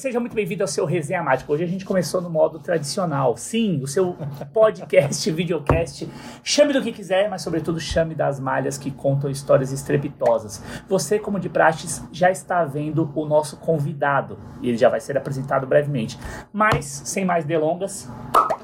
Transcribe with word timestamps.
seja 0.00 0.18
muito 0.18 0.34
bem-vindo 0.34 0.64
ao 0.64 0.68
seu 0.68 0.86
Resenha 0.86 1.22
Mágica. 1.22 1.52
Hoje 1.52 1.62
a 1.62 1.66
gente 1.66 1.84
começou 1.84 2.22
no 2.22 2.30
modo 2.30 2.58
tradicional. 2.58 3.36
Sim, 3.36 3.82
o 3.82 3.86
seu 3.86 4.16
podcast, 4.50 5.28
videocast. 5.30 6.08
Chame 6.50 6.72
do 6.72 6.82
que 6.82 6.90
quiser, 6.90 7.30
mas 7.30 7.42
sobretudo 7.42 7.78
chame 7.78 8.12
das 8.12 8.40
malhas 8.40 8.76
que 8.76 8.90
contam 8.90 9.30
histórias 9.30 9.70
estrepitosas. 9.70 10.60
Você, 10.88 11.16
como 11.16 11.38
de 11.38 11.48
praxes, 11.48 12.02
já 12.10 12.28
está 12.28 12.64
vendo 12.64 13.08
o 13.14 13.24
nosso 13.24 13.56
convidado. 13.58 14.36
E 14.60 14.68
ele 14.68 14.76
já 14.76 14.88
vai 14.88 15.00
ser 15.00 15.16
apresentado 15.16 15.64
brevemente. 15.64 16.18
Mas, 16.52 16.86
sem 16.86 17.24
mais 17.24 17.44
delongas, 17.44 18.10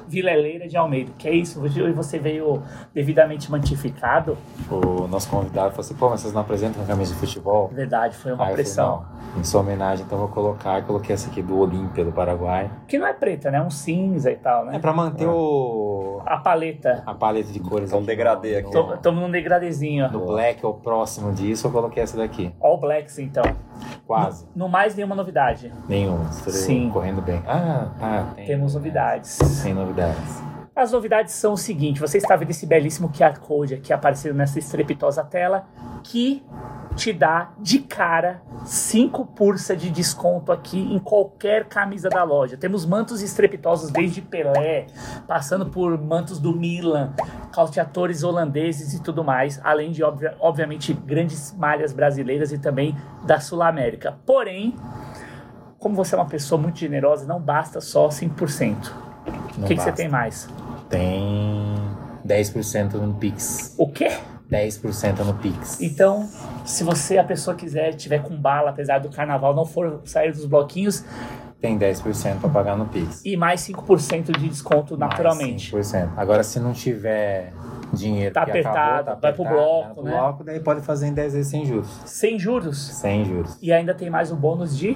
Vileleira 0.05 0.67
de 0.67 0.75
Almeida. 0.75 1.13
Que 1.17 1.29
é 1.29 1.33
isso? 1.33 1.61
Hoje 1.61 1.91
você 1.93 2.19
veio 2.19 2.61
devidamente 2.93 3.49
mantificado. 3.49 4.37
O 4.69 5.07
nosso 5.07 5.29
convidado 5.29 5.69
falou 5.69 5.81
assim, 5.81 5.95
pô, 5.95 6.09
mas 6.09 6.19
vocês 6.21 6.33
não 6.33 6.41
apresentam 6.41 6.85
camisa 6.85 7.13
de 7.13 7.19
futebol? 7.19 7.69
Verdade, 7.69 8.17
foi 8.17 8.33
uma 8.33 8.43
Aí 8.43 8.49
falei, 8.51 8.65
pressão. 8.65 9.05
não, 9.33 9.39
em 9.39 9.43
sua 9.43 9.61
homenagem, 9.61 10.05
então 10.05 10.17
vou 10.17 10.27
colocar, 10.29 10.81
coloquei 10.83 11.13
essa 11.13 11.29
aqui 11.29 11.41
do 11.41 11.57
Olímpia, 11.57 12.03
do 12.03 12.11
Paraguai. 12.11 12.69
Que 12.87 12.97
não 12.97 13.07
é 13.07 13.13
preta, 13.13 13.51
né? 13.51 13.57
É 13.57 13.61
um 13.61 13.69
cinza 13.69 14.31
e 14.31 14.35
tal, 14.35 14.65
né? 14.65 14.75
É 14.75 14.79
pra 14.79 14.93
manter 14.93 15.27
o... 15.27 16.21
A 16.25 16.37
paleta. 16.37 17.03
a 17.05 17.13
paleta 17.13 17.51
de 17.51 17.59
cores. 17.77 17.89
Então, 17.89 17.99
aqui 17.99 18.07
degradê 18.07 18.61
no- 18.61 18.67
aqui. 18.67 18.75
No, 18.75 18.93
Estamos 18.95 19.21
num 19.21 19.31
degradezinho. 19.31 20.11
no 20.11 20.25
black 20.25 20.65
ou 20.65 20.73
próximo 20.73 21.31
disso, 21.31 21.67
eu 21.67 21.71
coloquei 21.71 22.03
essa 22.03 22.17
daqui. 22.17 22.51
All 22.59 22.79
Blacks, 22.79 23.19
então. 23.19 23.43
Quase. 24.05 24.47
No 24.55 24.67
mais 24.69 24.95
nenhuma 24.95 25.15
novidade. 25.15 25.71
Nenhum. 25.87 26.23
Estou 26.29 26.53
Sim. 26.53 26.89
correndo 26.89 27.21
bem. 27.21 27.41
Ah, 27.45 27.91
ah 28.01 28.33
tem. 28.35 28.45
Temos 28.45 28.73
novidades. 28.73 29.37
Tem 29.63 29.73
novidades. 29.73 30.41
As 30.75 30.91
novidades 30.91 31.33
são 31.33 31.53
o 31.53 31.57
seguinte: 31.57 31.99
você 31.99 32.17
está 32.17 32.35
vendo 32.35 32.51
esse 32.51 32.65
belíssimo 32.65 33.09
QR 33.09 33.39
Code 33.39 33.73
aqui 33.73 33.91
aparecendo 33.91 34.35
nessa 34.35 34.59
estrepitosa 34.59 35.23
tela 35.23 35.65
que 36.03 36.43
te 36.97 37.13
dá 37.13 37.51
de 37.59 37.79
cara 37.79 38.41
5 38.65 39.25
pursa 39.27 39.75
de 39.75 39.89
desconto 39.89 40.51
aqui 40.51 40.79
em 40.79 40.99
qualquer 40.99 41.65
camisa 41.65 42.09
da 42.09 42.23
loja. 42.23 42.57
Temos 42.57 42.85
mantos 42.85 43.21
estrepitosos 43.21 43.91
desde 43.91 44.21
Pelé, 44.21 44.87
passando 45.27 45.67
por 45.67 45.97
mantos 46.01 46.39
do 46.39 46.51
Milan, 46.53 47.13
calteadores 47.53 48.23
holandeses 48.23 48.93
e 48.93 49.01
tudo 49.01 49.23
mais, 49.23 49.61
além 49.63 49.91
de, 49.91 50.03
obvia- 50.03 50.35
obviamente, 50.39 50.91
grandes 50.93 51.53
malhas 51.57 51.93
brasileiras 51.93 52.51
e 52.51 52.57
também 52.57 52.95
da 53.25 53.39
Sul-América. 53.39 54.17
Porém, 54.25 54.75
como 55.79 55.95
você 55.95 56.15
é 56.15 56.17
uma 56.17 56.25
pessoa 56.27 56.59
muito 56.59 56.79
generosa, 56.79 57.25
não 57.25 57.39
basta 57.39 57.79
só 57.79 58.07
5%. 58.09 58.91
O 59.57 59.63
que, 59.65 59.75
que 59.75 59.81
você 59.81 59.91
tem 59.91 60.09
mais? 60.09 60.49
Tem 60.89 61.75
10% 62.25 62.93
no 62.93 63.13
Pix. 63.13 63.75
O 63.77 63.87
quê? 63.91 64.17
10% 64.51 65.19
no 65.25 65.33
Pix. 65.35 65.81
Então, 65.81 66.27
se 66.65 66.83
você, 66.83 67.17
a 67.17 67.23
pessoa 67.23 67.55
quiser, 67.55 67.93
tiver 67.95 68.19
com 68.23 68.35
bala, 68.35 68.69
apesar 68.69 68.99
do 68.99 69.09
carnaval, 69.09 69.53
não 69.55 69.65
for 69.65 70.01
sair 70.05 70.31
dos 70.31 70.45
bloquinhos, 70.45 71.03
Tem 71.59 71.77
10% 71.77 72.39
pra 72.39 72.49
pagar 72.49 72.77
no 72.77 72.85
Pix. 72.85 73.21
e 73.25 73.35
mais 73.35 73.61
5% 73.61 74.31
de 74.37 74.47
desconto 74.47 74.97
Mais 74.97 75.09
naturalmente. 75.11 75.71
5%. 75.75 76.09
Agora, 76.15 76.43
se 76.43 76.59
não 76.59 76.71
tiver 76.71 77.51
dinheiro 77.91 78.33
Tá 78.33 78.43
apertado, 78.43 79.09
acabou, 79.11 79.21
vai 79.21 79.33
pro 79.33 79.43
apertado, 79.43 79.55
bloco, 79.55 79.85
vai 79.85 79.93
pro 79.95 80.03
né? 80.03 80.11
bloco, 80.11 80.43
daí 80.43 80.59
pode 80.59 80.81
fazer 80.81 81.07
em 81.07 81.13
10 81.13 81.33
vezes 81.33 81.49
sem 81.51 81.65
juros. 81.65 81.89
Sem 82.05 82.37
juros. 82.39 82.77
Sem 82.77 83.25
juros. 83.25 83.57
E 83.61 83.73
ainda 83.73 83.93
tem 83.93 84.09
mais 84.09 84.31
o 84.31 84.35
bônus 84.35 84.77
de 84.77 84.95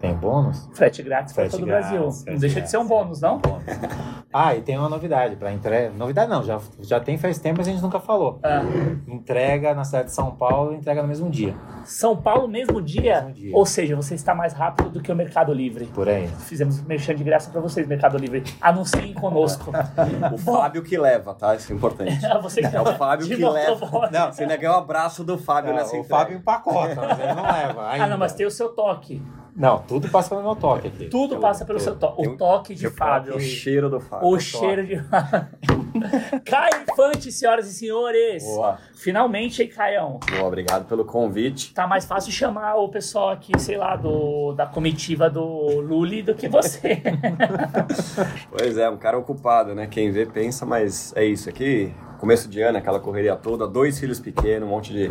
Tem 0.00 0.14
bônus? 0.14 0.68
frete 0.74 1.02
grátis 1.02 1.32
para 1.32 1.48
todo 1.48 1.62
o 1.62 1.66
grátis, 1.66 1.90
Brasil. 1.90 2.24
Não 2.26 2.38
deixa 2.38 2.60
de 2.60 2.70
ser 2.70 2.78
um 2.78 2.86
bônus, 2.86 3.20
não? 3.20 3.38
Bônus. 3.38 3.64
Ah, 4.38 4.54
e 4.54 4.60
tem 4.60 4.76
uma 4.76 4.88
novidade 4.90 5.34
para 5.36 5.50
entrega. 5.50 5.90
Novidade 5.96 6.28
não, 6.28 6.42
já, 6.42 6.60
já 6.80 7.00
tem 7.00 7.16
faz 7.16 7.38
tempo, 7.38 7.56
mas 7.58 7.68
a 7.68 7.70
gente 7.70 7.80
nunca 7.80 7.98
falou. 7.98 8.38
Ah, 8.42 8.60
Entrega 9.08 9.72
na 9.74 9.82
cidade 9.82 10.08
de 10.08 10.14
São 10.14 10.30
Paulo, 10.32 10.74
entrega 10.74 11.00
no 11.00 11.08
mesmo 11.08 11.30
dia. 11.30 11.54
São 11.84 12.14
Paulo, 12.14 12.46
mesmo 12.46 12.82
dia? 12.82 13.22
Mesmo 13.22 13.32
dia. 13.32 13.56
Ou 13.56 13.64
seja, 13.64 13.96
você 13.96 14.14
está 14.14 14.34
mais 14.34 14.52
rápido 14.52 14.90
do 14.90 15.00
que 15.00 15.10
o 15.10 15.16
Mercado 15.16 15.54
Livre. 15.54 15.86
Por 15.86 16.06
aí. 16.06 16.26
Fizemos 16.40 16.82
merchan 16.82 17.14
de 17.14 17.24
graça 17.24 17.48
para 17.50 17.62
vocês, 17.62 17.86
Mercado 17.86 18.18
Livre. 18.18 18.44
Anunciem 18.60 19.14
conosco. 19.14 19.72
O 20.32 20.36
Fábio 20.38 20.82
que 20.82 20.98
leva, 20.98 21.32
tá? 21.32 21.54
Isso 21.54 21.72
é 21.72 21.76
importante. 21.76 22.26
Ah, 22.26 22.36
você 22.42 22.60
que 22.60 22.76
É 22.76 22.80
o 22.80 22.94
Fábio 22.96 23.26
que 23.26 23.36
leva. 23.36 24.10
Não, 24.10 24.32
você 24.32 24.42
ainda 24.42 24.56
ganhou 24.56 24.74
o 24.74 24.78
abraço 24.78 25.24
do 25.24 25.38
Fábio 25.38 25.70
Não, 25.72 25.78
nessa 25.78 25.96
o 25.96 26.00
entrega. 26.00 26.14
Fábio 26.14 26.36
empacota, 26.36 26.94
mas 26.96 27.18
ele 27.20 27.32
não 27.32 27.42
leva. 27.44 27.82
Ah, 27.82 27.90
ainda. 27.92 28.06
não, 28.08 28.18
mas 28.18 28.34
tem 28.34 28.44
o 28.44 28.50
seu 28.50 28.68
toque. 28.70 29.22
Não, 29.56 29.78
tudo 29.78 30.10
passa 30.10 30.28
pelo 30.28 30.42
meu 30.42 30.54
toque 30.54 30.88
aqui. 30.88 31.06
Tudo 31.06 31.38
passa 31.38 31.64
pelo 31.64 31.80
seu 31.80 31.96
toque. 31.96 32.28
O 32.28 32.36
toque 32.36 32.74
de 32.74 32.90
Fábio. 32.90 33.36
O 33.36 33.40
cheiro 33.40 33.88
do 33.88 33.98
Fábio. 33.98 34.28
O 34.28 34.38
cheiro 34.38 34.86
de. 34.86 34.96
Caio 36.44 36.82
Infante, 36.82 37.32
senhoras 37.32 37.66
e 37.66 37.72
senhores. 37.72 38.44
Boa. 38.44 38.78
Finalmente, 38.94 39.62
hein, 39.62 39.68
Caião? 39.68 40.20
Boa, 40.30 40.46
obrigado 40.46 40.86
pelo 40.86 41.06
convite. 41.06 41.72
Tá 41.72 41.86
mais 41.86 42.04
fácil 42.04 42.30
chamar 42.30 42.76
o 42.76 42.90
pessoal 42.90 43.30
aqui, 43.30 43.58
sei 43.58 43.78
lá, 43.78 43.96
do, 43.96 44.52
da 44.52 44.66
comitiva 44.66 45.30
do 45.30 45.80
Luli 45.80 46.22
do 46.22 46.34
que 46.34 46.48
você. 46.48 47.02
Pois 48.50 48.76
é, 48.78 48.88
um 48.88 48.96
cara 48.96 49.18
ocupado, 49.18 49.74
né? 49.74 49.86
Quem 49.86 50.10
vê 50.10 50.26
pensa, 50.26 50.64
mas 50.66 51.14
é 51.16 51.24
isso 51.24 51.48
aqui. 51.48 51.92
Começo 52.18 52.48
de 52.48 52.60
ano, 52.62 52.78
aquela 52.78 52.98
correria 52.98 53.36
toda, 53.36 53.66
dois 53.66 53.98
filhos 53.98 54.18
pequenos, 54.18 54.66
um 54.68 54.70
monte 54.72 54.92
de, 54.92 55.08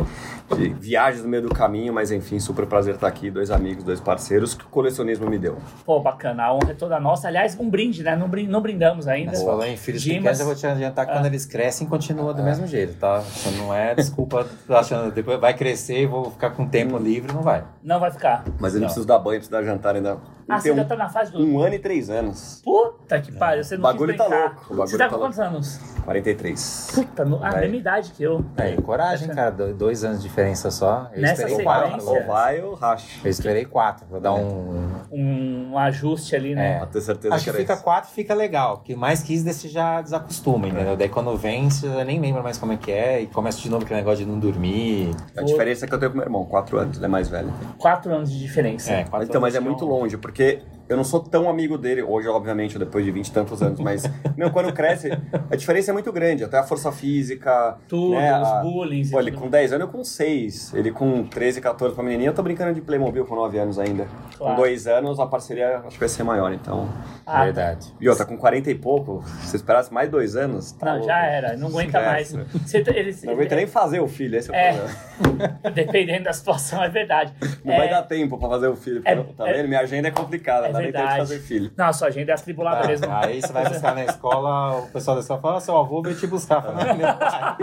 de 0.56 0.68
viagens 0.70 1.22
no 1.22 1.28
meio 1.28 1.42
do 1.44 1.48
caminho, 1.54 1.92
mas 1.92 2.10
enfim, 2.10 2.38
super 2.40 2.66
prazer 2.66 2.94
estar 2.94 3.06
aqui, 3.06 3.30
dois 3.30 3.50
amigos, 3.50 3.84
dois 3.84 4.00
parceiros 4.00 4.54
que 4.54 4.64
o 4.64 4.68
colecionismo 4.68 5.28
me 5.28 5.38
deu. 5.38 5.56
Pô, 5.84 6.00
bacana. 6.00 6.44
A 6.44 6.54
honra 6.54 6.70
é 6.72 6.74
toda 6.74 6.98
nossa. 7.00 7.28
Aliás, 7.28 7.56
um 7.58 7.68
brinde, 7.70 8.02
né? 8.02 8.16
Não, 8.16 8.28
brin- 8.28 8.46
não 8.48 8.60
brindamos 8.60 9.06
ainda. 9.06 9.30
Mas 9.32 9.42
falou 9.42 9.64
em 9.64 9.76
filhos 9.76 10.02
Dimas. 10.02 10.18
pequenos, 10.18 10.40
eu 10.40 10.46
vou 10.46 10.54
te 10.54 10.66
adiantar 10.66 11.06
que 11.06 11.12
quando 11.12 11.26
eles 11.26 11.46
crescem, 11.46 11.86
continua 11.86 12.34
do 12.34 12.42
mesmo 12.42 12.66
jeito, 12.66 12.94
tá? 12.98 13.20
Isso 13.20 13.50
não 13.52 13.72
é 13.72 13.94
desculpa 13.94 14.46
achando 14.68 15.12
depois 15.12 15.38
vai 15.40 15.54
crescer 15.54 16.02
e 16.02 16.06
vou 16.06 16.30
ficar 16.30 16.50
com 16.50 16.66
tempo 16.66 16.96
livre, 16.98 17.32
não 17.32 17.42
vai. 17.42 17.64
Não 17.82 18.00
vai 18.00 18.10
ficar. 18.10 18.44
Mas 18.60 18.72
ele 18.74 18.80
Não. 18.80 18.86
precisa 18.88 19.06
dar 19.06 19.18
banho, 19.18 19.38
precisa 19.38 19.58
dar 19.60 19.64
jantar 19.64 19.94
ainda. 19.94 20.18
Ah, 20.48 20.58
você 20.58 20.64
tem 20.70 20.72
ainda 20.78 20.84
tá 20.84 20.96
na 20.96 21.08
fase 21.08 21.32
do. 21.32 21.38
um, 21.40 21.54
um 21.54 21.60
ano 21.60 21.74
e 21.74 21.78
três 21.78 22.08
anos. 22.10 22.60
Puta 22.64 23.20
que 23.20 23.32
pariu, 23.32 23.64
você 23.64 23.74
não 23.76 23.80
O 23.80 23.92
bagulho 23.92 24.12
quis 24.14 24.22
tá 24.22 24.28
brincar. 24.28 24.44
louco, 24.44 24.64
o 24.64 24.76
bagulho 24.76 24.88
Você 24.88 24.98
tá 24.98 25.04
tá 25.04 25.10
com 25.10 25.16
louco. 25.16 25.26
quantos 25.34 25.40
anos? 25.40 25.80
43. 26.04 26.92
Puta, 26.94 27.24
no... 27.24 27.36
ah, 27.44 27.50
Vai. 27.50 27.60
mesma 27.62 27.76
idade 27.76 28.12
que 28.12 28.22
eu. 28.22 28.44
É, 28.56 28.76
coragem, 28.80 29.28
cara. 29.28 29.50
do- 29.50 29.74
Dois 29.74 30.04
anos 30.04 30.22
de 30.22 30.28
diferença 30.28 30.70
só. 30.70 31.10
Eu 31.12 31.20
Nessa 31.20 31.42
esperei 31.42 31.56
sequência. 31.56 31.64
quatro. 31.64 32.08
Ou 32.08 32.26
vai 32.26 32.60
ou 32.62 32.74
racha. 32.74 33.06
Eu 33.24 33.30
esperei 33.30 33.64
quatro. 33.64 34.06
Vou 34.08 34.20
dar 34.20 34.34
um. 34.34 34.86
Um 35.10 35.78
ajuste 35.78 36.34
ali, 36.36 36.54
né? 36.54 36.74
É. 36.74 36.78
Pra 36.78 36.86
ter 36.86 37.00
certeza 37.00 37.34
Acho 37.34 37.44
que 37.44 37.50
era 37.50 37.58
fica 37.58 37.72
isso. 37.74 37.82
quatro 37.82 38.10
fica 38.10 38.34
legal. 38.34 38.78
Que 38.78 38.94
mais 38.94 39.22
15 39.22 39.44
desse 39.44 39.68
já 39.68 40.00
desacostuma, 40.00 40.68
entendeu? 40.68 40.96
Daí 40.96 41.08
quando 41.08 41.36
vem, 41.36 41.68
você 41.70 41.88
já 41.88 42.04
nem 42.04 42.20
lembra 42.20 42.42
mais 42.42 42.56
como 42.56 42.72
é 42.72 42.76
que 42.76 42.92
é. 42.92 43.22
E 43.22 43.26
começa 43.26 43.58
de 43.60 43.68
novo 43.68 43.84
aquele 43.84 43.98
negócio 44.00 44.24
de 44.24 44.30
não 44.30 44.38
dormir. 44.38 45.10
A 45.36 45.42
diferença 45.42 45.84
é 45.84 45.88
que 45.88 45.94
eu 45.94 45.98
tenho 45.98 46.10
com 46.12 46.16
meu 46.18 46.26
irmão, 46.26 46.44
4 46.44 46.78
anos, 46.78 46.96
ele 46.96 47.04
é 47.06 47.08
mais 47.08 47.28
velho. 47.28 47.52
Quatro 47.78 48.12
anos 48.14 48.30
de 48.30 48.38
diferença. 48.38 48.92
É, 48.92 49.04
quatro 49.04 49.26
Então, 49.28 49.40
mas 49.40 49.54
é 49.54 49.58
anos 49.58 49.68
muito 49.70 49.84
não- 49.84 49.92
longe, 49.92 50.16
porque 50.16 50.35
Ok. 50.36 50.75
Eu 50.88 50.96
não 50.96 51.04
sou 51.04 51.20
tão 51.20 51.48
amigo 51.48 51.76
dele, 51.76 52.02
hoje, 52.02 52.28
obviamente, 52.28 52.78
depois 52.78 53.04
de 53.04 53.10
20 53.10 53.26
e 53.28 53.32
tantos 53.32 53.62
anos, 53.62 53.80
mas, 53.80 54.04
meu, 54.36 54.50
quando 54.50 54.72
cresce, 54.72 55.10
a 55.50 55.56
diferença 55.56 55.90
é 55.90 55.94
muito 55.94 56.12
grande, 56.12 56.44
até 56.44 56.58
a 56.58 56.62
força 56.62 56.92
física, 56.92 57.76
Tudo, 57.88 58.14
né, 58.16 58.40
os 58.40 58.62
bullying. 58.62 59.08
Pô, 59.10 59.20
ele 59.20 59.32
com 59.32 59.48
10 59.48 59.72
anos, 59.72 59.86
eu 59.86 59.92
com 59.92 60.04
6. 60.04 60.74
Ele 60.74 60.90
com 60.90 61.24
13, 61.24 61.60
14 61.60 61.94
pra 61.94 62.04
menininha, 62.04 62.30
eu 62.30 62.34
tô 62.34 62.42
brincando 62.42 62.74
de 62.74 62.80
Playmobil 62.80 63.24
com 63.24 63.34
9 63.34 63.58
anos 63.58 63.78
ainda. 63.78 64.06
Claro. 64.36 64.54
Com 64.56 64.62
2 64.62 64.86
anos, 64.86 65.18
a 65.20 65.26
parceria 65.26 65.78
acho 65.78 65.90
que 65.94 66.00
vai 66.00 66.08
ser 66.08 66.22
maior, 66.22 66.52
então... 66.52 66.88
Ah, 67.26 67.44
Verdade. 67.44 67.92
E 68.00 68.08
outra, 68.08 68.24
com 68.24 68.36
40 68.36 68.70
e 68.70 68.74
pouco, 68.74 69.24
se 69.42 69.56
esperasse 69.56 69.92
mais 69.92 70.08
2 70.10 70.36
anos... 70.36 70.72
tá 70.72 70.86
Não, 70.86 70.92
louco. 70.94 71.06
já 71.08 71.24
era, 71.26 71.56
não 71.56 71.68
aguenta 71.68 72.00
mais. 72.00 72.32
Você, 72.32 72.78
ele, 72.94 73.16
Não 73.24 73.32
aguenta 73.32 73.56
nem 73.56 73.66
fazer 73.66 74.00
o 74.00 74.06
filho, 74.08 74.36
esse 74.36 74.50
é 74.50 74.52
o 74.52 74.56
É. 74.56 74.72
problema. 75.20 75.58
Dependendo 75.74 76.24
da 76.24 76.32
situação, 76.32 76.82
é 76.82 76.88
verdade. 76.88 77.32
Não 77.64 77.72
é, 77.74 77.76
vai 77.78 77.88
dar 77.90 78.02
tempo 78.02 78.38
pra 78.38 78.48
fazer 78.48 78.68
o 78.68 78.76
filho, 78.76 79.02
É- 79.04 79.14
tá 79.16 79.48
é- 79.48 79.52
vendo? 79.54 79.68
Minha 79.68 79.80
agenda 79.80 80.08
é 80.08 80.10
complicada, 80.10 80.68
é 80.80 80.84
não 80.86 80.92
dá 80.92 80.92
nem 80.92 80.92
tempo 80.92 80.96
de 80.96 81.02
verdade. 81.02 81.18
fazer 81.18 81.38
filho. 81.40 81.72
Não, 81.76 81.86
a 81.86 81.92
sua 81.92 82.08
agenda 82.08 82.32
é 82.32 82.34
atribulada 82.34 82.80
Tá, 82.82 82.88
mesmo. 82.88 83.06
Aí 83.10 83.40
você 83.42 83.52
vai 83.52 83.68
buscar 83.68 83.94
na 83.94 84.04
escola, 84.04 84.78
o 84.78 84.86
pessoal 84.88 85.16
da 85.16 85.20
escola 85.22 85.40
fala, 85.40 85.56
"Ah, 85.56 85.60
seu 85.60 85.76
avô 85.76 86.02
veio 86.02 86.16
te 86.16 86.26
buscar. 86.26 86.62
Fala, 86.62 86.84
"Não, 86.84 86.94
meu 86.96 87.06
pai." 87.14 87.56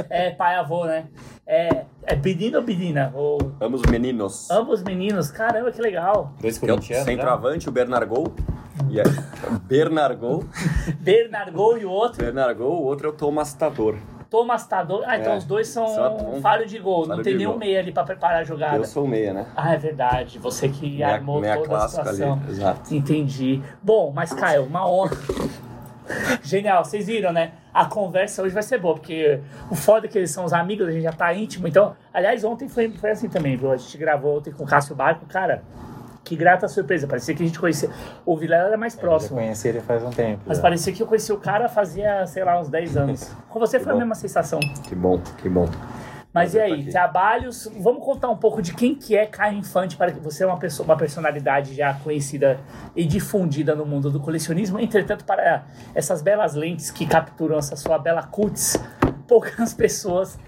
É 0.10 0.30
pai 0.30 0.56
avô, 0.56 0.84
né? 0.86 1.06
É, 1.46 1.84
é 2.04 2.16
menino 2.16 2.58
ou 2.58 2.64
menina? 2.64 3.10
Ou 3.14 3.38
Ambos 3.60 3.82
meninos. 3.82 4.50
ambos 4.50 4.82
meninos? 4.82 5.30
Caramba, 5.30 5.70
que 5.72 5.80
legal. 5.80 6.32
Dois 6.40 6.56
é 6.56 6.58
o 6.58 6.60
corintianos. 6.60 7.06
né? 7.06 7.12
centroavante, 7.12 7.68
o 7.68 7.72
Bernargol. 7.72 8.32
E 8.88 8.98
é, 9.00 9.04
Bernargol. 9.68 10.44
Bernardo 10.98 11.78
e 11.78 11.84
o 11.84 11.90
outro, 11.90 12.22
Bernargol, 12.24 12.80
o 12.80 12.84
outro 12.84 13.08
é 13.08 13.10
o 13.10 13.12
Thomas 13.12 13.52
Tador. 13.54 13.96
Thomas 14.30 14.64
Tador. 14.66 15.02
Ah, 15.06 15.18
então 15.18 15.32
É. 15.32 15.36
os 15.36 15.44
dois 15.44 15.66
são 15.68 15.84
um 16.34 16.40
falho 16.40 16.64
de 16.66 16.78
gol. 16.78 17.00
Não 17.00 17.08
falho 17.16 17.22
tem 17.24 17.32
de 17.32 17.38
nenhum 17.38 17.50
gol. 17.50 17.58
meia 17.58 17.80
ali 17.80 17.90
pra 17.92 18.04
preparar 18.04 18.40
a 18.40 18.44
jogada. 18.44 18.76
Eu 18.76 18.84
sou 18.84 19.04
o 19.04 19.08
meia, 19.08 19.32
né? 19.34 19.46
Ah, 19.56 19.74
é 19.74 19.76
verdade. 19.76 20.38
Você 20.38 20.68
que 20.68 20.88
Meia, 20.88 21.08
armou 21.14 21.40
meia 21.40 21.56
toda 21.58 21.76
a 21.76 21.88
situação. 21.88 22.34
ali. 22.44 22.50
Exato. 22.52 22.94
Entendi. 22.94 23.60
Bom, 23.82 24.12
mas 24.14 24.32
Caio, 24.32 24.64
uma 24.64 24.88
honra. 24.88 25.16
Genial, 26.42 26.84
vocês 26.84 27.06
viram, 27.06 27.32
né? 27.32 27.52
A 27.72 27.84
conversa 27.84 28.42
hoje 28.42 28.52
vai 28.52 28.62
ser 28.64 28.78
boa, 28.78 28.94
porque 28.94 29.40
o 29.70 29.76
foda 29.76 30.06
é 30.06 30.08
que 30.08 30.18
eles 30.18 30.30
são 30.32 30.44
os 30.44 30.52
amigos, 30.52 30.88
a 30.88 30.90
gente 30.90 31.02
já 31.04 31.12
tá 31.12 31.32
íntimo. 31.32 31.68
Então, 31.68 31.94
aliás, 32.12 32.42
ontem 32.42 32.68
foi, 32.68 32.88
foi 32.90 33.10
assim 33.10 33.28
também, 33.28 33.56
viu? 33.56 33.70
A 33.70 33.76
gente 33.76 33.96
gravou 33.96 34.38
ontem 34.38 34.52
com 34.52 34.64
o 34.64 34.66
Cássio 34.66 34.94
Barco, 34.96 35.24
cara. 35.26 35.62
Que 36.30 36.36
grata 36.36 36.68
surpresa. 36.68 37.08
Parecia 37.08 37.34
que 37.34 37.42
a 37.42 37.46
gente 37.46 37.58
conhecia. 37.58 37.90
O 38.24 38.36
Vilela 38.36 38.68
era 38.68 38.76
mais 38.76 38.94
Eu 38.94 39.00
próximo. 39.00 39.40
conheci 39.40 39.66
ele 39.66 39.80
faz 39.80 40.00
um 40.04 40.10
tempo. 40.10 40.42
Mas 40.46 40.58
já. 40.58 40.62
parecia 40.62 40.92
que 40.92 41.02
eu 41.02 41.06
conheci 41.08 41.32
o 41.32 41.38
cara 41.38 41.68
fazia, 41.68 42.24
sei 42.28 42.44
lá, 42.44 42.60
uns 42.60 42.68
10 42.68 42.96
anos. 42.96 43.32
Com 43.48 43.58
você 43.58 43.80
foi 43.80 43.90
a 43.90 43.94
bom. 43.94 43.98
mesma 43.98 44.14
sensação. 44.14 44.60
Que 44.84 44.94
bom, 44.94 45.20
que 45.38 45.48
bom. 45.48 45.68
Mas 46.32 46.54
e 46.54 46.60
aí, 46.60 46.88
trabalhos. 46.88 47.68
Vamos 47.80 48.04
contar 48.04 48.28
um 48.28 48.36
pouco 48.36 48.62
de 48.62 48.72
quem 48.72 48.94
que 48.94 49.16
é 49.16 49.26
Caio 49.26 49.58
Infante, 49.58 49.96
para 49.96 50.12
que 50.12 50.20
você 50.20 50.44
é 50.44 50.46
uma 50.46 50.56
pessoa, 50.56 50.84
uma 50.84 50.96
personalidade 50.96 51.74
já 51.74 51.94
conhecida 51.94 52.60
e 52.94 53.04
difundida 53.04 53.74
no 53.74 53.84
mundo 53.84 54.08
do 54.08 54.20
colecionismo. 54.20 54.78
Entretanto, 54.78 55.24
para 55.24 55.64
essas 55.96 56.22
belas 56.22 56.54
lentes 56.54 56.92
que 56.92 57.06
capturam 57.06 57.58
essa 57.58 57.74
sua 57.74 57.98
bela 57.98 58.22
cutis, 58.22 58.80
poucas 59.26 59.74
pessoas 59.74 60.38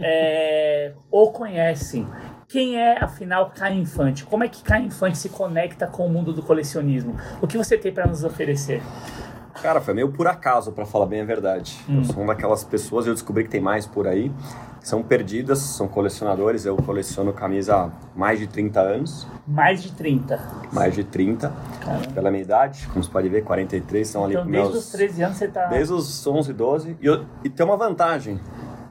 é, 0.00 0.94
o 1.10 1.30
conhecem. 1.30 2.08
Quem 2.48 2.76
é, 2.76 3.02
afinal, 3.02 3.50
Caio 3.54 3.80
Infante? 3.80 4.24
Como 4.24 4.44
é 4.44 4.48
que 4.48 4.62
Caio 4.62 4.86
Infante 4.86 5.18
se 5.18 5.28
conecta 5.28 5.86
com 5.86 6.06
o 6.06 6.08
mundo 6.08 6.32
do 6.32 6.42
colecionismo? 6.42 7.16
O 7.42 7.46
que 7.46 7.58
você 7.58 7.76
tem 7.76 7.92
para 7.92 8.06
nos 8.06 8.22
oferecer? 8.22 8.80
Cara, 9.60 9.80
foi 9.80 9.94
meio 9.94 10.10
por 10.12 10.28
acaso, 10.28 10.70
pra 10.70 10.86
falar 10.86 11.06
bem 11.06 11.22
a 11.22 11.24
verdade. 11.24 11.76
Hum. 11.88 11.98
Eu 11.98 12.04
sou 12.04 12.22
uma 12.22 12.34
daquelas 12.34 12.62
pessoas, 12.62 13.06
eu 13.06 13.14
descobri 13.14 13.42
que 13.44 13.50
tem 13.50 13.60
mais 13.60 13.84
por 13.86 14.06
aí, 14.06 14.30
que 14.80 14.86
são 14.88 15.02
perdidas, 15.02 15.58
são 15.58 15.88
colecionadores. 15.88 16.64
Eu 16.66 16.76
coleciono 16.76 17.32
camisa 17.32 17.74
há 17.74 17.90
mais 18.14 18.38
de 18.38 18.46
30 18.46 18.80
anos, 18.80 19.26
Mais 19.46 19.82
de 19.82 19.90
30. 19.92 20.38
mais 20.72 20.94
de 20.94 21.02
30, 21.02 21.52
Caramba. 21.80 22.06
pela 22.14 22.30
minha 22.30 22.42
idade, 22.44 22.86
como 22.92 23.02
você 23.02 23.10
pode 23.10 23.28
ver, 23.28 23.42
43, 23.42 24.06
são 24.06 24.24
ali 24.24 24.34
Então, 24.34 24.44
com 24.44 24.50
desde 24.52 24.72
meus... 24.72 24.84
os 24.86 24.92
13 24.92 25.22
anos 25.22 25.36
você 25.38 25.48
tá. 25.48 25.66
Desde 25.66 25.92
os 25.92 26.24
11, 26.26 26.52
12. 26.52 26.96
E, 27.00 27.06
eu- 27.06 27.24
e 27.42 27.48
tem 27.50 27.66
uma 27.66 27.76
vantagem, 27.78 28.38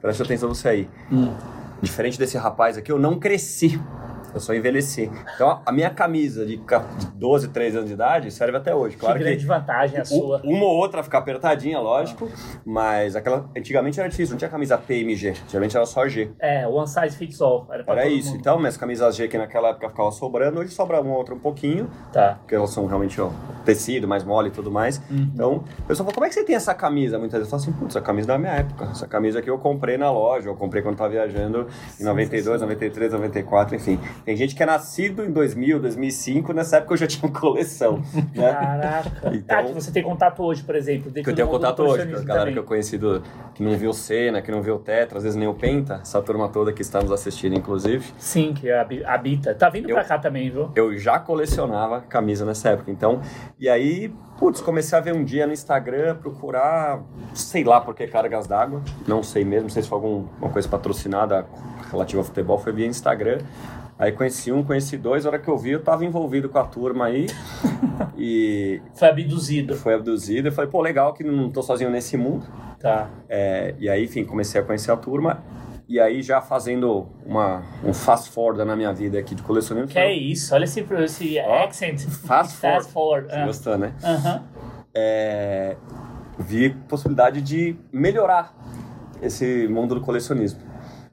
preste 0.02 0.22
atenção 0.24 0.50
você 0.50 0.68
aí. 0.68 0.90
Hum. 1.12 1.32
Diferente 1.82 2.18
desse 2.18 2.38
rapaz 2.38 2.78
aqui, 2.78 2.92
eu 2.92 3.00
não 3.00 3.20
cresci. 3.20 3.80
Eu 4.36 4.40
só 4.42 4.54
envelheci. 4.54 5.10
Então, 5.34 5.62
a 5.66 5.72
minha 5.72 5.90
camisa 5.90 6.46
de 6.46 6.58
ca- 6.58 6.86
de 7.00 7.08
12, 7.16 7.48
13 7.48 7.78
anos 7.78 7.88
de 7.88 7.94
idade 7.96 8.30
serve 8.30 8.58
até 8.58 8.76
hoje. 8.76 8.98
Claro 8.98 9.18
que 9.18 9.24
que, 9.24 9.30
grande 9.30 9.46
vantagem 9.46 9.98
a 9.98 10.02
u- 10.04 10.06
sua. 10.06 10.42
uma 10.44 10.66
ou 10.66 10.76
outra 10.76 11.02
fica 11.02 11.18
apertadinha, 11.18 11.80
lógico. 11.80 12.30
Mas 12.66 13.16
aquela 13.16 13.50
antigamente 13.58 14.00
era 14.00 14.10
difícil, 14.10 14.34
não 14.34 14.38
tinha 14.38 14.50
camisa 14.50 14.78
PMG. 14.78 15.34
Geralmente 15.48 15.76
era 15.78 15.86
só 15.86 16.08
G. 16.08 16.30
É, 16.40 16.68
one 16.68 16.88
size 16.88 17.16
fits 17.18 17.42
all. 17.42 17.66
Era, 17.72 17.84
Era 17.88 18.08
isso. 18.08 18.32
mundo. 18.32 18.40
Então, 18.42 18.60
minhas 18.60 18.76
camisas 18.78 19.16
G 19.16 19.28
que 19.30 19.38
naquela 19.38 19.70
época 19.70 19.90
ficavam 19.90 20.12
sobrando, 20.12 20.60
hoje 20.60 20.72
sobra 20.72 21.00
uma 21.00 21.12
ou 21.12 21.18
outra 21.18 21.34
um 21.34 21.40
pouquinho. 21.40 21.90
Tá. 22.12 22.36
Porque 22.42 22.56
elas 22.56 22.70
são 22.72 22.86
realmente 22.86 23.20
ó, 23.22 23.30
tecido, 23.64 24.08
mais 24.08 24.24
mole 24.26 24.50
e 24.50 24.52
tudo 24.52 24.70
mais. 24.70 24.98
Uhum. 25.10 25.30
Então, 25.34 25.54
o 25.80 25.84
pessoal 25.84 26.06
fala, 26.06 26.14
como 26.14 26.26
é 26.26 26.30
que 26.30 26.36
você 26.36 26.44
tem 26.44 26.56
essa 26.56 26.74
camisa? 26.74 27.18
Muitas 27.18 27.40
vezes 27.40 27.52
eu 27.54 27.58
falo 27.58 27.70
assim, 27.72 27.80
putz, 27.80 27.96
essa 27.96 28.06
camisa 28.06 28.28
da 28.28 28.38
minha 28.38 28.52
época. 28.52 28.86
Essa 28.92 29.08
camisa 29.08 29.40
aqui 29.40 29.50
eu 29.50 29.58
comprei 29.60 29.98
na 29.98 30.12
loja, 30.12 30.50
eu 30.50 30.56
comprei 30.56 30.82
quando 30.84 30.96
estava 30.96 31.10
viajando 31.12 31.68
em 32.00 32.04
92, 32.04 32.60
93, 32.62 33.14
94, 33.14 33.76
enfim. 33.76 33.98
Tem 34.26 34.36
gente 34.36 34.56
que 34.56 34.64
é 34.64 34.66
nascido 34.66 35.24
em 35.24 35.32
2000, 35.32 35.80
2005, 35.80 36.52
nessa 36.52 36.78
época 36.78 36.94
eu 36.94 36.98
já 36.98 37.06
tinha 37.08 37.32
coleção, 37.32 38.02
né? 38.34 38.52
Caraca. 38.52 39.36
Então- 39.36 39.60
ah, 39.60 39.64
que 39.64 39.74
você 39.74 39.92
tem 39.92 40.02
contato 40.04 40.42
hoje, 40.44 40.64
por 40.64 40.76
exemplo. 40.76 41.12
Que 41.12 41.30
eu 41.30 41.36
tenho 41.36 41.48
contato 41.48 41.84
hoje, 41.84 42.08
com 42.08 42.16
a 42.18 42.20
galera 42.22 42.40
também. 42.40 42.54
que 42.54 42.60
eu 42.60 42.64
conheci 42.64 42.98
do, 42.98 43.22
que 43.54 43.62
não 43.64 43.78
viu 43.78 43.94
Cena, 43.94 44.42
que 44.42 44.52
não 44.52 44.62
viu 44.64 44.80
Tetra, 44.80 45.18
às 45.20 45.24
vezes 45.24 45.38
nem 45.38 45.48
o 45.48 45.54
Penta, 45.54 46.00
essa 46.02 46.20
turma 46.22 46.50
toda 46.50 46.74
que 46.74 46.82
está 46.82 47.00
nos 47.02 47.12
assistindo, 47.12 47.56
inclusive. 47.56 48.04
Sim, 48.18 48.54
que 48.54 48.72
habi- 48.72 49.06
habita. 49.06 49.54
Tá 49.54 49.70
vindo 49.70 49.90
Eu- 49.90 49.96
pra 49.96 50.04
cá 50.04 50.18
também, 50.18 50.50
viu? 50.50 50.72
eu 50.76 50.98
já 50.98 51.20
colecionava 51.20 52.02
camisa 52.02 52.44
nessa 52.46 52.70
época. 52.70 52.90
Então, 52.90 53.22
e 53.60 53.70
aí, 53.70 54.12
putz, 54.40 54.60
comecei 54.60 54.98
a 54.98 55.02
ver 55.02 55.14
um 55.14 55.24
dia 55.24 55.46
no 55.46 55.54
Instagram, 55.54 56.16
procurar, 56.16 57.04
sei 57.36 57.64
lá 57.64 57.80
por 57.80 57.94
que 57.94 58.08
cargas 58.08 58.48
d'água, 58.48 58.82
não 59.08 59.22
sei 59.22 59.46
mesmo, 59.46 59.64
não 59.64 59.70
sei 59.70 59.84
se 59.84 59.90
foi 59.90 59.98
alguma 59.98 60.50
coisa 60.52 60.68
patrocinada 60.68 61.46
relativa 61.92 62.22
ao 62.22 62.26
futebol, 62.26 62.58
foi 62.58 62.74
via 62.74 62.88
Instagram. 62.88 63.38
Aí 63.98 64.12
conheci 64.12 64.52
um, 64.52 64.62
conheci 64.64 64.98
dois, 64.98 65.26
a 65.26 65.30
hora 65.30 65.40
que 65.40 65.48
eu 65.48 65.58
vi, 65.58 65.72
eu 65.72 65.82
tava 65.82 66.04
envolvido 66.04 66.50
com 66.50 66.58
a 66.60 66.66
turma 66.66 67.06
aí 67.06 67.28
e 68.18 68.82
Foi 68.94 69.08
abduzido. 69.08 69.76
foi 69.76 69.94
abduzido. 69.94 70.50
Eu 70.50 70.52
falei, 70.52 70.70
pô, 70.70 70.82
legal 70.82 71.14
que 71.14 71.24
não 71.24 71.50
tô 71.50 71.62
sozinho 71.62 71.90
nesse 71.90 72.18
mundo. 72.18 72.46
Tá. 72.80 73.10
É, 73.30 73.74
e 73.80 73.88
aí, 73.90 74.04
enfim, 74.04 74.26
comecei 74.26 74.60
a 74.60 74.64
conhecer 74.64 74.92
a 74.92 74.98
turma. 74.98 75.42
E 75.88 76.00
aí, 76.00 76.22
já 76.22 76.42
fazendo 76.42 77.08
uma, 77.26 77.64
um 77.84 77.94
fast 77.94 78.32
forward 78.32 78.66
na 78.66 78.76
minha 78.76 78.92
vida 78.92 79.18
aqui 79.20 79.34
de 79.36 79.44
colecionismo. 79.44 79.90
Que 79.90 80.00
é 80.00 80.12
isso? 80.12 80.54
Olha 80.54 80.66
esse, 80.66 80.82
esse 80.82 81.40
Ó, 81.40 81.64
accent. 81.64 82.02
Fast 82.02 82.58
Fast 82.58 82.92
forward. 82.92 83.28
Ah. 83.32 83.46
gostou, 83.46 83.78
né? 83.78 83.94
Aham. 84.04 84.44
é, 84.94 85.78
vi 86.40 86.72
possibilidade 86.90 87.42
de 87.42 87.78
melhorar 87.94 88.54
esse 89.22 89.68
mundo 89.68 89.96
do 89.96 90.02
colecionismo. 90.02 90.60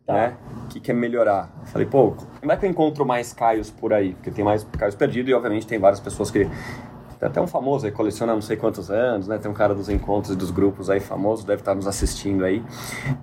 Tá. 0.06 0.14
Né? 0.14 0.36
Que, 0.72 0.80
que 0.80 0.90
é 0.90 0.94
melhorar? 0.94 1.50
Falei, 1.66 1.86
pô, 1.86 2.14
como 2.40 2.50
é 2.50 2.56
que 2.56 2.64
eu 2.64 2.70
encontro 2.70 3.04
mais 3.04 3.32
Caios 3.34 3.70
por 3.70 3.92
aí? 3.92 4.14
Porque 4.14 4.30
tem 4.30 4.42
mais 4.42 4.64
Caios 4.78 4.94
perdidos 4.94 5.30
e, 5.30 5.34
obviamente, 5.34 5.66
tem 5.66 5.78
várias 5.78 6.00
pessoas 6.00 6.30
que. 6.30 6.48
Tem 7.20 7.28
até 7.28 7.40
um 7.40 7.46
famoso 7.46 7.86
aí, 7.86 7.92
coleciona 7.92 8.34
não 8.34 8.40
sei 8.40 8.56
quantos 8.56 8.90
anos, 8.90 9.28
né? 9.28 9.38
Tem 9.38 9.50
um 9.50 9.54
cara 9.54 9.74
dos 9.74 9.88
encontros 9.88 10.34
e 10.34 10.36
dos 10.36 10.50
grupos 10.50 10.90
aí 10.90 10.98
famoso, 10.98 11.46
deve 11.46 11.60
estar 11.60 11.74
nos 11.74 11.86
assistindo 11.86 12.44
aí. 12.44 12.64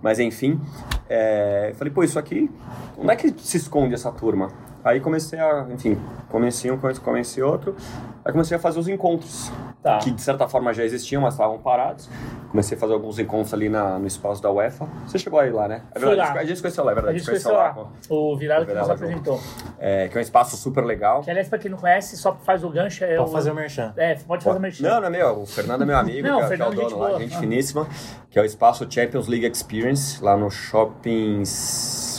Mas, 0.01 0.19
enfim, 0.19 0.61
é, 1.09 1.73
falei, 1.75 1.91
pô, 1.91 2.03
isso 2.03 2.17
aqui, 2.17 2.49
onde 2.97 3.11
é 3.11 3.15
que 3.15 3.33
se 3.39 3.57
esconde 3.57 3.93
essa 3.93 4.11
turma? 4.11 4.51
Aí 4.83 4.99
comecei 4.99 5.37
a, 5.39 5.65
enfim, 5.69 5.97
comecei 6.29 6.71
um, 6.71 6.77
comecei 7.03 7.43
outro. 7.43 7.75
Aí 8.23 8.31
comecei 8.31 8.55
a 8.57 8.59
fazer 8.59 8.79
os 8.79 8.87
encontros, 8.87 9.51
Tá. 9.81 9.97
que 9.99 10.11
de 10.11 10.21
certa 10.21 10.47
forma 10.47 10.73
já 10.73 10.83
existiam, 10.83 11.21
mas 11.21 11.33
estavam 11.33 11.57
parados. 11.57 12.09
Comecei 12.51 12.75
a 12.77 12.79
fazer 12.79 12.93
alguns 12.93 13.17
encontros 13.19 13.53
ali 13.53 13.69
na, 13.69 13.97
no 13.99 14.07
espaço 14.07 14.41
da 14.41 14.51
UEFA. 14.51 14.87
Você 15.05 15.17
chegou 15.19 15.39
aí 15.39 15.51
lá, 15.51 15.67
né? 15.67 15.83
É 15.95 15.99
Fui 15.99 16.09
verdade, 16.09 16.35
lá. 16.35 16.41
a 16.41 16.45
gente 16.45 16.61
conheceu 16.61 16.83
lá, 16.83 16.91
é 16.91 16.93
A 16.93 16.95
verdade. 16.95 17.17
gente 17.17 17.27
conheceu 17.27 17.53
lá. 17.53 17.87
O 18.09 18.35
Virado 18.37 18.65
que 18.65 18.73
nos 18.73 18.89
apresentou. 18.89 19.39
É, 19.79 20.07
que 20.07 20.17
é 20.17 20.19
um 20.19 20.21
espaço 20.21 20.57
super 20.57 20.83
legal. 20.83 21.21
Que, 21.21 21.29
aliás, 21.29 21.47
pra 21.47 21.57
quem 21.59 21.69
não 21.71 21.77
conhece, 21.77 22.17
só 22.17 22.35
faz 22.43 22.63
o 22.63 22.69
gancho. 22.69 23.03
É 23.03 23.15
Pode 23.17 23.29
o... 23.29 23.33
fazer 23.33 23.51
o 23.51 23.55
merchan. 23.55 23.93
É, 23.95 24.15
pode 24.15 24.43
fazer 24.43 24.57
o 24.57 24.61
merchan. 24.61 24.89
Não, 24.89 24.99
não 25.01 25.07
é 25.07 25.09
meu. 25.11 25.39
O 25.41 25.45
Fernando 25.45 25.83
é 25.83 25.85
meu 25.85 25.97
amigo, 25.97 26.27
Não, 26.27 26.37
que, 26.37 26.43
é- 26.43 26.45
o 26.45 26.47
que 26.47 26.53
é 26.53 26.55
o 26.55 26.57
Fernando, 26.57 26.75
gente 26.81 26.89
dono 26.89 27.01
lá, 27.01 27.07
boa. 27.09 27.19
gente 27.19 27.35
Ah. 27.35 27.39
finíssima. 27.39 27.87
Que 28.29 28.39
é 28.39 28.41
o 28.41 28.45
espaço 28.45 28.85
Champions 28.89 29.27
League 29.27 29.45
Experience, 29.47 30.23
lá 30.23 30.35
no 30.35 30.49
shopping. 30.49 31.43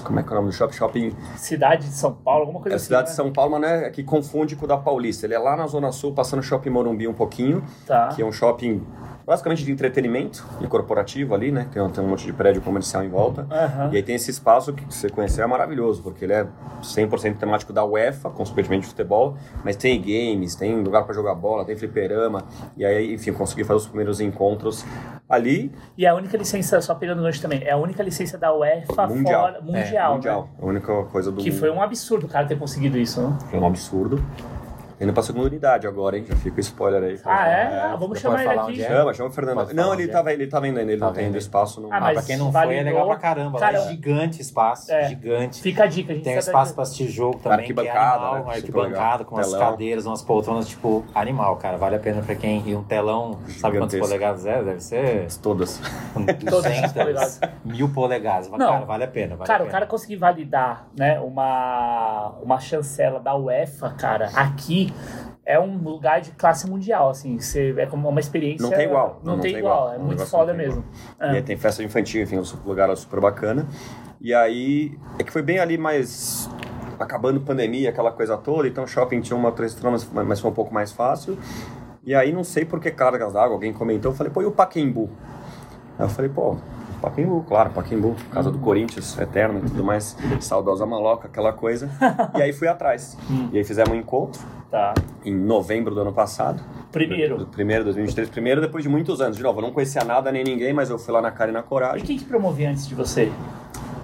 Como 0.00 0.18
é 0.18 0.22
que 0.22 0.28
é 0.28 0.32
o 0.32 0.34
nome 0.36 0.48
do 0.48 0.52
shopping? 0.54 0.72
Shopping. 0.74 1.16
Cidade 1.36 1.86
de 1.88 1.94
São 1.94 2.12
Paulo, 2.12 2.40
alguma 2.42 2.60
É 2.60 2.62
coisa 2.62 2.74
a 2.74 2.76
assim. 2.76 2.84
cidade 2.86 3.04
de 3.04 3.10
né? 3.10 3.16
São 3.16 3.32
Paulo, 3.32 3.52
mas 3.52 3.60
não 3.60 3.68
é 3.68 3.90
que 3.90 4.02
confunde 4.02 4.56
com 4.56 4.64
o 4.64 4.68
da 4.68 4.76
Paulista. 4.76 5.26
Ele 5.26 5.34
é 5.34 5.38
lá 5.38 5.56
na 5.56 5.66
Zona 5.66 5.92
Sul, 5.92 6.12
passando 6.12 6.40
o 6.40 6.42
shopping 6.42 6.70
Morumbi 6.70 7.06
um 7.08 7.14
pouquinho. 7.14 7.62
Tá. 7.86 8.08
que 8.08 8.22
é 8.22 8.24
um 8.24 8.32
shopping 8.32 8.82
basicamente 9.26 9.64
de 9.64 9.70
entretenimento 9.72 10.44
e 10.60 10.66
corporativo 10.66 11.34
ali, 11.34 11.52
né? 11.52 11.66
Tem 11.72 11.80
um, 11.82 11.90
tem 11.90 12.02
um 12.02 12.08
monte 12.08 12.26
de 12.26 12.32
prédio 12.32 12.60
comercial 12.62 13.04
em 13.04 13.08
volta. 13.08 13.46
Aham. 13.50 13.90
E 13.92 13.96
aí 13.96 14.02
tem 14.02 14.14
esse 14.14 14.30
espaço 14.30 14.72
que 14.72 14.84
você 14.84 15.08
conhecer 15.08 15.42
é 15.42 15.46
maravilhoso, 15.46 16.02
porque 16.02 16.24
ele 16.24 16.32
é 16.32 16.46
100% 16.82 17.36
temático 17.36 17.72
da 17.72 17.84
UEFA, 17.84 18.30
consequentemente 18.30 18.82
de 18.82 18.88
futebol, 18.88 19.36
mas 19.64 19.76
tem 19.76 20.00
games, 20.00 20.54
tem 20.54 20.82
lugar 20.82 21.04
para 21.04 21.14
jogar 21.14 21.34
bola, 21.34 21.64
tem 21.64 21.76
fliperama. 21.76 22.44
E 22.76 22.84
aí, 22.84 23.14
enfim, 23.14 23.32
consegui 23.32 23.64
fazer 23.64 23.78
os 23.78 23.86
primeiros 23.86 24.20
encontros 24.20 24.84
ali, 25.28 25.70
E 25.96 26.04
a 26.06 26.14
única 26.14 26.36
licença, 26.36 26.80
só 26.80 26.92
pegando 26.94 27.22
gancho 27.22 27.40
também, 27.40 27.62
é 27.62 27.70
a 27.70 27.76
única 27.76 28.02
licença 28.02 28.36
da 28.36 28.52
UEFA 28.52 29.06
Mundial. 29.06 29.40
fora, 29.42 29.60
mundial, 29.60 30.10
É, 30.12 30.14
mundial. 30.14 30.48
A 30.60 30.66
única 30.66 31.02
coisa 31.04 31.30
do 31.30 31.36
Né? 31.36 31.44
Que 31.44 31.52
foi 31.52 31.70
um 31.70 31.80
absurdo 31.80 32.26
o 32.26 32.28
cara 32.28 32.46
ter 32.46 32.58
conseguido 32.58 32.98
isso, 32.98 33.20
né? 33.20 33.38
Foi 33.48 33.60
um 33.60 33.66
absurdo. 33.66 34.20
Indo 35.00 35.12
pra 35.14 35.22
segunda 35.22 35.46
unidade 35.46 35.86
agora, 35.86 36.18
hein? 36.18 36.24
Já 36.28 36.36
fica 36.36 36.58
o 36.58 36.60
spoiler 36.60 37.02
aí. 37.02 37.18
Ah, 37.24 37.48
é? 37.48 37.80
Ah, 37.80 37.96
vamos 37.98 38.18
chamar 38.20 38.40
ele 38.44 38.50
aqui. 38.50 38.60
onde 38.72 38.82
é? 38.82 38.88
Chama, 38.88 39.14
chama 39.14 39.28
o 39.30 39.32
Fernando. 39.32 39.56
Pode 39.56 39.74
Não, 39.74 39.94
ele 39.94 40.04
é? 40.04 40.08
tava, 40.08 40.32
ele 40.32 40.46
tá 40.46 40.60
vendo 40.60 40.78
ainda, 40.78 40.92
ele 40.92 41.00
Tá 41.00 41.06
não 41.06 41.12
tem 41.14 41.24
ainda 41.26 41.38
espaço. 41.38 41.80
Não. 41.80 41.90
Ah, 41.92 41.96
Ah, 41.96 42.00
mas 42.00 42.14
pra 42.18 42.22
quem 42.24 42.36
não 42.36 42.50
validou. 42.50 42.74
foi, 42.82 42.88
é 42.88 42.92
legal 42.92 43.06
pra 43.06 43.16
caramba. 43.16 43.58
Cara, 43.58 43.78
é 43.78 43.88
gigante 43.88 44.42
espaço, 44.42 44.92
É. 44.92 45.08
gigante. 45.08 45.62
Fica 45.62 45.84
a 45.84 45.86
dica, 45.86 46.12
a 46.12 46.14
gente 46.14 46.24
Tem 46.24 46.34
sabe- 46.34 46.46
espaço 46.46 46.74
pra 46.74 46.82
assistir 46.82 47.08
jogo 47.08 47.38
também, 47.38 47.58
que 47.66 47.72
é 47.72 47.74
Arquibancada, 47.76 48.14
animal, 48.16 48.34
né? 48.34 48.40
uma 48.42 48.52
arquibancada 48.52 49.24
com 49.24 49.34
umas 49.36 49.46
Telão. 49.50 49.70
cadeiras, 49.70 50.06
umas 50.06 50.22
poltronas, 50.22 50.68
tipo, 50.68 51.04
animal, 51.14 51.56
cara. 51.56 51.76
Vale 51.78 51.96
a 51.96 51.98
pena 51.98 52.20
pra 52.22 52.34
quem... 52.34 52.62
E 52.68 52.76
um 52.76 52.82
telão, 52.82 53.38
sabe 53.48 53.78
quantas 53.78 53.92
Gigantesco. 53.92 54.06
polegadas 54.06 54.44
é? 54.46 54.62
Deve 54.62 54.80
ser 54.80 55.26
Todas. 55.40 55.80
Todas 56.48 56.92
polegadas. 56.92 57.38
200, 57.40 57.50
mil 57.64 57.88
polegadas. 57.88 58.48
Mas, 58.48 58.58
Não. 58.60 58.68
Cara, 58.72 58.84
vale 58.84 59.04
a 59.04 59.08
pena. 59.08 59.34
Vale 59.36 59.46
Cara, 59.46 59.64
a 59.64 59.66
o 59.66 59.70
cara 59.70 59.86
conseguir 59.86 60.16
validar, 60.16 60.86
né, 60.96 61.18
uma, 61.20 62.34
uma 62.42 62.60
chancela 62.60 63.18
da 63.18 63.34
UEFA, 63.34 63.90
cara, 63.90 64.28
aqui 64.34 64.89
é 65.44 65.58
um 65.58 65.78
lugar 65.78 66.20
de 66.20 66.30
classe 66.32 66.68
mundial, 66.68 67.10
assim, 67.10 67.38
você, 67.38 67.74
é 67.76 67.86
como 67.86 68.08
uma 68.08 68.20
experiência... 68.20 68.62
Não 68.62 68.76
tem 68.76 68.86
igual. 68.86 69.20
Não, 69.24 69.38
tem, 69.38 69.56
igual, 69.56 69.92
é 69.92 69.98
Um 69.98 70.04
muito 70.04 70.24
foda 70.26 70.52
não 70.52 70.58
tem 70.58 70.68
mesmo. 70.68 70.84
E 71.20 71.24
É. 71.24 71.30
aí 71.30 71.42
tem 71.42 71.56
festa 71.56 71.82
infantil, 71.82 72.22
enfim, 72.22 72.38
um 72.38 72.68
lugar 72.68 72.94
super 72.96 73.20
bacana. 73.20 73.66
E 74.20 74.34
aí, 74.34 74.98
é 75.18 75.24
que 75.24 75.32
foi 75.32 75.42
bem 75.42 75.58
ali, 75.58 75.76
mas 75.78 76.48
acabando 76.98 77.40
pandemia, 77.40 77.88
aquela 77.88 78.12
coisa 78.12 78.36
toda, 78.36 78.68
então 78.68 78.84
o 78.84 78.86
shopping 78.86 79.20
tinha 79.22 79.36
uma 79.36 79.48
outra 79.48 79.64
restrição, 79.64 79.90
mas, 79.90 80.08
mas 80.12 80.40
foi 80.40 80.50
um 80.50 80.54
pouco 80.54 80.72
mais 80.72 80.92
fácil. 80.92 81.38
E 82.04 82.14
aí, 82.14 82.32
não 82.32 82.44
sei 82.44 82.64
por 82.64 82.78
que 82.78 82.90
cargas 82.90 83.32
d'água, 83.32 83.54
alguém 83.54 83.72
comentou, 83.72 84.12
eu 84.12 84.16
falei, 84.16 84.32
pô, 84.32 84.42
e 84.42 84.46
o 84.46 84.52
Paquembu? 84.52 85.10
Aí 85.98 86.04
eu 86.04 86.08
falei, 86.08 86.30
pô, 86.30 86.56
Paquembu, 87.00 87.44
claro, 87.48 87.70
Paquembu, 87.70 88.14
casa 88.32 88.50
do 88.50 88.58
Corinthians, 88.58 89.18
eterno 89.18 89.58
e 89.58 89.62
tudo 89.62 89.82
mais, 89.84 90.16
saudosa 90.40 90.84
maloca, 90.86 91.26
aquela 91.28 91.52
coisa. 91.52 91.90
e 92.36 92.42
aí 92.42 92.52
fui 92.52 92.68
atrás. 92.68 93.16
E 93.52 93.58
aí 93.58 93.64
fizemos 93.64 93.90
um 93.90 93.94
encontro 93.96 94.40
Tá. 94.70 94.94
em 95.24 95.34
novembro 95.34 95.92
do 95.94 96.00
ano 96.00 96.12
passado. 96.12 96.62
Primeiro. 96.92 97.44
Primeiro, 97.46 97.82
2023. 97.84 98.30
Primeiro, 98.30 98.60
depois 98.60 98.84
de 98.84 98.88
muitos 98.88 99.20
anos. 99.20 99.36
De 99.36 99.42
novo, 99.42 99.58
eu 99.58 99.62
não 99.62 99.72
conhecia 99.72 100.04
nada 100.04 100.30
nem 100.30 100.44
ninguém, 100.44 100.72
mas 100.72 100.88
eu 100.90 100.96
fui 100.98 101.12
lá 101.12 101.20
na 101.20 101.32
cara 101.32 101.50
e 101.50 101.52
na 101.54 101.58
E 101.58 101.62
coragem. 101.64 102.06
quem 102.06 102.16
que 102.16 102.24
promovia 102.24 102.70
antes 102.70 102.86
de 102.86 102.94
você? 102.94 103.32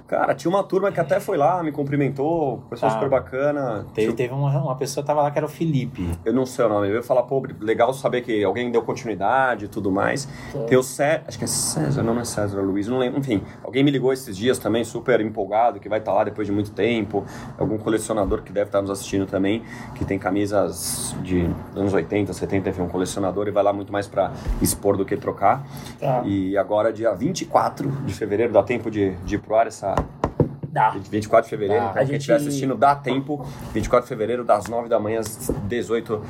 Cara, 0.07 0.33
tinha 0.33 0.49
uma 0.49 0.63
turma 0.63 0.91
que 0.91 0.99
até 0.99 1.19
foi 1.19 1.37
lá, 1.37 1.61
me 1.61 1.71
cumprimentou, 1.71 2.59
pessoal 2.69 2.91
Ah. 2.91 2.95
super 2.95 3.09
bacana. 3.09 3.85
Teve, 3.93 4.13
teve 4.13 4.33
uma, 4.33 4.49
uma 4.57 4.75
pessoa 4.75 5.03
que 5.03 5.07
tava 5.07 5.21
lá 5.21 5.29
que 5.31 5.37
era 5.37 5.45
o 5.45 5.49
Felipe. 5.49 6.09
Eu 6.23 6.33
não 6.33 6.45
sei 6.45 6.65
o 6.65 6.69
nome, 6.69 6.87
eu 6.87 6.95
ia 6.95 7.03
falar, 7.03 7.23
pô, 7.23 7.43
legal 7.59 7.93
saber 7.93 8.21
que 8.21 8.43
alguém 8.43 8.71
deu 8.71 8.81
continuidade 8.81 9.65
e 9.65 9.67
tudo 9.67 9.91
mais. 9.91 10.27
Tem 10.67 10.77
o 10.77 10.83
César, 10.83 11.23
acho 11.27 11.37
que 11.37 11.43
é 11.43 11.47
César, 11.47 12.03
não, 12.03 12.17
é 12.19 12.23
César, 12.23 12.59
é 12.59 12.61
Luiz, 12.61 12.87
não 12.87 12.97
lembro. 12.99 13.19
Enfim, 13.19 13.41
alguém 13.63 13.83
me 13.83 13.91
ligou 13.91 14.13
esses 14.13 14.35
dias 14.37 14.57
também, 14.57 14.83
super 14.85 15.19
empolgado, 15.19 15.79
que 15.79 15.89
vai 15.89 15.99
estar 15.99 16.13
lá 16.13 16.23
depois 16.23 16.47
de 16.47 16.53
muito 16.53 16.71
tempo. 16.71 17.25
Algum 17.57 17.77
colecionador 17.77 18.41
que 18.43 18.51
deve 18.53 18.69
estar 18.69 18.81
nos 18.81 18.89
assistindo 18.89 19.25
também, 19.25 19.61
que 19.95 20.05
tem 20.05 20.17
camisas 20.17 21.15
de 21.21 21.49
anos 21.75 21.93
80, 21.93 22.31
70, 22.31 22.69
enfim, 22.69 22.81
um 22.81 22.87
colecionador 22.87 23.47
e 23.47 23.51
vai 23.51 23.63
lá 23.63 23.73
muito 23.73 23.91
mais 23.91 24.07
pra 24.07 24.31
expor 24.61 24.95
do 24.95 25.03
que 25.05 25.17
trocar. 25.17 25.65
Tá. 25.99 26.21
E 26.25 26.57
agora, 26.57 26.93
dia 26.93 27.13
24 27.13 27.89
de 28.05 28.13
fevereiro, 28.13 28.53
dá 28.53 28.63
tempo 28.63 28.89
de, 28.89 29.11
de 29.25 29.35
ir 29.35 29.39
pro 29.39 29.55
ar 29.55 29.67
essa, 29.67 29.95
Dá. 30.71 30.89
24 31.09 31.45
de 31.45 31.49
fevereiro, 31.49 31.83
Tá. 31.85 31.89
então 31.91 32.01
A 32.01 32.05
quem 32.05 32.13
gente- 32.13 32.17
estiver 32.21 32.35
assistindo 32.37 32.75
dá 32.75 32.95
tempo. 32.95 33.45
24 33.73 34.05
de 34.05 34.09
fevereiro, 34.09 34.43
das 34.43 34.67
9 34.67 34.87
da 34.89 34.99
manhã 34.99 35.19
às 35.21 35.49
18 35.63 36.21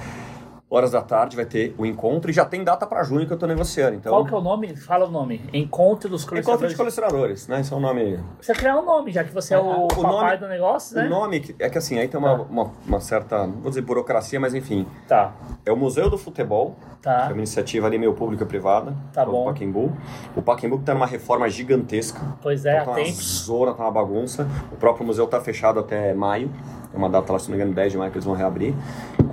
horas 0.70 0.92
da 0.92 1.02
tarde, 1.02 1.36
vai 1.38 1.46
ter 1.46 1.74
o 1.78 1.86
encontro 1.86 2.30
e 2.30 2.34
já 2.34 2.44
tem 2.44 2.62
data 2.62 2.86
para 2.86 3.02
junho 3.02 3.26
que 3.26 3.32
eu 3.32 3.38
tô 3.38 3.48
negociando. 3.48 3.96
Então, 3.96 4.12
Qual 4.12 4.26
que 4.26 4.34
é 4.34 4.38
o 4.38 4.42
nome? 4.42 4.76
Fala 4.76 5.06
o 5.06 5.10
nome. 5.12 5.42
Encontro 5.54 6.10
dos 6.10 6.24
Encontro 6.24 6.44
colecionadores. 6.44 6.72
de 6.72 6.78
colecionadores, 6.78 7.48
né? 7.48 7.62
Esse 7.62 7.72
é 7.74 7.76
o 7.76 7.80
nome. 7.80 8.20
Você 8.42 8.54
criar 8.54 8.78
um 8.78 8.84
nome, 8.86 9.12
já 9.14 9.24
que 9.24 9.34
você 9.34 9.54
é 9.54 9.58
o, 9.60 9.86
O 9.86 9.88
papai 9.88 10.04
nome- 10.12 10.38
do 10.38 10.48
negócio, 10.50 10.98
né? 10.98 11.06
O 11.06 11.10
nome 11.10 11.56
é 11.58 11.70
que 11.70 11.78
assim, 11.78 11.98
aí 11.98 12.08
tem 12.10 12.20
uma, 12.20 12.38
Tá. 12.38 12.44
uma, 12.50 12.72
uma 12.86 13.00
certa, 13.00 13.48
vou 13.48 13.70
dizer 13.70 13.82
burocracia, 13.82 14.40
mas 14.42 14.54
enfim. 14.54 14.86
Tá, 15.08 15.34
É 15.66 15.72
o 15.72 15.78
Museu 15.78 16.10
do 16.10 16.18
Futebol, 16.18 16.76
que 17.02 17.08
é 17.08 17.12
tá. 17.14 17.28
uma 17.28 17.38
iniciativa 17.38 17.88
ali 17.88 17.98
meio 17.98 18.14
pública 18.14 18.44
e 18.44 18.48
privada. 18.48 18.94
Tá 19.14 19.26
bom. 19.26 19.46
Pacaembu. 19.46 19.94
O 20.36 20.42
Pacaembu 20.42 20.80
que 20.80 20.84
tá 20.84 20.94
numa 20.94 21.06
reforma 21.08 21.50
gigantesca. 21.50 22.20
Pois 22.42 22.66
é, 22.66 22.82
tá 22.82 22.92
há 22.92 22.96
uma 22.98 23.06
zona, 23.14 23.74
tá 23.74 23.84
uma 23.84 23.92
bagunça. 23.92 24.46
O 24.72 24.76
próprio 24.76 25.06
museu 25.06 25.28
tá 25.28 25.40
fechado 25.40 25.80
até 25.80 26.14
maio. 26.14 26.50
Tem 26.92 26.98
uma 26.98 27.10
data 27.10 27.32
lá, 27.34 27.40
se 27.40 27.50
não 27.50 27.58
me 27.58 27.62
engano, 27.64 27.74
10 27.76 27.92
de 27.94 27.98
maio 27.98 28.12
que 28.12 28.18
eles 28.18 28.26
vão 28.26 28.34
reabrir. 28.36 28.74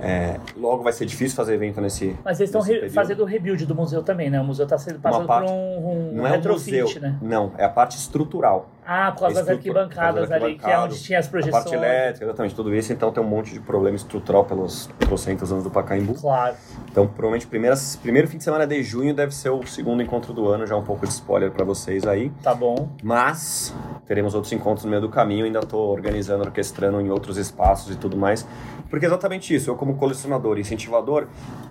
É, 0.01 0.39
logo 0.57 0.83
vai 0.83 0.91
ser 0.93 1.05
difícil 1.05 1.24
fazer 1.33 1.53
evento 1.55 1.79
nesse. 1.81 2.15
Mas 2.23 2.39
eles 2.39 2.49
estão 2.49 2.61
re- 2.61 2.89
fazendo 2.89 3.21
o 3.23 3.25
rebuild 3.25 3.65
do 3.65 3.73
museu 3.73 4.03
também, 4.03 4.29
né? 4.29 4.39
O 4.39 4.43
museu 4.43 4.65
está 4.65 4.77
sendo 4.77 4.99
passando 4.99 5.25
parte- 5.25 5.47
por 5.47 5.53
um, 5.55 6.09
um 6.11 6.11
Não 6.13 6.27
é 6.27 6.31
o 6.31 6.33
retrofit, 6.33 6.81
museu, 6.83 7.01
né? 7.01 7.17
não, 7.21 7.51
é 7.57 7.63
a 7.63 7.69
parte 7.69 7.97
estrutural. 7.97 8.69
Ah, 8.85 9.11
por 9.11 9.21
causa 9.21 9.41
das 9.41 9.49
arquibancadas 9.49 10.31
ali, 10.31 10.57
que 10.59 10.69
é 10.69 10.77
onde 10.77 11.01
tinha 11.01 11.17
as 11.17 11.27
A 11.27 11.29
projeções. 11.29 11.63
parte 11.63 11.75
elétrica, 11.75 12.25
exatamente, 12.25 12.55
tudo 12.55 12.75
isso. 12.75 12.93
Então 12.93 13.11
tem 13.11 13.23
um 13.23 13.27
monte 13.27 13.51
de 13.53 13.59
problema 13.59 13.95
estrutural 13.95 14.45
pelos 14.45 14.87
trocentos 14.99 15.51
anos 15.51 15.63
do 15.63 15.71
Pacaembu. 15.71 16.13
Claro. 16.13 16.55
Então, 16.91 17.07
provavelmente, 17.07 17.47
primeiras, 17.47 17.95
primeiro 17.95 18.27
fim 18.27 18.37
de 18.37 18.43
semana 18.43 18.67
de 18.67 18.83
junho 18.83 19.13
deve 19.13 19.33
ser 19.33 19.49
o 19.49 19.65
segundo 19.65 20.03
encontro 20.03 20.33
do 20.33 20.47
ano, 20.47 20.67
já 20.67 20.75
um 20.75 20.83
pouco 20.83 21.05
de 21.05 21.11
spoiler 21.11 21.51
para 21.51 21.65
vocês 21.65 22.05
aí. 22.05 22.29
Tá 22.43 22.53
bom. 22.53 22.89
Mas 23.03 23.73
teremos 24.05 24.35
outros 24.35 24.53
encontros 24.53 24.85
no 24.85 24.91
meio 24.91 25.01
do 25.01 25.09
caminho, 25.09 25.45
ainda 25.45 25.59
estou 25.59 25.91
organizando, 25.91 26.43
orquestrando 26.43 27.01
em 27.01 27.09
outros 27.09 27.37
espaços 27.37 27.93
e 27.93 27.97
tudo 27.97 28.15
mais. 28.15 28.47
Porque 28.89 29.05
é 29.05 29.09
exatamente 29.09 29.53
isso, 29.53 29.69
eu 29.71 29.75
como 29.75 29.95
colecionador 29.95 30.57
e 30.57 30.61
incentivador, 30.61 31.27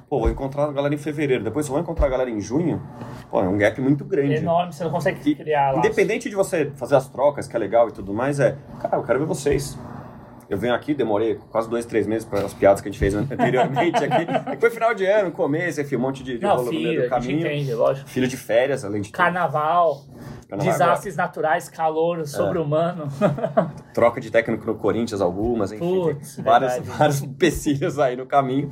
pô, 0.08 0.20
vou 0.20 0.30
encontrar 0.30 0.64
a 0.64 0.72
galera 0.72 0.94
em 0.94 0.98
fevereiro, 0.98 1.44
depois 1.44 1.66
eu 1.66 1.72
vou 1.72 1.80
encontrar 1.80 2.06
a 2.06 2.10
galera 2.10 2.30
em 2.30 2.40
junho, 2.40 2.82
pô, 3.30 3.40
é 3.40 3.48
um 3.48 3.56
gap 3.56 3.80
muito 3.80 4.04
grande. 4.04 4.34
Enorme, 4.34 4.72
você 4.72 4.84
não 4.84 4.90
consegue 4.90 5.34
criar 5.34 5.72
lá. 5.72 5.78
independente 5.78 6.28
de 6.28 6.36
você 6.36 6.70
fazer 6.76 6.96
as 6.96 7.08
trocas, 7.08 7.46
que 7.46 7.56
é 7.56 7.58
legal 7.58 7.88
e 7.88 7.92
tudo 7.92 8.12
mais, 8.12 8.40
é, 8.40 8.56
cara, 8.80 8.96
eu 8.96 9.02
quero 9.02 9.18
ver 9.20 9.26
vocês. 9.26 9.78
Eu 10.48 10.58
venho 10.58 10.74
aqui, 10.74 10.94
demorei 10.94 11.38
quase 11.50 11.68
dois, 11.68 11.84
três 11.86 12.06
meses 12.06 12.24
para 12.26 12.40
as 12.44 12.52
piadas 12.54 12.80
que 12.80 12.88
a 12.88 12.92
gente 12.92 12.98
fez 12.98 13.14
anteriormente 13.16 14.02
aqui. 14.04 14.26
E 14.56 14.60
foi 14.60 14.70
final 14.70 14.94
de 14.94 15.06
ano, 15.06 15.30
começo, 15.32 15.80
enfim, 15.80 15.96
um 15.96 16.00
monte 16.00 16.22
de, 16.22 16.38
de 16.38 16.42
Não, 16.44 16.50
rolo 16.56 16.64
no 16.66 16.70
meio 16.72 16.88
filho, 16.88 17.08
do 17.08 17.14
a 17.14 17.20
gente 17.20 17.28
caminho. 17.32 17.46
entende, 17.46 17.74
lógico. 17.74 18.08
Filho 18.08 18.28
de 18.28 18.36
férias, 18.36 18.84
além 18.84 19.00
de 19.02 19.08
tudo. 19.10 19.16
Carnaval, 19.16 20.02
Carnaval 20.48 20.72
desastres 20.72 21.16
naturais, 21.16 21.68
calor 21.68 22.20
É. 22.20 22.24
sobre-humano. 22.24 23.08
troca 23.94 24.20
de 24.20 24.30
técnico 24.30 24.66
no 24.66 24.74
Corinthians, 24.74 25.20
algumas, 25.20 25.72
enfim, 25.72 26.00
Putz, 26.00 26.36
verdade. 26.36 26.80
vários 26.80 27.22
empecilhos 27.22 27.98
aí 27.98 28.16
no 28.16 28.26
caminho. 28.26 28.68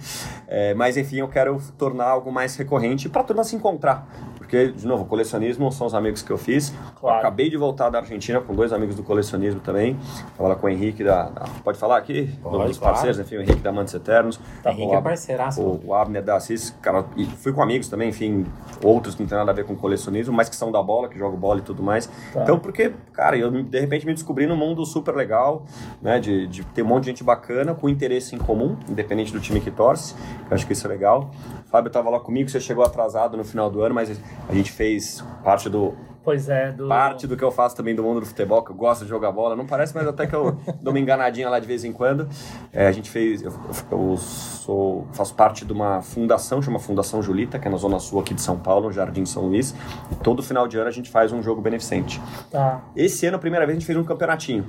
É, 0.46 0.74
mas 0.74 0.96
enfim, 0.96 1.16
eu 1.18 1.28
quero 1.28 1.60
tornar 1.78 2.06
algo 2.06 2.30
mais 2.30 2.54
recorrente 2.56 3.08
para 3.08 3.22
a 3.22 3.24
turma 3.24 3.44
se 3.44 3.56
encontrar. 3.56 4.06
Porque, 4.52 4.70
de 4.70 4.86
novo, 4.86 5.06
colecionismo 5.06 5.72
são 5.72 5.86
os 5.86 5.94
amigos 5.94 6.20
que 6.20 6.30
eu 6.30 6.36
fiz. 6.36 6.74
Claro. 7.00 7.16
Eu 7.16 7.20
acabei 7.20 7.48
de 7.48 7.56
voltar 7.56 7.88
da 7.88 8.00
Argentina 8.00 8.38
com 8.38 8.54
dois 8.54 8.70
amigos 8.70 8.94
do 8.94 9.02
colecionismo 9.02 9.60
também. 9.60 9.98
Tava 10.36 10.50
lá 10.50 10.54
com 10.54 10.66
o 10.66 10.68
Henrique 10.68 11.02
da. 11.02 11.30
da- 11.30 11.46
pode 11.64 11.78
falar 11.78 11.96
aqui? 11.96 12.38
Pode, 12.42 12.66
dos 12.66 12.76
claro. 12.76 12.92
parceiros, 12.92 13.18
enfim, 13.18 13.36
o 13.36 13.40
Henrique 13.40 13.62
da 13.62 13.70
Amantes 13.70 13.94
Eternos. 13.94 14.38
Tá 14.62 14.70
Henrique 14.70 14.92
o 14.92 14.98
é 14.98 15.00
parceiraço. 15.00 15.62
O, 15.62 15.86
o 15.86 15.94
Abner 15.94 16.22
da 16.22 16.36
Assis, 16.36 16.68
cara, 16.82 17.02
e 17.16 17.24
fui 17.24 17.50
com 17.54 17.62
amigos 17.62 17.88
também, 17.88 18.10
enfim, 18.10 18.44
outros 18.84 19.14
que 19.14 19.22
não 19.22 19.28
tem 19.28 19.38
nada 19.38 19.52
a 19.52 19.54
ver 19.54 19.64
com 19.64 19.74
colecionismo, 19.74 20.34
mas 20.34 20.50
que 20.50 20.56
são 20.56 20.70
da 20.70 20.82
bola, 20.82 21.08
que 21.08 21.18
jogam 21.18 21.38
bola 21.38 21.60
e 21.60 21.62
tudo 21.62 21.82
mais. 21.82 22.10
Tá. 22.34 22.42
Então, 22.42 22.58
porque, 22.58 22.92
cara, 23.14 23.38
eu 23.38 23.50
de 23.50 23.80
repente 23.80 24.04
me 24.04 24.12
descobri 24.12 24.46
num 24.46 24.56
mundo 24.56 24.84
super 24.84 25.14
legal, 25.14 25.64
né, 26.02 26.20
de, 26.20 26.46
de 26.46 26.62
ter 26.62 26.82
um 26.82 26.88
monte 26.88 27.04
de 27.04 27.08
gente 27.08 27.24
bacana, 27.24 27.74
com 27.74 27.88
interesse 27.88 28.36
em 28.36 28.38
comum, 28.38 28.76
independente 28.86 29.32
do 29.32 29.40
time 29.40 29.60
que 29.62 29.70
torce, 29.70 30.14
eu 30.50 30.54
acho 30.54 30.66
que 30.66 30.74
isso 30.74 30.86
é 30.86 30.90
legal. 30.90 31.30
Fábio 31.72 31.90
tava 31.90 32.10
lá 32.10 32.20
comigo, 32.20 32.50
você 32.50 32.60
chegou 32.60 32.84
atrasado 32.84 33.34
no 33.34 33.42
final 33.42 33.70
do 33.70 33.80
ano, 33.80 33.94
mas 33.94 34.20
a 34.46 34.54
gente 34.54 34.70
fez 34.70 35.24
parte 35.42 35.70
do, 35.70 35.94
Pois 36.22 36.48
é, 36.48 36.70
do. 36.70 36.86
parte 36.86 37.26
do 37.26 37.34
que 37.36 37.42
eu 37.42 37.50
faço 37.50 37.74
também 37.74 37.94
do 37.94 38.02
mundo 38.02 38.20
do 38.20 38.26
futebol, 38.26 38.62
que 38.62 38.70
eu 38.70 38.76
gosto 38.76 39.02
de 39.02 39.08
jogar 39.08 39.32
bola. 39.32 39.56
Não 39.56 39.66
parece, 39.66 39.94
mas 39.94 40.06
até 40.06 40.26
que 40.26 40.34
eu 40.34 40.56
dou 40.80 40.92
uma 40.92 41.00
enganadinha 41.00 41.48
lá 41.48 41.58
de 41.58 41.66
vez 41.66 41.82
em 41.82 41.92
quando. 41.92 42.28
É, 42.72 42.86
a 42.86 42.92
gente 42.92 43.10
fez. 43.10 43.42
Eu, 43.42 43.52
eu 43.90 44.16
sou, 44.18 45.06
faço 45.12 45.34
parte 45.34 45.64
de 45.64 45.72
uma 45.72 46.00
fundação, 46.00 46.62
chama 46.62 46.78
Fundação 46.78 47.22
Julita, 47.22 47.58
que 47.58 47.66
é 47.66 47.70
na 47.70 47.76
Zona 47.76 47.98
Sul 47.98 48.20
aqui 48.20 48.34
de 48.34 48.40
São 48.40 48.56
Paulo, 48.58 48.88
no 48.88 48.92
Jardim 48.92 49.24
São 49.24 49.46
Luís. 49.46 49.74
E 50.12 50.14
todo 50.16 50.42
final 50.42 50.68
de 50.68 50.78
ano 50.78 50.88
a 50.88 50.92
gente 50.92 51.10
faz 51.10 51.32
um 51.32 51.42
jogo 51.42 51.60
beneficente. 51.60 52.20
Tá. 52.50 52.82
Esse 52.94 53.26
ano, 53.26 53.36
a 53.36 53.40
primeira 53.40 53.66
vez, 53.66 53.76
a 53.76 53.80
gente 53.80 53.86
fez 53.86 53.98
um 53.98 54.04
campeonatinho. 54.04 54.66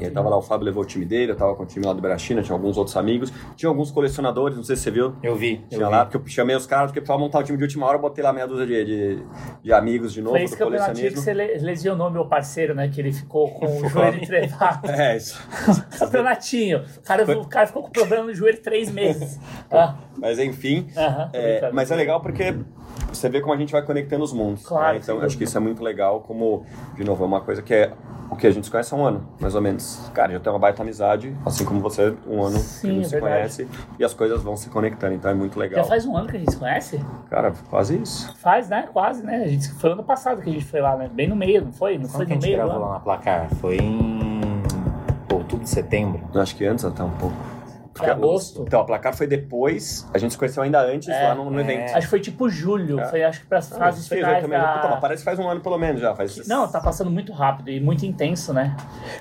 E 0.00 0.04
aí 0.06 0.10
tava 0.10 0.28
lá, 0.28 0.36
o 0.36 0.42
Fábio 0.42 0.64
levou 0.64 0.82
o 0.82 0.86
time 0.86 1.04
dele, 1.04 1.32
eu 1.32 1.36
tava 1.36 1.54
com 1.54 1.62
o 1.62 1.66
time 1.66 1.84
lá 1.84 1.92
do 1.92 2.00
Berachina, 2.00 2.42
tinha 2.42 2.54
alguns 2.54 2.76
outros 2.78 2.96
amigos, 2.96 3.32
tinha 3.56 3.68
alguns 3.68 3.90
colecionadores, 3.90 4.56
não 4.56 4.64
sei 4.64 4.76
se 4.76 4.82
você 4.82 4.90
viu. 4.90 5.14
Eu 5.22 5.36
vi. 5.36 5.60
Eu 5.70 5.78
Tinha 5.78 5.86
vi. 5.86 5.92
lá, 5.92 6.04
porque 6.06 6.16
eu 6.16 6.26
chamei 6.26 6.56
os 6.56 6.66
caras, 6.66 6.86
porque 6.90 7.00
precisava 7.00 7.20
montar 7.20 7.38
o 7.40 7.42
time 7.42 7.58
de 7.58 7.64
última 7.64 7.86
hora, 7.86 7.96
eu 7.96 8.00
botei 8.00 8.24
lá 8.24 8.32
meia 8.32 8.46
dúzia 8.46 8.66
de, 8.66 8.84
de, 8.84 9.22
de 9.62 9.72
amigos 9.72 10.12
de 10.12 10.22
novo 10.22 10.36
Foi 10.38 10.48
campeonatinho 10.48 11.08
que 11.10 11.14
colecionismo. 11.16 11.22
você 11.22 11.34
le- 11.34 11.58
lesionou 11.58 12.10
meu 12.10 12.24
parceiro, 12.26 12.74
né? 12.74 12.88
Que 12.88 13.00
ele 13.00 13.12
ficou 13.12 13.50
com 13.50 13.66
o 13.66 13.86
joelho 13.90 14.26
trevado. 14.26 14.88
É, 14.90 15.16
isso. 15.16 15.40
Campeonatinho. 15.98 16.84
O 16.98 17.02
cara, 17.02 17.38
o 17.38 17.46
cara 17.48 17.66
ficou 17.66 17.82
com 17.82 17.90
problema 17.90 18.24
no 18.24 18.34
joelho 18.34 18.60
três 18.62 18.90
meses. 18.90 19.38
Ah, 19.70 19.94
Mas 20.16 20.38
enfim, 20.38 20.86
aham, 20.96 21.28
tô 21.30 21.38
é, 21.38 21.70
mas 21.72 21.90
é 21.90 21.96
legal 21.96 22.20
porque 22.20 22.54
você 23.08 23.28
vê 23.28 23.40
como 23.40 23.52
a 23.52 23.56
gente 23.56 23.72
vai 23.72 23.82
conectando 23.82 24.22
os 24.24 24.32
mundos. 24.32 24.66
Claro, 24.66 24.94
né? 24.94 25.00
Então 25.02 25.20
acho 25.20 25.36
que 25.36 25.44
isso 25.44 25.56
é 25.56 25.60
muito 25.60 25.82
legal, 25.82 26.20
como, 26.20 26.64
de 26.94 27.04
novo, 27.04 27.22
é 27.24 27.26
uma 27.26 27.40
coisa 27.40 27.62
que 27.62 27.74
é 27.74 27.92
o 28.30 28.36
que 28.36 28.46
a 28.46 28.50
gente 28.50 28.64
se 28.64 28.70
conhece 28.70 28.94
há 28.94 28.96
um 28.96 29.04
ano, 29.04 29.26
mais 29.40 29.54
ou 29.56 29.60
menos. 29.60 30.08
Cara, 30.14 30.32
já 30.32 30.38
tem 30.40 30.52
uma 30.52 30.58
baita 30.58 30.82
amizade, 30.82 31.34
assim 31.44 31.64
como 31.64 31.80
você, 31.80 32.14
um 32.26 32.42
ano 32.42 32.58
Sim, 32.58 32.80
que 32.80 32.86
a 32.86 32.92
gente 32.94 33.00
é 33.00 33.04
se 33.04 33.10
verdade. 33.10 33.34
conhece, 33.34 33.68
e 33.98 34.04
as 34.04 34.14
coisas 34.14 34.40
vão 34.42 34.56
se 34.56 34.70
conectando, 34.70 35.14
então 35.14 35.30
é 35.30 35.34
muito 35.34 35.58
legal. 35.58 35.82
Já 35.82 35.88
faz 35.88 36.06
um 36.06 36.16
ano 36.16 36.28
que 36.28 36.36
a 36.36 36.38
gente 36.38 36.52
se 36.52 36.56
conhece? 36.58 37.00
Cara, 37.28 37.52
quase 37.68 38.00
isso. 38.00 38.32
Faz, 38.36 38.68
né? 38.68 38.88
Quase, 38.92 39.24
né? 39.24 39.42
A 39.44 39.48
gente, 39.48 39.68
foi 39.72 39.90
ano 39.90 40.04
passado 40.04 40.40
que 40.42 40.48
a 40.48 40.52
gente 40.52 40.64
foi 40.64 40.80
lá, 40.80 40.96
né? 40.96 41.10
Bem 41.12 41.28
no 41.28 41.34
meio, 41.34 41.64
não 41.64 41.72
foi? 41.72 41.98
Não 41.98 42.04
Quando 42.04 42.12
foi 42.12 42.24
a 42.24 42.28
no 42.28 42.34
gente 42.34 42.42
meio 42.42 42.54
do 42.56 42.58
gravou 42.58 42.76
ano? 42.76 42.86
lá 42.86 42.92
na 42.94 43.00
placar? 43.00 43.48
Foi 43.56 43.76
em 43.76 44.40
outubro, 45.32 45.66
setembro. 45.66 46.20
Eu 46.32 46.40
acho 46.40 46.54
que 46.54 46.64
antes 46.64 46.84
até 46.84 47.02
um 47.02 47.10
pouco. 47.10 47.34
Foi 48.00 48.10
agosto? 48.10 48.62
Então, 48.66 48.80
a 48.80 48.84
placar 48.84 49.14
foi 49.14 49.26
depois, 49.26 50.08
a 50.12 50.18
gente 50.18 50.32
se 50.32 50.38
conheceu 50.38 50.62
ainda 50.62 50.80
antes, 50.82 51.08
É, 51.08 51.28
lá 51.28 51.34
no, 51.34 51.50
no 51.50 51.58
é. 51.58 51.62
evento. 51.62 51.90
Acho 51.90 52.00
que 52.00 52.06
foi 52.06 52.20
tipo 52.20 52.48
julho. 52.48 53.00
É. 53.00 53.04
Foi 53.06 53.22
acho 53.22 53.40
que 53.40 53.46
para 53.46 53.58
as 53.58 53.72
Ah, 53.72 53.78
fases 53.78 54.08
fez 54.08 54.20
finais 54.20 54.36
aí 54.36 54.42
também. 54.42 54.58
da... 54.58 54.72
Puta, 54.74 54.88
mas 54.88 55.00
parece 55.00 55.20
que 55.22 55.24
faz 55.24 55.38
um 55.38 55.48
ano 55.48 55.60
pelo 55.60 55.78
menos 55.78 56.00
já. 56.00 56.14
Faz... 56.14 56.46
Não, 56.48 56.66
tá 56.68 56.80
passando 56.80 57.10
muito 57.10 57.32
rápido 57.32 57.70
e 57.70 57.80
muito 57.80 58.04
intenso, 58.06 58.52
né? 58.52 58.76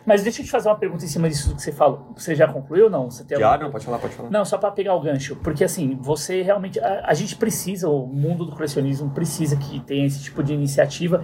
Mas 0.06 0.24
deixa 0.24 0.42
eu 0.42 0.46
te 0.46 0.52
fazer 0.52 0.70
uma 0.70 0.76
pergunta 0.76 1.04
em 1.06 1.08
cima 1.08 1.30
disso 1.30 1.56
que 1.56 1.62
você 1.62 1.72
falou. 1.72 2.12
Você 2.16 2.36
já 2.36 2.48
concluiu 2.48 2.86
ou 2.86 2.90
não? 2.90 3.10
Você 3.10 3.24
tem 3.24 3.38
Já, 3.38 3.48
alguma- 3.48 3.64
não, 3.66 3.72
pode 3.72 3.86
falar, 3.86 4.00
pode 4.00 4.14
falar. 4.14 4.30
Não, 4.30 4.46
só 4.46 4.58
para 4.58 4.72
pegar 4.72 4.94
o 4.96 5.02
gancho, 5.02 5.36
porque 5.38 5.64
assim, 5.64 5.98
você 6.02 6.42
realmente. 6.42 6.80
A, 6.80 7.04
a 7.06 7.14
gente 7.14 7.36
precisa, 7.36 7.90
o 7.90 8.06
mundo 8.08 8.46
do 8.46 8.52
colecionismo 8.52 9.10
precisa 9.12 9.56
que 9.58 9.80
tenha 9.82 10.06
esse 10.06 10.22
tipo 10.24 10.44
de 10.44 10.54
iniciativa. 10.54 11.24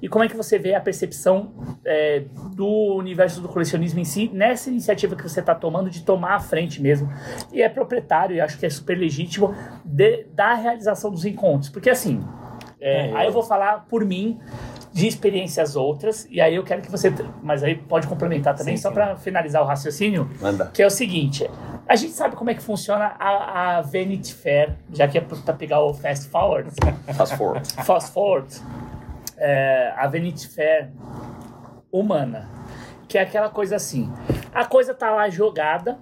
E 0.00 0.08
como 0.08 0.24
é 0.24 0.28
que 0.28 0.36
você 0.36 0.58
vê 0.58 0.74
a 0.74 0.80
percepção 0.80 1.52
é, 1.84 2.24
do 2.54 2.94
universo 2.96 3.40
do 3.40 3.48
colecionismo 3.48 4.00
em 4.00 4.04
si, 4.04 4.30
nessa 4.32 4.70
iniciativa 4.70 5.14
que 5.16 5.22
você 5.22 5.40
está 5.40 5.54
tomando 5.54 5.90
de 5.90 6.02
tomar 6.02 6.34
a 6.36 6.40
frente 6.40 6.80
mesmo? 6.80 6.95
E 7.52 7.62
é 7.62 7.68
proprietário, 7.68 8.36
e 8.36 8.40
acho 8.40 8.58
que 8.58 8.66
é 8.66 8.70
super 8.70 8.96
legítimo, 8.96 9.54
de, 9.84 10.24
da 10.34 10.54
realização 10.54 11.10
dos 11.10 11.24
encontros. 11.24 11.68
Porque 11.70 11.90
assim, 11.90 12.22
é, 12.80 13.08
É, 13.10 13.16
aí 13.16 13.26
eu 13.26 13.32
vou 13.32 13.42
falar 13.42 13.86
por 13.88 14.04
mim. 14.04 14.38
De 14.92 15.06
experiências 15.06 15.76
outras, 15.76 16.26
e 16.30 16.40
aí 16.40 16.54
eu 16.54 16.64
quero 16.64 16.80
que 16.80 16.90
você. 16.90 17.12
Mas 17.42 17.62
aí 17.62 17.74
pode 17.74 18.06
complementar 18.06 18.54
também, 18.54 18.78
Sim, 18.78 18.82
só 18.84 18.90
para 18.90 19.14
finalizar 19.16 19.60
o 19.62 19.66
raciocínio. 19.66 20.30
Manda. 20.40 20.70
Que 20.72 20.82
é 20.82 20.86
o 20.86 20.90
seguinte, 20.90 21.46
a 21.86 21.94
gente 21.96 22.14
sabe 22.14 22.34
como 22.34 22.48
é 22.48 22.54
que 22.54 22.62
funciona 22.62 23.14
a, 23.18 23.76
a 23.76 23.82
Vanity 23.82 24.32
Fair, 24.32 24.74
já 24.90 25.06
que 25.06 25.18
é 25.18 25.20
pra 25.20 25.52
pegar 25.52 25.82
o 25.82 25.92
fast 25.92 26.30
forward, 26.30 26.70
Fast 27.12 27.36
forward. 27.36 27.68
fast 27.84 28.10
forward, 28.10 28.48
é, 29.36 29.92
a 29.98 30.06
Vanity 30.06 30.48
Fair 30.48 30.88
humana, 31.92 32.48
que 33.06 33.18
é 33.18 33.20
aquela 33.20 33.50
coisa 33.50 33.76
assim, 33.76 34.10
a 34.54 34.64
coisa 34.64 34.94
tá 34.94 35.10
lá 35.10 35.28
jogada, 35.28 35.98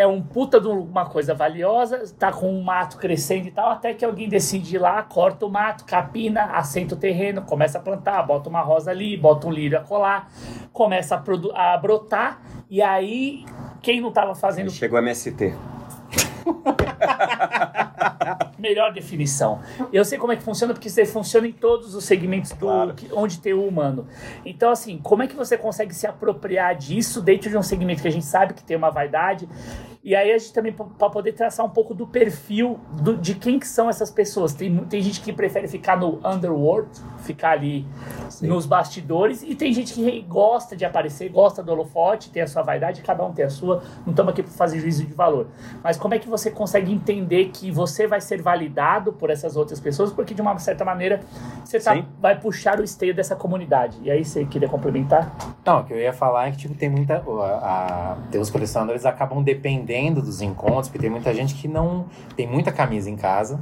é 0.00 0.06
um 0.06 0.22
puta 0.22 0.58
de 0.58 0.66
uma 0.66 1.04
coisa 1.04 1.34
valiosa, 1.34 2.02
tá 2.18 2.32
com 2.32 2.50
um 2.50 2.62
mato 2.62 2.96
crescendo 2.96 3.48
e 3.48 3.50
tal, 3.50 3.68
até 3.68 3.92
que 3.92 4.02
alguém 4.02 4.30
decide 4.30 4.76
ir 4.76 4.78
lá, 4.78 5.02
corta 5.02 5.44
o 5.44 5.50
mato, 5.50 5.84
capina, 5.84 6.44
assenta 6.54 6.94
o 6.94 6.98
terreno, 6.98 7.42
começa 7.42 7.76
a 7.76 7.82
plantar, 7.82 8.22
bota 8.22 8.48
uma 8.48 8.62
rosa 8.62 8.90
ali, 8.90 9.14
bota 9.14 9.46
um 9.46 9.50
lírio 9.50 9.76
a 9.76 9.82
colar, 9.82 10.32
começa 10.72 11.22
a, 11.54 11.74
a 11.74 11.76
brotar, 11.76 12.40
e 12.70 12.80
aí 12.80 13.44
quem 13.82 14.00
não 14.00 14.10
tava 14.10 14.34
fazendo 14.34 14.70
Chegou 14.70 14.98
o 14.98 15.02
MST. 15.02 15.54
melhor 18.58 18.92
definição. 18.92 19.60
Eu 19.92 20.04
sei 20.04 20.18
como 20.18 20.32
é 20.32 20.36
que 20.36 20.42
funciona, 20.42 20.72
porque 20.72 20.88
isso 20.88 21.00
aí 21.00 21.06
funciona 21.06 21.46
em 21.46 21.52
todos 21.52 21.94
os 21.94 22.04
segmentos 22.04 22.50
do, 22.52 22.56
Claro. 22.66 22.94
que- 22.94 23.08
onde 23.12 23.38
tem 23.38 23.52
o 23.52 23.66
humano. 23.66 24.06
Então, 24.44 24.70
assim, 24.70 24.98
como 24.98 25.22
é 25.22 25.26
que 25.26 25.36
você 25.36 25.56
consegue 25.56 25.94
se 25.94 26.06
apropriar 26.06 26.74
disso 26.74 27.20
dentro 27.20 27.50
de 27.50 27.56
um 27.56 27.62
segmento 27.62 28.02
que 28.02 28.08
a 28.08 28.12
gente 28.12 28.24
sabe 28.26 28.54
que 28.54 28.62
tem 28.62 28.76
uma 28.76 28.90
vaidade? 28.90 29.48
E 30.02 30.16
aí 30.16 30.32
a 30.32 30.38
gente 30.38 30.54
também, 30.54 30.72
para 30.72 31.10
poder 31.10 31.32
traçar 31.32 31.64
um 31.66 31.68
pouco 31.68 31.92
do 31.92 32.06
perfil 32.06 32.80
do- 33.02 33.18
de 33.18 33.34
quem 33.34 33.58
que 33.58 33.66
são 33.68 33.86
essas 33.90 34.10
pessoas. 34.10 34.54
Tem, 34.54 34.74
tem 34.86 35.02
gente 35.02 35.20
que 35.20 35.30
prefere 35.30 35.68
ficar 35.68 35.94
no 35.98 36.18
underworld, 36.24 36.88
ficar 37.18 37.50
ali 37.50 37.84
nos 38.40 38.64
bastidores, 38.64 39.42
e 39.42 39.54
tem 39.54 39.74
gente 39.74 39.92
que 39.92 40.22
gosta 40.22 40.74
de 40.74 40.86
aparecer, 40.86 41.28
gosta 41.28 41.62
do 41.62 41.70
holofote, 41.70 42.30
tem 42.30 42.40
a 42.42 42.46
sua 42.46 42.62
vaidade, 42.62 43.02
cada 43.02 43.22
um 43.26 43.32
tem 43.32 43.44
a 43.44 43.50
sua. 43.50 43.82
Não 44.06 44.12
estamos 44.12 44.32
aqui 44.32 44.42
para 44.42 44.52
fazer 44.52 44.80
juízo 44.80 45.04
de 45.04 45.12
valor. 45.12 45.48
Mas 45.84 45.98
como 45.98 46.14
é 46.14 46.18
que 46.18 46.28
você 46.30 46.50
consegue 46.50 46.90
entender 46.90 47.50
que 47.52 47.70
você 47.70 48.06
vai 48.06 48.22
ser 48.22 48.40
validado 48.40 49.12
por 49.12 49.28
essas 49.28 49.54
outras 49.54 49.78
pessoas? 49.80 50.10
Porque 50.10 50.32
de 50.32 50.40
uma 50.40 50.58
certa 50.58 50.82
maneira 50.82 51.20
você 51.62 51.78
tá- 51.78 51.92
Sim. 51.94 52.06
vai 52.18 52.40
puxar 52.40 52.80
o 52.80 52.82
esteio 52.84 53.14
dessa 53.14 53.36
comunidade. 53.36 53.98
E 54.02 54.10
aí 54.10 54.24
você 54.24 54.46
queria 54.46 54.68
complementar? 54.68 55.30
Não, 55.62 55.80
o 55.80 55.84
que 55.84 55.92
eu 55.92 55.98
ia 55.98 56.12
falar 56.14 56.48
é 56.48 56.52
que 56.52 56.56
tipo, 56.56 56.74
tem 56.74 56.88
muita. 56.88 57.16
A, 57.18 58.12
a, 58.12 58.16
tem 58.30 58.40
os 58.40 58.48
colecionadores 58.48 59.04
acabam 59.04 59.42
dependendo 59.42 59.89
dos 60.22 60.40
encontros, 60.40 60.88
porque 60.88 60.98
tem 60.98 61.10
muita 61.10 61.32
gente 61.34 61.54
que 61.54 61.66
não 61.68 62.06
tem 62.36 62.46
muita 62.46 62.70
camisa 62.72 63.08
em 63.10 63.16
casa 63.16 63.58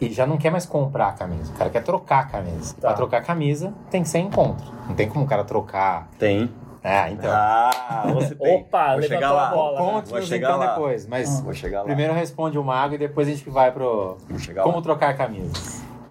e 0.00 0.10
já 0.12 0.26
não 0.26 0.36
quer 0.36 0.50
mais 0.50 0.66
comprar 0.66 1.08
a 1.08 1.12
camisa. 1.12 1.52
O 1.52 1.56
cara 1.56 1.70
quer 1.70 1.82
trocar 1.82 2.20
a 2.20 2.24
camisa. 2.24 2.74
Tá. 2.74 2.88
Pra 2.88 2.92
trocar 2.94 3.18
a 3.18 3.22
camisa 3.22 3.72
tem 3.90 4.02
que 4.02 4.08
ser 4.08 4.18
encontro. 4.18 4.64
Não 4.88 4.94
tem 4.94 5.08
como 5.08 5.24
o 5.24 5.28
cara 5.28 5.44
trocar. 5.44 6.08
Tem. 6.18 6.50
É, 6.82 7.10
então. 7.10 7.30
Ah, 7.32 8.04
você 8.12 8.34
tem. 8.36 8.56
Opa, 8.60 8.92
Vou 8.94 9.02
chegar 9.02 9.32
lá. 9.32 9.50
bola. 9.50 9.78
Conte 9.78 10.10
Vou 10.10 10.20
chegar 10.20 10.48
então 10.48 10.58
lá. 10.60 10.66
depois. 10.74 11.06
Mas 11.06 11.40
Vou 11.40 11.54
chegar 11.54 11.78
lá. 11.78 11.84
primeiro 11.84 12.12
responde 12.12 12.58
o 12.58 12.64
mago 12.64 12.94
e 12.94 12.98
depois 12.98 13.26
a 13.26 13.30
gente 13.30 13.48
vai 13.48 13.72
pro. 13.72 14.18
Vou 14.28 14.38
chegar 14.38 14.62
Como 14.64 14.76
lá. 14.76 14.82
trocar 14.82 15.10
a 15.10 15.14
camisa. 15.14 15.52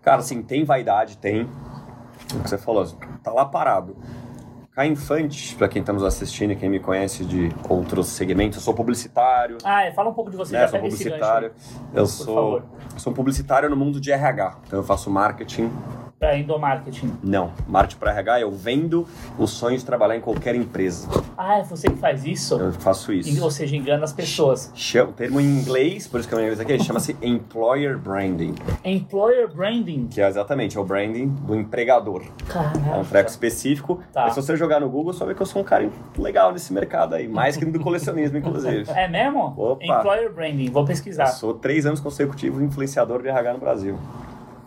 Cara, 0.01 0.17
assim, 0.19 0.41
tem 0.41 0.63
vaidade, 0.65 1.17
tem. 1.17 1.43
O 2.33 2.39
que 2.39 2.50
você 2.50 2.57
falou, 2.57 2.85
tá 3.21 3.31
lá 3.31 3.45
parado. 3.45 3.95
Caio 4.75 4.91
Infante, 4.93 5.55
pra 5.55 5.67
quem 5.67 5.83
tá 5.83 5.93
nos 5.93 6.03
assistindo 6.03 6.51
e 6.51 6.55
quem 6.55 6.67
me 6.67 6.79
conhece 6.79 7.23
de 7.23 7.51
outros 7.69 8.07
segmentos, 8.07 8.57
eu 8.57 8.63
sou 8.63 8.73
publicitário, 8.73 9.59
Ah, 9.63 9.83
é, 9.83 9.91
fala 9.91 10.09
um 10.09 10.13
pouco 10.13 10.31
de 10.31 10.38
você, 10.38 10.53
né? 10.53 10.62
já 10.62 10.67
Sou 10.69 10.79
gancho. 10.81 10.97
publicitário. 10.97 11.51
Eu 11.93 12.07
sou, 12.07 12.57
eu 12.57 12.63
sou 12.99 13.13
um 13.13 13.15
publicitário 13.15 13.69
no 13.69 13.75
mundo 13.75 14.01
de 14.01 14.12
RH. 14.12 14.57
Então 14.65 14.79
eu 14.79 14.83
faço 14.83 15.12
marketing. 15.12 15.71
Pra 16.23 16.38
endomarketing. 16.38 17.17
Não, 17.21 17.51
marketing 17.67 17.99
para 17.99 18.12
RH, 18.12 18.39
eu 18.39 18.51
vendo 18.51 19.05
o 19.38 19.45
sonho 19.45 19.77
de 19.77 19.83
trabalhar 19.83 20.15
em 20.15 20.21
qualquer 20.21 20.55
empresa. 20.55 21.09
Ah, 21.38 21.57
é 21.59 21.63
você 21.63 21.89
que 21.89 21.97
faz 21.97 22.25
isso? 22.25 22.57
Eu 22.57 22.71
faço 22.71 23.12
Ou 23.12 23.17
isso. 23.17 23.51
seja, 23.51 23.75
engana 23.75 24.05
as 24.05 24.13
pessoas. 24.13 24.71
O 25.03 25.07
termo 25.12 25.41
em 25.41 25.43
inglês, 25.59 26.07
por 26.07 26.21
isso 26.21 26.29
que 26.29 26.33
eu 26.33 26.39
inglês 26.39 26.62
aqui, 26.62 26.81
chama-se 26.81 27.17
Employer 27.21 27.97
Branding, 27.97 28.55
Employer 28.86 29.53
Branding. 29.53 30.07
que 30.07 30.21
é 30.21 30.27
exatamente 30.29 30.77
é 30.77 30.79
o 30.79 30.86
branding 30.86 31.27
do 31.27 31.55
empregador. 31.55 32.21
É 32.23 32.57
um 32.62 33.03
treco 33.03 33.09
Caraca. 33.09 33.29
específico. 33.29 33.99
Tá. 34.13 34.23
Mas 34.23 34.33
se 34.36 34.41
você 34.41 34.55
jogar 34.55 34.79
no 34.79 34.89
Google, 34.89 35.12
você 35.12 35.19
vai 35.19 35.27
ver 35.29 35.36
que 35.36 35.41
eu 35.41 35.45
sou 35.45 35.62
um 35.62 35.65
cara 35.65 35.89
legal 36.17 36.53
nesse 36.53 36.71
mercado 36.71 37.15
aí. 37.15 37.27
Mais 37.27 37.57
que 37.57 37.65
no 37.65 37.73
do 37.73 37.81
colecionismo, 37.81 38.38
inclusive. 38.38 38.86
É 38.95 39.09
mesmo? 39.09 39.53
Opa. 39.57 39.83
Employer 39.83 40.31
Branding, 40.31 40.71
vou 40.71 40.83
Eu 40.83 40.88
pesquisar. 40.88 41.25
sou 41.27 41.53
três 41.55 41.86
anos 41.86 41.99
consecutivos 41.99 42.62
influenciador 42.62 43.21
de 43.21 43.27
RH 43.27 43.53
no 43.53 43.59
Brasil. 43.59 43.99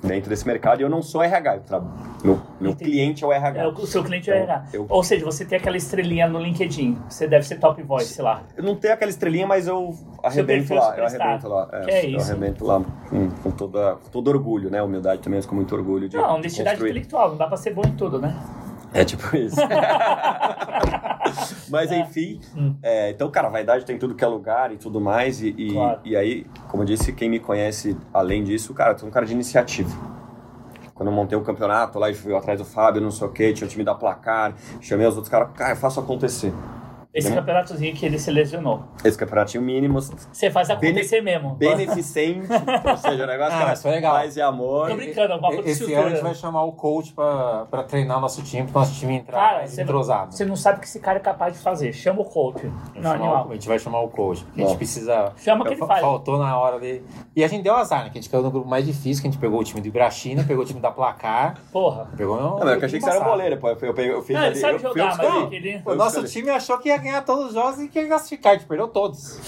Dentro 0.02 0.28
desse 0.30 0.46
mercado, 0.46 0.80
e 0.80 0.82
eu 0.85 0.90
não 0.90 1.02
sou 1.02 1.22
RH. 1.22 1.56
Eu 1.56 1.61
trabo... 1.62 1.90
Meu, 2.22 2.38
meu 2.61 2.70
Entendi. 2.72 2.90
cliente 2.90 3.24
é 3.24 3.26
o 3.26 3.32
RH. 3.32 3.61
É, 3.62 3.66
o 3.66 3.87
seu 3.87 4.04
cliente 4.04 4.30
é 4.30 4.35
Então, 4.42 4.54
RH. 4.54 4.68
eu- 4.72 4.87
Ou 4.88 5.02
seja, 5.02 5.24
você 5.24 5.44
tem 5.44 5.59
aquela 5.59 5.76
estrelinha 5.76 6.28
no 6.28 6.38
LinkedIn. 6.38 6.96
Você 7.09 7.26
deve 7.26 7.46
ser 7.46 7.59
top 7.59 7.82
voice 7.82 8.20
lá. 8.20 8.42
Eu 8.56 8.62
não 8.62 8.76
tenho 8.76 8.94
aquela 8.94 9.11
estrelinha, 9.11 9.46
mas 9.46 9.66
eu 9.66 9.94
arrebento 10.22 10.74
lá. 10.74 10.94
Eu 10.96 11.06
arrebento 11.06 11.48
lá. 11.48 11.68
É, 11.72 11.80
Que 11.80 11.90
é 11.90 12.14
eu 12.14 12.20
arrebento 12.20 12.64
lá 12.64 12.82
com, 13.09 13.30
com 13.30 13.50
toda, 13.50 13.96
com 13.96 14.11
todo 14.11 14.28
orgulho, 14.28 14.70
né? 14.70 14.82
Humildade 14.82 15.22
também, 15.22 15.38
mas 15.38 15.46
com 15.46 15.54
muito 15.54 15.74
orgulho 15.74 16.09
de, 16.09 16.16
Não, 16.16 16.24
de 16.26 16.30
honestidade 16.40 16.70
construir. 16.76 16.90
intelectual. 16.90 17.30
Não 17.30 17.37
dá 17.37 17.46
pra 17.48 17.56
ser 17.56 17.72
bom 17.74 17.82
em 17.85 17.92
tudo, 17.92 18.20
né? 18.20 18.37
É 18.94 19.05
tipo 19.05 19.37
isso. 19.37 19.57
Mas 21.68 21.90
enfim, 21.90 22.40
é, 22.83 23.11
então, 23.11 23.31
cara, 23.31 23.49
vaidade 23.49 23.85
tem 23.85 23.99
tudo 23.99 24.14
que 24.14 24.25
é 24.25 24.27
lugar 24.27 24.72
e 24.72 24.77
tudo 24.77 25.01
mais. 25.01 25.42
E, 25.42 25.49
e, 25.57 25.72
Claro. 25.72 26.01
e 26.05 26.16
aí, 26.16 26.46
como 26.68 26.83
eu 26.83 26.87
disse, 26.87 27.12
quem 27.12 27.29
me 27.29 27.40
conhece 27.40 27.96
além 28.14 28.44
disso, 28.44 28.72
cara, 28.72 28.92
eu 28.92 28.99
sou 28.99 29.09
um 29.09 29.12
cara 29.12 29.27
de 29.27 29.33
iniciativa. 29.33 29.90
Quando 30.94 31.09
eu 31.11 31.14
montei 31.14 31.37
o 31.37 31.42
campeonato 31.42 31.99
lá 31.99 32.09
e 32.09 32.14
fui 32.14 32.35
atrás 32.35 32.59
do 32.59 32.64
Fábio, 32.64 33.03
não 33.03 33.11
sei 33.11 33.27
o 33.27 33.31
que, 33.31 33.53
tinha 33.53 33.66
o 33.66 33.70
time 33.70 33.85
da 33.85 33.94
placar, 33.94 34.55
chamei 34.81 35.07
os 35.07 35.14
outros 35.14 35.31
caras, 35.31 35.49
cara, 35.55 35.72
eu 35.72 35.77
faço 35.77 36.01
acontecer. 36.01 36.53
Esse 37.16 37.29
Demon- 37.29 37.40
campeonatozinho 37.40 37.94
que 37.94 38.05
ele 38.05 38.18
selecionou. 38.18 38.83
Esse 39.05 39.16
campeonatinho 39.16 39.62
mínimo, 39.62 40.00
Você 40.00 40.50
faz 40.50 40.68
acontecer 40.70 41.20
mesmo. 41.22 41.55
beneficente, 41.55 42.46
ou 42.88 42.96
seja, 42.96 43.24
o 43.24 43.26
negócio 43.26 43.55
Ah, 43.55 43.59
cara, 43.59 43.72
isso 43.72 43.88
é 43.88 43.90
legal. 43.90 44.14
paz 44.14 44.37
e 44.37 44.42
amor. 44.42 44.88
Tô 44.90 44.96
brincando, 44.96 45.33
é 45.33 45.37
um 45.37 45.40
papo 45.40 45.55
de 45.57 45.61
Esse 45.62 45.70
estrutura. 45.85 45.98
ano 46.00 46.07
a 46.07 46.11
gente 46.11 46.22
vai 46.22 46.35
chamar 46.35 46.64
o 46.64 46.72
coach 46.72 47.12
pra, 47.12 47.66
pra 47.70 47.83
treinar 47.83 48.18
o 48.18 48.20
nosso 48.20 48.42
time, 48.42 48.68
pro 48.70 48.81
nosso 48.81 48.94
time 48.98 49.14
entrar 49.14 49.38
Cara, 49.38 49.66
você, 49.66 49.83
entrosado. 49.83 50.35
você 50.35 50.44
não 50.44 50.57
sabe 50.57 50.79
o 50.79 50.81
que 50.81 50.87
esse 50.87 51.00
cara 51.00 51.16
é 51.18 51.20
capaz 51.20 51.55
de 51.55 51.59
fazer. 51.61 51.92
Chama 51.92 52.20
o 52.20 52.24
coach. 52.24 52.64
Não, 52.94 53.02
chamar 53.02 53.11
o- 53.11 53.14
animal. 53.14 53.46
a 53.50 53.55
gente 53.55 53.68
vai 53.68 53.79
chamar 53.79 54.00
o 54.02 54.09
coach, 54.09 54.44
porque 54.44 54.61
a 54.61 54.64
Bom. 54.64 54.68
gente 54.70 54.79
precisa. 54.79 55.33
Chama 55.38 55.64
que 55.64 55.70
ele 55.72 55.81
Fa- 55.81 55.87
faz. 55.87 56.00
Faltou 56.00 56.38
na 56.38 56.59
hora 56.59 56.79
dele. 56.79 57.05
E 57.35 57.42
a 57.42 57.48
gente 57.48 57.62
deu 57.62 57.74
azar, 57.74 58.05
né? 58.05 58.11
Que 58.11 58.18
a 58.18 58.20
gente 58.20 58.31
caiu 58.31 58.42
no 58.42 58.50
grupo 58.50 58.68
mais 58.68 58.85
difícil, 58.85 59.22
que 59.22 59.29
a 59.29 59.31
gente 59.31 59.40
pegou 59.40 59.59
o 59.61 59.64
time 59.64 59.81
do 59.81 59.88
Ibrachina, 59.88 60.44
pegou 60.44 60.62
o 60.64 60.66
time 60.66 60.81
da 60.81 60.90
Placar, 60.90 61.57
Porra. 61.72 62.09
pegou 62.16 62.37
no. 62.37 62.50
Não, 62.50 62.59
mas 62.59 62.68
eu 62.79 62.85
achei 62.87 62.98
que 62.98 63.05
você 63.05 63.11
era 63.11 63.24
boleiro, 63.24 63.57
pô. 63.57 63.68
Eu, 63.70 63.76
eu, 63.81 63.96
eu 63.96 64.22
fiz 64.22 64.35
Não, 64.37 64.42
ele 64.42 64.50
ali, 64.52 64.61
sabe 64.61 64.74
eu, 64.74 64.81
fui 64.81 64.88
eu 65.00 65.11
jogar, 65.11 65.16
mas 65.42 65.52
ele... 65.52 65.83
O 65.85 65.94
nosso 65.94 66.22
time 66.24 66.50
achou 66.50 66.79
que 66.79 66.88
ia 66.88 66.98
ganhar 67.06 67.22
todos 67.22 67.46
os 67.46 67.52
jogos 67.54 67.80
e 67.80 67.88
que 67.88 67.98
ia 68.00 68.06
classificar, 68.06 68.52
a 68.52 68.56
gente 68.56 68.66
perdeu 68.66 68.88
todos. 68.88 69.38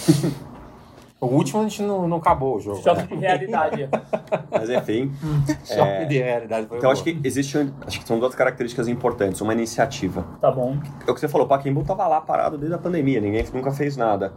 o 1.21 1.27
último 1.27 1.61
a 1.61 1.63
gente 1.65 1.83
não, 1.83 2.07
não 2.07 2.19
acabou 2.19 2.57
o 2.57 2.61
jogo. 2.61 2.81
Choque 2.83 3.03
né? 3.03 3.07
de 3.09 3.17
realidade. 3.17 3.89
Mas 4.51 4.71
enfim. 4.71 5.13
Choque 5.65 6.07
de 6.07 6.19
realidade. 6.19 6.67
Foi 6.69 6.77
Então 6.79 6.89
boa. 6.89 6.93
acho 6.93 7.03
que 7.03 7.19
existe, 7.25 7.59
acho 7.87 8.01
que 8.01 8.07
são 8.07 8.19
duas 8.21 8.35
características 8.35 8.87
importantes. 8.89 9.41
Uma 9.41 9.53
iniciativa. 9.53 10.25
tá 10.41 10.51
bom. 10.51 10.77
É 11.07 11.11
o 11.11 11.15
que 11.15 11.21
você 11.21 11.29
falou, 11.29 11.47
o 11.47 11.49
Pacaembu 11.49 11.83
tava 11.85 12.07
lá 12.07 12.21
parado 12.21 12.57
desde 12.57 12.75
a 12.75 12.79
pandemia, 12.79 13.21
ninguém 13.21 13.45
nunca 13.53 13.73
fez 13.73 13.97
nada. 13.97 14.33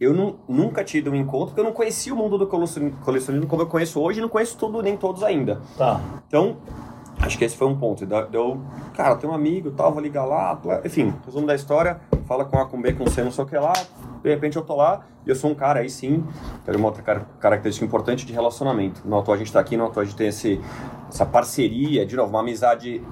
Eu 0.00 0.12
nu- 0.12 0.36
nunca 0.48 0.82
tive 0.82 1.08
um 1.08 1.14
encontro 1.14 1.46
porque 1.48 1.60
eu 1.60 1.64
não 1.64 1.72
conhecia 1.72 2.12
o 2.12 2.16
mundo 2.16 2.36
do 2.36 2.46
colecion- 2.48 2.90
colecionismo 3.04 3.46
como 3.46 3.62
eu 3.62 3.66
conheço 3.66 4.00
hoje 4.00 4.18
e 4.18 4.22
não 4.22 4.28
conheço 4.28 4.56
tudo, 4.56 4.82
nem 4.82 4.96
todos 4.96 5.22
ainda. 5.22 5.60
Tá. 5.78 6.00
Então, 6.26 6.56
acho 7.20 7.38
que 7.38 7.44
esse 7.44 7.56
foi 7.56 7.68
um 7.68 7.76
ponto. 7.76 8.04
Deu, 8.04 8.60
cara, 8.96 9.14
tem 9.14 9.30
um 9.30 9.32
amigo 9.32 9.68
e 9.68 9.72
tal, 9.72 9.92
vou 9.92 10.02
ligar 10.02 10.24
lá. 10.24 10.60
Enfim, 10.84 11.14
resumo 11.24 11.46
da 11.46 11.54
história, 11.54 12.00
fala 12.24 12.44
com 12.44 12.58
A, 12.58 12.66
com 12.66 12.80
B, 12.80 12.92
com 12.92 13.06
C, 13.06 13.22
não 13.22 13.30
sei 13.30 13.44
o 13.44 13.46
que 13.46 13.56
lá. 13.56 13.72
De 14.22 14.30
repente 14.30 14.56
eu 14.56 14.62
tô 14.62 14.76
lá 14.76 15.00
e 15.26 15.30
eu 15.30 15.36
sou 15.36 15.50
um 15.50 15.54
cara 15.54 15.80
aí 15.80 15.90
sim, 15.90 16.24
quero 16.64 16.78
uma 16.78 16.88
outra 16.88 17.02
car- 17.02 17.26
característica 17.40 17.84
importante 17.84 18.24
de 18.24 18.32
relacionamento. 18.32 19.02
No 19.04 19.18
atual 19.18 19.34
a 19.34 19.38
gente 19.38 19.52
tá 19.52 19.60
aqui, 19.60 19.76
no 19.76 19.86
atual 19.86 20.02
a 20.02 20.04
gente 20.04 20.16
tem 20.16 20.28
esse, 20.28 20.60
essa 21.08 21.26
parceria, 21.26 22.06
de 22.06 22.16
novo, 22.16 22.30
uma 22.30 22.40
amizade 22.40 23.02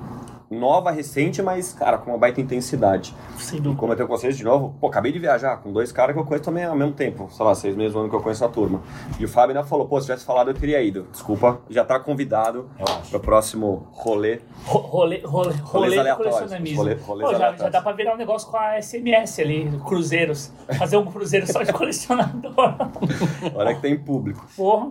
nova, 0.50 0.90
recente, 0.90 1.40
mas, 1.40 1.72
cara, 1.72 1.96
com 1.96 2.10
uma 2.10 2.18
baita 2.18 2.40
intensidade. 2.40 3.14
Sem 3.38 3.58
E 3.58 3.60
dúvida. 3.62 3.78
como 3.78 3.92
eu 3.92 3.96
tenho 3.96 4.08
com 4.08 4.16
vocês, 4.16 4.36
de 4.36 4.42
novo, 4.44 4.74
pô, 4.80 4.88
acabei 4.88 5.12
de 5.12 5.18
viajar 5.20 5.58
com 5.58 5.72
dois 5.72 5.92
caras 5.92 6.12
que 6.14 6.20
eu 6.20 6.24
conheço 6.24 6.44
também 6.44 6.64
ao 6.64 6.74
mesmo 6.74 6.92
tempo, 6.92 7.28
sei 7.30 7.46
lá, 7.46 7.54
seis 7.54 7.76
meses, 7.76 7.94
um 7.94 8.00
ano 8.00 8.10
que 8.10 8.16
eu 8.16 8.20
conheço 8.20 8.44
a 8.44 8.48
turma. 8.48 8.82
E 9.18 9.24
o 9.24 9.28
Fábio 9.28 9.56
ainda 9.56 9.66
falou, 9.66 9.86
pô, 9.86 10.00
se 10.00 10.06
tivesse 10.06 10.24
falado 10.24 10.50
eu 10.50 10.54
teria 10.54 10.82
ido. 10.82 11.06
Desculpa, 11.12 11.60
já 11.70 11.84
tá 11.84 12.00
convidado 12.00 12.68
para 13.08 13.16
o 13.16 13.20
próximo 13.20 13.86
rolê. 13.92 14.40
Ro- 14.64 14.80
Rolê, 14.80 15.20
rolê, 15.24 15.54
rolê 15.62 15.94
do 15.94 16.00
aleatórios, 16.00 16.34
colecionamismo. 16.36 16.76
rolê- 16.78 16.94
rolês 16.94 17.30
Pô, 17.30 17.36
já, 17.38 17.52
já 17.56 17.68
dá 17.68 17.80
pra 17.80 17.92
virar 17.92 18.14
um 18.14 18.16
negócio 18.16 18.50
com 18.50 18.56
a 18.56 18.76
SMS 18.82 19.40
ali, 19.40 19.70
cruzeiros. 19.86 20.52
Fazer 20.76 20.96
um 20.96 21.06
cruzeiro 21.06 21.46
só 21.46 21.62
de 21.62 21.72
colecionador. 21.72 22.74
Olha 23.54 23.74
que 23.74 23.80
tem 23.80 23.96
público. 23.96 24.44
Porra. 24.56 24.88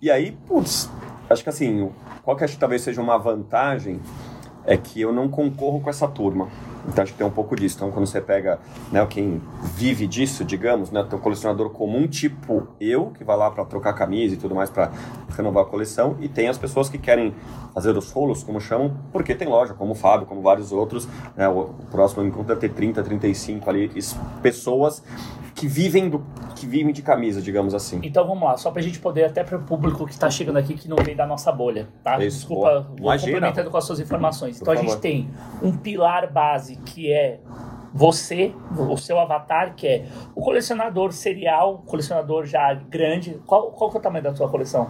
E 0.00 0.10
aí, 0.10 0.32
putz, 0.32 0.90
acho 1.28 1.42
que 1.42 1.48
assim, 1.50 1.90
qual 2.24 2.36
que 2.36 2.42
acho 2.42 2.54
que 2.54 2.60
talvez 2.60 2.82
seja 2.82 3.00
uma 3.00 3.18
vantagem 3.18 4.00
é 4.64 4.76
que 4.76 5.00
eu 5.00 5.12
não 5.12 5.28
concorro 5.28 5.80
com 5.80 5.90
essa 5.90 6.06
turma. 6.08 6.48
Então 6.88 7.02
acho 7.02 7.12
que 7.12 7.18
tem 7.18 7.26
um 7.26 7.30
pouco 7.30 7.54
disso. 7.56 7.76
Então 7.76 7.90
quando 7.90 8.06
você 8.06 8.20
pega 8.20 8.58
né, 8.90 9.04
quem 9.06 9.40
vive 9.76 10.06
disso, 10.06 10.44
digamos, 10.44 10.90
né, 10.90 11.04
tem 11.08 11.18
um 11.18 11.22
colecionador 11.22 11.70
comum, 11.70 12.06
tipo 12.08 12.68
eu, 12.80 13.06
que 13.16 13.22
vai 13.24 13.36
lá 13.36 13.50
para 13.50 13.64
trocar 13.64 13.92
camisa 13.92 14.34
e 14.34 14.36
tudo 14.36 14.54
mais 14.54 14.68
para 14.70 14.90
renovar 15.36 15.62
a 15.64 15.66
coleção, 15.66 16.16
e 16.20 16.28
tem 16.28 16.48
as 16.48 16.58
pessoas 16.58 16.88
que 16.88 16.98
querem 16.98 17.34
fazer 17.72 17.96
os 17.96 18.10
rolos, 18.12 18.42
como 18.42 18.60
chamam, 18.60 18.94
porque 19.12 19.34
tem 19.34 19.48
loja, 19.48 19.74
como 19.74 19.92
o 19.92 19.94
Fábio, 19.94 20.26
como 20.26 20.42
vários 20.42 20.72
outros. 20.72 21.08
Né, 21.36 21.48
o, 21.48 21.60
o 21.60 21.86
próximo 21.90 22.22
encontro 22.24 22.48
deve 22.48 22.60
ter 22.60 22.70
30, 22.74 23.02
35 23.02 23.70
ali, 23.70 23.90
es- 23.94 24.16
pessoas 24.42 25.02
que 25.54 25.66
vivem, 25.68 26.08
do, 26.08 26.22
que 26.56 26.66
vivem 26.66 26.92
de 26.92 27.02
camisa, 27.02 27.40
digamos 27.40 27.74
assim. 27.74 28.00
Então 28.02 28.26
vamos 28.26 28.42
lá, 28.42 28.56
só 28.56 28.70
pra 28.70 28.82
gente 28.82 28.98
poder, 28.98 29.24
até 29.24 29.44
pro 29.44 29.60
público 29.60 30.06
que 30.06 30.18
tá 30.18 30.28
chegando 30.30 30.56
aqui 30.58 30.74
que 30.74 30.88
não 30.88 30.96
vem 30.96 31.14
da 31.14 31.26
nossa 31.26 31.52
bolha, 31.52 31.88
tá? 32.02 32.16
Isso, 32.24 32.38
Desculpa, 32.38 32.62
boa. 32.68 32.80
vou 32.82 32.96
Imagina. 32.98 33.32
complementando 33.34 33.70
com 33.70 33.76
as 33.76 33.84
suas 33.84 34.00
informações. 34.00 34.56
Por 34.58 34.62
Então 34.62 34.72
a 34.74 34.76
gente 34.76 34.86
favor. 34.88 35.00
tem 35.00 35.28
um 35.62 35.72
pilar 35.76 36.30
base 36.32 36.71
que 36.76 37.12
é 37.12 37.40
você, 37.94 38.54
o 38.78 38.96
seu 38.96 39.18
avatar, 39.18 39.74
que 39.74 39.86
é 39.86 40.04
o 40.34 40.40
colecionador 40.40 41.12
serial, 41.12 41.82
colecionador 41.86 42.44
já 42.46 42.72
grande. 42.74 43.40
Qual, 43.46 43.70
qual 43.72 43.90
que 43.90 43.96
é 43.96 44.00
o 44.00 44.02
tamanho 44.02 44.24
da 44.24 44.34
sua 44.34 44.48
coleção? 44.48 44.88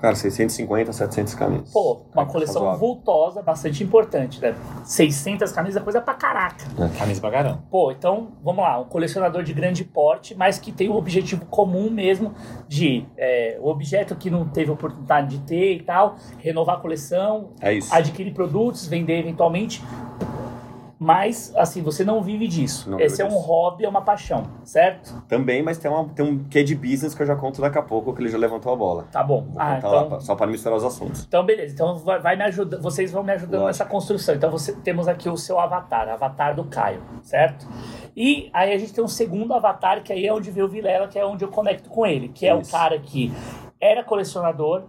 Cara, 0.00 0.14
650, 0.14 0.92
700 0.92 1.34
camisas. 1.34 1.72
Pô, 1.72 2.02
uma 2.14 2.22
É, 2.22 2.26
coleção 2.26 2.62
razoável. 2.62 2.78
vultosa, 2.78 3.42
bastante 3.42 3.82
importante, 3.82 4.40
né? 4.40 4.54
600 4.84 5.50
camisas 5.50 5.82
é 5.82 5.84
coisa 5.84 6.00
pra 6.00 6.14
caraca. 6.14 6.64
Camisa 6.96 7.20
pra 7.20 7.32
caramba. 7.32 7.64
Pô, 7.68 7.90
então, 7.90 8.28
vamos 8.40 8.62
lá, 8.62 8.78
um 8.78 8.84
colecionador 8.84 9.42
de 9.42 9.52
grande 9.52 9.82
porte, 9.82 10.36
mas 10.36 10.56
que 10.56 10.70
tem 10.70 10.88
o 10.88 10.94
objetivo 10.94 11.44
comum 11.46 11.90
mesmo 11.90 12.32
de 12.68 13.04
é, 13.16 13.58
o 13.60 13.68
objeto 13.68 14.14
que 14.14 14.30
não 14.30 14.46
teve 14.48 14.70
oportunidade 14.70 15.36
de 15.36 15.44
ter 15.44 15.74
e 15.78 15.82
tal, 15.82 16.14
renovar 16.38 16.76
a 16.76 16.80
coleção, 16.80 17.50
É 17.60 17.72
isso. 17.72 17.92
adquirir 17.92 18.32
produtos, 18.32 18.86
vender 18.86 19.18
eventualmente. 19.18 19.82
Mas, 21.00 21.52
assim, 21.56 21.80
você 21.80 22.04
não 22.04 22.20
vive 22.20 22.48
disso. 22.48 22.90
Não 22.90 22.98
Esse 22.98 23.22
é 23.22 23.24
um 23.24 23.28
disso. 23.28 23.40
hobby, 23.40 23.84
é 23.84 23.88
uma 23.88 24.00
paixão, 24.02 24.42
certo? 24.64 25.22
Também, 25.28 25.62
mas 25.62 25.78
tem, 25.78 25.88
uma, 25.88 26.08
tem 26.08 26.24
um 26.26 26.42
quê 26.44 26.64
de 26.64 26.74
business 26.74 27.14
que 27.14 27.22
eu 27.22 27.26
já 27.26 27.36
conto 27.36 27.60
daqui 27.60 27.78
a 27.78 27.82
pouco, 27.82 28.12
que 28.12 28.20
ele 28.20 28.28
já 28.28 28.36
levantou 28.36 28.72
a 28.72 28.76
bola. 28.76 29.04
Tá 29.12 29.22
bom. 29.22 29.42
Vou 29.48 29.60
Ah, 29.62 29.68
lá, 29.68 29.78
então, 29.78 30.08
pra- 30.08 30.20
só 30.20 30.34
para 30.34 30.48
misturar 30.48 30.76
os 30.76 30.82
assuntos. 30.84 31.24
Então, 31.24 31.44
beleza. 31.46 31.72
Então, 31.72 31.96
vai, 31.98 32.18
vai 32.20 32.34
me 32.36 32.42
ajudar, 32.44 32.80
vocês 32.80 33.12
vão 33.12 33.22
me 33.22 33.30
ajudando 33.32 33.60
Lógico. 33.60 33.66
nessa 33.68 33.84
construção. 33.84 34.34
Então, 34.34 34.50
você, 34.50 34.72
temos 34.74 35.06
aqui 35.06 35.28
o 35.28 35.36
seu 35.36 35.60
avatar, 35.60 36.08
avatar 36.08 36.56
do 36.56 36.64
Caio, 36.64 37.00
certo? 37.22 37.68
E 38.16 38.50
aí 38.52 38.72
a 38.72 38.78
gente 38.78 38.92
tem 38.92 39.04
um 39.04 39.08
segundo 39.08 39.54
avatar, 39.54 40.02
que 40.02 40.12
aí 40.12 40.26
é 40.26 40.34
onde 40.34 40.50
vê 40.50 40.62
o 40.62 40.68
Vilela, 40.68 41.06
que 41.06 41.16
é 41.16 41.24
onde 41.24 41.44
eu 41.44 41.48
conecto 41.48 41.88
com 41.88 42.04
ele, 42.04 42.28
que 42.28 42.44
é 42.44 42.52
o 42.52 42.62
cara 42.68 42.98
que 42.98 43.32
era 43.80 44.02
colecionador, 44.02 44.82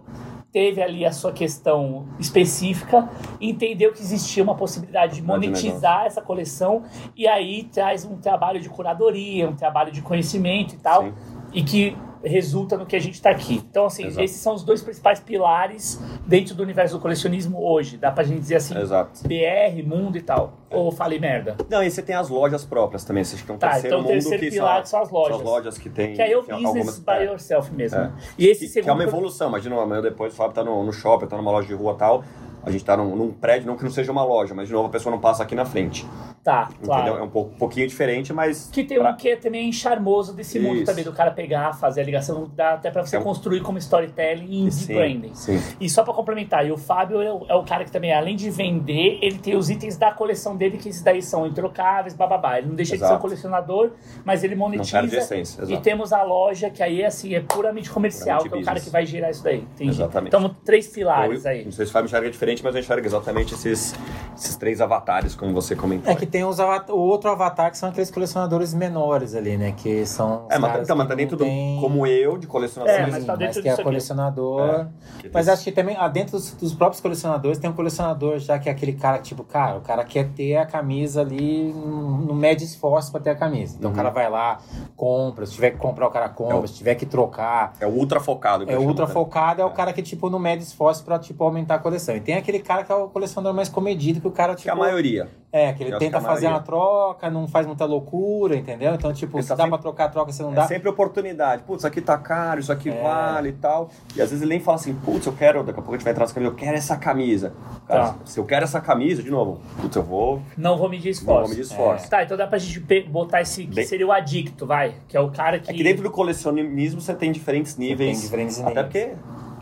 teve 0.52 0.82
ali 0.82 1.04
a 1.06 1.12
sua 1.12 1.32
questão 1.32 2.08
específica, 2.18 3.08
entendeu 3.40 3.92
que 3.92 4.00
existia 4.00 4.42
uma 4.42 4.54
possibilidade 4.54 5.16
de 5.16 5.22
monetizar 5.22 6.06
essa 6.06 6.20
coleção, 6.20 6.82
e 7.16 7.26
aí 7.26 7.64
traz 7.64 8.04
um 8.04 8.16
trabalho 8.16 8.60
de 8.60 8.68
curadoria, 8.68 9.48
um 9.48 9.54
trabalho 9.54 9.92
de 9.92 10.02
conhecimento 10.02 10.74
e 10.74 10.78
tal, 10.78 11.04
Sim. 11.04 11.14
e 11.52 11.62
que 11.62 11.96
resulta 12.24 12.76
no 12.76 12.84
que 12.86 12.94
a 12.94 13.00
gente 13.00 13.14
está 13.14 13.30
aqui. 13.30 13.54
Então, 13.70 13.86
assim, 13.86 14.06
Exato. 14.06 14.24
esses 14.24 14.40
são 14.40 14.54
os 14.54 14.62
dois 14.62 14.82
principais 14.82 15.20
pilares 15.20 16.00
dentro 16.26 16.54
do 16.54 16.62
universo 16.62 16.96
do 16.96 17.00
colecionismo 17.00 17.62
hoje. 17.62 17.96
Dá 17.96 18.10
pra 18.10 18.22
gente 18.24 18.40
dizer 18.40 18.56
assim, 18.56 18.76
Exato. 18.78 19.20
BR, 19.26 19.82
mundo 19.84 20.16
e 20.18 20.22
tal. 20.22 20.54
Ou 20.70 20.92
falei 20.92 21.18
merda? 21.18 21.56
Não, 21.68 21.82
e 21.82 21.90
você 21.90 22.02
tem 22.02 22.14
as 22.14 22.28
lojas 22.28 22.64
próprias 22.64 23.04
também. 23.04 23.24
Você 23.24 23.36
acha 23.36 23.44
que 23.44 23.50
é 23.50 23.54
um 23.54 23.58
Tá, 23.58 23.70
terceiro 23.70 23.96
então 23.96 23.98
o 23.98 24.02
mundo 24.02 24.12
terceiro 24.12 24.42
que 24.44 24.50
pilar 24.50 24.74
são, 24.74 24.82
que 24.82 24.88
são 24.88 25.02
as 25.02 25.10
lojas. 25.10 25.30
São 25.30 25.38
as 25.38 25.44
lojas 25.44 25.78
que 25.78 25.90
tem. 25.90 26.14
Que 26.14 26.22
aí 26.22 26.32
é 26.32 26.36
o 26.38 26.42
business 26.42 26.64
algumas- 26.66 26.98
by 27.00 27.12
é. 27.12 27.24
yourself 27.24 27.72
mesmo. 27.74 27.98
É. 27.98 28.10
E 28.38 28.46
esse 28.46 28.60
Que, 28.60 28.66
que 28.66 28.72
segundo... 28.72 28.90
é 28.90 28.92
uma 28.92 29.02
evolução. 29.04 29.48
Imagina, 29.48 29.80
amanhã 29.80 30.02
depois 30.02 30.32
o 30.32 30.36
Fábio 30.36 30.54
tá 30.54 30.62
no, 30.62 30.84
no 30.84 30.92
shopping, 30.92 31.26
tá 31.26 31.36
numa 31.36 31.50
loja 31.50 31.66
de 31.68 31.74
rua 31.74 31.92
e 31.94 31.96
tal. 31.96 32.24
A 32.64 32.70
gente 32.70 32.84
tá 32.84 32.96
num, 32.96 33.16
num 33.16 33.32
prédio, 33.32 33.66
não 33.66 33.76
que 33.76 33.82
não 33.84 33.90
seja 33.90 34.12
uma 34.12 34.24
loja, 34.24 34.54
mas 34.54 34.68
de 34.68 34.74
novo 34.74 34.88
a 34.88 34.90
pessoa 34.90 35.10
não 35.14 35.20
passa 35.20 35.42
aqui 35.42 35.54
na 35.54 35.64
frente. 35.64 36.06
Tá, 36.44 36.68
Entendeu? 36.70 36.94
É 36.94 37.06
claro. 37.08 37.24
um 37.24 37.28
pouco, 37.28 37.54
pouquinho 37.56 37.86
diferente, 37.86 38.32
mas. 38.32 38.70
Que 38.72 38.82
tem 38.84 38.98
pra- 38.98 39.10
um 39.12 39.16
que 39.16 39.36
também 39.36 39.70
charmoso 39.72 40.32
desse 40.34 40.58
mundo 40.58 40.76
Isso. 40.76 40.86
também, 40.86 41.04
do 41.04 41.12
cara 41.12 41.30
pegar, 41.30 41.74
fazer 41.74 42.00
a 42.00 42.04
ligação, 42.04 42.50
dá 42.54 42.74
até 42.74 42.90
pra 42.90 43.04
você 43.04 43.16
É 43.16 43.18
um- 43.18 43.22
construir 43.22 43.60
como 43.60 43.76
storytelling 43.78 44.66
e 44.66 44.72
Sim, 44.72 44.94
branding. 44.94 45.34
sim. 45.34 45.60
E 45.80 45.88
só 45.90 46.02
pra 46.02 46.14
complementar, 46.14 46.66
e 46.66 46.72
o 46.72 46.78
Fábio 46.78 47.20
é 47.20 47.32
o, 47.32 47.46
é 47.48 47.54
o 47.54 47.62
cara 47.64 47.84
que 47.84 47.92
também, 47.92 48.12
além 48.12 48.36
de 48.36 48.48
vender, 48.50 49.18
ele 49.20 49.38
tem 49.38 49.54
os 49.56 49.68
itens 49.70 49.96
da 49.96 50.12
coleção 50.12 50.56
dele, 50.56 50.78
que 50.78 50.88
esses 50.88 51.02
daí 51.02 51.20
são 51.22 51.46
introcáveis, 51.46 52.14
bababá. 52.14 52.58
Ele 52.58 52.68
não 52.68 52.74
deixa 52.74 52.92
de 52.92 52.98
ser 52.98 53.04
um 53.04 53.08
Exato. 53.08 53.22
colecionador, 53.22 53.90
mas 54.24 54.42
ele 54.42 54.54
monetiza. 54.54 54.98
perde 55.00 55.16
a 55.16 55.18
essência, 55.20 55.60
e 55.60 55.64
exato. 55.64 55.82
temos 55.82 56.12
a 56.12 56.22
loja, 56.22 56.70
que 56.70 56.82
aí 56.82 57.04
assim, 57.04 57.34
é 57.34 57.40
puramente 57.40 57.90
comercial, 57.90 58.38
Puramente 58.38 58.50
que 58.52 58.58
é 58.58 58.62
o 58.62 58.64
cara 58.64 58.74
business. 58.76 58.84
que 58.84 58.90
vai 58.92 59.06
gerar 59.06 59.30
isso 59.30 59.44
daí. 59.44 59.58
Entendi. 59.74 59.90
Exatamente. 59.90 60.34
Então, 60.34 60.54
três 60.64 60.88
pilares 60.88 61.44
Eu- 61.44 61.50
aí. 61.50 61.64
Não 61.64 61.72
sei 61.72 61.84
se 61.84 61.90
o 61.90 61.92
Fábio 61.92 62.06
enxerga 62.06 62.30
diferente, 62.30 62.49
mas 62.62 62.74
eu 62.74 62.80
enxergo 62.80 63.06
exatamente 63.06 63.54
esses, 63.54 63.94
esses 64.36 64.56
três 64.56 64.80
avatares, 64.80 65.34
como 65.34 65.52
você 65.52 65.74
comentou. 65.76 66.12
É 66.12 66.16
que 66.16 66.26
tem 66.26 66.44
os 66.44 66.58
o 66.58 66.92
outro 66.96 67.30
avatar 67.30 67.70
que 67.70 67.78
são 67.78 67.88
aqueles 67.88 68.10
colecionadores 68.10 68.74
menores 68.74 69.34
ali, 69.34 69.56
né? 69.56 69.72
Que 69.76 70.04
são. 70.06 70.46
os 70.46 70.50
É, 70.54 70.58
mas, 70.58 70.70
caras 70.72 70.88
tá, 70.88 70.94
mas 70.94 71.04
que 71.06 71.08
tá 71.10 71.14
dentro 71.14 71.36
não 71.38 71.44
do. 71.46 71.48
tem- 71.50 71.80
Como 71.80 72.06
eu, 72.06 72.36
de 72.38 72.46
colecionador. 72.46 72.94
É, 72.94 73.06
mas 73.10 73.24
tá 73.24 73.36
dentro 73.36 73.62
que 73.62 73.68
é 73.68 73.76
colecionador. 73.82 74.60
É, 74.68 74.86
que 75.20 75.30
Mas 75.32 75.46
tem- 75.46 75.54
acho 75.54 75.64
que 75.64 75.72
também, 75.72 75.96
ah, 75.98 76.08
dentro 76.08 76.32
dos, 76.32 76.52
dos 76.52 76.74
próprios 76.74 77.00
colecionadores, 77.00 77.58
tem 77.58 77.70
um 77.70 77.72
colecionador 77.72 78.38
já 78.38 78.58
que 78.58 78.68
é 78.68 78.72
aquele 78.72 78.92
cara, 78.92 79.18
tipo, 79.18 79.42
cara, 79.44 79.76
o 79.78 79.80
cara 79.80 80.04
quer 80.04 80.28
ter 80.30 80.56
a 80.56 80.66
camisa 80.66 81.20
ali, 81.20 81.72
não 81.72 82.34
mede 82.34 82.64
esforço 82.64 83.10
pra 83.12 83.20
ter 83.20 83.30
a 83.30 83.34
camisa. 83.34 83.76
Então 83.78 83.90
Uhum. 83.90 83.94
o 83.94 83.96
cara 83.96 84.10
vai 84.10 84.28
lá, 84.30 84.58
compra, 84.96 85.46
se 85.46 85.52
tiver 85.54 85.70
que 85.70 85.78
comprar, 85.78 86.06
o 86.06 86.10
cara 86.10 86.28
compra, 86.28 86.56
É 86.56 86.60
o- 86.60 86.66
se 86.68 86.74
tiver 86.74 86.94
que 86.94 87.06
trocar. 87.06 87.72
É 87.80 87.86
o 87.86 87.90
ultra 87.90 88.20
focado. 88.20 88.64
que 88.66 88.70
É 88.72 88.74
eu 88.74 88.78
o 88.78 88.80
chamo, 88.80 88.90
ultra 88.90 89.06
né? 89.06 89.12
focado, 89.12 89.62
é 89.62 89.64
o 89.64 89.68
É. 89.68 89.72
cara 89.72 89.92
que, 89.92 90.02
tipo, 90.02 90.28
não 90.30 90.38
mede 90.38 90.62
esforço 90.62 91.04
pra, 91.04 91.18
tipo, 91.18 91.42
aumentar 91.44 91.76
a 91.76 91.78
coleção. 91.78 92.14
E 92.16 92.20
tem 92.20 92.34
aquele 92.40 92.58
cara 92.60 92.82
que 92.84 92.90
é 92.90 92.94
o 92.94 93.08
colecionador 93.08 93.54
mais 93.54 93.68
comedido, 93.68 94.20
que 94.20 94.26
o 94.28 94.30
cara, 94.30 94.54
Que 94.54 94.68
é 94.68 94.72
a 94.72 94.74
tipo... 94.74 94.84
maioria. 94.84 95.28
É, 95.52 95.72
que 95.72 95.82
ele 95.82 95.92
Eu 95.92 95.98
tenta 95.98 96.12
que 96.20 96.24
a 96.24 96.28
fazer 96.28 96.46
maioria. 96.46 96.50
uma 96.58 96.62
troca, 96.62 97.28
não 97.28 97.48
faz 97.48 97.66
muita 97.66 97.84
loucura, 97.84 98.54
entendeu? 98.54 98.94
Então, 98.94 99.12
tipo, 99.12 99.36
Ele 99.36 99.42
se 99.42 99.48
tá 99.48 99.56
dá 99.56 99.64
sempre- 99.64 99.78
pra 99.78 99.82
trocar, 99.82 100.08
troca, 100.08 100.30
se 100.32 100.42
não 100.42 100.52
É 100.52 100.54
dá. 100.54 100.66
sempre 100.68 100.88
oportunidade. 100.88 101.64
Putz, 101.64 101.80
isso 101.80 101.86
aqui 101.88 102.00
tá 102.00 102.16
caro, 102.16 102.60
isso 102.60 102.70
aqui 102.70 102.88
É. 102.88 103.02
vale 103.02 103.48
e 103.48 103.52
tal. 103.54 103.90
E 104.14 104.22
às 104.22 104.30
vezes 104.30 104.42
ele 104.42 104.50
nem 104.50 104.60
fala 104.60 104.76
assim, 104.76 104.94
putz, 104.94 105.26
eu 105.26 105.32
quero, 105.32 105.64
daqui 105.64 105.80
a 105.80 105.82
pouco 105.82 105.90
a 105.92 105.96
gente 105.96 106.04
vai 106.04 106.12
entrar 106.12 106.22
nessa 106.22 106.34
camisa, 106.34 106.52
eu 106.52 106.56
quero 106.56 106.76
essa 106.76 106.96
camisa. 106.96 107.52
Cara, 107.88 108.04
Tá. 108.10 108.14
se 108.24 108.38
eu 108.38 108.44
quero 108.44 108.62
essa 108.64 108.80
camisa, 108.80 109.22
de 109.24 109.30
novo, 109.30 109.60
putz, 109.80 109.96
eu 109.96 110.04
vou, 110.04 110.40
Não 110.56 110.78
vou 110.78 110.88
medir 110.88 111.06
não 111.06 111.10
esforço. 111.10 111.40
vou 111.40 111.48
medir 111.48 111.62
esforço. 111.62 112.08
Tá, 112.08 112.22
então 112.22 112.36
dá 112.36 112.46
pra 112.46 112.56
gente 112.58 112.78
botar 113.08 113.40
esse 113.40 113.64
que 113.66 113.74
Bem- 113.74 113.84
seria 113.86 114.06
o 114.06 114.12
adicto, 114.12 114.64
vai. 114.66 114.94
Que 115.08 115.16
é 115.16 115.20
o 115.20 115.32
cara 115.32 115.58
que. 115.58 115.68
É 115.68 115.74
que 115.74 115.82
dentro 115.82 116.04
do 116.04 116.10
colecionismo 116.12 117.00
você 117.00 117.12
tem 117.12 117.32
diferentes 117.32 117.76
níveis. 117.76 118.12
tem 118.12 118.20
diferentes 118.20 118.60
Até 118.60 118.68
níveis. 118.68 118.86
porque 118.86 119.14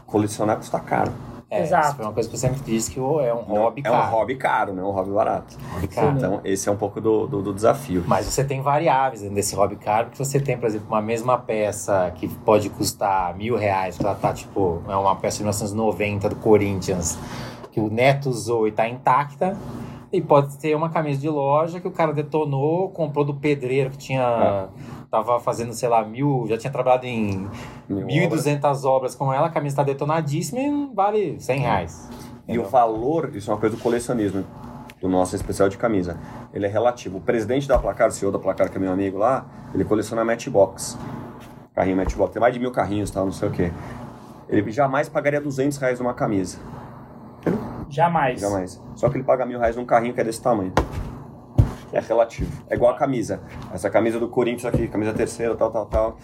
colecionar 0.07 0.57
custa 0.57 0.79
caro. 0.81 1.12
É, 1.51 1.63
Exato. 1.63 1.87
isso 1.87 1.97
foi 1.97 2.05
uma 2.05 2.13
coisa 2.13 2.29
que 2.29 2.35
eu 2.35 2.39
sempre 2.39 2.61
disse 2.61 2.91
que 2.91 3.01
o- 3.01 3.21
é 3.21 3.33
um 3.33 3.39
Não- 3.49 3.63
hobby 3.63 3.81
é 3.83 3.89
caro. 3.89 4.07
um 4.07 4.11
hobby 4.11 4.37
caro, 4.37 4.75
não 4.75 4.83
é 4.83 4.87
um 4.87 4.91
hobby 4.91 5.11
barato. 5.11 5.57
hobby 5.73 5.89
caro. 5.89 6.17
Então, 6.17 6.41
esse 6.45 6.69
é 6.69 6.73
um 6.73 6.77
pouco 6.77 7.01
do, 7.01 7.27
do, 7.27 7.41
do 7.43 7.55
desafio. 7.55 8.05
Mas 8.07 8.27
você 8.27 8.45
tem 8.45 8.61
variáveis 8.61 9.23
dentro 9.23 9.35
desse 9.35 9.55
hobby 9.57 9.77
caro, 9.77 10.09
porque 10.09 10.23
você 10.23 10.39
tem, 10.39 10.59
por 10.59 10.67
exemplo, 10.67 10.89
uma 10.89 11.01
mesma 11.01 11.39
peça 11.39 12.13
que 12.17 12.29
pode 12.29 12.69
custar 12.69 13.35
mil 13.35 13.57
reais, 13.57 13.97
que 13.97 14.05
ela 14.05 14.15
tá, 14.15 14.33
tipo, 14.35 14.83
é 14.89 14.95
uma 14.97 15.17
peça 15.17 15.39
de 15.39 15.45
1990 15.45 16.29
do 16.29 16.37
Corinthians, 16.37 17.19
que 17.73 17.81
o 17.81 17.89
Neto 17.89 18.29
usou 18.29 18.69
e 18.69 18.73
tá 18.73 18.87
intacta. 18.87 19.57
E 20.11 20.23
pode 20.23 20.57
ter 20.59 20.75
uma 20.75 20.88
camisa 20.88 21.21
de 21.21 21.29
loja 21.29 21.81
que 21.81 21.87
o 21.87 21.90
cara 21.90 22.12
detonou, 22.12 22.88
comprou 22.90 23.25
do 23.25 23.35
pedreiro 23.35 23.90
que 23.90 23.99
tinha. 23.99 24.68
Tava 25.11 25.38
fazendo, 25.38 25.73
sei 25.73 25.88
lá, 25.88 26.05
mil. 26.05 26.47
Já 26.49 26.57
tinha 26.57 26.73
trabalhado 26.73 27.07
em 27.07 27.49
Mil 27.88 28.29
1.200 28.29 28.85
obras 28.85 29.14
com 29.14 29.33
ela, 29.33 29.47
a 29.47 29.51
camisa 29.51 29.77
tá 29.77 29.83
detonadíssima 29.83 30.61
e 30.61 30.94
vale 30.94 31.40
100 31.40 31.61
reais. 31.61 32.11
E 32.47 32.59
o 32.59 32.64
valor, 32.64 33.31
isso 33.35 33.51
é 33.51 33.55
uma 33.55 33.61
coisa 33.61 33.77
do 33.77 33.83
colecionismo, 33.83 34.44
do 35.01 35.09
nosso 35.09 35.37
especial 35.37 35.68
de 35.68 35.77
camisa. 35.77 36.18
Ele 36.53 36.64
é 36.64 36.68
relativo. 36.68 37.18
O 37.18 37.21
presidente 37.21 37.68
da 37.68 37.79
Placar, 37.79 38.09
o 38.09 38.11
CEO 38.11 38.33
da 38.33 38.38
Placar, 38.38 38.71
que 38.71 38.79
é 38.79 38.81
meu 38.81 38.92
amigo 38.92 39.18
lá, 39.18 39.47
ele 39.75 39.85
coleciona 39.85 40.25
Matchbox. 40.25 40.99
Carrinho 41.75 41.99
Matchbox. 41.99 42.33
Tem 42.33 42.40
mais 42.40 42.55
de 42.55 42.61
mil 42.61 42.73
carrinhos, 42.73 43.11
tal, 43.11 43.27
não 43.27 43.33
sei 43.33 43.49
o 43.49 43.53
quê. 43.53 43.71
Ele 44.49 44.71
jamais 44.71 45.09
pagaria 45.09 45.40
200 45.40 45.77
reais 45.77 46.01
numa 46.01 46.14
camisa. 46.14 46.59
Jamais. 47.88 48.40
Jamais. 48.40 48.83
Só 48.94 49.09
que 49.09 49.16
ele 49.16 49.24
paga 49.24 49.46
mil 49.46 49.59
reais 49.59 49.77
num 49.77 49.85
carrinho 49.85 50.14
que 50.14 50.20
é 50.20 50.24
desse 50.24 50.42
tamanho. 50.42 50.72
É 51.92 52.01
relativo. 52.01 52.51
É 52.68 52.74
igual 52.74 52.92
a 52.92 52.96
camisa. 52.96 53.40
Essa 53.72 53.88
camisa 53.90 54.18
do 54.18 54.29
Corinthians 54.29 54.66
aqui, 54.66 54.88
camisa 54.88 55.12
terceira, 55.12 55.55
tal, 55.57 55.70
tal, 55.70 55.87
tal. 55.87 56.16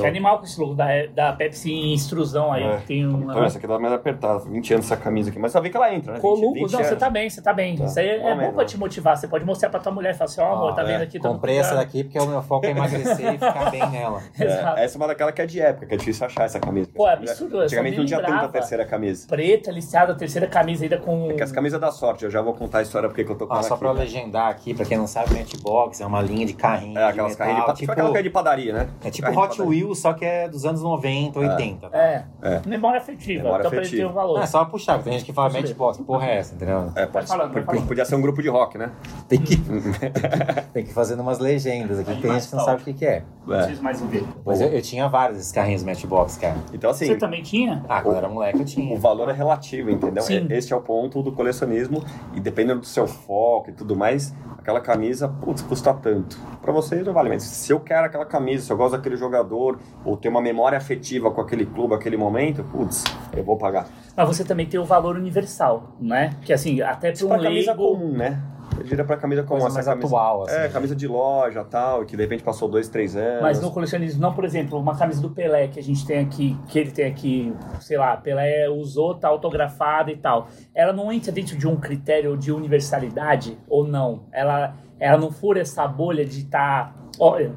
Que 0.00 0.06
animal 0.06 0.38
com 0.38 0.44
esse 0.44 0.60
logo 0.60 0.74
da, 0.74 0.86
da 1.14 1.32
Pepsi 1.32 1.72
em 1.72 1.94
extrusão 1.94 2.52
aí. 2.52 2.62
É. 2.64 2.76
que 2.78 2.86
Tem 2.86 3.06
um. 3.06 3.22
Então, 3.30 3.44
essa 3.44 3.58
aqui 3.58 3.66
tá 3.66 3.78
mais 3.78 3.92
apertada. 3.94 4.40
20 4.40 4.74
anos 4.74 4.86
essa 4.86 4.96
camisa 4.96 5.30
aqui. 5.30 5.38
Mas 5.38 5.52
só 5.52 5.60
vê 5.60 5.70
que 5.70 5.76
ela 5.76 5.92
entra, 5.94 6.12
né? 6.12 6.18
20, 6.18 6.22
Colugo, 6.22 6.54
20 6.54 6.62
não, 6.62 6.68
você 6.68 6.76
anos. 6.88 6.98
tá 6.98 7.10
bem, 7.10 7.30
você 7.30 7.42
tá 7.42 7.52
bem. 7.52 7.76
Tá. 7.76 7.84
Isso 7.84 7.98
aí 7.98 8.08
é, 8.08 8.16
é 8.30 8.34
mas 8.34 8.46
bom 8.48 8.52
pra 8.54 8.64
te 8.64 8.78
motivar. 8.78 9.16
Você 9.16 9.28
pode 9.28 9.44
mostrar 9.44 9.70
pra 9.70 9.80
tua 9.80 9.92
mulher 9.92 10.14
e 10.14 10.18
falar 10.18 10.26
assim: 10.30 10.40
ó, 10.40 10.52
amor, 10.54 10.74
tá 10.74 10.82
é. 10.82 10.84
vendo 10.86 11.02
aqui? 11.02 11.18
Comprei 11.18 11.58
essa 11.58 11.70
procurando. 11.70 11.86
daqui 11.86 12.04
porque 12.04 12.18
o 12.18 12.26
meu 12.26 12.42
foco 12.42 12.66
é 12.66 12.70
emagrecer 12.70 13.34
e 13.34 13.38
ficar 13.38 13.70
bem 13.70 13.88
nela. 13.90 14.22
É, 14.38 14.44
Exato. 14.44 14.78
essa 14.78 14.96
é 14.96 14.98
uma 14.98 15.06
daquela 15.08 15.32
que 15.32 15.42
é 15.42 15.46
de 15.46 15.60
época, 15.60 15.86
que 15.86 15.94
é 15.94 15.96
difícil 15.96 16.24
achar 16.26 16.44
essa 16.44 16.60
camisa. 16.60 16.88
Pô, 16.94 17.08
é 17.08 17.14
absurdo, 17.14 17.58
Antigamente 17.60 17.94
me 17.96 17.98
não 18.00 18.06
tinha 18.06 18.18
tanta 18.20 18.30
lembrava. 18.30 18.52
terceira 18.52 18.84
camisa. 18.84 19.26
Preta, 19.26 19.70
listada, 19.70 20.14
terceira 20.14 20.46
camisa 20.46 20.84
ainda 20.84 20.98
com. 20.98 21.30
É 21.30 21.34
que 21.34 21.42
as 21.42 21.50
camisas 21.52 21.80
da 21.80 21.90
sorte, 21.90 22.24
eu 22.24 22.30
já 22.30 22.40
vou 22.40 22.54
contar 22.54 22.78
a 22.78 22.82
história 22.82 23.08
porque 23.08 23.24
que 23.24 23.30
eu 23.32 23.36
tô 23.36 23.46
com 23.46 23.52
Ah, 23.54 23.56
ela 23.56 23.62
só 23.64 23.74
aqui. 23.74 23.80
pra 23.82 23.92
eu 23.92 23.94
legendar 23.94 24.48
aqui, 24.48 24.74
pra 24.74 24.84
quem 24.84 24.97
não 24.98 25.06
sabe, 25.06 25.34
Matchbox 25.34 26.00
é 26.00 26.06
uma 26.06 26.20
linha 26.20 26.44
de 26.46 26.52
carrinho. 26.52 26.98
É, 26.98 27.04
aquelas 27.04 27.32
de 27.32 27.38
carrinhas 27.38 27.56
de, 27.56 27.60
metal, 27.62 27.74
pa- 27.74 27.78
tipo 27.80 27.92
aquela 27.92 28.10
que 28.12 28.18
é 28.18 28.22
de 28.22 28.30
padaria, 28.30 28.72
né? 28.72 28.88
É 29.04 29.10
tipo 29.10 29.26
Carrinho 29.26 29.42
Hot. 29.44 29.62
Wheels, 29.62 29.98
só 29.98 30.12
que 30.12 30.24
é 30.24 30.48
dos 30.48 30.64
anos 30.64 30.82
90, 30.82 31.38
80. 31.38 31.88
tá? 31.88 31.98
É. 31.98 32.24
É. 32.42 32.60
Memória 32.66 32.98
afetiva. 32.98 33.42
Memória 33.44 33.62
então 33.62 33.70
pra 33.70 33.78
ele 33.78 33.86
afetiva. 33.86 34.08
ter 34.08 34.12
o 34.12 34.14
valor. 34.14 34.34
Não, 34.36 34.42
é 34.42 34.46
só 34.46 34.64
puxar, 34.64 34.94
porque 34.94 35.10
tem 35.10 35.18
gente 35.18 35.26
que 35.26 35.32
fala? 35.32 35.50
Matchbox, 35.50 35.96
que 35.98 36.04
porra 36.04 36.26
é 36.26 36.36
essa, 36.38 36.54
entendeu? 36.54 36.92
É, 36.94 37.06
pode, 37.06 37.26
falando, 37.26 37.52
vai 37.52 37.62
p- 37.62 37.66
falando. 37.66 37.86
podia 37.88 38.04
ser 38.04 38.14
um 38.16 38.20
grupo 38.20 38.42
de 38.42 38.48
rock, 38.48 38.76
né? 38.76 38.90
Tem 39.28 39.40
que, 39.40 39.56
tem 40.72 40.84
que 40.84 40.92
fazer 40.92 41.14
umas 41.20 41.38
legendas 41.38 41.98
aqui, 41.98 42.20
tem 42.20 42.32
gente 42.32 42.48
que 42.48 42.56
não 42.56 42.64
sabe 42.64 42.82
o 42.82 42.84
que, 42.84 42.92
que 42.92 43.06
é. 43.06 43.22
Não 43.46 43.54
É. 43.54 43.58
preciso 43.58 43.82
mais 43.82 44.00
ver. 44.02 44.24
Mas 44.44 44.60
eu, 44.60 44.68
eu 44.68 44.82
tinha 44.82 45.08
vários 45.08 45.38
desses 45.38 45.52
carrinhos 45.52 45.82
Matchbox, 45.82 46.36
cara. 46.36 46.56
Então, 46.72 46.90
assim, 46.90 47.06
Você 47.06 47.16
também 47.16 47.42
tinha? 47.42 47.84
Ah, 47.88 48.00
quando 48.02 48.16
era 48.16 48.28
moleque 48.28 48.58
eu 48.60 48.64
tinha. 48.64 48.94
o 48.94 48.98
valor 48.98 49.28
é 49.28 49.32
relativo, 49.32 49.90
entendeu? 49.90 50.22
Sim. 50.22 50.46
É- 50.50 50.56
Este 50.58 50.72
é 50.72 50.76
o 50.76 50.80
ponto 50.80 51.22
do 51.22 51.32
colecionismo. 51.32 52.02
E 52.34 52.40
dependendo 52.40 52.80
do 52.80 52.86
seu 52.86 53.06
foco 53.06 53.70
e 53.70 53.72
tudo 53.72 53.96
mais, 53.96 54.34
aquela 54.68 54.80
camisa, 54.80 55.28
putz, 55.28 55.62
custa 55.62 55.94
tanto. 55.94 56.38
Pra 56.60 56.70
vocês 56.72 57.04
não 57.04 57.14
vale 57.14 57.30
mais. 57.30 57.42
Se 57.42 57.72
eu 57.72 57.80
quero 57.80 58.06
aquela 58.06 58.26
camisa, 58.26 58.66
se 58.66 58.70
eu 58.70 58.76
gosto 58.76 58.92
daquele 58.96 59.16
jogador, 59.16 59.78
ou 60.04 60.14
ter 60.16 60.28
uma 60.28 60.42
memória 60.42 60.76
afetiva 60.76 61.30
com 61.30 61.40
aquele 61.40 61.64
clube, 61.64 61.94
aquele 61.94 62.18
momento, 62.18 62.62
putz, 62.64 63.02
eu 63.34 63.42
vou 63.42 63.56
pagar. 63.56 63.86
Mas 64.14 64.28
você 64.28 64.44
também 64.44 64.66
tem 64.66 64.78
o 64.78 64.84
valor 64.84 65.16
universal, 65.16 65.96
né? 65.98 66.36
Que 66.42 66.52
assim, 66.52 66.82
até 66.82 67.12
pra 67.12 67.24
um 67.24 67.28
pra 67.28 67.38
camisa 67.38 67.72
leigo. 67.72 67.92
comum, 67.92 68.12
né? 68.12 68.42
Diria 68.84 69.04
pra 69.04 69.16
camisa 69.16 69.42
como 69.42 69.60
Coisa 69.60 69.66
essa 69.66 69.74
mais 69.74 69.86
camisa, 69.86 70.06
atual, 70.06 70.42
assim, 70.44 70.54
É, 70.54 70.58
né? 70.60 70.68
camisa 70.68 70.94
de 70.96 71.06
loja 71.06 71.64
tal, 71.64 72.04
que 72.04 72.16
de 72.16 72.22
repente 72.22 72.42
passou 72.42 72.68
dois, 72.68 72.88
três 72.88 73.14
anos. 73.16 73.42
Mas 73.42 73.60
no 73.60 73.70
colecionismo, 73.70 74.20
não, 74.20 74.32
por 74.34 74.44
exemplo, 74.44 74.78
uma 74.78 74.96
camisa 74.96 75.20
do 75.20 75.30
Pelé 75.30 75.68
que 75.68 75.78
a 75.78 75.82
gente 75.82 76.06
tem 76.06 76.18
aqui, 76.20 76.56
que 76.68 76.78
ele 76.78 76.90
tem 76.90 77.06
aqui, 77.06 77.52
sei 77.80 77.96
lá, 77.98 78.16
Pelé 78.16 78.68
usou, 78.68 79.14
tá 79.14 79.28
autografada 79.28 80.10
e 80.10 80.16
tal. 80.16 80.48
Ela 80.74 80.92
não 80.92 81.12
entra 81.12 81.30
dentro 81.32 81.56
de 81.56 81.66
um 81.66 81.76
critério 81.76 82.36
de 82.36 82.52
universalidade 82.52 83.58
ou 83.68 83.86
não? 83.86 84.24
Ela, 84.32 84.74
ela 84.98 85.18
não 85.18 85.30
fura 85.30 85.60
essa 85.60 85.86
bolha 85.86 86.24
de 86.24 86.40
estar. 86.40 86.94
Olha. 87.18 87.52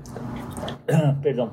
Perdão. 1.21 1.51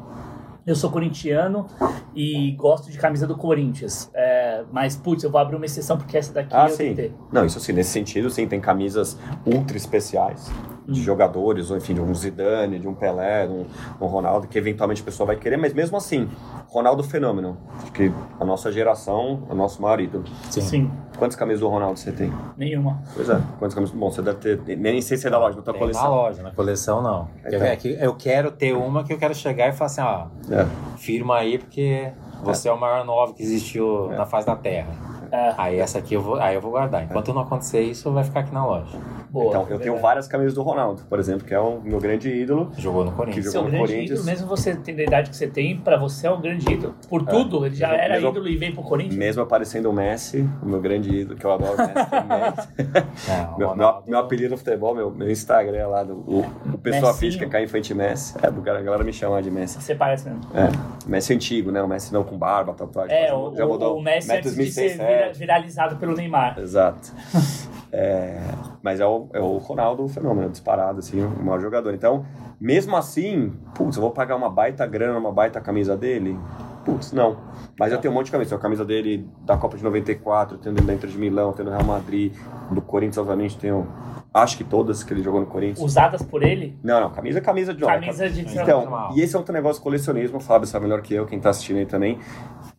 Eu 0.68 0.76
sou 0.76 0.90
corintiano 0.90 1.66
e 2.14 2.52
gosto 2.52 2.90
de 2.90 2.98
camisa 2.98 3.26
do 3.26 3.34
Corinthians. 3.34 4.10
É, 4.14 4.64
mas, 4.70 4.94
putz, 4.96 5.24
eu 5.24 5.30
vou 5.30 5.40
abrir 5.40 5.56
uma 5.56 5.64
exceção 5.64 5.96
porque 5.96 6.14
essa 6.14 6.30
daqui 6.30 6.54
Ah, 6.54 6.66
eu 6.68 6.76
sim. 6.76 6.94
ter. 6.94 7.14
Não, 7.32 7.46
isso 7.46 7.58
sim, 7.58 7.72
nesse 7.72 7.88
sentido, 7.88 8.28
sim, 8.28 8.46
tem 8.46 8.60
camisas 8.60 9.18
ultra 9.46 9.78
especiais. 9.78 10.52
De 10.88 11.02
jogadores, 11.02 11.70
ou 11.70 11.76
enfim, 11.76 11.92
de 11.94 12.00
um 12.00 12.14
Zidane, 12.14 12.78
de 12.78 12.88
um 12.88 12.94
Pelé, 12.94 13.46
de 13.46 13.52
um, 13.52 13.66
um 14.00 14.06
Ronaldo, 14.06 14.46
que 14.48 14.56
eventualmente 14.56 15.02
a 15.02 15.04
pessoa 15.04 15.26
vai 15.26 15.36
querer, 15.36 15.58
mas 15.58 15.74
mesmo 15.74 15.96
assim, 15.98 16.28
Ronaldo 16.68 17.02
fenômeno. 17.04 17.58
Acho 17.82 17.92
que 17.92 18.10
a 18.40 18.44
nossa 18.44 18.72
geração, 18.72 19.42
é 19.48 19.52
o 19.52 19.56
nosso 19.56 19.82
maior 19.82 20.00
ídolo. 20.00 20.24
Sim. 20.50 20.60
Sim, 20.62 20.90
Quantas 21.18 21.36
camisas 21.36 21.60
do 21.60 21.68
Ronaldo 21.68 21.98
você 21.98 22.12
tem? 22.12 22.32
nenhuma. 22.56 23.02
Pois 23.14 23.28
é, 23.28 23.40
quantas 23.58 23.74
camisas? 23.74 23.94
Bom, 23.94 24.10
você 24.10 24.22
deve 24.22 24.38
ter, 24.56 24.76
nem 24.76 25.02
sei 25.02 25.16
se 25.16 25.26
é 25.26 25.30
da 25.30 25.38
loja, 25.38 25.56
da 25.56 25.62
tua 25.62 25.72
Tem 25.74 25.80
na 25.82 25.86
coleção. 25.88 26.10
loja, 26.10 26.42
na 26.42 26.50
coleção 26.52 27.02
não. 27.02 27.28
Então. 27.44 27.62
É 27.62 27.76
que 27.76 27.96
eu 28.00 28.14
quero 28.14 28.50
ter 28.52 28.72
uma 28.74 29.02
que 29.04 29.12
eu 29.12 29.18
quero 29.18 29.34
chegar 29.34 29.68
e 29.68 29.72
falar 29.72 29.86
assim, 29.86 30.00
ó, 30.00 30.26
É. 30.54 30.66
firma 30.96 31.36
aí 31.38 31.58
porque 31.58 32.12
você 32.42 32.68
é, 32.68 32.72
o 32.72 32.78
maior 32.78 33.04
nove 33.04 33.34
que 33.34 33.42
existiu 33.42 34.08
na 34.10 34.24
face 34.24 34.46
da 34.46 34.54
Terra. 34.56 34.88
É, 35.32 35.54
Aí 35.58 35.78
essa 35.78 35.98
aqui 35.98 36.14
eu 36.14 36.20
vou, 36.22 36.36
aí 36.36 36.54
eu 36.54 36.60
vou 36.60 36.70
guardar. 36.70 37.02
Enquanto 37.04 37.32
não 37.32 37.42
acontecer 37.42 37.80
isso, 37.82 38.10
vai 38.12 38.24
ficar 38.24 38.40
aqui 38.40 38.52
na 38.52 38.64
loja. 38.64 38.96
boa. 39.30 39.48
Então, 39.48 39.66
eu 39.68 39.78
tenho 39.78 39.96
várias 39.98 40.26
camisas 40.28 40.54
do 40.54 40.62
Ronaldo, 40.62 41.02
por 41.08 41.18
exemplo, 41.18 41.46
que 41.46 41.54
é 41.54 41.60
o 41.60 41.80
meu 41.80 42.00
grande 42.00 42.28
ídolo. 42.30 42.70
Jogou 42.78 43.04
no 43.04 43.10
Que 43.10 43.16
Corinthians. 43.16 43.44
jogou 43.46 43.52
Seu 43.52 43.62
no 43.62 43.68
grande 43.70 43.86
Corinthians. 43.92 44.10
ídolo, 44.20 44.26
mesmo 44.26 44.46
você 44.48 44.74
tendo 44.76 45.00
a 45.00 45.02
idade 45.02 45.30
que 45.30 45.36
você 45.36 45.46
tem, 45.46 45.76
pra 45.76 45.96
você 45.96 46.26
é 46.26 46.30
um 46.30 46.40
grande 46.40 46.70
ídolo. 46.72 46.94
Por 47.08 47.24
tudo, 47.24 47.66
ele 47.66 47.74
já 47.74 47.88
Mesmo- 47.88 48.02
era 48.02 48.14
mesmo- 48.14 48.28
ídolo 48.30 48.48
e 48.48 48.56
veio 48.56 48.74
pro 48.74 48.82
Corinthians. 48.82 49.16
Mesmo 49.16 49.42
aparecendo 49.42 49.90
o 49.90 49.92
Messi, 49.92 50.48
o 50.62 50.66
meu 50.66 50.80
grande 50.80 51.14
ídolo, 51.14 51.38
que 51.38 51.44
eu 51.44 51.52
adoro 51.52 51.74
o 51.74 51.78
Messi 51.78 51.92
também. 52.10 52.38
É, 53.28 53.54
o 53.54 53.58
Meu, 53.58 53.76
meu, 53.76 54.02
meu 54.06 54.18
apelido 54.18 54.50
no 54.50 54.56
futebol, 54.56 54.94
meu, 54.94 55.10
meu 55.10 55.30
Instagram 55.30 55.76
é 55.78 55.86
lá, 55.86 56.02
do, 56.04 56.14
o, 56.14 56.44
o 56.74 56.78
pessoa 56.78 57.12
Messinho. 57.12 57.14
física 57.14 57.46
cai 57.48 57.64
em 57.64 57.66
frente 57.66 57.92
Messi. 57.94 58.34
É, 58.42 58.50
do 58.50 58.62
cara, 58.62 58.78
a 58.78 58.82
galera 58.82 59.04
me 59.04 59.12
chama 59.12 59.42
de 59.42 59.50
Messi. 59.50 59.80
Você 59.80 59.94
parece 59.94 60.28
mesmo. 60.28 60.40
É, 60.54 60.68
Messi 61.08 61.34
antigo, 61.34 61.70
né? 61.70 61.82
O 61.82 61.88
Messi 61.88 62.12
não 62.12 62.22
com 62.24 62.36
barba, 62.38 62.72
tatuagem. 62.74 63.16
É, 63.16 63.28
Já 63.28 63.34
o, 63.36 63.54
já 63.56 63.66
mudou. 63.66 63.98
o, 63.98 64.02
Messi 64.02 64.30
antes 64.32 64.54
de 64.54 64.70
ser 64.70 64.80
2006, 64.88 64.92
vira- 64.92 65.17
é. 65.18 65.32
viralizado 65.32 65.96
pelo 65.96 66.14
Neymar. 66.14 66.58
Exato. 66.58 67.12
É, 67.90 68.38
mas 68.82 69.00
é 69.00 69.06
o, 69.06 69.28
é 69.32 69.40
o 69.40 69.56
Ronaldo 69.56 70.04
o 70.04 70.08
fenômeno, 70.08 70.50
disparado, 70.50 70.98
assim, 70.98 71.22
o 71.22 71.42
maior 71.42 71.58
jogador. 71.58 71.94
Então, 71.94 72.26
mesmo 72.60 72.94
assim, 72.94 73.50
putz, 73.74 73.96
eu 73.96 74.02
vou 74.02 74.10
pagar 74.10 74.36
uma 74.36 74.50
baita 74.50 74.86
grana, 74.86 75.18
uma 75.18 75.32
baita 75.32 75.58
camisa 75.58 75.96
dele? 75.96 76.38
Putz, 76.84 77.12
não. 77.12 77.38
Mas 77.78 77.90
eu 77.90 77.98
tenho 77.98 78.12
um 78.12 78.16
monte 78.16 78.26
de 78.26 78.32
camisa. 78.32 78.50
Tenho 78.50 78.58
a 78.58 78.62
camisa 78.62 78.84
dele 78.84 79.26
da 79.40 79.56
Copa 79.56 79.76
de 79.76 79.84
94, 79.84 80.58
tenho 80.58 80.74
da 80.74 80.92
Inter 80.92 81.08
de 81.08 81.16
Milão, 81.16 81.52
tenho 81.52 81.68
do 81.68 81.74
Real 81.74 81.84
Madrid, 81.84 82.34
do 82.70 82.82
Corinthians, 82.82 83.18
obviamente, 83.18 83.56
tenho 83.56 83.86
acho 84.32 84.56
que 84.56 84.64
todas 84.64 85.02
que 85.02 85.12
ele 85.12 85.22
jogou 85.22 85.40
no 85.40 85.46
Corinthians. 85.46 85.80
Usadas 85.80 86.22
por 86.22 86.42
ele? 86.42 86.78
Não, 86.82 87.00
não, 87.00 87.10
camisa 87.10 87.38
é 87.38 87.42
camisa 87.42 87.72
de 87.72 87.80
jogo. 87.80 87.92
Camisa 87.92 88.28
de 88.28 88.42
Então, 88.42 88.82
normal. 88.82 89.12
e 89.16 89.20
esse 89.20 89.34
é 89.34 89.38
outro 89.38 89.52
negócio 89.52 89.82
colecionismo, 89.82 90.38
o 90.38 90.40
Fábio 90.40 90.66
sabe 90.66 90.84
melhor 90.84 91.02
que 91.02 91.14
eu, 91.14 91.26
quem 91.26 91.40
tá 91.40 91.50
assistindo 91.50 91.78
aí 91.78 91.86
também. 91.86 92.18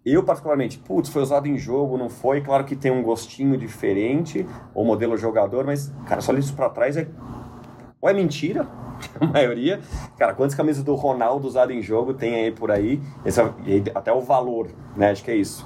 Eu, 0.06 0.24
particularmente, 0.24 0.78
putz, 0.80 1.10
foi 1.10 1.22
usado 1.22 1.48
em 1.48 1.58
jogo, 1.58 1.98
não 1.98 2.10
foi. 2.10 2.42
Claro 2.42 2.64
que 2.64 2.76
tem 2.76 2.92
um 2.92 3.04
gostinho 3.04 3.58
diferente, 3.58 4.46
o 4.74 4.84
modelo 4.84 5.18
jogador, 5.18 5.66
mas, 5.66 5.94
cara, 6.08 6.22
só 6.22 6.34
isso 6.34 6.54
pra 6.54 6.70
trás 6.70 6.96
é. 6.96 7.08
Ou 8.02 8.10
é 8.10 8.14
mentira, 8.14 8.66
a 9.20 9.26
maioria. 9.26 9.82
Cara, 10.18 10.34
quantas 10.34 10.56
camisas 10.56 10.84
do 10.84 10.96
Ronaldo 10.96 11.48
usado 11.48 11.72
em 11.74 11.82
jogo 11.82 12.14
tem 12.14 12.36
aí 12.36 12.52
por 12.52 12.72
aí? 12.72 13.02
Esse 13.26 13.42
é- 13.42 13.52
até 13.94 14.12
o 14.12 14.22
valor, 14.22 14.70
né? 14.96 15.12
Acho 15.12 15.24
que 15.24 15.32
é 15.32 15.36
isso. 15.36 15.66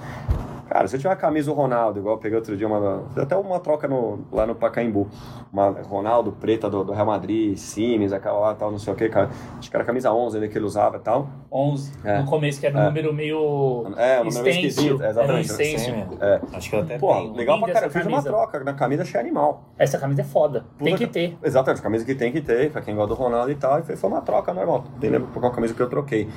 Cara, 0.73 0.87
se 0.87 0.95
eu 0.95 0.99
tiver 0.99 1.09
uma 1.11 1.15
camisa 1.15 1.51
do 1.51 1.55
Ronaldo, 1.55 1.99
igual 1.99 2.15
eu 2.15 2.19
peguei 2.19 2.35
outro 2.35 2.57
dia, 2.57 2.65
uma, 2.67 3.03
fiz 3.13 3.21
até 3.21 3.35
uma 3.37 3.59
troca 3.59 3.87
no, 3.87 4.21
lá 4.31 4.47
no 4.47 4.55
Pacaembu. 4.55 5.07
Uma 5.51 5.69
Ronaldo 5.69 6.31
preta 6.31 6.67
do, 6.67 6.83
do 6.83 6.91
Real 6.93 7.05
Madrid, 7.05 7.55
Simes, 7.55 8.11
aquela 8.11 8.39
lá 8.39 8.55
tal, 8.55 8.71
não 8.71 8.79
sei 8.79 8.91
o 8.91 8.95
que, 8.95 9.07
cara. 9.07 9.29
Acho 9.59 9.69
que 9.69 9.75
era 9.77 9.83
a 9.83 9.85
camisa 9.85 10.11
11 10.11 10.37
ainda 10.37 10.47
que 10.47 10.57
ele 10.57 10.65
usava 10.65 10.97
e 10.97 10.99
tal. 11.01 11.27
11. 11.51 11.93
É. 12.03 12.17
No 12.17 12.25
começo, 12.25 12.59
que 12.59 12.65
era 12.65 12.75
um 12.75 12.81
É. 12.81 12.85
número 12.85 13.13
meio. 13.13 13.83
É, 13.97 14.19
um 14.19 14.23
número 14.23 14.43
meio 14.45 14.55
esquisito, 14.65 14.95
Era 15.03 15.09
um 15.09 15.09
exatamente. 15.11 15.47
stencil. 15.53 15.77
Sim, 15.79 15.91
mesmo. 15.91 16.17
É. 16.19 16.41
Acho 16.53 16.69
que 16.71 16.75
eu 16.75 16.79
até 16.79 16.97
Pô, 16.97 17.13
tenho. 17.13 17.33
legal 17.35 17.57
pra 17.59 17.67
linda 17.67 17.73
cara. 17.73 17.85
Eu 17.85 17.89
essa 17.91 17.99
fiz 17.99 18.07
uma 18.07 18.23
troca 18.23 18.63
na 18.63 18.73
camisa, 18.73 19.03
achei 19.03 19.19
animal. 19.21 19.65
Essa 19.77 19.99
camisa 19.99 20.21
é 20.21 20.25
foda. 20.25 20.65
Tem 20.79 20.93
Puta 20.93 21.05
que 21.05 21.13
ter. 21.13 21.37
Exatamente, 21.43 21.83
camisa 21.83 22.03
que 22.03 22.15
tem 22.15 22.31
que 22.31 22.41
ter, 22.41 22.71
pra 22.71 22.81
quem 22.81 22.95
gosta 22.95 23.09
do 23.13 23.21
Ronaldo 23.21 23.51
e 23.51 23.55
tal. 23.55 23.77
E 23.77 23.83
foi, 23.83 23.95
foi 23.95 24.09
uma 24.09 24.21
troca 24.21 24.51
normal. 24.51 24.85
Tem 24.99 25.11
lembro 25.11 25.29
uma 25.35 25.51
camisa 25.51 25.75
que 25.75 25.79
eu 25.83 25.87
troquei. 25.87 26.27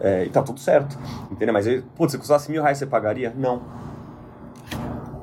É, 0.00 0.24
e 0.24 0.30
tá 0.30 0.42
tudo 0.42 0.60
certo. 0.60 0.98
Entendeu? 1.30 1.52
Mas, 1.52 1.66
ele, 1.66 1.82
putz, 1.96 2.12
se 2.12 2.18
custasse 2.18 2.50
mil 2.50 2.62
reais, 2.62 2.78
você 2.78 2.86
pagaria? 2.86 3.32
Não. 3.36 3.62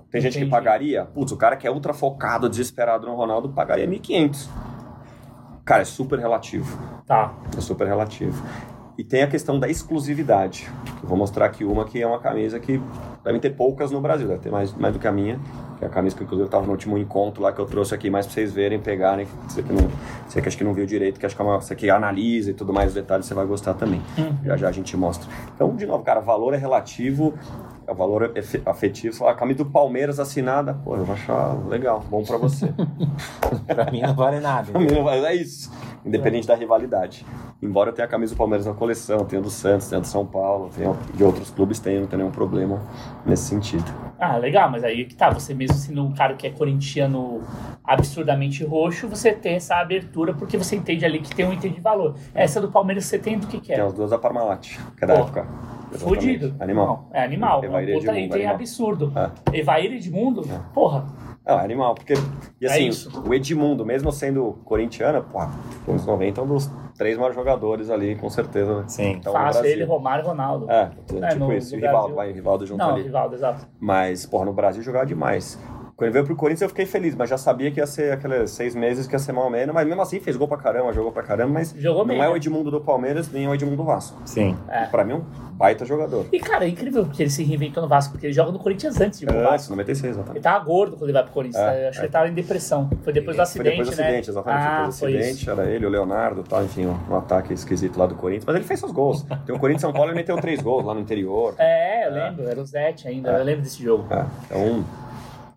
Tem 0.09 0.21
gente 0.21 0.37
que 0.37 0.45
pagaria. 0.45 1.05
Putz, 1.05 1.31
o 1.31 1.37
cara 1.37 1.57
que 1.57 1.67
é 1.67 1.71
ultra 1.71 1.93
focado, 1.93 2.49
desesperado 2.49 3.05
no 3.05 3.15
Ronaldo, 3.15 3.49
pagaria 3.49 3.87
1.500. 3.87 4.47
Cara, 5.65 5.81
é 5.81 5.85
super 5.85 6.17
relativo. 6.17 6.79
Tá. 7.05 7.33
É 7.57 7.61
super 7.61 7.85
relativo. 7.85 8.41
E 8.97 9.03
tem 9.03 9.21
a 9.21 9.27
questão 9.27 9.59
da 9.59 9.69
exclusividade. 9.69 10.67
Eu 11.03 11.07
vou 11.07 11.17
mostrar 11.17 11.45
aqui 11.45 11.63
uma 11.63 11.85
que 11.85 12.01
é 12.01 12.07
uma 12.07 12.19
camisa 12.19 12.59
que 12.59 12.81
devem 13.23 13.39
ter 13.39 13.51
poucas 13.51 13.91
no 13.91 14.01
Brasil, 14.01 14.27
deve 14.27 14.39
ter 14.39 14.49
mais, 14.49 14.73
mais 14.73 14.91
do 14.91 14.99
que 14.99 15.07
a 15.07 15.11
minha. 15.11 15.39
Que 15.77 15.85
é 15.85 15.87
a 15.87 15.91
camisa 15.91 16.15
que 16.15 16.23
inclusive 16.23 16.47
estava 16.47 16.65
no 16.65 16.71
último 16.71 16.97
encontro 16.97 17.43
lá 17.43 17.53
que 17.53 17.59
eu 17.59 17.65
trouxe 17.67 17.93
aqui, 17.93 18.09
mais 18.09 18.25
pra 18.25 18.33
vocês 18.33 18.51
verem, 18.51 18.79
pegarem. 18.79 19.27
Você 19.47 19.61
que, 19.61 19.71
não, 19.71 19.87
você 20.27 20.41
que 20.41 20.47
acho 20.47 20.57
que 20.57 20.63
não 20.63 20.73
viu 20.73 20.87
direito, 20.87 21.19
que 21.19 21.25
acho 21.27 21.35
que 21.35 21.41
é 21.41 21.45
uma, 21.45 21.61
você 21.61 21.75
que 21.75 21.87
analisa 21.91 22.49
e 22.49 22.53
tudo 22.55 22.73
mais, 22.73 22.89
os 22.89 22.95
detalhes 22.95 23.27
você 23.27 23.35
vai 23.35 23.45
gostar 23.45 23.75
também. 23.75 24.01
Já 24.43 24.57
já 24.57 24.69
a 24.69 24.71
gente 24.71 24.97
mostra. 24.97 25.29
Então, 25.53 25.75
de 25.75 25.85
novo, 25.85 26.03
cara, 26.03 26.19
valor 26.19 26.55
é 26.55 26.57
relativo, 26.57 27.35
o 27.87 27.95
valor 27.95 28.33
afetivo. 28.65 29.27
A 29.27 29.33
camisa 29.33 29.59
do 29.59 29.65
Palmeiras 29.65 30.19
assinada, 30.19 30.73
pô, 30.73 30.95
eu 30.95 31.05
vou 31.05 31.15
achar 31.15 31.53
legal, 31.67 32.03
bom 32.09 32.23
pra 32.23 32.37
você. 32.37 32.73
Pra 33.65 33.89
mim 33.91 34.01
não 34.01 34.13
vale 34.13 34.39
nada. 34.39 34.71
Mas 34.73 35.23
é 35.23 35.35
isso. 35.35 35.71
Independente 36.05 36.47
da 36.47 36.55
rivalidade. 36.55 37.25
Embora 37.61 37.89
eu 37.89 37.93
tenha 37.93 38.05
a 38.05 38.09
camisa 38.09 38.35
do 38.35 38.37
Palmeiras 38.37 38.65
na 38.65 38.73
coleção, 38.73 39.25
tenha 39.25 39.41
do 39.41 39.49
Santos, 39.49 39.89
tenha 39.89 39.99
do 39.99 40.07
São 40.07 40.25
Paulo, 40.25 40.69
tenha 40.75 40.93
de 41.13 41.23
outros 41.23 41.49
clubes, 41.49 41.79
tenha, 41.79 41.99
não 41.99 42.07
tem 42.07 42.19
nenhum 42.19 42.31
problema 42.31 42.81
nesse 43.25 43.43
sentido. 43.43 43.85
Ah, 44.19 44.37
legal, 44.37 44.69
mas 44.69 44.83
aí 44.83 45.05
que 45.05 45.15
tá. 45.15 45.29
Você 45.29 45.53
mesmo 45.53 45.75
sendo 45.75 46.03
um 46.03 46.13
cara 46.13 46.35
que 46.35 46.45
é 46.45 46.51
corintiano 46.51 47.41
absurdamente 47.83 48.63
roxo, 48.63 49.07
você 49.07 49.31
tem 49.31 49.55
essa 49.55 49.75
abertura 49.75 50.33
porque 50.33 50.57
você 50.57 50.75
entende 50.75 51.05
ali 51.05 51.19
que 51.19 51.33
tem 51.35 51.45
um 51.47 51.53
item 51.53 51.73
de 51.73 51.81
valor. 51.81 52.15
Essa 52.33 52.61
do 52.61 52.69
Palmeiras 52.69 53.05
você 53.05 53.17
tem 53.17 53.39
do 53.39 53.47
que 53.47 53.59
que 53.59 53.67
Tem 53.73 53.77
é? 53.77 53.81
as 53.81 53.93
duas 53.93 54.11
da 54.11 54.17
Parmalat, 54.17 54.77
que 54.95 55.03
é 55.03 55.07
da 55.07 55.15
Pô, 55.15 55.21
época. 55.21 55.47
Fudido. 55.91 56.55
Animal. 56.59 57.07
Não, 57.11 57.17
é 57.19 57.23
animal. 57.23 57.63
Evair 57.63 57.89
É 57.89 57.91
um 57.95 57.99
puta 57.99 58.11
Edmundo, 58.11 58.25
item 58.25 58.35
animal. 58.41 58.55
absurdo. 58.55 59.13
É. 59.15 59.57
Evair 59.59 59.93
Edmundo? 59.93 60.41
Porra. 60.73 61.05
Não, 61.45 61.59
é 61.59 61.63
animal, 61.63 61.95
porque. 61.95 62.13
E 62.59 62.65
É 62.65 62.69
assim, 62.69 62.87
isso. 62.89 63.23
o 63.25 63.33
Edmundo, 63.33 63.85
mesmo 63.85 64.11
sendo 64.11 64.59
corintiano, 64.65 65.23
pô, 65.23 65.39
nos 65.91 66.05
90 66.05 66.41
é 66.41 66.43
um 66.43 66.47
dos 66.47 66.69
três 66.97 67.15
maiores 67.15 67.35
jogadores 67.35 67.89
ali, 67.89 68.15
com 68.15 68.29
certeza. 68.29 68.79
né? 68.79 68.83
Sim. 68.87 69.11
Então, 69.11 69.31
Fácil, 69.31 69.65
ele, 69.65 69.85
Romário 69.85 70.25
e 70.25 70.27
Ronaldo. 70.27 70.69
É, 70.69 70.81
É, 71.21 71.27
tipo 71.29 71.45
no- 71.45 71.53
isso. 71.53 71.73
no 71.73 71.81
E 71.81 71.85
Rivaldo, 71.85 72.15
vai, 72.15 72.31
Rivaldo 72.33 72.65
junto 72.65 72.79
Não, 72.79 72.91
ali. 72.93 73.03
Rivaldo, 73.03 73.35
exato. 73.35 73.65
Mas, 73.79 74.25
porra, 74.25 74.43
no 74.45 74.53
Brasil 74.53 74.83
jogava 74.83 75.05
demais. 75.05 75.57
Quando 75.97 76.09
ele 76.09 76.13
veio 76.13 76.25
pro 76.25 76.35
Corinthians 76.35 76.61
eu 76.61 76.69
fiquei 76.69 76.85
feliz, 76.85 77.15
mas 77.15 77.27
já 77.27 77.39
sabia 77.39 77.71
que 77.71 77.79
ia 77.79 77.87
ser 77.87 78.13
aqueles 78.13 78.51
seis 78.51 78.75
meses 78.75 79.07
que 79.07 79.15
ia 79.15 79.19
ser 79.19 79.31
mal 79.31 79.49
menos, 79.49 79.73
mas 79.73 79.87
mesmo 79.87 79.99
assim 79.99 80.19
fez 80.19 80.37
gol 80.37 80.47
pra 80.47 80.55
caramba, 80.57 80.93
jogou 80.93 81.11
pra 81.11 81.23
caramba, 81.23 81.53
mas 81.53 81.73
Jogou 81.75 82.03
não 82.03 82.09
bem, 82.09 82.17
é 82.19 82.21
né? 82.21 82.29
o 82.29 82.35
Edmundo 82.35 82.69
do 82.69 82.79
Palmeiras, 82.79 83.31
nem 83.31 83.45
é 83.45 83.49
o 83.49 83.53
Edmundo 83.55 83.77
do 83.77 83.83
Vasco. 83.83 84.21
Sim. 84.23 84.55
É. 84.69 84.85
Pra 84.85 85.03
mim, 85.03 85.13
é 85.13 85.15
um 85.15 85.23
baita 85.53 85.85
jogador. 85.85 86.27
E, 86.31 86.39
cara, 86.39 86.65
é 86.65 86.67
incrível 86.67 87.03
que 87.07 87.23
ele 87.23 87.31
se 87.31 87.43
reinventou 87.43 87.81
no 87.81 87.89
Vasco, 87.89 88.11
porque 88.11 88.27
ele 88.27 88.33
joga 88.33 88.51
no 88.51 88.59
Corinthians 88.59 89.01
antes 89.01 89.17
de 89.17 89.25
ir 89.25 89.27
pro 89.27 89.37
Antes, 89.39 89.49
Vasco. 89.49 89.71
96, 89.71 90.03
Ele 90.03 90.13
exatamente. 90.21 90.43
tava 90.43 90.63
gordo 90.63 90.91
quando 90.97 91.05
ele 91.05 91.13
vai 91.13 91.23
pro 91.23 91.33
Corinthians. 91.33 91.63
É, 91.63 91.65
né? 91.81 91.87
Acho 91.87 91.97
que 91.97 92.03
é. 92.03 92.05
ele 92.05 92.11
tava 92.13 92.27
em 92.27 92.33
depressão. 92.35 92.89
Foi 93.03 93.11
depois 93.11 93.35
do 93.35 93.39
Foi 93.39 93.43
acidente, 93.43 93.69
depois 93.77 93.89
do 93.89 93.97
né? 93.97 94.03
acidente, 94.03 94.29
exatamente. 94.29 94.61
Ah, 94.63 94.75
depois 94.77 94.95
do 94.95 94.99
foi 94.99 95.17
acidente, 95.17 95.41
isso. 95.41 95.49
era 95.49 95.65
ele, 95.65 95.85
o 95.87 95.89
Leonardo, 95.89 96.43
tal, 96.43 96.63
enfim, 96.63 96.85
um, 96.85 96.95
um 97.09 97.15
ataque 97.17 97.53
esquisito 97.55 97.97
lá 97.97 98.05
do 98.05 98.13
Corinthians. 98.13 98.45
Mas 98.45 98.55
ele 98.55 98.65
fez 98.65 98.79
seus 98.79 98.91
gols. 98.91 99.25
Tem 99.47 99.55
o 99.55 99.57
Corinthians 99.57 99.81
São 99.81 99.91
Paulo, 99.91 100.09
ele 100.11 100.17
meteu 100.17 100.37
três 100.37 100.61
gols 100.61 100.85
lá 100.85 100.93
no 100.93 100.99
interior. 100.99 101.55
É, 101.57 102.07
eu 102.07 102.13
lembro. 102.13 102.47
Era 102.47 102.61
o 102.61 102.65
Zete 102.65 103.07
ainda. 103.07 103.31
Eu 103.31 103.43
lembro 103.43 103.63
desse 103.63 103.81
jogo. 103.81 104.05
É, 104.13 104.23
então, 104.45 104.85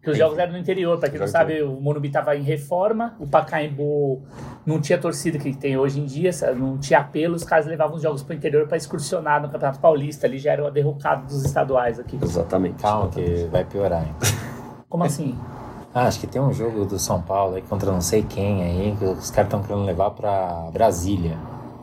Porque 0.00 0.12
os 0.12 0.18
jogos 0.18 0.38
eram 0.38 0.52
no 0.52 0.58
interior, 0.58 0.98
pra 0.98 1.10
quem 1.10 1.20
não 1.20 1.26
sabe, 1.26 1.62
o 1.62 1.78
Morumbi 1.78 2.08
tava 2.08 2.34
em 2.34 2.42
reforma, 2.42 3.14
o 3.20 3.26
Pacaembu 3.26 4.22
não 4.64 4.80
tinha 4.80 4.96
torcida 4.96 5.38
que 5.38 5.54
tem 5.54 5.76
hoje 5.76 6.00
em 6.00 6.06
dia, 6.06 6.30
não 6.56 6.78
tinha 6.78 7.00
apelo, 7.00 7.34
os 7.34 7.44
caras 7.44 7.66
levavam 7.66 7.96
os 7.96 8.02
jogos 8.02 8.22
pro 8.22 8.34
interior 8.34 8.66
pra 8.66 8.78
excursionar 8.78 9.42
no 9.42 9.50
Campeonato 9.50 9.78
Paulista, 9.78 10.26
ali 10.26 10.38
já 10.38 10.52
era 10.52 10.66
o 10.66 10.70
derrocado 10.70 11.26
dos 11.26 11.44
estaduais 11.44 12.00
aqui. 12.00 12.18
exatamente. 12.22 12.80
Calma 12.80 13.10
que 13.10 13.46
vai 13.52 13.62
piorar 13.62 14.00
ainda. 14.00 14.16
Como 14.88 15.04
assim? 15.04 15.38
Ah, 15.92 16.06
acho 16.06 16.20
que 16.20 16.26
tem 16.28 16.40
um 16.40 16.52
jogo 16.52 16.84
do 16.84 17.00
São 17.00 17.20
Paulo 17.20 17.56
aí 17.56 17.62
contra 17.62 17.90
não 17.90 18.00
sei 18.00 18.22
quem 18.22 18.62
aí, 18.62 18.94
que 18.96 19.04
os 19.04 19.28
caras 19.28 19.48
estão 19.48 19.60
querendo 19.60 19.84
levar 19.84 20.10
pra 20.12 20.70
Brasília. 20.72 21.36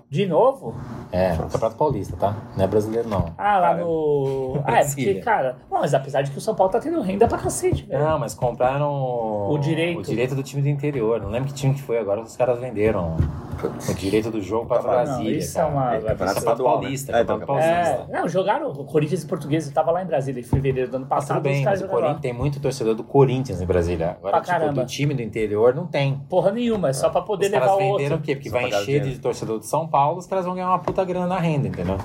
De 0.09 0.25
novo? 0.25 0.73
É, 1.11 1.35
Campeonato 1.35 1.75
Paulista, 1.75 2.15
tá? 2.15 2.33
Não 2.55 2.63
é 2.63 2.67
brasileiro, 2.67 3.09
não. 3.09 3.25
Ah, 3.37 3.57
lá 3.57 3.67
Cara, 3.69 3.83
no. 3.83 4.61
Ah, 4.65 4.79
é 4.79 4.85
porque, 4.85 5.15
cara. 5.15 5.57
Bom, 5.69 5.79
mas 5.81 5.93
apesar 5.93 6.21
de 6.21 6.31
que 6.31 6.37
o 6.37 6.41
São 6.41 6.55
Paulo 6.55 6.71
tá 6.71 6.79
tendo 6.79 7.01
renda 7.01 7.27
pra 7.27 7.37
cacete, 7.37 7.85
velho. 7.85 8.01
Não, 8.03 8.17
mas 8.17 8.33
compraram 8.33 8.89
O 9.49 9.57
direito. 9.57 9.99
o 9.99 10.03
direito 10.03 10.33
do 10.33 10.43
time 10.43 10.61
do 10.61 10.69
interior. 10.69 11.19
Não 11.21 11.29
lembro 11.29 11.49
que 11.49 11.53
time 11.53 11.73
que 11.73 11.81
foi 11.81 11.97
agora, 11.99 12.21
os 12.21 12.37
caras 12.37 12.57
venderam 12.59 13.17
o 13.89 13.93
direito 13.93 14.29
do 14.31 14.41
jogo 14.41 14.65
para 14.67 14.77
Não, 14.81 14.89
Brasília. 14.89 15.37
isso 15.37 15.59
é 15.59 15.65
uma- 15.65 15.95
É, 15.95 15.99
campeonato 15.99 16.07
Campeonato 16.17 16.39
estadual, 16.39 16.79
Paulista, 16.79 17.11
né? 17.11 17.17
É, 17.17 17.21
então, 17.21 17.39
Paulista. 17.39 17.69
É, 17.69 18.05
não, 18.11 18.27
jogaram 18.27 18.69
o 18.71 18.83
Corinthians 18.85 19.23
e 19.23 19.27
Português, 19.27 19.67
eu 19.67 19.73
tava 19.73 19.91
lá 19.91 20.03
em 20.03 20.05
Brasília 20.05 20.39
em 20.39 20.43
fevereiro 20.43 20.89
do 20.91 20.97
ano 20.97 21.05
passado, 21.05 21.37
tudo 21.37 21.43
bem, 21.43 21.63
mas 21.63 21.81
o. 21.81 21.87
Corinthians 21.87 22.21
tem 22.21 22.33
muito 22.33 22.59
torcedor 22.59 22.95
do 22.95 23.03
Corinthians 23.03 23.61
em 23.61 23.65
Brasília. 23.65 24.11
Agora, 24.17 24.31
Pra 24.37 24.41
tipo, 24.41 24.51
caramba. 24.51 24.81
do 24.83 24.85
time 24.87 25.13
do 25.13 25.21
interior 25.21 25.73
não 25.73 25.87
tem. 25.87 26.19
Porra 26.29 26.51
nenhuma, 26.51 26.89
é 26.89 26.93
só 26.93 27.09
pra 27.09 27.21
poder 27.21 27.45
Os 27.47 27.51
levar 27.51 27.65
caras 27.67 27.75
o 27.75 27.79
venderam 27.79 28.15
outro. 28.15 28.15
o 28.17 28.21
quê? 28.21 28.35
Porque 28.35 28.49
Só 28.49 28.55
vai 28.59 28.67
encher 28.69 28.85
dinheiro. 28.85 29.09
de 29.09 29.19
torcedor 29.19 29.59
de 29.59 29.65
São 29.67 29.87
Paulo, 29.87 30.17
os 30.19 30.27
caras 30.27 30.45
vão 30.45 30.53
ganhar 30.55 30.67
uma 30.69 30.79
puta 30.79 31.03
grana 31.03 31.27
na 31.27 31.39
renda, 31.39 31.67
entendeu? 31.67 31.97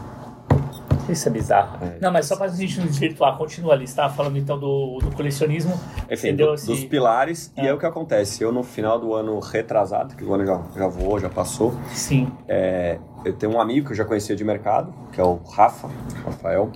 Isso 1.12 1.28
é 1.28 1.30
bizarro. 1.32 1.78
É. 1.84 1.98
Não, 2.00 2.10
mas 2.10 2.26
só 2.26 2.36
pra 2.36 2.48
gente 2.48 2.78
não 2.80 2.86
desvirtuar, 2.86 3.36
continua 3.36 3.74
ali. 3.74 3.86
Você 3.86 3.94
tava 3.96 4.12
falando 4.14 4.38
então 4.38 4.58
do, 4.58 4.98
do 4.98 5.10
colecionismo. 5.14 5.78
Enfim, 6.10 6.34
do- 6.34 6.54
esse- 6.54 6.66
dos 6.66 6.84
pilares. 6.84 7.52
É. 7.56 7.64
E 7.64 7.68
é 7.68 7.74
o 7.74 7.78
que 7.78 7.86
acontece. 7.86 8.42
Eu, 8.42 8.50
no 8.50 8.62
final 8.62 8.98
do 8.98 9.14
ano 9.14 9.38
retrasado, 9.40 10.16
que 10.16 10.24
o 10.24 10.32
ano 10.34 10.46
já, 10.46 10.60
já 10.76 10.88
voou, 10.88 11.20
já 11.20 11.28
passou, 11.28 11.74
Sim. 11.92 12.32
é, 12.48 12.98
eu 13.24 13.32
tenho 13.34 13.52
um 13.52 13.60
amigo 13.60 13.86
que 13.86 13.92
eu 13.92 13.96
já 13.96 14.04
conhecia 14.04 14.34
de 14.34 14.42
mercado, 14.44 14.92
que 15.12 15.20
é 15.20 15.24
o 15.24 15.34
Rafa, 15.54 15.88
Rafael, 16.24 16.70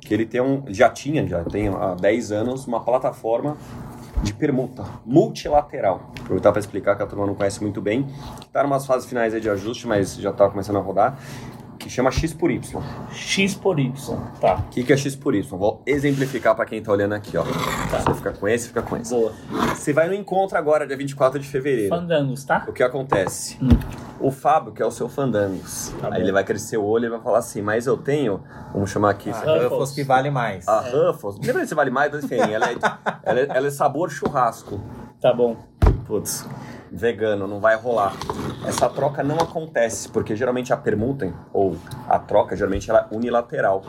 que 0.00 0.12
ele 0.14 0.26
tem 0.26 0.40
um, 0.40 0.62
já 0.68 0.88
tinha, 0.90 1.26
já 1.26 1.42
tem 1.44 1.68
há 1.68 1.94
10 1.94 2.32
anos, 2.32 2.66
uma 2.66 2.80
plataforma 2.80 3.56
de 4.22 4.32
permuta 4.34 4.84
multilateral. 5.04 6.12
Aproveitar 6.20 6.52
para 6.52 6.60
explicar 6.60 6.96
que 6.96 7.02
a 7.02 7.06
turma 7.06 7.26
não 7.26 7.34
conhece 7.34 7.60
muito 7.62 7.80
bem. 7.80 8.06
Está 8.40 8.62
em 8.62 8.66
umas 8.66 8.86
fases 8.86 9.08
finais 9.08 9.32
de 9.40 9.48
ajuste, 9.50 9.86
mas 9.86 10.14
já 10.16 10.30
está 10.30 10.48
começando 10.48 10.76
a 10.76 10.80
rodar. 10.80 11.18
Que 11.82 11.90
chama 11.90 12.10
X 12.12 12.32
por 12.32 12.50
Y. 12.50 12.80
X 13.12 13.54
por 13.54 13.78
Y. 13.80 13.92
Tá. 14.40 14.54
O 14.56 14.62
que, 14.70 14.84
que 14.84 14.92
é 14.92 14.96
X 14.96 15.16
por 15.16 15.34
Y? 15.34 15.42
Vou 15.58 15.82
exemplificar 15.84 16.54
para 16.54 16.64
quem 16.64 16.78
está 16.78 16.92
olhando 16.92 17.14
aqui. 17.14 17.36
Ó. 17.36 17.42
Você 17.42 18.14
fica 18.14 18.32
com 18.32 18.46
esse, 18.48 18.68
fica 18.68 18.82
com 18.82 18.96
esse. 18.96 19.12
Boa. 19.12 19.32
Você 19.74 19.92
vai 19.92 20.06
no 20.08 20.14
encontro 20.14 20.56
agora, 20.56 20.86
dia 20.86 20.96
24 20.96 21.40
de 21.40 21.46
fevereiro. 21.48 21.88
Fandangos, 21.88 22.44
tá? 22.44 22.64
O 22.68 22.72
que 22.72 22.82
acontece? 22.82 23.58
Hum. 23.60 23.68
O 24.20 24.30
Fábio, 24.30 24.72
que 24.72 24.80
é 24.80 24.86
o 24.86 24.90
seu 24.92 25.08
fandangos, 25.08 25.92
Tá 26.00 26.06
aí 26.06 26.12
bom. 26.12 26.18
ele 26.20 26.30
vai 26.30 26.44
crescer 26.44 26.76
o 26.76 26.84
olho 26.84 27.06
e 27.06 27.08
vai 27.10 27.20
falar 27.20 27.38
assim, 27.38 27.60
mas 27.60 27.88
eu 27.88 27.96
tenho, 27.96 28.40
vamos 28.72 28.88
chamar 28.88 29.10
aqui, 29.10 29.30
Ah, 29.30 29.34
Ruffles. 29.40 29.62
Ruffles 29.64 29.90
que 29.90 30.04
vale 30.04 30.30
mais. 30.30 30.68
a 30.68 30.78
Ruffles, 30.80 31.36
lembra 31.44 31.66
se 31.66 31.74
vale 31.74 31.90
mais, 31.90 32.12
mas 32.12 32.22
enfim, 32.24 32.36
ela 32.36 32.70
é, 32.70 32.76
ela, 33.24 33.40
é, 33.40 33.46
ela 33.50 33.66
é 33.66 33.70
sabor 33.70 34.08
churrasco. 34.10 34.80
Tá 35.20 35.34
bom. 35.34 35.56
Putz, 36.06 36.46
vegano, 36.92 37.46
não 37.46 37.58
vai 37.58 37.74
rolar. 37.74 38.12
Essa 38.66 38.88
troca 38.88 39.22
não 39.22 39.36
acontece, 39.36 40.08
porque 40.08 40.36
geralmente 40.36 40.72
a 40.72 40.76
permuta, 40.76 41.32
ou 41.52 41.76
a 42.08 42.18
troca, 42.18 42.54
geralmente 42.54 42.90
ela 42.90 43.08
é 43.10 43.16
unilateral. 43.16 43.82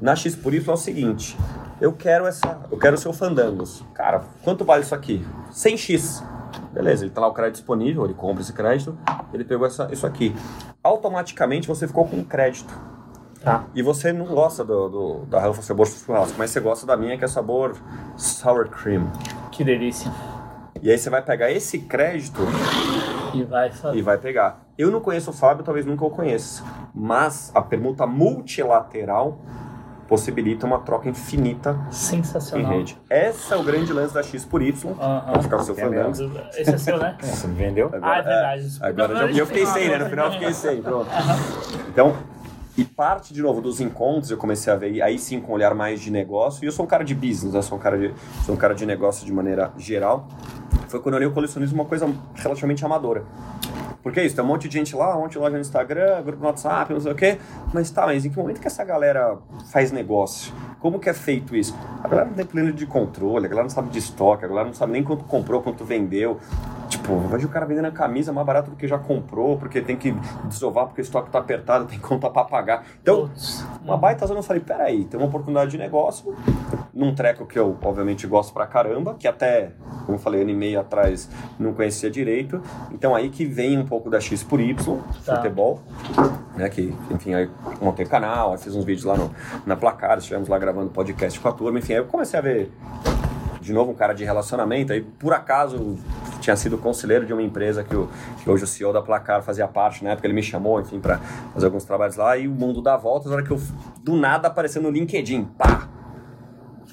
Na 0.00 0.16
X 0.16 0.34
por 0.34 0.54
Y 0.54 0.66
é 0.66 0.72
o 0.72 0.76
seguinte, 0.76 1.36
eu 1.80 1.92
quero 1.92 2.26
essa, 2.26 2.60
eu 2.70 2.78
quero 2.78 2.96
o 2.96 2.98
seu 2.98 3.12
fandangos. 3.12 3.84
Cara, 3.94 4.22
quanto 4.42 4.64
vale 4.64 4.82
isso 4.82 4.94
aqui? 4.94 5.24
100x. 5.52 6.24
Beleza, 6.72 7.04
ele 7.04 7.12
tá 7.12 7.20
lá 7.20 7.28
o 7.28 7.34
crédito 7.34 7.56
disponível, 7.56 8.04
ele 8.04 8.14
compra 8.14 8.42
esse 8.42 8.52
crédito, 8.52 8.96
ele 9.32 9.44
pegou 9.44 9.66
essa, 9.66 9.88
isso 9.92 10.06
aqui. 10.06 10.34
Automaticamente 10.82 11.68
você 11.68 11.86
ficou 11.86 12.06
com 12.06 12.16
um 12.16 12.24
crédito. 12.24 12.72
Tá. 13.42 13.64
E 13.74 13.82
você 13.82 14.12
não 14.12 14.26
gosta 14.26 14.62
do, 14.62 14.88
do, 14.88 15.18
da 15.26 15.40
Ruffles 15.40 15.64
sabor 15.64 15.86
churrasco, 15.86 16.34
mas 16.36 16.50
você 16.50 16.60
gosta 16.60 16.86
da 16.86 16.96
minha 16.96 17.16
que 17.16 17.24
é 17.24 17.28
sabor 17.28 17.74
sour 18.16 18.68
cream. 18.68 19.10
Que 19.50 19.64
delícia. 19.64 20.12
E 20.82 20.90
aí 20.90 20.98
você 20.98 21.10
vai 21.10 21.22
pegar 21.22 21.50
esse 21.50 21.78
crédito 21.80 22.40
E 23.34 23.42
vai 23.44 23.70
fazer. 23.70 23.98
e 23.98 24.02
vai 24.02 24.16
pegar. 24.18 24.60
Eu 24.78 24.90
não 24.90 25.00
conheço 25.00 25.30
o 25.30 25.32
Fábio, 25.32 25.62
talvez 25.64 25.84
nunca 25.84 26.04
o 26.04 26.10
conheça. 26.10 26.62
Mas 26.94 27.50
a 27.54 27.60
permuta 27.60 28.06
multilateral 28.06 29.38
possibilita 30.08 30.66
uma 30.66 30.80
troca 30.80 31.08
infinita 31.08 31.78
em 31.88 31.92
Sensacional. 31.92 32.72
rede. 32.72 32.98
Esse 33.08 33.52
é 33.52 33.56
o 33.56 33.62
grande 33.62 33.92
lance 33.92 34.12
da 34.12 34.22
X 34.22 34.44
por 34.44 34.60
Y. 34.60 34.92
Aham. 34.98 35.32
Vai 35.32 35.42
ficar 35.42 35.56
com 35.56 35.62
o 35.62 35.66
seu 35.66 35.74
é 35.76 35.78
fandango. 35.78 36.10
Esse 36.56 36.70
é 36.74 36.78
seu, 36.78 36.98
né? 36.98 37.16
É, 37.22 37.26
Você 37.26 37.46
me 37.46 37.54
vendeu? 37.54 37.90
Ah, 38.02 38.18
é 38.18 38.22
verdade. 38.22 38.78
Agora 38.80 39.16
já, 39.16 39.38
eu 39.38 39.46
fiquei 39.46 39.66
sem, 39.66 39.88
né? 39.88 39.98
No 39.98 40.06
final 40.10 40.26
eu 40.26 40.32
fiquei 40.32 40.52
sem. 40.52 40.82
Pronto. 40.82 41.08
Então, 41.88 42.16
e 42.76 42.84
parte 42.84 43.34
de 43.34 43.42
novo 43.42 43.60
dos 43.60 43.80
encontros, 43.80 44.30
eu 44.30 44.36
comecei 44.36 44.72
a 44.72 44.76
ver 44.76 45.02
aí 45.02 45.18
sim 45.18 45.40
com 45.40 45.52
um 45.52 45.54
olhar 45.54 45.74
mais 45.74 46.00
de 46.00 46.10
negócio. 46.10 46.64
E 46.64 46.66
eu 46.66 46.72
sou 46.72 46.84
um 46.84 46.88
cara 46.88 47.04
de 47.04 47.14
business, 47.14 47.52
né? 47.52 47.62
Sou 47.62 47.76
um 47.76 47.80
cara 47.80 47.98
de, 47.98 48.14
sou 48.44 48.54
um 48.54 48.58
cara 48.58 48.74
de 48.74 48.86
negócio 48.86 49.26
de 49.26 49.32
maneira 49.32 49.72
geral. 49.76 50.28
Foi 50.88 51.00
quando 51.00 51.14
eu 51.14 51.18
olhei 51.18 51.28
o 51.28 51.32
colecionismo 51.32 51.80
uma 51.80 51.88
coisa 51.88 52.12
relativamente 52.34 52.84
amadora. 52.84 53.24
Porque 54.02 54.18
é 54.18 54.24
isso, 54.24 54.34
tem 54.34 54.42
um 54.42 54.48
monte 54.48 54.66
de 54.66 54.78
gente 54.78 54.96
lá, 54.96 55.16
um 55.16 55.22
monte 55.22 55.32
de 55.32 55.38
loja 55.38 55.54
no 55.54 55.60
Instagram, 55.60 56.22
grupo 56.22 56.40
no 56.40 56.46
WhatsApp, 56.46 56.92
não 56.92 57.00
sei 57.00 57.12
o 57.12 57.14
quê. 57.14 57.38
Mas 57.72 57.90
tá, 57.90 58.06
mas 58.06 58.24
em 58.24 58.30
que 58.30 58.36
momento 58.38 58.60
que 58.60 58.66
essa 58.66 58.82
galera 58.82 59.36
faz 59.70 59.92
negócio? 59.92 60.52
Como 60.78 60.98
que 60.98 61.10
é 61.10 61.12
feito 61.12 61.54
isso? 61.54 61.76
A 62.02 62.08
galera 62.08 62.28
não 62.28 62.34
tem 62.34 62.46
pleno 62.46 62.72
de 62.72 62.86
controle, 62.86 63.44
a 63.44 63.48
galera 63.48 63.64
não 63.64 63.70
sabe 63.70 63.90
de 63.90 63.98
estoque, 63.98 64.44
a 64.44 64.48
galera 64.48 64.66
não 64.66 64.74
sabe 64.74 64.92
nem 64.92 65.04
quanto 65.04 65.24
comprou, 65.24 65.60
quanto 65.60 65.84
vendeu. 65.84 66.40
Tipo, 66.90 67.12
eu 67.12 67.28
vejo 67.28 67.46
o 67.46 67.50
cara 67.50 67.64
vendendo 67.64 67.84
a 67.86 67.90
camisa 67.92 68.32
mais 68.32 68.44
barato 68.44 68.68
do 68.70 68.76
que 68.76 68.86
já 68.88 68.98
comprou, 68.98 69.56
porque 69.56 69.80
tem 69.80 69.96
que 69.96 70.10
desovar 70.46 70.86
porque 70.86 71.00
o 71.00 71.04
estoque 71.04 71.30
tá 71.30 71.38
apertado, 71.38 71.84
tem 71.88 71.98
conta 72.00 72.28
pra 72.28 72.42
pagar. 72.44 72.84
Então, 73.00 73.28
Putz. 73.28 73.64
uma 73.84 73.96
baita 73.96 74.26
zona, 74.26 74.40
eu 74.40 74.42
falei, 74.42 74.60
peraí, 74.60 75.04
tem 75.04 75.18
uma 75.18 75.28
oportunidade 75.28 75.70
de 75.70 75.78
negócio, 75.78 76.34
num 76.92 77.14
treco 77.14 77.46
que 77.46 77.56
eu, 77.56 77.76
obviamente, 77.80 78.26
gosto 78.26 78.52
pra 78.52 78.66
caramba, 78.66 79.14
que 79.14 79.28
até, 79.28 79.70
como 80.04 80.16
eu 80.16 80.20
falei, 80.20 80.42
ano 80.42 80.50
e 80.50 80.54
meio 80.54 80.80
atrás 80.80 81.30
não 81.60 81.72
conhecia 81.72 82.10
direito. 82.10 82.60
Então 82.90 83.14
aí 83.14 83.30
que 83.30 83.44
vem 83.44 83.78
um 83.78 83.86
pouco 83.86 84.10
da 84.10 84.20
X 84.20 84.42
por 84.42 84.60
Y, 84.60 84.74
Tá. 85.24 85.36
futebol, 85.36 85.80
né, 86.56 86.68
que, 86.68 86.92
enfim, 87.10 87.34
aí 87.34 87.48
montei 87.80 88.04
canal, 88.04 88.50
aí 88.52 88.58
fiz 88.58 88.74
uns 88.74 88.84
vídeos 88.84 89.04
lá 89.04 89.16
no, 89.16 89.30
na 89.64 89.76
Placar, 89.76 90.18
estivemos 90.18 90.48
lá 90.48 90.58
gravando 90.58 90.90
podcast 90.90 91.38
com 91.38 91.48
a 91.48 91.52
turma, 91.52 91.78
enfim, 91.78 91.92
aí 91.92 91.98
eu 92.00 92.06
comecei 92.06 92.36
a 92.38 92.42
ver 92.42 92.72
de 93.70 93.74
novo 93.74 93.92
um 93.92 93.94
cara 93.94 94.12
de 94.12 94.24
relacionamento, 94.24 94.92
aí 94.92 95.00
por 95.00 95.32
acaso 95.32 95.96
tinha 96.40 96.56
sido 96.56 96.76
conselheiro 96.76 97.24
de 97.24 97.32
uma 97.32 97.42
empresa 97.42 97.84
que, 97.84 97.94
o, 97.94 98.08
que 98.42 98.50
hoje 98.50 98.64
o 98.64 98.66
CEO 98.66 98.92
da 98.92 99.00
Placar 99.00 99.42
fazia 99.42 99.68
parte, 99.68 100.02
na 100.02 100.10
época 100.10 100.26
ele 100.26 100.34
me 100.34 100.42
chamou, 100.42 100.80
enfim, 100.80 100.98
para 100.98 101.18
fazer 101.54 101.66
alguns 101.66 101.84
trabalhos 101.84 102.16
lá, 102.16 102.36
e 102.36 102.48
o 102.48 102.50
mundo 102.52 102.82
dá 102.82 102.96
voltas, 102.96 103.30
na 103.30 103.36
hora 103.36 103.44
que 103.46 103.52
eu, 103.52 103.60
do 104.02 104.16
nada, 104.16 104.48
apareceu 104.48 104.82
no 104.82 104.90
LinkedIn, 104.90 105.44
pá! 105.56 105.88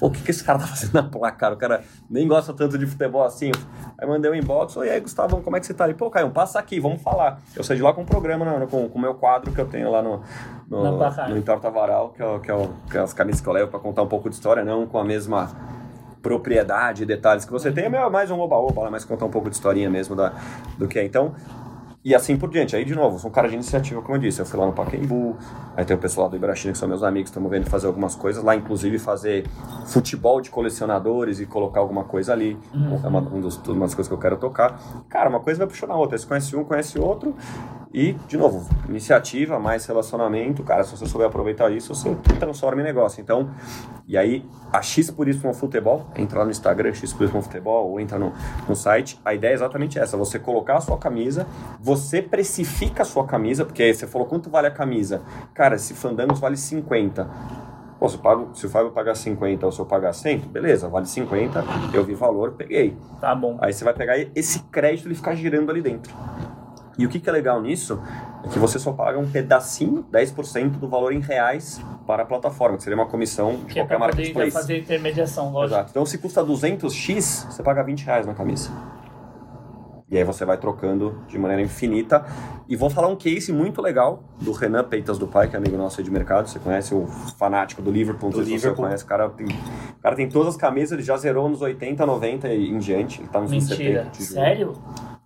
O 0.00 0.08
que, 0.12 0.22
que 0.22 0.30
esse 0.30 0.44
cara 0.44 0.60
tá 0.60 0.66
fazendo 0.68 0.94
na 0.94 1.02
Placar? 1.02 1.52
O 1.52 1.56
cara 1.56 1.82
nem 2.08 2.28
gosta 2.28 2.52
tanto 2.54 2.78
de 2.78 2.86
futebol 2.86 3.24
assim. 3.24 3.50
Aí 4.00 4.06
mandei 4.06 4.30
um 4.30 4.34
inbox, 4.36 4.76
oi, 4.76 4.88
aí, 4.88 5.00
Gustavo, 5.00 5.40
como 5.42 5.56
é 5.56 5.60
que 5.60 5.66
você 5.66 5.74
tá? 5.74 5.86
Ele, 5.86 5.94
pô, 5.94 6.08
Caio, 6.08 6.30
passa 6.30 6.56
aqui, 6.60 6.78
vamos 6.78 7.02
falar. 7.02 7.40
Eu 7.56 7.64
saí 7.64 7.76
de 7.76 7.82
lá 7.82 7.92
com 7.92 8.02
um 8.02 8.06
programa, 8.06 8.44
né, 8.44 8.64
com 8.70 8.88
com 8.88 8.96
o 8.96 9.02
meu 9.02 9.14
quadro 9.14 9.50
que 9.50 9.60
eu 9.60 9.66
tenho 9.66 9.90
lá 9.90 10.00
no, 10.00 10.20
no, 10.70 10.84
no 11.28 11.36
Entorta 11.36 11.68
Varal, 11.68 12.10
que 12.10 12.22
é, 12.22 12.26
o- 12.26 12.38
que, 12.38 12.48
é 12.48 12.54
o- 12.54 12.70
que 12.88 12.96
é 12.96 13.00
as 13.00 13.12
camisas 13.12 13.40
que 13.40 13.48
eu 13.48 13.52
levo 13.52 13.72
para 13.72 13.80
contar 13.80 14.02
um 14.02 14.06
pouco 14.06 14.28
de 14.30 14.36
história, 14.36 14.64
não 14.64 14.86
com 14.86 14.98
a 15.00 15.04
mesma 15.04 15.50
propriedade 16.28 17.04
e 17.04 17.06
detalhes 17.06 17.46
que 17.46 17.50
você 17.52 17.72
tem, 17.72 17.84
é 17.84 17.88
meio- 17.88 18.10
mais 18.10 18.30
um 18.30 18.38
oba-oba, 18.38 18.90
mas 18.90 19.02
contar 19.04 19.24
um 19.24 19.30
pouco 19.30 19.48
de 19.48 19.56
historinha 19.56 19.88
mesmo 19.88 20.14
da, 20.14 20.34
do 20.76 20.86
que 20.86 20.98
é. 20.98 21.04
Então, 21.04 21.32
e 22.04 22.14
assim 22.14 22.36
por 22.36 22.50
diante. 22.50 22.76
Aí, 22.76 22.84
de 22.84 22.94
novo, 22.94 23.18
sou 23.18 23.28
um 23.30 23.32
cara 23.32 23.48
de 23.48 23.54
iniciativa, 23.54 24.00
como 24.02 24.16
eu 24.16 24.20
disse. 24.20 24.40
Eu 24.40 24.46
fui 24.46 24.58
lá 24.58 24.66
no 24.66 24.72
Pacaembu, 24.72 25.36
aí 25.76 25.84
tem 25.86 25.96
o 25.96 25.98
pessoal 25.98 26.26
lá 26.26 26.30
do 26.30 26.36
Ibrachina, 26.36 26.72
que 26.72 26.78
são 26.78 26.86
meus 26.88 27.02
amigos, 27.02 27.30
estamos 27.30 27.50
vendo 27.50 27.68
fazer 27.68 27.86
algumas 27.86 28.14
coisas 28.14 28.42
lá, 28.44 28.54
inclusive 28.54 28.98
fazer 28.98 29.46
futebol 29.86 30.40
de 30.40 30.50
colecionadores 30.50 31.40
e 31.40 31.46
colocar 31.46 31.80
alguma 31.80 32.04
coisa 32.04 32.32
ali. 32.34 32.58
É 33.04 33.08
uma, 33.08 33.20
um 33.20 33.40
dos, 33.40 33.56
uma 33.66 33.86
das 33.86 33.94
coisas 33.94 34.08
que 34.08 34.14
eu 34.14 34.18
quero 34.18 34.36
tocar. 34.36 34.78
Cara, 35.08 35.28
uma 35.30 35.40
coisa 35.40 35.58
vai 35.58 35.66
puxando 35.66 35.90
a 35.92 35.96
outra. 35.96 36.16
Você 36.18 36.26
conhece 36.26 36.54
um, 36.54 36.62
conhece 36.64 36.98
outro. 36.98 37.34
E, 37.92 38.12
de 38.26 38.36
novo, 38.36 38.68
iniciativa, 38.88 39.58
mais 39.58 39.86
relacionamento. 39.86 40.62
Cara, 40.62 40.84
se 40.84 40.90
você 40.90 41.06
souber 41.06 41.26
aproveitar 41.26 41.70
isso, 41.70 41.94
você 41.94 42.14
transforma 42.38 42.82
em 42.82 42.84
negócio. 42.84 43.20
Então, 43.20 43.50
e 44.06 44.16
aí, 44.16 44.44
a 44.72 44.82
X 44.82 45.10
por 45.10 45.26
isso 45.26 45.46
no 45.46 45.54
futebol, 45.54 46.06
entra 46.16 46.40
lá 46.40 46.44
no 46.44 46.50
Instagram, 46.50 46.92
X 46.92 47.12
por 47.12 47.24
isso 47.24 47.34
no 47.34 47.42
futebol, 47.42 47.90
ou 47.90 48.00
entra 48.00 48.18
no, 48.18 48.32
no 48.68 48.76
site. 48.76 49.18
A 49.24 49.32
ideia 49.32 49.52
é 49.52 49.54
exatamente 49.54 49.98
essa: 49.98 50.16
você 50.16 50.38
colocar 50.38 50.76
a 50.76 50.80
sua 50.80 50.98
camisa, 50.98 51.46
você 51.80 52.20
precifica 52.20 53.02
a 53.02 53.06
sua 53.06 53.26
camisa, 53.26 53.64
porque 53.64 53.82
aí 53.82 53.94
você 53.94 54.06
falou 54.06 54.26
quanto 54.26 54.50
vale 54.50 54.66
a 54.66 54.70
camisa. 54.70 55.22
Cara, 55.54 55.76
esse 55.76 55.94
Fandangos 55.94 56.40
vale 56.40 56.56
50. 56.56 57.28
Pô, 57.98 58.08
se, 58.08 58.14
eu 58.14 58.20
pago, 58.20 58.50
se 58.54 58.64
o 58.64 58.70
Fábio 58.70 58.92
pagar 58.92 59.16
50 59.16 59.66
ou 59.66 59.72
se 59.72 59.80
eu 59.80 59.86
pagar 59.86 60.12
100, 60.12 60.38
beleza, 60.38 60.88
vale 60.88 61.06
50, 61.06 61.64
eu 61.92 62.04
vi 62.04 62.14
valor, 62.14 62.52
peguei. 62.52 62.96
Tá 63.20 63.34
bom. 63.34 63.58
Aí 63.60 63.72
você 63.72 63.82
vai 63.82 63.92
pegar 63.92 64.16
esse 64.36 64.60
crédito 64.64 65.06
e 65.06 65.08
ele 65.08 65.14
ficar 65.16 65.34
girando 65.34 65.70
ali 65.70 65.82
dentro. 65.82 66.14
E 66.98 67.06
o 67.06 67.08
que, 67.08 67.20
que 67.20 67.28
é 67.28 67.32
legal 67.32 67.62
nisso 67.62 68.02
é 68.44 68.48
que 68.48 68.58
você 68.58 68.78
só 68.78 68.92
paga 68.92 69.18
um 69.18 69.30
pedacinho, 69.30 70.04
10% 70.12 70.70
do 70.70 70.88
valor 70.88 71.12
em 71.12 71.20
reais 71.20 71.80
para 72.04 72.24
a 72.24 72.26
plataforma, 72.26 72.76
que 72.76 72.82
seria 72.82 72.96
uma 72.98 73.06
comissão 73.06 73.56
de 73.58 73.74
Que 73.74 73.78
é 73.80 73.82
qualquer 73.86 73.98
poder 73.98 73.98
marketplace. 74.16 74.50
fazer 74.50 74.78
intermediação, 74.80 75.52
lógico. 75.52 75.74
Exato. 75.76 75.90
Então, 75.92 76.04
se 76.04 76.18
custa 76.18 76.44
200x, 76.44 77.50
você 77.52 77.62
paga 77.62 77.82
20 77.84 78.04
reais 78.04 78.26
na 78.26 78.34
camisa. 78.34 78.70
E 80.10 80.16
aí 80.16 80.24
você 80.24 80.44
vai 80.44 80.56
trocando 80.56 81.22
de 81.28 81.38
maneira 81.38 81.62
infinita. 81.62 82.24
E 82.66 82.74
vou 82.76 82.88
falar 82.88 83.08
um 83.08 83.16
case 83.16 83.52
muito 83.52 83.82
legal 83.82 84.22
do 84.40 84.52
Renan 84.52 84.84
Peitas 84.84 85.18
do 85.18 85.26
Pai, 85.26 85.48
que 85.48 85.56
é 85.56 85.58
amigo 85.58 85.76
nosso 85.76 86.00
aí 86.00 86.04
de 86.04 86.10
mercado. 86.10 86.48
Você 86.48 86.58
conhece 86.58 86.94
o 86.94 87.06
fanático 87.38 87.82
do 87.82 87.90
Liverpool, 87.90 88.30
não 88.30 88.38
Do 88.38 88.44
se 88.44 88.50
você 88.50 88.54
Liverpool. 88.56 88.84
conhece. 88.86 89.04
O 89.04 89.06
cara 89.06 89.28
tem, 89.28 89.46
o 89.46 90.02
cara 90.02 90.16
tem 90.16 90.28
todas 90.28 90.54
as 90.54 90.56
camisas, 90.56 90.92
ele 90.92 91.02
já 91.02 91.16
zerou 91.16 91.48
nos 91.48 91.60
80, 91.60 92.06
90 92.06 92.48
e 92.48 92.70
em 92.70 92.78
diante. 92.78 93.20
Ele 93.20 93.28
tá 93.28 93.40
nos 93.40 93.50
Mentira. 93.50 94.04
70. 94.04 94.10
te 94.10 94.22
juro. 94.22 94.34
Sério? 94.34 94.74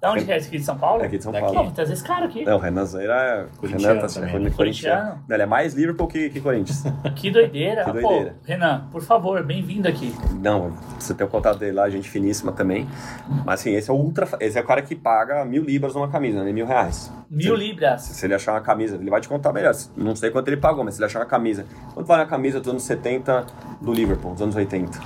Da 0.01 0.11
onde 0.11 0.25
que 0.25 0.33
é 0.33 0.37
esse 0.37 0.49
aqui 0.49 0.59
de 0.59 0.65
São 0.65 0.77
Paulo? 0.77 1.01
É 1.01 1.07
aqui 1.07 1.17
de 1.17 1.23
São 1.23 1.33
Daqui. 1.33 1.47
Pô, 1.47 1.53
Paulo. 1.53 1.69
vou 1.69 1.77
trazer 1.77 1.93
esse 1.93 2.03
cara 2.03 2.25
aqui. 2.25 2.45
Não, 2.45 2.57
o 2.57 2.59
Renan 2.59 2.85
Zeira 2.85 3.15
é. 3.15 3.47
Corintiano 3.57 3.95
Renan 3.95 4.09
tá 4.09 4.13
também, 4.13 4.39
né? 4.41 4.51
corintiano. 4.51 5.23
Não, 5.29 5.37
ele 5.37 5.43
é 5.45 5.47
mais 5.47 5.75
Liverpool 5.75 6.09
que, 6.09 6.29
que 6.29 6.41
Corinthians. 6.41 6.83
Que 7.15 7.31
doideira. 7.31 7.85
Que 7.85 7.93
Pô, 7.93 8.09
doideira. 8.09 8.37
Renan, 8.45 8.89
por 8.91 9.01
favor, 9.01 9.41
bem-vindo 9.45 9.87
aqui. 9.87 10.13
Não, 10.41 10.73
você 10.99 11.15
tem 11.15 11.25
o 11.25 11.31
contato 11.31 11.57
dele 11.61 11.75
lá, 11.75 11.89
gente 11.89 12.09
finíssima 12.09 12.51
também. 12.51 12.89
Mas 13.47 13.61
assim, 13.61 13.75
esse 13.77 13.91
é 13.91 13.93
o 13.93 13.97
ultra. 13.97 14.29
Esse 14.41 14.59
é 14.59 14.61
o 14.61 14.65
cara 14.75 14.83
que 14.83 14.95
paga 14.97 15.45
mil 15.45 15.63
libras 15.65 15.95
numa 15.95 16.09
camisa, 16.09 16.43
né? 16.43 16.53
Mil 16.53 16.67
reais. 16.67 17.13
Mil 17.31 17.55
Se- 17.57 17.63
libras. 17.63 18.03
Se 18.03 18.27
ele 18.27 18.35
achar 18.35 18.53
uma 18.53 18.61
camisa, 18.61 18.97
ele 18.97 19.11
vai 19.11 19.21
te 19.21 19.29
contar 19.29 19.53
melhor. 19.53 19.75
Não 19.97 20.17
sei 20.17 20.31
quanto 20.31 20.49
ele 20.49 20.57
pagou, 20.57 20.85
mas 20.85 20.95
se 20.95 21.01
ele 21.01 21.07
achar 21.07 21.21
uma 21.21 21.27
camisa. 21.27 21.65
Quanto 21.95 22.07
vale 22.07 22.23
a 22.23 22.27
camisa 22.27 22.59
dos 22.61 22.69
anos 22.69 22.83
70 22.83 23.47
do 23.81 23.93
Liverpool, 23.93 24.33
dos 24.33 24.43
anos 24.43 24.57
80? 24.57 24.99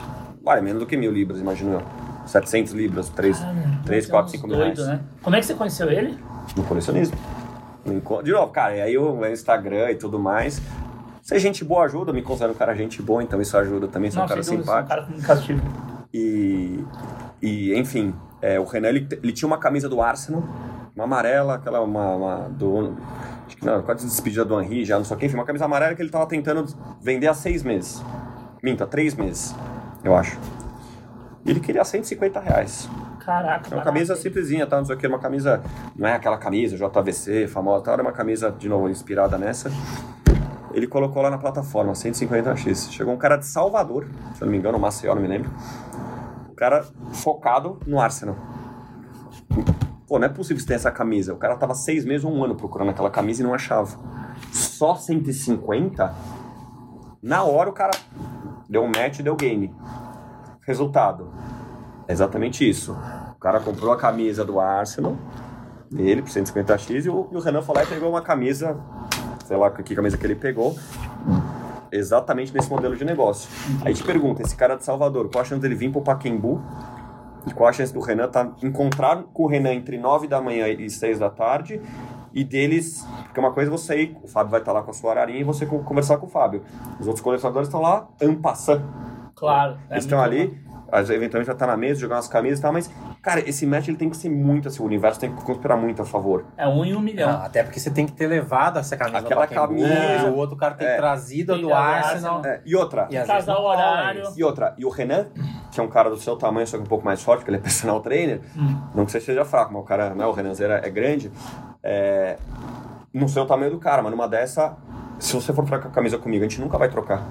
Vale 0.44 0.60
menos 0.60 0.80
do 0.80 0.86
que 0.86 0.96
mil 0.96 1.12
libras, 1.12 1.40
imagino 1.40 1.72
eu. 1.74 1.82
700 2.26 2.72
libras, 2.72 3.08
3, 3.10 3.38
Cara, 3.38 3.54
3 3.84 4.04
tem 4.04 4.10
4, 4.10 4.26
uns 4.26 4.32
5 4.32 4.46
mil 4.48 4.56
doido, 4.56 4.76
reais. 4.76 4.88
né? 4.88 5.00
Como 5.22 5.36
é 5.36 5.38
que 5.40 5.46
você 5.46 5.54
conheceu 5.54 5.90
ele? 5.90 6.18
No 6.56 6.62
colecionismo. 6.64 7.16
De 8.24 8.32
novo, 8.32 8.48
cara, 8.52 8.76
e 8.76 8.80
aí 8.80 8.98
o 8.98 9.24
Instagram 9.26 9.90
e 9.92 9.94
tudo 9.94 10.18
mais. 10.18 10.60
Ser 11.22 11.38
gente 11.40 11.64
boa 11.64 11.84
ajuda, 11.84 12.12
me 12.12 12.22
considero 12.22 12.52
um 12.52 12.56
cara 12.56 12.74
gente 12.74 13.00
boa, 13.02 13.22
então 13.22 13.40
isso 13.40 13.56
ajuda 13.56 13.86
também, 13.88 14.10
sou 14.10 14.22
um 14.22 14.26
cara 14.26 14.38
é 14.38 14.42
um 14.42 14.44
simpático. 14.44 14.88
cara 14.88 15.02
comunicativo. 15.02 15.60
E, 16.12 16.84
e 17.42 17.74
enfim, 17.78 18.14
é, 18.46 18.60
o 18.60 18.64
Renan 18.64 18.88
ele, 18.88 19.08
ele 19.10 19.32
tinha 19.32 19.46
uma 19.46 19.58
camisa 19.58 19.88
do 19.88 20.00
Arsenal, 20.00 20.42
uma 20.94 21.04
amarela, 21.04 21.56
aquela 21.56 21.80
uma, 21.80 22.14
uma 22.14 22.36
do 22.48 22.96
acho 23.46 23.56
que 23.56 23.64
não, 23.66 23.82
quase 23.82 24.06
despedida 24.06 24.44
do 24.44 24.60
Henry, 24.60 24.84
já 24.84 24.96
não 24.96 25.04
sei 25.04 25.16
o 25.16 25.18
que, 25.18 25.26
enfim, 25.26 25.34
uma 25.34 25.44
camisa 25.44 25.64
amarela 25.64 25.94
que 25.94 26.02
ele 26.02 26.10
tava 26.10 26.26
tentando 26.26 26.64
vender 27.00 27.26
há 27.26 27.34
seis 27.34 27.62
meses. 27.62 28.02
Minto, 28.62 28.84
há 28.84 28.86
três 28.86 29.14
meses, 29.14 29.54
eu 30.04 30.14
acho. 30.14 30.38
E 31.44 31.50
ele 31.50 31.60
queria 31.60 31.84
150 31.84 32.40
reais. 32.40 32.88
Caraca, 33.24 33.68
É 33.72 33.76
uma 33.76 33.82
camisa 33.82 34.14
simplesinha, 34.14 34.66
tá? 34.66 34.78
Não 34.78 34.84
sei 34.84 34.94
o 34.94 34.98
que, 34.98 35.06
uma 35.08 35.18
camisa. 35.18 35.60
Não 35.96 36.08
é 36.08 36.14
aquela 36.14 36.38
camisa 36.38 36.76
JVC 36.76 37.48
famosa, 37.48 37.84
tá? 37.84 37.92
Era 37.92 38.02
uma 38.02 38.12
camisa, 38.12 38.52
de 38.52 38.68
novo, 38.68 38.88
inspirada 38.88 39.36
nessa. 39.36 39.70
Ele 40.72 40.86
colocou 40.86 41.22
lá 41.22 41.30
na 41.30 41.38
plataforma, 41.38 41.92
150x. 41.92 42.92
Chegou 42.92 43.12
um 43.12 43.16
cara 43.16 43.36
de 43.36 43.46
Salvador, 43.46 44.06
se 44.34 44.42
eu 44.42 44.46
não 44.46 44.52
me 44.52 44.58
engano, 44.58 44.78
Maceió, 44.78 45.14
não 45.14 45.22
me 45.22 45.28
lembro. 45.28 45.50
Cara 46.56 46.84
focado 47.12 47.78
no 47.86 48.00
Arsenal. 48.00 48.36
Pô, 50.06 50.18
não 50.18 50.26
é 50.26 50.28
possível 50.28 50.60
você 50.60 50.66
ter 50.66 50.74
essa 50.74 50.90
camisa. 50.90 51.34
O 51.34 51.36
cara 51.36 51.56
tava 51.56 51.74
seis 51.74 52.04
meses 52.04 52.24
ou 52.24 52.32
um 52.32 52.42
ano 52.42 52.54
procurando 52.54 52.90
aquela 52.90 53.10
camisa 53.10 53.42
e 53.42 53.44
não 53.44 53.52
achava. 53.52 53.98
Só 54.52 54.94
150? 54.94 56.14
Na 57.22 57.44
hora 57.44 57.68
o 57.68 57.72
cara 57.72 57.92
deu 58.68 58.82
um 58.82 58.86
match 58.86 59.18
e 59.18 59.22
deu 59.22 59.36
game. 59.36 59.74
Resultado. 60.62 61.30
É 62.08 62.12
exatamente 62.12 62.68
isso. 62.68 62.96
O 63.32 63.38
cara 63.38 63.60
comprou 63.60 63.92
a 63.92 63.96
camisa 63.96 64.44
do 64.44 64.60
Arsenal, 64.60 65.16
dele, 65.90 66.22
por 66.22 66.30
150x, 66.30 67.04
e 67.04 67.08
o, 67.08 67.28
e 67.32 67.36
o 67.36 67.40
Renan 67.40 67.60
e 67.60 67.86
pegou 67.86 68.10
uma 68.10 68.22
camisa, 68.22 68.78
sei 69.44 69.56
lá 69.56 69.70
que 69.70 69.94
camisa 69.94 70.16
que 70.16 70.26
ele 70.26 70.34
pegou, 70.34 70.76
exatamente 71.96 72.52
nesse 72.54 72.68
modelo 72.70 72.96
de 72.96 73.04
negócio. 73.04 73.48
Aí 73.84 73.92
te 73.94 74.02
pergunta, 74.02 74.42
esse 74.42 74.54
cara 74.56 74.76
de 74.76 74.84
Salvador, 74.84 75.28
qual 75.30 75.42
a 75.42 75.44
chance 75.44 75.60
dele 75.60 75.74
vir 75.74 75.90
pro 75.90 76.00
Paquembu? 76.02 76.62
E 77.46 77.52
qual 77.54 77.68
a 77.68 77.72
chance 77.72 77.92
do 77.94 78.00
Renan 78.00 78.28
tá, 78.28 78.50
encontrar 78.62 79.22
com 79.32 79.44
o 79.44 79.46
Renan 79.46 79.72
entre 79.74 79.96
9 79.98 80.26
da 80.26 80.40
manhã 80.40 80.66
e 80.68 80.90
6 80.90 81.18
da 81.20 81.30
tarde? 81.30 81.80
E 82.34 82.42
deles, 82.44 83.06
porque 83.24 83.40
uma 83.40 83.52
coisa 83.52 83.70
é 83.70 83.72
você 83.72 84.02
ir, 84.02 84.16
o 84.22 84.28
Fábio 84.28 84.50
vai 84.50 84.60
estar 84.60 84.72
lá 84.72 84.82
com 84.82 84.90
a 84.90 84.94
sua 84.94 85.12
ararinha 85.12 85.38
e 85.40 85.44
você 85.44 85.64
co- 85.64 85.78
conversar 85.78 86.18
com 86.18 86.26
o 86.26 86.28
Fábio. 86.28 86.62
Os 87.00 87.06
outros 87.06 87.22
colecionadores 87.22 87.68
estão 87.68 87.80
lá, 87.80 88.08
ampassando. 88.20 88.84
Claro. 89.34 89.78
é 89.88 89.94
Eles 89.94 90.04
estão 90.04 90.20
ali, 90.20 90.48
vezes, 90.48 90.58
eventualmente 90.92 91.46
vai 91.46 91.54
estar 91.54 91.66
na 91.66 91.76
mesa, 91.76 92.00
jogar 92.00 92.16
umas 92.16 92.28
camisas 92.28 92.58
e 92.58 92.62
tal, 92.62 92.72
mas, 92.72 92.90
cara, 93.22 93.40
esse 93.48 93.66
match 93.66 93.88
ele 93.88 93.96
tem 93.96 94.08
que 94.10 94.16
ser 94.16 94.28
muito 94.30 94.68
assim, 94.68 94.82
o 94.82 94.86
universo 94.86 95.18
tem 95.20 95.34
que 95.34 95.42
conspirar 95.44 95.76
muito 95.76 96.00
a 96.02 96.04
favor. 96.04 96.44
É 96.56 96.66
um 96.66 96.84
em 96.84 96.94
um 96.94 97.00
milhão. 97.00 97.30
Não, 97.32 97.42
até 97.42 97.62
porque 97.62 97.78
você 97.80 97.90
tem 97.90 98.06
que 98.06 98.12
ter 98.12 98.26
levado 98.26 98.78
essa 98.78 98.96
camisa 98.96 99.18
Aquela 99.18 99.46
camisa. 99.46 100.26
o 100.30 100.36
outro 100.36 100.56
cara 100.56 100.74
tem 100.74 100.86
É. 100.86 100.96
trazido 100.96 101.54
a 101.54 101.56
do 101.58 101.72
Arsenal. 101.74 102.36
Arsenal. 102.38 102.44
É, 102.46 102.60
e 102.64 102.76
outra, 102.76 103.08
E 103.10 103.16
Casar 103.24 103.56
o 103.58 103.64
horário. 103.64 104.22
e 104.36 104.44
outra, 104.44 104.74
e 104.78 104.84
o 104.84 104.88
Renan, 104.90 105.26
que 105.72 105.80
é 105.80 105.82
um 105.82 105.88
cara 105.88 106.08
do 106.08 106.16
seu 106.16 106.36
tamanho, 106.36 106.66
só 106.66 106.76
que 106.76 106.82
um 106.84 106.86
pouco 106.86 107.04
mais 107.04 107.22
forte, 107.22 107.40
porque 107.40 107.50
ele 107.50 107.58
é 107.58 107.60
personal 107.60 108.00
trainer, 108.00 108.40
Hum. 108.56 108.76
não 108.94 109.04
que 109.04 109.12
você 109.12 109.20
seja 109.20 109.44
fraco, 109.44 109.72
mas 109.72 109.82
o 109.82 109.84
cara, 109.84 110.14
né, 110.14 110.24
o 110.26 110.32
Renan 110.32 110.54
Zera 110.54 110.80
é 110.84 110.88
grande, 110.90 111.30
é, 111.82 112.36
não 113.12 113.28
sei 113.28 113.42
o 113.42 113.46
tamanho 113.46 113.70
do 113.70 113.78
cara, 113.78 114.02
mas 114.02 114.10
numa 114.10 114.28
dessa, 114.28 114.76
se 115.18 115.34
você 115.34 115.52
for 115.52 115.64
trocar 115.64 115.88
a 115.88 115.90
camisa 115.90 116.18
comigo, 116.18 116.44
a 116.44 116.48
gente 116.48 116.60
nunca 116.60 116.78
vai 116.78 116.88
trocar, 116.88 117.22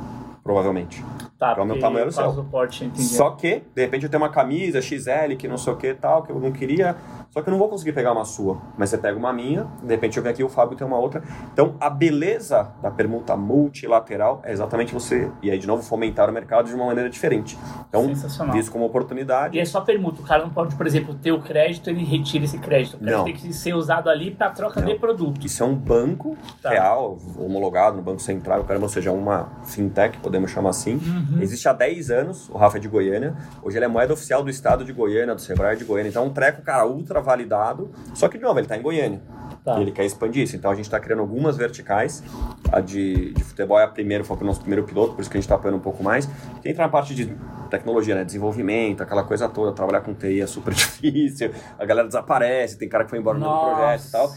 provavelmente. 0.46 1.04
Tá, 1.40 1.56
Qual 1.56 1.62
é 1.62 1.64
o 1.64 1.66
meu 1.66 1.80
tamanho 1.80 2.06
do 2.06 2.12
por 2.12 2.22
causa 2.22 2.36
seu? 2.36 2.44
porte. 2.44 2.92
Só 2.98 3.32
que, 3.32 3.64
de 3.74 3.82
repente, 3.82 4.04
eu 4.04 4.10
tenho 4.12 4.22
uma 4.22 4.30
camisa 4.30 4.80
XL 4.80 5.36
que 5.40 5.48
não 5.48 5.58
sei 5.58 5.74
o 5.74 5.76
que 5.76 5.92
tal, 5.96 6.22
que 6.22 6.32
eu 6.32 6.40
não 6.40 6.52
queria. 6.52 6.96
Só 7.36 7.42
que 7.42 7.50
eu 7.50 7.52
não 7.52 7.60
vou 7.60 7.68
conseguir 7.68 7.92
pegar 7.92 8.14
uma 8.14 8.24
sua. 8.24 8.62
Mas 8.78 8.90
você 8.92 8.98
pega 8.98 9.20
uma 9.20 9.34
minha, 9.34 9.68
de 9.84 9.90
repente 9.90 10.16
eu 10.16 10.24
venho 10.24 10.34
aqui 10.34 10.42
o 10.42 10.48
Fábio 10.48 10.78
tem 10.78 10.88
uma 10.88 10.98
outra. 10.98 11.22
Então, 11.52 11.76
a 11.82 11.90
beleza 11.90 12.70
da 12.82 12.90
permuta 12.90 13.36
multilateral 13.36 14.40
é 14.46 14.54
exatamente 14.54 14.94
você, 14.94 15.30
e 15.44 15.52
aí 15.52 15.60
de 15.60 15.68
novo, 15.68 15.84
fomentar 15.84 16.30
o 16.30 16.32
mercado 16.32 16.68
de 16.68 16.74
uma 16.74 16.86
maneira 16.86 17.10
diferente. 17.10 17.58
Então, 17.90 18.10
visto 18.54 18.72
como 18.72 18.86
oportunidade. 18.86 19.58
E 19.58 19.60
é 19.60 19.66
só 19.66 19.82
permuta. 19.82 20.22
O 20.22 20.24
cara 20.26 20.44
não 20.44 20.50
pode, 20.50 20.76
por 20.76 20.88
exemplo, 20.88 21.14
ter 21.14 21.34
o 21.34 21.42
crédito 21.42 21.90
ele 21.90 22.06
retira 22.06 22.46
esse 22.46 22.58
crédito. 22.58 22.96
O 22.96 23.00
crédito 23.00 23.18
Não. 23.18 23.26
tem 23.26 23.34
que 23.34 23.52
ser 23.52 23.74
usado 23.74 24.10
ali 24.10 24.32
para 24.32 24.50
troca 24.52 24.80
Não. 24.80 24.88
de 24.88 24.96
produto. 24.96 25.46
Isso 25.46 25.62
é 25.62 25.66
um 25.66 25.76
banco 25.76 26.38
Tá. 26.62 26.70
real, 26.70 27.18
homologado 27.38 27.98
no 27.98 28.02
Banco 28.02 28.22
Central, 28.22 28.64
caramba, 28.64 28.86
ou 28.86 28.90
seja, 28.90 29.12
uma 29.12 29.50
fintech, 29.66 30.20
podemos 30.20 30.52
chamar 30.52 30.70
assim. 30.70 30.94
Uhum. 30.96 31.42
Existe 31.42 31.68
há 31.68 31.74
10 31.74 32.12
anos, 32.12 32.50
o 32.50 32.58
Rafa 32.58 32.78
é 32.78 32.80
de 32.80 32.88
Goiânia. 32.88 33.36
Hoje 33.62 33.78
ele 33.78 33.84
é 33.84 33.90
moeda 33.90 34.14
oficial 34.14 34.42
do 34.42 34.50
estado 34.50 34.86
de 34.86 34.94
Goiânia, 34.94 35.36
do 35.36 35.42
Sebrae 35.42 35.76
de 35.76 35.84
Goiânia. 35.84 36.10
Então 36.10 36.24
é 36.24 36.26
um 36.28 36.30
treco, 36.32 36.62
cara, 36.62 36.88
ultra 36.88 37.25
validado. 37.26 37.92
Só 38.14 38.30
que, 38.30 38.38
de 38.38 38.44
novo, 38.44 38.60
ele 38.60 38.68
tá 38.68 38.78
em 38.78 38.82
Goiânia. 38.82 39.22
Tá. 39.64 39.80
E 39.80 39.82
ele 39.82 39.92
quer 39.92 40.06
expandir 40.06 40.44
isso. 40.44 40.56
Então 40.56 40.70
a 40.70 40.76
gente 40.76 40.86
está 40.86 41.00
criando 41.00 41.22
algumas 41.22 41.58
verticais. 41.58 42.24
A 42.72 42.80
de, 42.80 43.34
de 43.34 43.44
futebol 43.44 43.80
é 43.80 43.84
a 43.84 43.88
primeira, 43.88 44.24
foi 44.24 44.38
o 44.38 44.44
nosso 44.44 44.60
primeiro 44.60 44.84
piloto, 44.86 45.14
por 45.16 45.22
isso 45.22 45.30
que 45.30 45.38
a 45.38 45.40
gente 45.40 45.46
está 45.46 45.56
apoiando 45.56 45.78
um 45.78 45.82
pouco 45.82 46.04
mais. 46.04 46.28
Que 46.62 46.70
entra 46.70 46.84
na 46.84 46.90
parte 46.90 47.16
de 47.16 47.36
tecnologia, 47.70 48.14
né? 48.14 48.24
Desenvolvimento, 48.24 49.02
aquela 49.02 49.24
coisa 49.24 49.50
toda. 49.50 49.72
Trabalhar 49.72 50.02
com 50.02 50.14
TI 50.14 50.42
é 50.42 50.46
super 50.48 50.72
difícil. 50.76 51.50
A 51.80 51.86
galera 51.86 52.08
desaparece, 52.08 52.78
tem 52.78 52.88
cara 52.88 53.06
que 53.06 53.10
foi 53.10 53.18
embora 53.18 53.40
no 53.40 53.46
projeto 53.46 54.08
e 54.08 54.12
tal. 54.12 54.32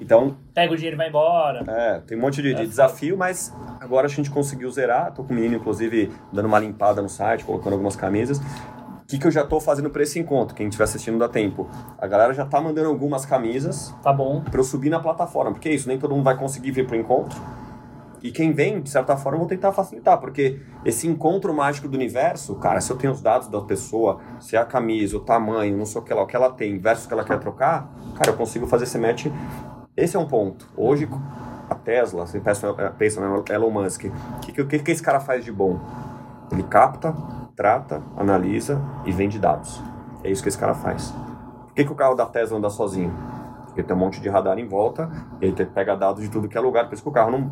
Então, 0.00 0.36
Pega 0.52 0.72
o 0.72 0.76
dinheiro 0.76 0.96
e 0.96 0.98
vai 0.98 1.08
embora. 1.08 1.64
é, 1.68 2.00
tem 2.00 2.18
um 2.18 2.20
monte 2.20 2.42
de, 2.42 2.52
de 2.52 2.62
É 2.62 2.66
desafio, 2.66 3.16
mas 3.16 3.54
agora 3.80 4.06
a 4.06 4.10
gente 4.10 4.30
conseguiu 4.32 4.68
zerar. 4.68 5.12
Tô 5.14 5.22
com 5.22 5.32
o 5.32 5.36
menino, 5.36 5.54
inclusive, 5.54 6.10
dando 6.32 6.46
uma 6.46 6.58
limpada 6.58 7.00
no 7.00 7.08
site, 7.08 7.44
colocando 7.44 7.74
algumas 7.74 7.94
camisas. 7.94 8.40
O 9.12 9.14
que, 9.14 9.20
que 9.20 9.26
eu 9.26 9.30
já 9.30 9.44
tô 9.44 9.60
fazendo 9.60 9.90
para 9.90 10.02
esse 10.02 10.18
encontro? 10.18 10.56
Quem 10.56 10.68
estiver 10.68 10.84
assistindo 10.84 11.18
dá 11.18 11.28
tempo. 11.28 11.68
A 11.98 12.06
galera 12.06 12.32
já 12.32 12.46
tá 12.46 12.58
mandando 12.62 12.88
algumas 12.88 13.26
camisas 13.26 13.94
Tá 14.02 14.10
bom. 14.10 14.40
para 14.40 14.58
eu 14.58 14.64
subir 14.64 14.88
na 14.88 14.98
plataforma, 15.00 15.50
porque 15.52 15.68
é 15.68 15.74
isso, 15.74 15.86
nem 15.86 15.98
todo 15.98 16.14
mundo 16.14 16.24
vai 16.24 16.34
conseguir 16.34 16.70
vir 16.70 16.86
pro 16.86 16.96
encontro. 16.96 17.38
E 18.22 18.32
quem 18.32 18.52
vem, 18.52 18.80
de 18.80 18.88
certa 18.88 19.14
forma, 19.14 19.36
eu 19.36 19.40
vou 19.40 19.48
tentar 19.48 19.70
facilitar, 19.70 20.18
porque 20.18 20.62
esse 20.82 21.06
encontro 21.06 21.52
mágico 21.52 21.88
do 21.88 21.94
universo, 21.94 22.54
cara, 22.54 22.80
se 22.80 22.90
eu 22.90 22.96
tenho 22.96 23.12
os 23.12 23.20
dados 23.20 23.48
da 23.48 23.60
pessoa, 23.60 24.18
se 24.40 24.56
é 24.56 24.58
a 24.58 24.64
camisa, 24.64 25.14
o 25.18 25.20
tamanho, 25.20 25.76
não 25.76 25.84
sei 25.84 26.00
o 26.00 26.04
que 26.04 26.14
lá, 26.14 26.22
o 26.22 26.26
que 26.26 26.34
ela 26.34 26.50
tem, 26.50 26.78
versus 26.78 27.04
o 27.04 27.08
que 27.08 27.12
ela 27.12 27.24
quer 27.24 27.38
trocar, 27.38 27.92
cara, 28.16 28.30
eu 28.30 28.36
consigo 28.38 28.66
fazer 28.66 28.84
esse 28.84 28.96
match. 28.96 29.26
Esse 29.94 30.16
é 30.16 30.18
um 30.18 30.26
ponto. 30.26 30.66
Hoje, 30.74 31.06
a 31.68 31.74
Tesla, 31.74 32.26
você 32.26 32.40
pensa, 32.40 32.72
pensa 32.96 33.20
no 33.20 33.44
Elon 33.46 33.70
Musk, 33.70 34.04
o 34.04 34.40
que, 34.40 34.64
que, 34.64 34.78
que 34.78 34.90
esse 34.90 35.02
cara 35.02 35.20
faz 35.20 35.44
de 35.44 35.52
bom? 35.52 35.78
Ele 36.52 36.62
capta, 36.62 37.14
trata, 37.56 38.02
analisa 38.16 38.80
e 39.04 39.10
vende 39.12 39.38
dados. 39.38 39.80
É 40.22 40.30
isso 40.30 40.42
que 40.42 40.48
esse 40.48 40.58
cara 40.58 40.74
faz. 40.74 41.10
Por 41.66 41.74
que, 41.74 41.84
que 41.84 41.92
o 41.92 41.94
carro 41.94 42.14
da 42.14 42.26
Tesla 42.26 42.58
anda 42.58 42.68
sozinho? 42.70 43.12
Porque 43.66 43.82
tem 43.82 43.96
um 43.96 43.98
monte 43.98 44.20
de 44.20 44.28
radar 44.28 44.58
em 44.58 44.68
volta, 44.68 45.10
e 45.40 45.46
ele 45.46 45.64
pega 45.66 45.96
dados 45.96 46.22
de 46.22 46.28
tudo 46.28 46.46
que 46.46 46.56
é 46.58 46.60
lugar, 46.60 46.86
por 46.86 46.94
isso 46.94 47.02
que 47.02 47.08
o 47.08 47.12
carro 47.12 47.30
não 47.30 47.50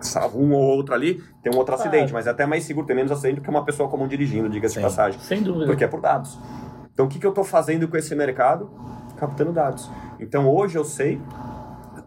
salva 0.00 0.36
um 0.36 0.52
ou 0.52 0.62
outro 0.62 0.94
ali, 0.94 1.22
tem 1.42 1.52
um 1.52 1.56
outro 1.56 1.74
Claro. 1.74 1.88
acidente, 1.88 2.12
mas 2.12 2.26
é 2.26 2.30
até 2.30 2.44
mais 2.44 2.64
seguro, 2.64 2.86
tem 2.86 2.96
menos 2.96 3.10
acidente 3.12 3.36
do 3.36 3.42
que 3.42 3.48
uma 3.50 3.64
pessoa 3.64 3.88
comum 3.88 4.06
dirigindo, 4.08 4.48
diga-se 4.48 4.74
de 4.74 4.80
passagem. 4.80 5.20
Sem 5.20 5.42
dúvida. 5.42 5.66
Porque 5.66 5.84
é 5.84 5.88
por 5.88 6.00
dados. 6.00 6.38
Então 6.92 7.06
o 7.06 7.08
que, 7.08 7.18
que 7.18 7.26
eu 7.26 7.30
estou 7.30 7.44
fazendo 7.44 7.86
com 7.86 7.96
esse 7.96 8.14
mercado? 8.16 8.68
Captando 9.16 9.52
dados. 9.52 9.88
Então 10.18 10.48
hoje 10.52 10.76
eu 10.76 10.84
sei, 10.84 11.20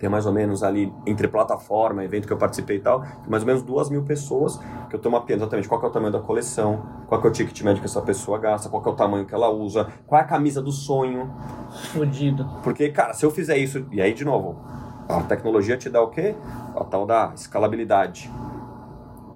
tem 0.02 0.10
mais 0.10 0.26
ou 0.26 0.34
menos 0.34 0.64
ali, 0.64 0.92
entre 1.06 1.28
plataforma, 1.28 2.04
evento 2.04 2.26
que 2.26 2.34
eu 2.34 2.38
participei 2.38 2.78
e 2.78 2.80
tal, 2.80 3.02
tem 3.02 3.30
mais 3.30 3.44
ou 3.44 3.48
menos 3.48 3.62
duas 3.62 3.88
mil 3.88 4.02
pessoas 4.02 4.58
que 4.90 4.96
eu 4.96 4.98
estou 4.98 5.12
mapeando 5.12 5.44
exatamente 5.44 5.70
qual 5.70 5.80
é 5.80 5.86
o 5.86 5.90
tamanho 5.92 6.12
da 6.12 6.20
coleção, 6.20 6.82
qual 7.08 7.22
que 7.22 7.28
é 7.28 7.30
o 7.30 7.34
ticket 7.34 7.62
médio 7.62 7.82
que 7.82 7.86
essa 7.86 8.02
pessoa 8.02 8.40
gasta, 8.40 8.68
qual 8.68 8.82
que 8.82 8.90
é 8.90 8.92
o 8.92 8.96
tamanho 8.96 9.28
que 9.28 9.34
ela 9.34 9.50
usa, 9.50 9.88
qual 10.08 10.20
é 10.20 10.24
a 10.24 10.28
camisa 10.28 10.60
do 10.60 10.72
sonho. 10.72 11.32
Fudido. 11.94 12.50
Porque, 12.64 12.90
cara, 12.90 13.14
se 13.14 13.24
eu 13.24 13.30
fizer 13.30 13.58
isso, 13.58 13.86
e 13.92 14.02
aí 14.02 14.12
de 14.12 14.26
novo, 14.26 14.56
a 15.08 15.22
tecnologia 15.22 15.78
te 15.78 15.88
dá 15.88 16.02
o 16.02 16.08
quê? 16.08 16.34
A 16.76 16.84
tal 16.84 17.06
da 17.06 17.32
escalabilidade. 17.36 18.32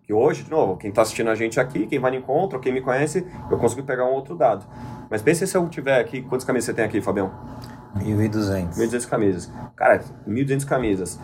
Que 0.01 0.13
hoje, 0.13 0.43
de 0.43 0.49
novo, 0.49 0.77
quem 0.77 0.89
está 0.89 1.03
assistindo 1.03 1.29
a 1.29 1.35
gente 1.35 1.59
aqui, 1.59 1.85
quem 1.85 1.99
vai 1.99 2.09
no 2.09 2.17
encontro, 2.17 2.59
quem 2.59 2.73
me 2.73 2.81
conhece, 2.81 3.27
eu 3.51 3.57
consigo 3.59 3.83
pegar 3.83 4.05
um 4.05 4.13
outro 4.13 4.35
dado. 4.35 4.65
Mas 5.11 5.21
pense 5.21 5.45
se 5.45 5.55
eu 5.55 5.69
tiver 5.69 5.99
aqui, 5.99 6.23
quantas 6.23 6.43
camisas 6.43 6.65
você 6.65 6.73
tem 6.73 6.85
aqui, 6.85 7.01
Fabião? 7.01 7.31
1.200. 7.95 8.75
1.200 8.75 9.07
camisas. 9.07 9.51
Cara, 9.75 10.03
1.200 10.27 10.65
camisas. 10.65 11.19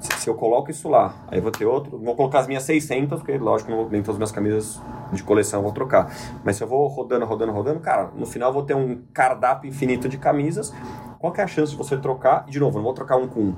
Se, 0.00 0.12
se 0.12 0.30
eu 0.30 0.34
coloco 0.34 0.70
isso 0.70 0.88
lá, 0.88 1.14
aí 1.28 1.40
vou 1.40 1.50
ter 1.50 1.64
outro. 1.64 1.98
Vou 1.98 2.14
colocar 2.14 2.40
as 2.40 2.46
minhas 2.46 2.62
600, 2.62 3.18
porque 3.18 3.36
lógico, 3.36 3.70
não, 3.70 3.88
nem 3.88 4.00
todas 4.00 4.14
as 4.14 4.18
minhas 4.18 4.32
camisas 4.32 4.80
de 5.12 5.22
coleção 5.22 5.60
eu 5.60 5.64
vou 5.64 5.72
trocar. 5.72 6.12
Mas 6.44 6.56
se 6.56 6.62
eu 6.62 6.68
vou 6.68 6.86
rodando, 6.86 7.24
rodando, 7.24 7.52
rodando, 7.52 7.80
cara, 7.80 8.10
no 8.14 8.26
final 8.26 8.50
eu 8.50 8.54
vou 8.54 8.62
ter 8.62 8.74
um 8.74 9.02
cardápio 9.12 9.68
infinito 9.68 10.08
de 10.08 10.16
camisas. 10.16 10.72
qual 11.18 11.32
que 11.32 11.40
é 11.40 11.44
a 11.44 11.48
chance 11.48 11.72
de 11.72 11.78
você 11.78 11.96
trocar? 11.96 12.44
E, 12.46 12.50
de 12.50 12.60
novo, 12.60 12.76
eu 12.76 12.78
não 12.78 12.84
vou 12.84 12.94
trocar 12.94 13.16
um 13.16 13.26
com 13.26 13.40
um. 13.40 13.54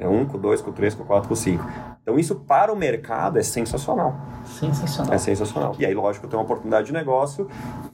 É 0.00 0.08
um 0.08 0.24
com 0.24 0.38
dois, 0.38 0.62
com 0.62 0.72
três, 0.72 0.94
com 0.94 1.04
quatro, 1.04 1.28
com 1.28 1.34
cinco. 1.34 1.64
Então 2.02 2.18
isso 2.18 2.34
para 2.34 2.72
o 2.72 2.76
mercado 2.76 3.38
é 3.38 3.42
sensacional. 3.42 4.16
Sensacional. 4.44 5.12
É 5.12 5.18
sensacional. 5.18 5.76
E 5.78 5.84
aí, 5.84 5.94
lógico, 5.94 6.26
tem 6.26 6.38
uma 6.38 6.44
oportunidade 6.44 6.86
de 6.86 6.92
negócio 6.92 7.46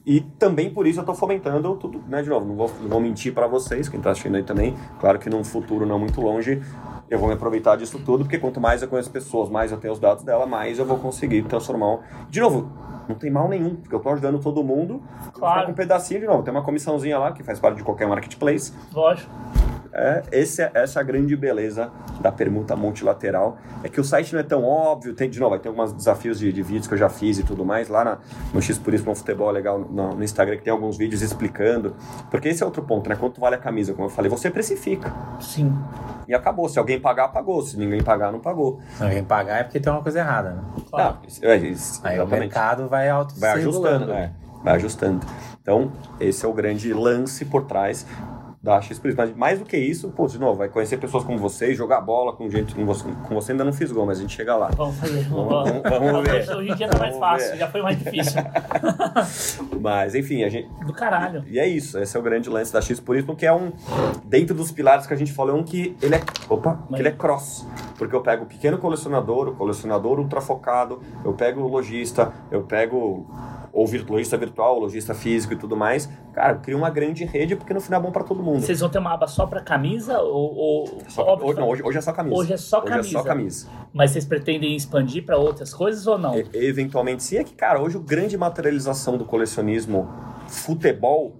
e 0.05 0.21
também 0.21 0.69
por 0.69 0.87
isso 0.87 0.99
eu 0.99 1.01
estou 1.01 1.13
fomentando 1.13 1.75
tudo, 1.75 2.01
né? 2.07 2.21
De 2.21 2.29
novo, 2.29 2.45
não 2.45 2.55
vou, 2.55 2.71
não 2.81 2.89
vou 2.89 3.01
mentir 3.01 3.33
para 3.33 3.45
vocês, 3.45 3.89
quem 3.89 3.99
está 3.99 4.11
assistindo 4.11 4.35
aí 4.35 4.43
também. 4.43 4.73
Claro 5.01 5.19
que 5.19 5.29
num 5.29 5.43
futuro 5.43 5.85
não 5.85 5.99
muito 5.99 6.21
longe 6.21 6.61
eu 7.09 7.19
vou 7.19 7.27
me 7.27 7.35
aproveitar 7.35 7.75
disso 7.75 7.99
tudo, 7.99 8.23
porque 8.23 8.37
quanto 8.37 8.59
mais 8.59 8.81
eu 8.81 8.87
conheço 8.87 9.09
pessoas, 9.09 9.49
mais 9.49 9.71
eu 9.71 9.77
tenho 9.77 9.93
os 9.93 9.99
dados 9.99 10.23
dela, 10.23 10.45
mais 10.45 10.77
eu 10.79 10.85
vou 10.85 10.97
conseguir 10.97 11.43
transformar. 11.43 11.99
De 12.29 12.39
novo, 12.39 12.69
não 13.07 13.15
tem 13.15 13.31
mal 13.31 13.47
nenhum, 13.47 13.75
porque 13.75 13.95
eu 13.95 13.97
estou 13.97 14.11
ajudando 14.11 14.39
todo 14.39 14.63
mundo. 14.63 15.01
Claro. 15.33 15.65
Com 15.65 15.71
um 15.71 15.75
pedacinho 15.75 16.19
de 16.19 16.25
novo, 16.25 16.43
tem 16.43 16.53
uma 16.53 16.63
comissãozinha 16.63 17.17
lá 17.17 17.31
que 17.31 17.43
faz 17.43 17.59
parte 17.59 17.77
de 17.77 17.83
qualquer 17.83 18.07
marketplace. 18.07 18.73
Lógico. 18.93 19.31
É, 19.93 20.23
esse, 20.31 20.61
é- 20.61 20.71
essa 20.73 20.99
é 20.99 21.01
a 21.01 21.03
grande 21.03 21.35
beleza 21.35 21.91
da 22.21 22.31
permuta 22.31 22.75
multilateral. 22.75 23.57
É 23.83 23.89
que 23.89 23.99
o 23.99 24.03
site 24.03 24.33
não 24.33 24.39
é 24.39 24.43
tão 24.43 24.63
óbvio, 24.63 25.13
tem, 25.13 25.29
de 25.29 25.39
novo, 25.39 25.51
vai 25.51 25.59
ter 25.59 25.69
alguns 25.69 25.93
desafios 25.93 26.39
de, 26.39 26.51
de 26.51 26.61
vídeos 26.61 26.87
que 26.87 26.93
eu 26.93 26.97
já 26.97 27.09
fiz 27.09 27.37
e 27.39 27.43
tudo 27.43 27.63
mais. 27.65 27.87
Lá 27.89 28.03
na, 28.03 28.17
no 28.53 28.61
X 28.61 28.77
Por 28.77 28.93
Isso 28.93 29.05
no 29.05 29.15
Futebol 29.15 29.49
é 29.49 29.53
Legal, 29.53 29.79
no, 29.79 30.15
no 30.15 30.23
Instagram, 30.23 30.57
que 30.57 30.63
tem 30.63 30.71
alguns 30.73 30.97
vídeos 30.97 31.21
explicando. 31.21 31.95
Porque 32.29 32.49
esse 32.49 32.61
é 32.63 32.65
outro 32.65 32.83
ponto, 32.83 33.09
né? 33.09 33.15
Quanto 33.15 33.39
vale 33.39 33.55
a 33.55 33.59
camisa? 33.59 33.93
Como 33.93 34.05
eu 34.05 34.09
falei, 34.11 34.29
você 34.29 34.49
precifica. 34.49 35.13
Sim. 35.39 35.73
E 36.27 36.33
acabou. 36.33 36.67
Se 36.69 36.77
alguém 36.77 36.99
pagar, 36.99 37.29
pagou. 37.29 37.61
Se 37.61 37.77
ninguém 37.77 38.03
pagar, 38.03 38.31
não 38.31 38.39
pagou. 38.39 38.79
Não, 38.99 39.09
quem 39.09 39.23
pagar 39.23 39.59
é 39.59 39.63
porque 39.63 39.79
tem 39.79 39.91
uma 39.91 40.01
coisa 40.01 40.19
errada, 40.19 40.51
né? 40.51 40.61
Claro. 40.89 41.17
Não, 41.41 41.49
é, 41.49 41.57
isso, 41.57 42.01
Aí 42.03 42.19
o 42.19 42.27
mercado 42.27 42.87
vai 42.87 43.09
auto 43.09 43.33
vai 43.39 43.53
se 43.53 43.59
ajustando, 43.59 43.99
regulando. 44.05 44.11
é, 44.13 44.31
vai 44.63 44.75
ajustando. 44.75 45.25
Então, 45.61 45.91
esse 46.19 46.45
é 46.45 46.47
o 46.47 46.53
grande 46.53 46.93
lance 46.93 47.43
por 47.45 47.65
trás 47.65 48.05
da 48.61 48.81
X 48.81 48.97
por 48.99 49.07
isso. 49.09 49.17
Mas 49.17 49.35
mais 49.35 49.59
do 49.59 49.65
que 49.65 49.77
isso, 49.77 50.09
pô, 50.09 50.27
de 50.27 50.37
novo, 50.39 50.55
vai 50.57 50.69
conhecer 50.69 50.97
pessoas 50.97 51.23
como 51.23 51.37
vocês, 51.37 51.77
jogar 51.77 52.01
bola 52.01 52.33
com 52.33 52.49
gente 52.49 52.73
com 52.75 52.85
você, 52.85 53.03
com 53.27 53.35
você 53.35 53.51
ainda 53.51 53.63
não 53.63 53.73
fiz 53.73 53.91
gol, 53.91 54.05
mas 54.05 54.17
a 54.17 54.21
gente 54.21 54.35
chega 54.35 54.55
lá. 54.55 54.69
Vamos 54.75 54.97
fazer. 54.97 55.23
Vamos- 55.29 55.47
Vamos, 55.49 55.81
vamos- 55.83 56.11
vamos 56.11 56.29
ver. 56.29 56.49
Hoje 56.55 56.71
em 56.71 56.75
dia 56.75 56.87
tá 56.89 56.97
mais 56.99 57.17
fácil, 57.17 57.51
ver. 57.51 57.57
já 57.57 57.67
foi 57.67 57.81
mais 57.81 57.97
difícil. 57.97 58.41
Mas, 59.79 60.15
enfim, 60.15 60.43
a 60.43 60.49
gente. 60.49 60.69
Do 60.85 60.93
caralho. 60.93 61.43
E 61.47 61.59
é 61.59 61.67
isso, 61.67 61.97
esse 61.99 62.15
é 62.15 62.19
o 62.19 62.23
grande 62.23 62.49
lance 62.49 62.71
da 62.73 62.81
X 62.81 62.99
por 62.99 63.15
isso, 63.15 63.33
que 63.35 63.45
é 63.45 63.53
um. 63.53 63.71
Dentro 64.25 64.55
dos 64.55 64.71
pilares 64.71 65.05
que 65.07 65.13
a 65.13 65.17
gente 65.17 65.31
falou, 65.33 65.55
é 65.55 65.59
um 65.59 65.63
que 65.63 65.95
ele 66.01 66.15
é. 66.15 66.21
Opa, 66.49 66.79
que 66.93 66.95
ele 67.01 67.07
é 67.07 67.11
cross. 67.11 67.65
Porque 67.97 68.15
eu 68.15 68.21
pego 68.21 68.43
o 68.43 68.47
pequeno 68.47 68.77
colecionador, 68.77 69.49
o 69.49 69.55
colecionador 69.55 70.19
ultra 70.19 70.41
focado, 70.41 71.01
eu 71.23 71.33
pego 71.33 71.61
o 71.61 71.67
lojista, 71.67 72.31
eu 72.51 72.63
pego 72.63 73.27
ou 73.73 73.85
lojista 74.09 74.37
virtual, 74.37 74.79
lojista 74.79 75.13
físico 75.13 75.53
e 75.53 75.57
tudo 75.57 75.75
mais. 75.77 76.09
Cara, 76.33 76.53
eu 76.53 76.59
crio 76.59 76.77
uma 76.77 76.89
grande 76.89 77.25
rede 77.25 77.55
porque 77.55 77.73
no 77.73 77.79
final 77.81 77.99
é 77.99 78.03
bom 78.03 78.11
pra 78.11 78.23
todo 78.23 78.41
mundo. 78.41 78.61
Vocês 78.61 78.79
vão 78.79 78.89
ter 78.89 78.99
uma 78.99 79.13
aba 79.13 79.27
só 79.27 79.45
pra 79.45 79.61
camisa? 79.61 80.19
Ou, 80.19 80.55
ou- 80.55 81.01
Só- 81.07 81.23
óbvio, 81.23 81.47
hoje, 81.49 81.59
não, 81.59 81.67
hoje, 81.69 81.83
hoje 81.83 81.97
é 81.97 82.01
só 82.01 82.11
camisa. 82.13 82.35
Hoje 82.35 82.53
é 82.53 82.57
só 82.57 82.79
Hoje 82.83 82.87
é 82.87 83.03
só 83.03 83.23
camisa. 83.23 83.23
camisa. 83.23 83.67
Mas 83.93 84.11
vocês 84.11 84.25
pretendem 84.25 84.75
expandir 84.75 85.25
pra 85.25 85.37
outras 85.37 85.73
coisas 85.73 86.05
ou 86.07 86.17
não? 86.17 86.37
E- 86.37 86.45
eventualmente 86.53 87.23
sim. 87.23 87.37
É 87.37 87.43
que, 87.43 87.53
cara, 87.53 87.81
hoje 87.81 87.97
o 87.97 88.01
grande 88.01 88.37
materialização 88.37 89.17
do 89.17 89.25
colecionismo 89.25 90.07
futebol 90.47 91.33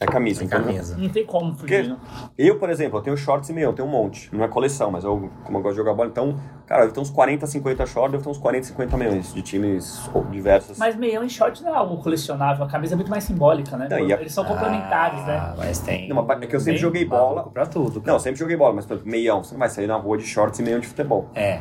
é 0.00 0.06
camisa. 0.06 0.38
Tem 0.40 0.46
Então, 0.46 0.62
camisa. 0.62 0.96
Não 0.96 1.08
tem 1.10 1.26
como 1.26 1.54
Porque 1.54 1.76
fugir. 1.76 1.90
né? 1.90 1.96
eu, 2.38 2.58
por 2.58 2.70
exemplo, 2.70 2.98
eu 2.98 3.02
tenho 3.02 3.16
shorts 3.16 3.50
e 3.50 3.52
meio, 3.52 3.66
eu 3.66 3.72
tenho 3.74 3.86
um 3.86 3.90
monte. 3.90 4.34
Não 4.34 4.42
é 4.42 4.48
coleção, 4.48 4.90
mas 4.90 5.04
eu, 5.04 5.30
como 5.44 5.58
eu 5.58 5.62
gosto 5.62 5.74
de 5.74 5.78
jogar 5.78 5.92
bola, 5.94 6.08
então, 6.08 6.36
cara, 6.66 6.84
eu 6.84 6.90
tenho 6.90 7.02
uns 7.02 7.10
40, 7.10 7.46
50 7.46 7.84
shorts, 7.86 8.14
eu 8.14 8.20
tenho 8.20 8.30
uns 8.30 8.38
40, 8.38 8.66
50 8.68 8.96
milhões 8.96 9.34
de 9.34 9.42
times 9.42 10.10
diversos. 10.30 10.78
Mas 10.78 10.96
meião 10.96 11.22
e 11.22 11.28
short 11.28 11.62
não 11.62 11.74
é 11.74 11.76
algo 11.76 11.98
colecionável. 12.02 12.64
A 12.64 12.68
camisa 12.68 12.94
é 12.94 12.96
muito 12.96 13.10
mais 13.10 13.24
simbólica, 13.24 13.76
né? 13.76 13.88
Não, 13.90 13.98
a- 13.98 14.20
Eles 14.20 14.32
são 14.32 14.44
complementares, 14.44 15.24
né? 15.26 15.36
Ah, 15.36 15.54
Mas 15.58 15.78
tem. 15.80 16.08
Não, 16.08 16.24
mas 16.24 16.42
é 16.42 16.46
que 16.46 16.56
eu 16.56 16.60
sempre 16.60 16.80
joguei 16.80 17.04
bola. 17.04 17.50
pra 17.50 17.66
tudo. 17.66 18.02
Não, 18.06 18.14
eu 18.14 18.20
sempre 18.20 18.38
joguei 18.38 18.56
bola, 18.56 18.72
mas, 18.74 18.86
por 18.86 18.94
exemplo, 18.94 19.10
meião, 19.10 19.44
você 19.44 19.52
não 19.52 19.58
vai 19.58 19.68
sair 19.68 19.86
na 19.86 19.96
rua 19.96 20.16
de 20.16 20.24
shorts 20.24 20.58
e 20.60 20.62
meião 20.62 20.80
de 20.80 20.86
futebol. 20.86 21.28
É. 21.34 21.60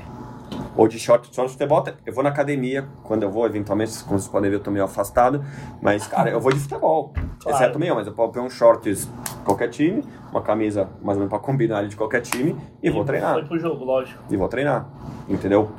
Ou 0.76 0.88
de 0.88 1.00
short, 1.00 1.34
short 1.34 1.52
de 1.52 1.58
futebol, 1.58 1.84
eu 2.06 2.14
vou 2.14 2.24
na 2.24 2.30
academia, 2.30 2.88
quando 3.04 3.24
eu 3.24 3.32
vou, 3.32 3.46
eventualmente, 3.46 4.04
como 4.04 4.20
vocês 4.20 4.32
podem 4.32 4.50
ver, 4.50 4.58
eu 4.58 4.62
tô 4.62 4.72
meio 4.72 4.86
afastado, 4.86 5.44
mas, 5.82 6.08
cara, 6.08 6.30
eu 6.30 6.40
vou 6.40 6.52
de 6.54 6.60
futebol. 6.60 7.14
Claro. 7.42 7.58
Exceto 7.58 7.80
meião, 7.80 7.96
mas 7.96 8.08
eu 8.08 8.14
posso 8.14 8.34
ter 8.34 8.40
um 8.40 8.50
shorts 8.50 9.06
de 9.06 9.44
qualquer 9.44 9.70
time, 9.70 10.04
uma 10.32 10.42
camisa 10.42 10.90
mais 11.02 11.18
ou 11.18 11.22
menos 11.22 11.30
pra 11.30 11.40
combinar 11.40 11.88
de 11.88 11.96
qualquer 11.96 12.22
time, 12.22 12.56
e 12.82 12.90
vou 12.90 13.04
treinar. 13.04 13.34
Foi 13.34 13.46
pro 13.46 13.60
jogo, 13.60 13.84
lógico. 13.84 14.22
e 14.30 14.38
vou 14.38 14.48
treinar, 14.48 14.88
entendeu? 15.28 15.70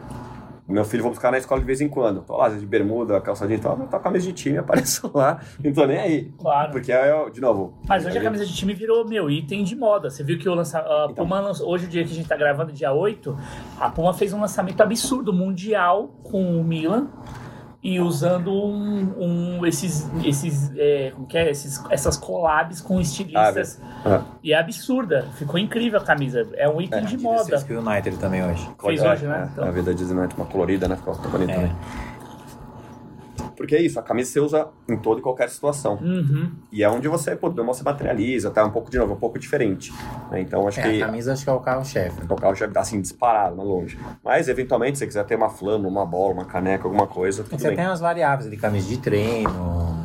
Meu 0.70 0.84
filho 0.84 1.02
vou 1.02 1.10
buscar 1.12 1.30
na 1.30 1.38
escola 1.38 1.60
de 1.60 1.66
vez 1.66 1.80
em 1.80 1.88
quando. 1.88 2.22
Tô 2.22 2.36
lá, 2.36 2.48
de 2.48 2.64
bermuda, 2.64 3.20
calçadinha 3.20 3.58
e 3.58 3.60
tal, 3.60 3.76
tô 3.76 3.84
com 3.86 3.96
a 3.96 4.00
camisa 4.00 4.26
de 4.26 4.32
time, 4.32 4.56
apareço 4.58 5.10
lá, 5.12 5.40
não 5.62 5.72
tô 5.72 5.84
nem 5.86 5.98
aí. 5.98 6.32
Claro. 6.38 6.70
Porque, 6.72 6.92
é, 6.92 7.30
de 7.30 7.40
novo... 7.40 7.74
Mas 7.88 8.02
hoje 8.02 8.10
a 8.10 8.12
gente- 8.14 8.22
camisa 8.24 8.46
de 8.46 8.54
time 8.54 8.72
virou, 8.72 9.06
meu, 9.06 9.28
item 9.30 9.64
de 9.64 9.74
moda. 9.76 10.08
Você 10.10 10.22
viu 10.22 10.38
que 10.38 10.48
o 10.48 10.54
lança... 10.54 10.78
a 10.78 11.06
Então. 11.10 11.24
Puma, 11.26 11.40
lançou- 11.40 11.68
hoje, 11.68 11.86
o 11.86 11.88
dia 11.88 12.04
que 12.04 12.10
a 12.12 12.14
gente 12.14 12.28
tá 12.28 12.36
gravando, 12.36 12.72
dia 12.72 12.92
8, 12.92 13.36
a 13.80 13.90
Puma 13.90 14.14
fez 14.14 14.32
um 14.32 14.40
lançamento 14.40 14.80
absurdo, 14.80 15.32
mundial, 15.32 16.14
com 16.22 16.60
o 16.60 16.64
Milan. 16.64 17.08
E 17.82 17.98
usando 17.98 18.52
um, 18.52 19.58
um- 19.58 19.66
esses, 19.66 20.06
esses, 20.22 20.70
é, 20.76 21.12
como 21.14 21.26
que 21.26 21.38
é? 21.38 21.50
esses, 21.50 21.82
essas 21.88 22.14
collabs 22.16 22.78
com 22.80 23.00
estilistas. 23.00 23.80
Ah, 24.04 24.22
E 24.44 24.52
é 24.52 24.58
absurda. 24.58 25.26
Ficou 25.36 25.58
incrível 25.58 25.98
a 25.98 26.04
camisa. 26.04 26.46
É 26.56 26.68
um 26.68 26.78
item 26.80 27.06
de 27.06 27.16
moda. 27.16 27.58
Fez 27.58 27.70
o 27.70 27.80
United 27.80 28.18
também 28.18 28.44
hoje. 28.44 28.68
Fez 28.82 29.02
é, 29.02 29.10
hoje, 29.10 29.26
né? 29.26 29.44
é, 29.48 29.52
Então. 29.52 29.64
A 29.66 29.70
vida 29.70 29.94
dizem, 29.94 30.14
uma 30.14 30.26
colorida, 30.46 30.86
né? 30.88 30.96
Ficou 30.96 31.14
bonito 31.30 31.50
É. 31.50 31.54
também. 31.54 31.72
Porque 33.60 33.76
é 33.76 33.82
isso, 33.82 34.00
a 34.00 34.02
camisa 34.02 34.30
você 34.30 34.40
usa 34.40 34.68
em 34.88 34.96
toda 34.96 35.20
e 35.20 35.22
qualquer 35.22 35.50
situação. 35.50 35.98
Uhum. 36.00 36.50
E 36.72 36.82
é 36.82 36.88
onde 36.88 37.06
você, 37.08 37.36
pô, 37.36 37.50
você 37.50 37.82
materializa, 37.82 38.50
tá? 38.50 38.64
Um 38.64 38.70
pouco, 38.70 38.90
de 38.90 38.96
novo, 38.98 39.12
um 39.12 39.16
pouco 39.18 39.38
diferente. 39.38 39.92
né? 40.30 40.40
Então, 40.40 40.66
acho 40.66 40.80
É, 40.80 40.82
que... 40.84 41.02
a 41.02 41.06
camisa 41.06 41.34
acho 41.34 41.44
que 41.44 41.50
é 41.50 41.52
o 41.52 41.60
carro-chefe. 41.60 42.22
O 42.26 42.36
carro 42.36 42.54
já 42.54 42.66
dá 42.66 42.80
assim 42.80 43.02
disparado, 43.02 43.54
mas 43.56 43.66
longe. 43.66 43.98
Mas, 44.24 44.48
eventualmente, 44.48 44.96
se 44.96 45.00
você 45.00 45.06
quiser 45.08 45.24
ter 45.26 45.34
uma 45.36 45.50
flama, 45.50 45.86
uma 45.86 46.06
bola, 46.06 46.32
uma 46.32 46.46
caneca, 46.46 46.84
alguma 46.84 47.06
coisa, 47.06 47.44
tudo 47.44 47.60
Você 47.60 47.68
bem. 47.68 47.76
tem 47.76 47.84
as 47.84 48.00
variáveis 48.00 48.46
ali, 48.46 48.56
camisa 48.56 48.88
de 48.88 48.96
treino, 48.96 49.99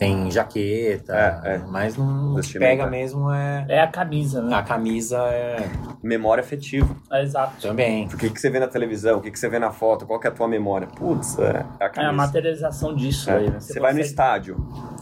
tem 0.00 0.30
jaqueta, 0.30 1.12
É, 1.44 1.54
é. 1.56 1.58
mas 1.68 1.94
não 1.96 2.34
o 2.34 2.40
que 2.40 2.58
pega 2.58 2.86
mesmo 2.86 3.30
é 3.30 3.66
É 3.68 3.80
a 3.82 3.86
camisa, 3.86 4.40
né? 4.40 4.54
a 4.56 4.62
camisa 4.62 5.18
é 5.28 5.68
Memória 6.02 6.40
afetiva. 6.42 6.88
É, 7.12 7.22
exato. 7.22 7.60
também. 7.60 8.06
O 8.06 8.16
que, 8.16 8.30
que 8.30 8.40
você 8.40 8.48
vê 8.48 8.58
na 8.58 8.66
televisão, 8.66 9.18
o 9.18 9.20
que, 9.20 9.30
que 9.30 9.38
você 9.38 9.48
vê 9.50 9.58
na 9.58 9.70
foto, 9.70 10.06
qual 10.06 10.18
que 10.18 10.26
é 10.26 10.30
a 10.30 10.32
tua 10.32 10.48
memória? 10.48 10.86
Putz, 10.88 11.38
é, 11.38 11.42
é 11.44 11.48
a 11.48 11.56
É 11.80 11.84
a 11.84 11.90
camisa. 11.90 12.12
materialização 12.14 12.94
disso 12.96 13.30
É. 13.30 13.36
aí, 13.36 13.50
né? 13.50 13.60
Você 13.60 13.78
vai 13.78 13.92
no 13.92 14.00
estádio, 14.00 14.56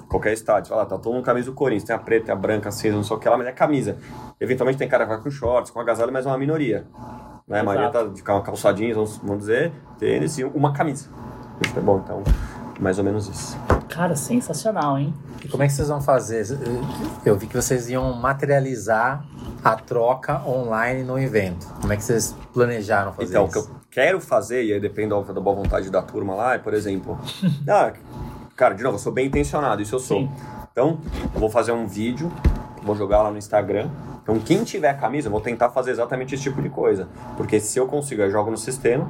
qualquer 0.09 0.32
estádio, 0.32 0.70
fala, 0.70 0.84
tá 0.84 0.99
todo 0.99 1.12
mundo 1.12 1.22
com 1.22 1.26
camisa 1.26 1.46
do 1.51 1.55
Corinthians, 1.55 1.84
tem 1.84 1.94
a 1.94 1.99
preta, 2.01 2.26
tem 2.26 2.32
a 2.34 2.36
branca, 2.36 2.68
a 2.68 2.72
cinza, 2.72 2.96
não 2.96 3.05
sei 3.05 3.16
o 3.16 3.20
que 3.20 3.28
lá, 3.28 3.38
mas 3.38 3.46
é 3.46 3.53
camisa. 3.53 3.96
Eventualmente 4.40 4.78
tem 4.78 4.88
cara 4.88 5.05
que 5.05 5.11
vai 5.14 5.22
com 5.22 5.30
shorts, 5.30 5.70
com 5.70 5.78
agasalho, 5.78 6.12
mas 6.12 6.26
é 6.26 6.28
uma 6.28 6.36
minoria. 6.38 6.84
Né? 7.46 7.61
A 7.61 7.62
maioria 7.62 7.88
tá 7.90 8.03
de 8.03 8.20
uma 8.20 8.42
calçadinha, 8.42 8.92
vamos, 8.94 9.16
vamos 9.18 9.38
dizer, 9.38 9.70
tênis 9.99 10.36
e 10.38 10.44
uma 10.44 10.72
camisa. 10.72 11.09
Isso 11.64 11.78
é 11.78 11.80
bom, 11.82 12.01
então, 12.05 12.22
mais 12.79 12.99
ou 12.99 13.05
menos 13.05 13.29
isso. 13.29 13.59
Cara, 13.89 14.14
sensacional, 14.14 14.99
hein? 14.99 15.14
E 15.45 15.49
como 15.49 15.62
é 15.62 15.66
que 15.66 15.72
vocês 15.72 15.89
vão 15.89 16.01
fazer? 16.01 16.45
Eu 17.24 17.37
vi 17.37 17.47
que 17.47 17.57
vocês 17.57 17.89
iam 17.89 18.12
materializar 18.14 19.24
a 19.64 19.74
troca 19.76 20.41
online 20.47 21.03
no 21.03 21.18
evento. 21.18 21.66
Como 21.81 21.93
é 21.93 21.97
que 21.97 22.05
vocês 22.05 22.35
planejaram 22.53 23.12
fazer 23.12 23.31
Então, 23.31 23.45
o 23.45 23.49
que 23.49 23.59
isso? 23.59 23.68
eu 23.70 23.76
quero 23.91 24.20
fazer, 24.20 24.64
e 24.64 24.72
aí 24.72 24.81
depende 24.81 25.12
óbvio, 25.12 25.35
da 25.35 25.41
boa 25.41 25.57
vontade 25.57 25.91
da 25.91 26.03
turma 26.03 26.35
lá, 26.35 26.55
é, 26.55 26.59
por 26.59 26.74
exemplo. 26.74 27.18
ah, 27.68 27.93
cara, 28.55 28.74
de 28.74 28.83
novo, 28.83 28.97
eu 28.97 29.01
sou 29.01 29.12
bem 29.12 29.26
intencionado, 29.26 29.83
isso 29.83 29.95
eu 29.95 30.01
sou. 30.01 30.20
Sim. 30.20 30.31
Então, 30.70 31.01
eu 31.35 31.41
vou 31.41 31.51
fazer 31.51 31.72
um 31.72 31.87
vídeo, 31.87 32.31
vou 32.85 32.95
jogar 32.95 33.22
lá 33.22 33.31
no 33.31 33.39
Instagram. 33.39 33.91
Então, 34.22 34.39
quem 34.39 34.62
tiver 34.62 34.93
camisa, 35.01 35.26
eu 35.29 35.33
vou 35.33 35.41
tentar 35.41 35.70
fazer 35.70 35.91
exatamente 35.91 36.35
esse 36.35 36.45
tipo 36.45 36.61
de 36.62 36.68
coisa. 36.68 37.09
Porque 37.37 37.59
se 37.59 37.79
eu 37.79 37.87
consigo, 37.89 38.22
eu 38.22 38.31
jogo 38.31 38.51
no 38.51 38.57
sistema, 38.59 39.09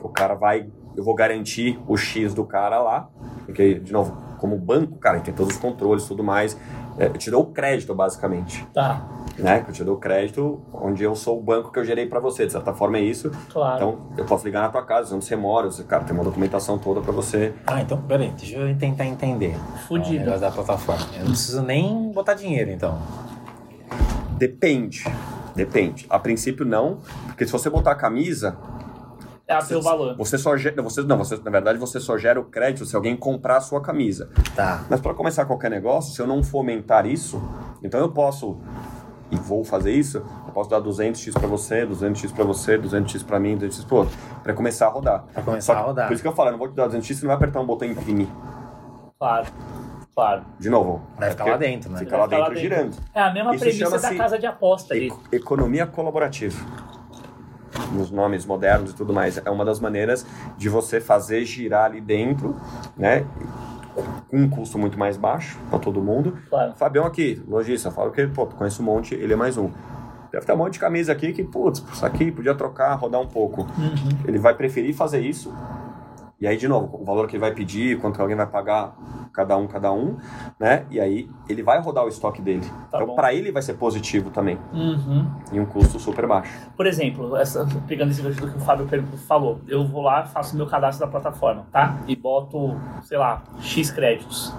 o 0.00 0.08
cara 0.08 0.34
vai. 0.34 0.70
Eu 0.96 1.02
vou 1.04 1.14
garantir 1.14 1.80
o 1.86 1.96
X 1.96 2.34
do 2.34 2.44
cara 2.44 2.80
lá. 2.80 3.08
Porque, 3.46 3.74
de 3.74 3.92
novo, 3.92 4.16
como 4.38 4.56
banco, 4.56 4.98
cara, 4.98 5.20
tem 5.20 5.32
todos 5.32 5.54
os 5.54 5.60
controles 5.60 6.04
e 6.04 6.08
tudo 6.08 6.22
mais. 6.24 6.56
É, 6.98 7.06
eu 7.06 7.12
te 7.14 7.30
dou 7.30 7.42
o 7.42 7.46
crédito, 7.46 7.94
basicamente 7.94 8.66
Tá, 8.74 9.02
né? 9.38 9.60
Que 9.60 9.70
eu 9.70 9.74
te 9.74 9.82
dou 9.82 9.96
crédito 9.96 10.60
onde 10.74 11.02
eu 11.02 11.14
sou 11.16 11.38
o 11.38 11.42
banco 11.42 11.72
que 11.72 11.78
eu 11.78 11.84
gerei 11.84 12.04
para 12.06 12.20
você. 12.20 12.44
De 12.44 12.52
certa 12.52 12.74
forma 12.74 12.98
é 12.98 13.00
isso. 13.00 13.30
claro. 13.50 13.76
Então, 13.76 13.98
eu 14.18 14.24
posso 14.26 14.44
ligar 14.44 14.60
na 14.62 14.68
tua 14.68 14.82
casa, 14.84 15.14
onde 15.16 15.24
você 15.24 15.34
mora, 15.34 15.70
você, 15.70 15.82
cara, 15.84 16.04
tem 16.04 16.14
uma 16.14 16.22
documentação 16.24 16.76
toda 16.78 17.00
para 17.00 17.12
você. 17.12 17.54
Ah, 17.66 17.80
então, 17.80 18.00
peraí, 18.02 18.30
deixa 18.36 18.56
eu 18.58 18.76
tentar 18.76 19.06
entender. 19.06 19.56
Fudido. 19.88 20.16
O 20.16 20.18
negócio 20.18 20.40
da 20.40 20.50
plataforma. 20.50 21.06
Eu 21.14 21.20
não 21.20 21.30
preciso 21.30 21.62
nem 21.62 22.12
botar 22.12 22.34
dinheiro, 22.34 22.70
então. 22.70 22.98
Depende. 24.36 25.04
Depende. 25.54 26.06
A 26.08 26.18
princípio 26.18 26.64
não, 26.64 26.98
porque 27.26 27.46
se 27.46 27.52
você 27.52 27.68
botar 27.70 27.92
a 27.92 27.94
camisa, 27.94 28.56
é 29.52 29.56
a 29.56 29.62
teu 29.62 29.82
valor. 29.82 30.16
você 30.16 30.36
só 30.38 30.56
gera, 30.56 30.82
você 30.82 31.02
não, 31.02 31.18
você 31.18 31.36
na 31.42 31.50
verdade 31.50 31.78
você 31.78 32.00
só 32.00 32.16
gera 32.18 32.40
o 32.40 32.44
crédito 32.44 32.84
se 32.86 32.94
alguém 32.96 33.16
comprar 33.16 33.56
a 33.58 33.60
sua 33.60 33.80
camisa. 33.80 34.30
Tá. 34.54 34.84
Mas 34.88 35.00
para 35.00 35.14
começar 35.14 35.44
qualquer 35.44 35.70
negócio, 35.70 36.14
se 36.14 36.20
eu 36.20 36.26
não 36.26 36.42
fomentar 36.42 37.06
isso, 37.06 37.42
então 37.82 38.00
eu 38.00 38.10
posso 38.10 38.58
e 39.30 39.36
vou 39.36 39.64
fazer 39.64 39.92
isso, 39.92 40.18
eu 40.18 40.52
posso 40.52 40.68
dar 40.68 40.80
200x 40.80 41.32
para 41.32 41.46
você, 41.48 41.86
200x 41.86 42.32
para 42.34 42.44
você, 42.44 42.76
200x 42.78 43.24
para 43.24 43.40
mim, 43.40 43.56
200x 43.56 43.86
para 43.86 43.96
outro, 43.96 44.18
para 44.42 44.52
começar 44.52 44.86
a 44.86 44.90
rodar. 44.90 45.24
Pra 45.32 45.42
começar 45.42 45.72
Só 45.74 45.78
a 45.78 45.82
rodar. 45.82 46.06
Por 46.06 46.12
isso 46.12 46.22
que 46.22 46.28
eu 46.28 46.34
falo, 46.34 46.48
eu 46.48 46.52
não 46.52 46.58
vou 46.58 46.68
te 46.68 46.74
dar 46.74 46.88
200x, 46.88 47.02
você 47.14 47.22
não 47.22 47.28
vai 47.28 47.36
apertar 47.36 47.60
um 47.60 47.66
botão 47.66 47.88
e 47.88 47.92
imprimir. 47.92 48.28
Claro. 49.18 49.46
Claro. 50.14 50.42
De 50.58 50.68
novo. 50.68 51.00
Vai 51.18 51.30
ficar 51.30 51.46
lá 51.46 51.56
dentro, 51.56 51.90
né? 51.90 52.00
Fica 52.00 52.16
lá 52.18 52.24
ficar 52.24 52.38
lá 52.38 52.48
dentro 52.50 52.60
dentro. 52.62 52.76
girando. 52.76 52.96
É 53.14 53.22
a 53.22 53.32
mesma 53.32 53.54
Isso 53.54 53.64
premissa 53.64 53.98
da 53.98 54.14
casa 54.14 54.38
de 54.38 54.44
aposta 54.46 54.92
ali. 54.92 55.06
Eco- 55.06 55.20
economia 55.32 55.86
colaborativa. 55.86 56.58
Nos 57.92 58.10
nomes 58.10 58.44
modernos 58.44 58.90
e 58.90 58.94
tudo 58.94 59.12
mais. 59.12 59.40
É 59.44 59.50
uma 59.50 59.64
das 59.64 59.80
maneiras 59.80 60.26
de 60.56 60.68
você 60.68 61.00
fazer 61.00 61.44
girar 61.44 61.86
ali 61.86 62.00
dentro, 62.00 62.56
né? 62.96 63.24
Com 64.28 64.36
um 64.38 64.48
custo 64.48 64.78
muito 64.78 64.98
mais 64.98 65.16
baixo 65.16 65.58
para 65.68 65.78
todo 65.78 66.00
mundo. 66.00 66.38
Claro. 66.48 66.72
Fabião 66.76 67.04
aqui, 67.04 67.42
lojista, 67.46 67.90
falo 67.90 68.10
que 68.10 68.26
pô, 68.26 68.46
conheço 68.46 68.82
um 68.82 68.86
monte, 68.86 69.14
ele 69.14 69.32
é 69.32 69.36
mais 69.36 69.56
um. 69.58 69.70
Deve 70.32 70.46
ter 70.46 70.54
um 70.54 70.56
monte 70.56 70.74
de 70.74 70.78
camisa 70.78 71.12
aqui 71.12 71.30
que, 71.32 71.44
putz, 71.44 71.84
isso 71.92 72.06
aqui 72.06 72.32
podia 72.32 72.54
trocar, 72.54 72.94
rodar 72.94 73.20
um 73.20 73.26
pouco. 73.26 73.62
Uhum. 73.62 74.18
Ele 74.26 74.38
vai 74.38 74.54
preferir 74.54 74.94
fazer 74.94 75.20
isso. 75.20 75.52
E 76.42 76.46
aí, 76.48 76.56
de 76.56 76.66
novo, 76.66 77.00
o 77.00 77.04
valor 77.04 77.28
que 77.28 77.36
ele 77.36 77.40
vai 77.40 77.54
pedir, 77.54 78.00
quanto 78.00 78.16
que 78.16 78.20
alguém 78.20 78.36
vai 78.36 78.48
pagar, 78.48 78.96
cada 79.32 79.56
um, 79.56 79.68
cada 79.68 79.92
um, 79.92 80.16
né? 80.58 80.84
E 80.90 80.98
aí 80.98 81.30
ele 81.48 81.62
vai 81.62 81.80
rodar 81.80 82.04
o 82.04 82.08
estoque 82.08 82.42
dele. 82.42 82.68
Tá 82.90 83.00
então, 83.00 83.14
para 83.14 83.32
ele 83.32 83.52
vai 83.52 83.62
ser 83.62 83.74
positivo 83.74 84.28
também. 84.28 84.58
Uhum. 84.72 85.24
E 85.52 85.60
um 85.60 85.64
custo 85.64 86.00
super 86.00 86.26
baixo. 86.26 86.52
Por 86.76 86.84
exemplo, 86.84 87.36
essa, 87.36 87.64
pegando 87.86 88.10
esse 88.10 88.20
gancho 88.20 88.40
do 88.40 88.50
que 88.50 88.56
o 88.56 88.60
Fábio 88.60 88.88
falou, 89.28 89.60
eu 89.68 89.86
vou 89.86 90.02
lá, 90.02 90.26
faço 90.26 90.56
meu 90.56 90.66
cadastro 90.66 91.06
da 91.06 91.12
plataforma, 91.12 91.64
tá? 91.70 91.96
E 92.08 92.16
boto, 92.16 92.76
sei 93.04 93.18
lá, 93.18 93.40
X 93.60 93.92
créditos. 93.92 94.52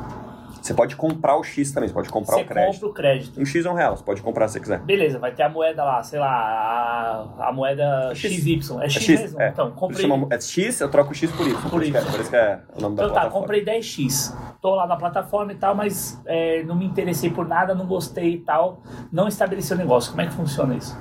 Você 0.63 0.73
pode 0.73 0.95
comprar 0.95 1.35
o 1.35 1.43
X 1.43 1.73
também, 1.73 1.89
você 1.89 1.93
pode 1.93 2.07
comprar 2.09 2.37
Você 2.37 2.41
o 2.43 2.47
crédito. 2.47 2.73
compra 2.75 2.87
o 2.89 2.93
crédito. 2.93 3.41
Um 3.41 3.45
X 3.45 3.65
é 3.65 3.69
um 3.69 3.73
real, 3.73 3.97
você 3.97 4.03
pode 4.03 4.21
comprar 4.21 4.47
se 4.47 4.53
você 4.53 4.59
quiser. 4.61 4.79
Beleza, 4.79 5.19
vai 5.19 5.33
ter 5.33 5.43
a 5.43 5.49
moeda 5.49 5.83
lá, 5.83 6.01
sei 6.01 6.19
lá, 6.19 7.27
a, 7.37 7.49
a 7.49 7.51
moeda 7.51 8.09
É 8.11 8.15
X. 8.15 8.31
XY. 8.31 8.59
É 8.79 8.85
É 8.85 8.89
X, 8.89 9.07
mesmo? 9.21 9.41
é. 9.41 9.49
Então, 9.49 9.67
isso 9.67 9.75
comprei. 9.75 10.01
chama- 10.07 10.27
é 10.31 10.39
X, 10.39 10.79
eu 10.79 10.89
troco 10.89 11.11
o 11.11 11.13
X 11.13 11.29
por 11.33 11.45
Y. 11.45 11.53
Por 11.63 11.69
Por, 11.69 11.83
isso, 11.83 11.91
que 11.91 11.97
é, 11.97 12.01
por 12.01 12.19
isso 12.21 12.29
que 12.29 12.35
é 12.37 12.59
o 12.77 12.81
nome 12.81 12.95
da 12.95 13.03
Então 13.03 13.13
tá, 13.13 13.21
plataforma. 13.21 13.39
comprei 13.41 13.65
10x. 13.65 14.33
Tô 14.61 14.75
lá 14.75 14.87
na 14.87 14.95
plataforma 14.95 15.51
e 15.51 15.55
tal, 15.55 15.75
mas 15.75 16.21
é, 16.25 16.63
não 16.63 16.75
me 16.75 16.85
interessei 16.85 17.29
por 17.29 17.45
nada, 17.45 17.75
não 17.75 17.85
gostei 17.85 18.35
e 18.35 18.39
tal. 18.39 18.81
Não 19.11 19.27
estabeleci 19.27 19.73
o 19.73 19.75
negócio. 19.77 20.11
Como 20.11 20.21
é 20.21 20.27
que 20.27 20.33
funciona 20.33 20.75
isso? 20.75 20.97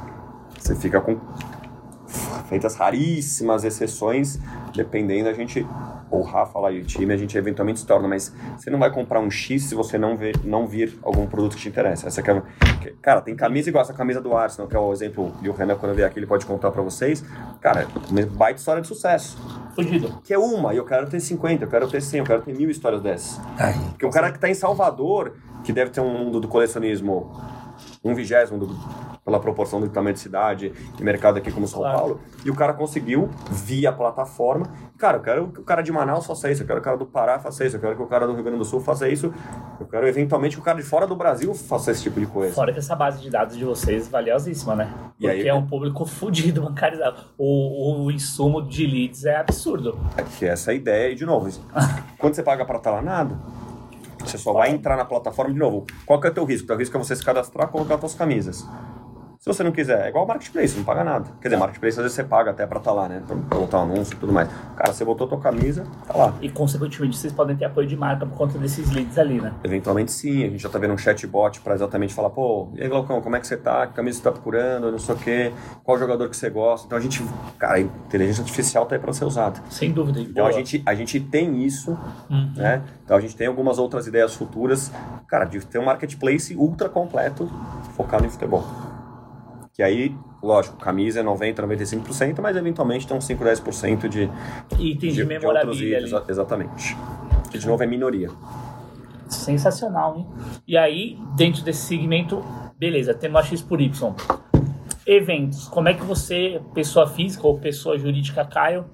Você 0.58 0.74
fica 0.74 1.00
com 1.00 1.16
feitas 2.52 2.74
raríssimas 2.74 3.64
exceções, 3.64 4.38
dependendo 4.76 5.26
a 5.30 5.32
gente 5.32 5.66
ou 6.10 6.20
o 6.20 6.22
Rafa 6.22 6.58
lá 6.58 6.70
e 6.70 6.80
o 6.80 6.84
time, 6.84 7.14
a 7.14 7.16
gente 7.16 7.38
eventualmente 7.38 7.80
se 7.80 7.86
torna, 7.86 8.06
mas 8.06 8.30
você 8.58 8.68
não 8.68 8.78
vai 8.78 8.90
comprar 8.92 9.18
um 9.20 9.30
X 9.30 9.62
se 9.64 9.74
você 9.74 9.96
não 9.96 10.14
ver, 10.14 10.38
não 10.44 10.66
vir 10.66 10.98
algum 11.02 11.26
produto 11.26 11.56
que 11.56 11.62
te 11.62 11.68
interessa. 11.70 12.08
Essa 12.08 12.20
é, 12.20 12.42
cara, 13.00 13.22
tem 13.22 13.34
camisa 13.34 13.70
igual 13.70 13.80
essa 13.80 13.94
camisa 13.94 14.20
do 14.20 14.36
Arsenal, 14.36 14.68
que 14.68 14.76
é 14.76 14.78
o 14.78 14.92
exemplo, 14.92 15.32
e 15.40 15.48
o 15.48 15.52
Renan 15.54 15.76
quando 15.76 15.94
vier 15.94 16.06
aqui 16.06 16.18
ele 16.18 16.26
pode 16.26 16.44
contar 16.44 16.70
pra 16.70 16.82
vocês. 16.82 17.24
Cara, 17.62 17.86
uma 18.10 18.26
baita 18.26 18.58
história 18.58 18.82
de 18.82 18.88
sucesso. 18.88 19.38
Fugido. 19.74 20.20
Que 20.22 20.34
é 20.34 20.38
uma, 20.38 20.74
e 20.74 20.76
eu 20.76 20.84
quero 20.84 21.08
ter 21.08 21.18
50, 21.18 21.64
eu 21.64 21.68
quero 21.68 21.88
ter 21.88 22.02
100, 22.02 22.18
eu 22.20 22.26
quero 22.26 22.42
ter 22.42 22.54
mil 22.54 22.68
histórias 22.68 23.00
dessas. 23.00 23.40
Ai, 23.58 23.72
Porque 23.92 24.04
o 24.04 24.10
cara 24.10 24.28
que 24.30 24.36
está 24.36 24.50
em 24.50 24.54
Salvador, 24.54 25.32
que 25.64 25.72
deve 25.72 25.90
ter 25.90 26.02
um 26.02 26.12
mundo 26.12 26.38
do 26.40 26.46
colecionismo 26.48 27.32
um 28.04 28.14
vigésimo 28.14 28.58
do- 28.58 29.11
pela 29.24 29.38
proporção 29.38 29.80
do 29.80 29.88
tamanho 29.88 30.14
de 30.14 30.20
cidade 30.20 30.72
e 30.98 31.02
mercado 31.02 31.36
aqui 31.38 31.50
como 31.52 31.66
São 31.68 31.80
Claro. 31.80 31.96
Paulo, 31.98 32.20
e 32.44 32.50
o 32.50 32.54
cara 32.56 32.72
conseguiu 32.72 33.30
via 33.50 33.92
plataforma. 33.92 34.66
Cara, 34.98 35.18
eu 35.18 35.22
quero 35.22 35.48
que 35.48 35.60
o 35.60 35.62
cara 35.62 35.80
de 35.80 35.92
Manaus 35.92 36.26
faça 36.26 36.50
isso, 36.50 36.62
eu 36.62 36.66
quero 36.66 36.80
que 36.80 36.82
o 36.82 36.84
cara 36.84 36.96
do 36.96 37.06
Pará 37.06 37.38
faça 37.38 37.64
isso, 37.64 37.76
eu 37.76 37.80
quero 37.80 37.94
que 37.96 38.02
o 38.02 38.06
cara 38.06 38.26
do 38.26 38.34
Rio 38.34 38.42
Grande 38.42 38.58
do 38.58 38.64
Sul 38.64 38.80
faça 38.80 39.08
isso, 39.08 39.32
eu 39.78 39.86
quero 39.86 40.08
eventualmente 40.08 40.56
que 40.56 40.60
o 40.60 40.64
cara 40.64 40.78
de 40.78 40.84
fora 40.84 41.06
do 41.06 41.14
Brasil 41.14 41.54
faça 41.54 41.92
esse 41.92 42.02
tipo 42.02 42.18
de 42.18 42.26
coisa. 42.26 42.52
Fora 42.52 42.72
que 42.72 42.78
essa 42.80 42.96
base 42.96 43.20
de 43.20 43.30
dados 43.30 43.56
de 43.56 43.64
vocês 43.64 44.08
é 44.08 44.10
valiosíssima, 44.10 44.74
né? 44.74 44.92
Porque 45.12 45.26
aí- 45.28 45.46
é 45.48 45.54
um 45.54 45.66
público 45.66 46.04
fudido 46.06 46.62
bancarizado. 46.62 47.20
O, 47.38 48.04
o 48.06 48.10
insumo 48.10 48.60
de 48.60 48.86
leads 48.86 49.24
é 49.24 49.36
absurdo. 49.36 49.98
É 50.16 50.22
que 50.22 50.44
essa 50.46 50.70
é 50.70 50.74
a 50.74 50.76
ideia, 50.76 51.12
e 51.12 51.14
de 51.14 51.24
novo, 51.24 51.48
quando 52.18 52.34
você 52.34 52.42
paga 52.42 52.64
para 52.64 52.78
estar 52.78 52.90
lá 52.90 53.02
nada, 53.02 53.38
você 54.18 54.36
só 54.38 54.52
vai 54.52 54.70
entrar 54.70 54.96
na 54.96 55.04
plataforma 55.04 55.52
de 55.52 55.58
novo. 55.58 55.86
Qual 56.06 56.20
que 56.20 56.26
é 56.26 56.30
o 56.30 56.34
teu 56.34 56.44
risco? 56.44 56.64
O 56.64 56.66
teu 56.68 56.76
risco 56.76 56.96
é 56.96 56.98
você 57.00 57.14
se 57.16 57.24
cadastrar 57.24 57.68
e 57.68 57.70
colocar 57.70 57.94
as 57.94 58.00
suas 58.00 58.14
camisas. 58.14 58.66
Se 59.42 59.48
você 59.52 59.64
não 59.64 59.72
quiser, 59.72 60.06
é 60.06 60.08
igual 60.08 60.24
o 60.24 60.28
Marketplace, 60.28 60.76
não 60.76 60.84
paga 60.84 61.02
nada. 61.02 61.28
Quer 61.40 61.48
dizer, 61.48 61.56
Marketplace 61.56 61.98
às 61.98 62.02
vezes 62.04 62.12
você 62.14 62.22
paga 62.22 62.52
até 62.52 62.64
pra 62.64 62.78
estar 62.78 62.92
lá, 62.92 63.08
né? 63.08 63.20
Pra, 63.26 63.34
pra 63.34 63.58
botar 63.58 63.78
um 63.80 63.82
anúncio 63.90 64.14
e 64.14 64.16
tudo 64.16 64.32
mais. 64.32 64.48
Cara, 64.76 64.92
você 64.92 65.04
botou 65.04 65.26
tua 65.26 65.40
camisa, 65.40 65.84
tá 66.06 66.16
lá. 66.16 66.32
E, 66.40 66.48
consequentemente, 66.48 67.16
vocês 67.18 67.32
podem 67.32 67.56
ter 67.56 67.64
apoio 67.64 67.88
de 67.88 67.96
marca 67.96 68.24
por 68.24 68.36
conta 68.38 68.56
desses 68.56 68.88
leads 68.92 69.18
ali, 69.18 69.40
né? 69.40 69.52
Eventualmente 69.64 70.12
sim, 70.12 70.44
a 70.44 70.48
gente 70.48 70.58
já 70.62 70.68
tá 70.68 70.78
vendo 70.78 70.94
um 70.94 70.96
chatbot 70.96 71.60
pra 71.60 71.74
exatamente 71.74 72.14
falar, 72.14 72.30
pô, 72.30 72.68
e 72.76 72.82
aí 72.84 72.88
Glaucão, 72.88 73.20
como 73.20 73.34
é 73.34 73.40
que 73.40 73.46
você 73.48 73.56
tá? 73.56 73.84
Que 73.88 73.94
camisa 73.94 74.18
você 74.18 74.22
tá 74.22 74.30
procurando? 74.30 74.92
Não 74.92 74.98
sei 75.00 75.12
o 75.12 75.18
quê, 75.18 75.52
qual 75.82 75.98
jogador 75.98 76.28
que 76.28 76.36
você 76.36 76.48
gosta. 76.48 76.86
Então 76.86 76.96
a 76.96 77.00
gente, 77.00 77.20
cara, 77.58 77.74
a 77.74 77.80
inteligência 77.80 78.42
artificial 78.42 78.86
tá 78.86 78.94
aí 78.94 79.00
pra 79.00 79.12
ser 79.12 79.24
usada. 79.24 79.58
Sem 79.70 79.90
dúvida. 79.90 80.20
Então 80.20 80.46
a 80.46 80.52
gente, 80.52 80.80
a 80.86 80.94
gente 80.94 81.18
tem 81.18 81.64
isso, 81.64 81.98
Uhum. 82.30 82.52
né? 82.54 82.80
Então 83.04 83.16
a 83.16 83.20
gente 83.20 83.34
tem 83.34 83.48
algumas 83.48 83.80
outras 83.80 84.06
ideias 84.06 84.34
futuras, 84.36 84.92
cara, 85.26 85.46
de 85.46 85.58
ter 85.66 85.80
um 85.80 85.84
marketplace 85.86 86.54
ultra 86.54 86.88
completo 86.88 87.50
focado 87.96 88.24
em 88.24 88.30
futebol. 88.30 88.62
Que 89.74 89.82
aí, 89.82 90.14
lógico, 90.42 90.76
camisa 90.76 91.20
é 91.20 91.22
90, 91.22 91.62
95%, 91.66 92.40
mas 92.40 92.56
eventualmente 92.56 93.06
tem 93.06 93.16
uns 93.16 93.24
5, 93.24 93.42
10% 93.42 94.08
de, 94.08 94.28
tem 94.68 94.78
de, 94.78 94.94
de, 94.94 94.96
de 94.96 95.06
outros 95.06 95.26
memorabilia 95.28 95.96
ali. 95.96 96.06
itens. 96.08 96.28
Exatamente. 96.28 96.96
Que 97.50 97.58
de 97.58 97.66
novo 97.66 97.82
é 97.82 97.86
minoria. 97.86 98.28
Sensacional, 99.28 100.16
hein? 100.18 100.26
E 100.68 100.76
aí, 100.76 101.18
dentro 101.34 101.62
desse 101.64 101.86
segmento, 101.86 102.44
beleza, 102.78 103.14
temos 103.14 103.40
a 103.40 103.44
X 103.44 103.62
por 103.62 103.80
Y. 103.80 104.14
Eventos, 105.06 105.68
como 105.68 105.88
é 105.88 105.94
que 105.94 106.04
você, 106.04 106.60
pessoa 106.74 107.08
física 107.08 107.46
ou 107.46 107.58
pessoa 107.58 107.98
jurídica, 107.98 108.44
Caio, 108.44 108.84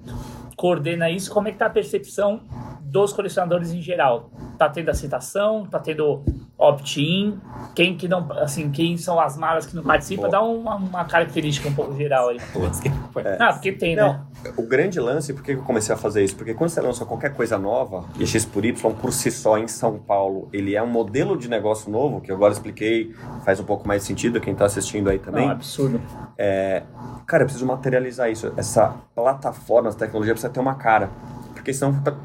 coordena 0.55 1.09
isso? 1.09 1.29
Como 1.31 1.49
é 1.49 1.51
que 1.51 1.57
tá 1.57 1.65
a 1.65 1.69
percepção 1.69 2.41
dos 2.81 3.11
colecionadores 3.11 3.71
em 3.73 3.81
geral? 3.81 4.31
Tá 4.57 4.69
tendo 4.69 4.89
aceitação? 4.89 5.65
Tá 5.67 5.77
tendo 5.77 6.23
opt-in? 6.59 7.39
Quem 7.73 7.95
que 7.95 8.07
não, 8.07 8.29
assim, 8.33 8.69
quem 8.69 8.97
são 8.97 9.17
as 9.19 9.37
malas 9.37 9.65
que 9.65 9.75
não 9.75 9.81
participam? 9.83 10.27
Dá 10.29 10.41
uma, 10.41 10.75
uma 10.75 11.05
característica 11.05 11.69
um 11.69 11.73
pouco 11.73 11.95
geral 11.95 12.29
aí. 12.29 12.39
foi. 12.39 13.23
Ah, 13.39 13.53
porque 13.53 13.71
tem, 13.71 13.95
né? 13.95 14.01
Não, 14.03 14.53
o 14.57 14.67
grande 14.67 14.99
lance, 14.99 15.33
por 15.33 15.41
que 15.41 15.51
eu 15.53 15.61
comecei 15.61 15.95
a 15.95 15.97
fazer 15.97 16.23
isso? 16.23 16.35
Porque 16.35 16.53
quando 16.53 16.69
você 16.69 16.81
lança 16.81 17.05
qualquer 17.05 17.33
coisa 17.33 17.57
nova, 17.57 18.03
e 18.19 18.27
X 18.27 18.43
por 18.45 18.65
Y, 18.65 18.93
por 18.93 19.13
si 19.13 19.31
só, 19.31 19.57
em 19.57 19.67
São 19.67 19.97
Paulo, 19.97 20.49
ele 20.51 20.75
é 20.75 20.83
um 20.83 20.87
modelo 20.87 21.37
de 21.37 21.47
negócio 21.49 21.89
novo, 21.89 22.19
que 22.19 22.29
eu 22.31 22.35
agora 22.35 22.51
expliquei, 22.51 23.15
faz 23.45 23.59
um 23.59 23.63
pouco 23.63 23.87
mais 23.87 24.03
sentdo, 24.03 24.41
quem 24.41 24.51
está 24.53 24.65
assistindo 24.65 25.09
aí 25.09 25.19
também. 25.19 25.45
Não, 25.45 25.53
absurdo. 25.53 26.01
É, 26.37 26.83
cara, 27.25 27.43
eu 27.43 27.45
preciso 27.47 27.65
materializar 27.65 28.29
isso. 28.29 28.51
Essa 28.57 28.95
plataforma, 29.15 29.87
essa 29.89 29.97
tecnologia 29.97 30.33
precisa 30.33 30.51
ter 30.51 30.59
uma 30.59 30.75
cara. 30.75 31.09
Porque 31.53 31.73
senão, 31.73 31.93
fica- 31.93 32.17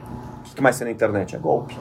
o 0.51 0.55
que 0.55 0.63
mais 0.63 0.77
tem 0.79 0.87
na 0.87 0.93
internet? 0.93 1.37
É 1.37 1.39
golpe. 1.39 1.77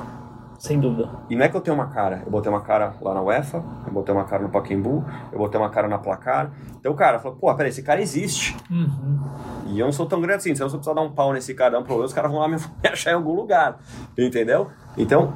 Sem 0.63 0.79
dúvida. 0.79 1.09
E 1.29 1.35
não 1.35 1.43
é 1.43 1.49
que 1.49 1.57
eu 1.57 1.59
tenho 1.59 1.75
uma 1.75 1.87
cara. 1.87 2.23
Eu 2.25 2.31
botei 2.31 2.49
uma 2.49 2.61
cara 2.61 2.95
lá 3.01 3.13
na 3.13 3.21
UEFA, 3.21 3.61
eu 3.85 3.91
botei 3.91 4.15
uma 4.15 4.23
cara 4.23 4.43
no 4.43 4.47
Pacaembu, 4.47 5.03
eu 5.29 5.37
botei 5.37 5.59
uma 5.59 5.69
cara 5.69 5.89
na 5.89 5.97
Placar. 5.97 6.53
Então 6.79 6.93
o 6.93 6.95
cara 6.95 7.19
falou, 7.19 7.37
pô, 7.37 7.53
peraí, 7.53 7.69
esse 7.69 7.83
cara 7.83 8.01
existe. 8.01 8.55
Uhum. 8.71 9.19
E 9.67 9.77
eu 9.77 9.85
não 9.85 9.91
sou 9.91 10.05
tão 10.05 10.21
grande 10.21 10.37
assim, 10.37 10.55
se 10.55 10.63
eu 10.63 10.67
não 10.67 10.71
precisar 10.71 10.93
dar 10.93 11.01
um 11.01 11.11
pau 11.11 11.33
nesse 11.33 11.53
cara, 11.53 11.71
dar 11.71 11.79
um 11.79 11.83
problema, 11.83 12.05
os 12.05 12.13
caras 12.13 12.31
vão 12.31 12.39
lá 12.39 12.47
me 12.47 12.55
me 12.55 12.63
achar 12.89 13.11
em 13.11 13.15
algum 13.15 13.33
lugar. 13.33 13.77
Entendeu? 14.17 14.69
Então, 14.97 15.33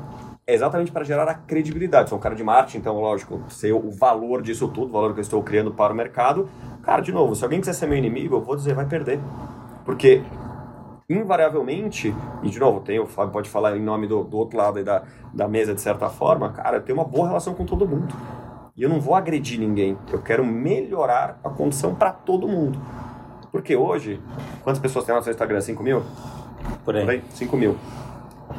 é 0.47 0.53
exatamente 0.53 0.93
para 0.93 1.03
gerar 1.03 1.27
a 1.27 1.33
credibilidade. 1.33 2.07
Sou 2.07 2.17
um 2.17 2.21
cara 2.21 2.33
de 2.33 2.41
marketing, 2.45 2.77
então, 2.77 2.97
lógico, 2.97 3.41
sei 3.49 3.73
o 3.73 3.91
valor 3.91 4.41
disso 4.41 4.69
tudo, 4.69 4.87
o 4.87 4.93
valor 4.93 5.13
que 5.13 5.19
eu 5.19 5.23
estou 5.23 5.43
criando 5.43 5.73
para 5.73 5.91
o 5.91 5.95
mercado. 5.95 6.49
Cara, 6.83 7.01
de 7.01 7.11
novo, 7.11 7.35
se 7.35 7.43
alguém 7.43 7.59
quiser 7.59 7.73
ser 7.73 7.85
meu 7.85 7.97
inimigo, 7.97 8.37
eu 8.37 8.41
vou 8.41 8.55
dizer, 8.55 8.73
vai 8.73 8.85
perder. 8.85 9.19
Porque, 9.83 10.23
invariavelmente, 11.09 12.13
e 12.43 12.49
de 12.49 12.59
novo, 12.59 12.81
tem, 12.81 12.99
o 12.99 13.07
Fábio 13.07 13.31
pode 13.31 13.49
falar 13.49 13.77
em 13.77 13.81
nome 13.81 14.07
do, 14.07 14.23
do 14.23 14.37
outro 14.37 14.57
lado 14.57 14.77
aí 14.77 14.83
da, 14.83 15.03
da 15.33 15.47
mesa, 15.47 15.73
de 15.73 15.81
certa 15.81 16.09
forma, 16.09 16.51
cara, 16.51 16.77
eu 16.77 16.81
tenho 16.81 16.97
uma 16.97 17.05
boa 17.05 17.27
relação 17.27 17.53
com 17.53 17.65
todo 17.65 17.87
mundo. 17.87 18.13
E 18.75 18.83
eu 18.83 18.89
não 18.89 18.99
vou 18.99 19.15
agredir 19.15 19.59
ninguém. 19.59 19.97
Eu 20.11 20.21
quero 20.21 20.45
melhorar 20.45 21.39
a 21.43 21.49
condição 21.49 21.95
para 21.95 22.11
todo 22.11 22.47
mundo. 22.47 22.79
Porque 23.51 23.75
hoje, 23.75 24.21
quantas 24.63 24.79
pessoas 24.79 25.03
tem 25.03 25.13
lá 25.13 25.19
no 25.19 25.23
seu 25.23 25.31
Instagram? 25.31 25.59
5 25.61 25.81
mil? 25.81 26.03
Por 26.85 26.95
aí. 26.95 27.03
Por 27.03 27.09
aí? 27.11 27.23
5 27.31 27.57
mil. 27.57 27.75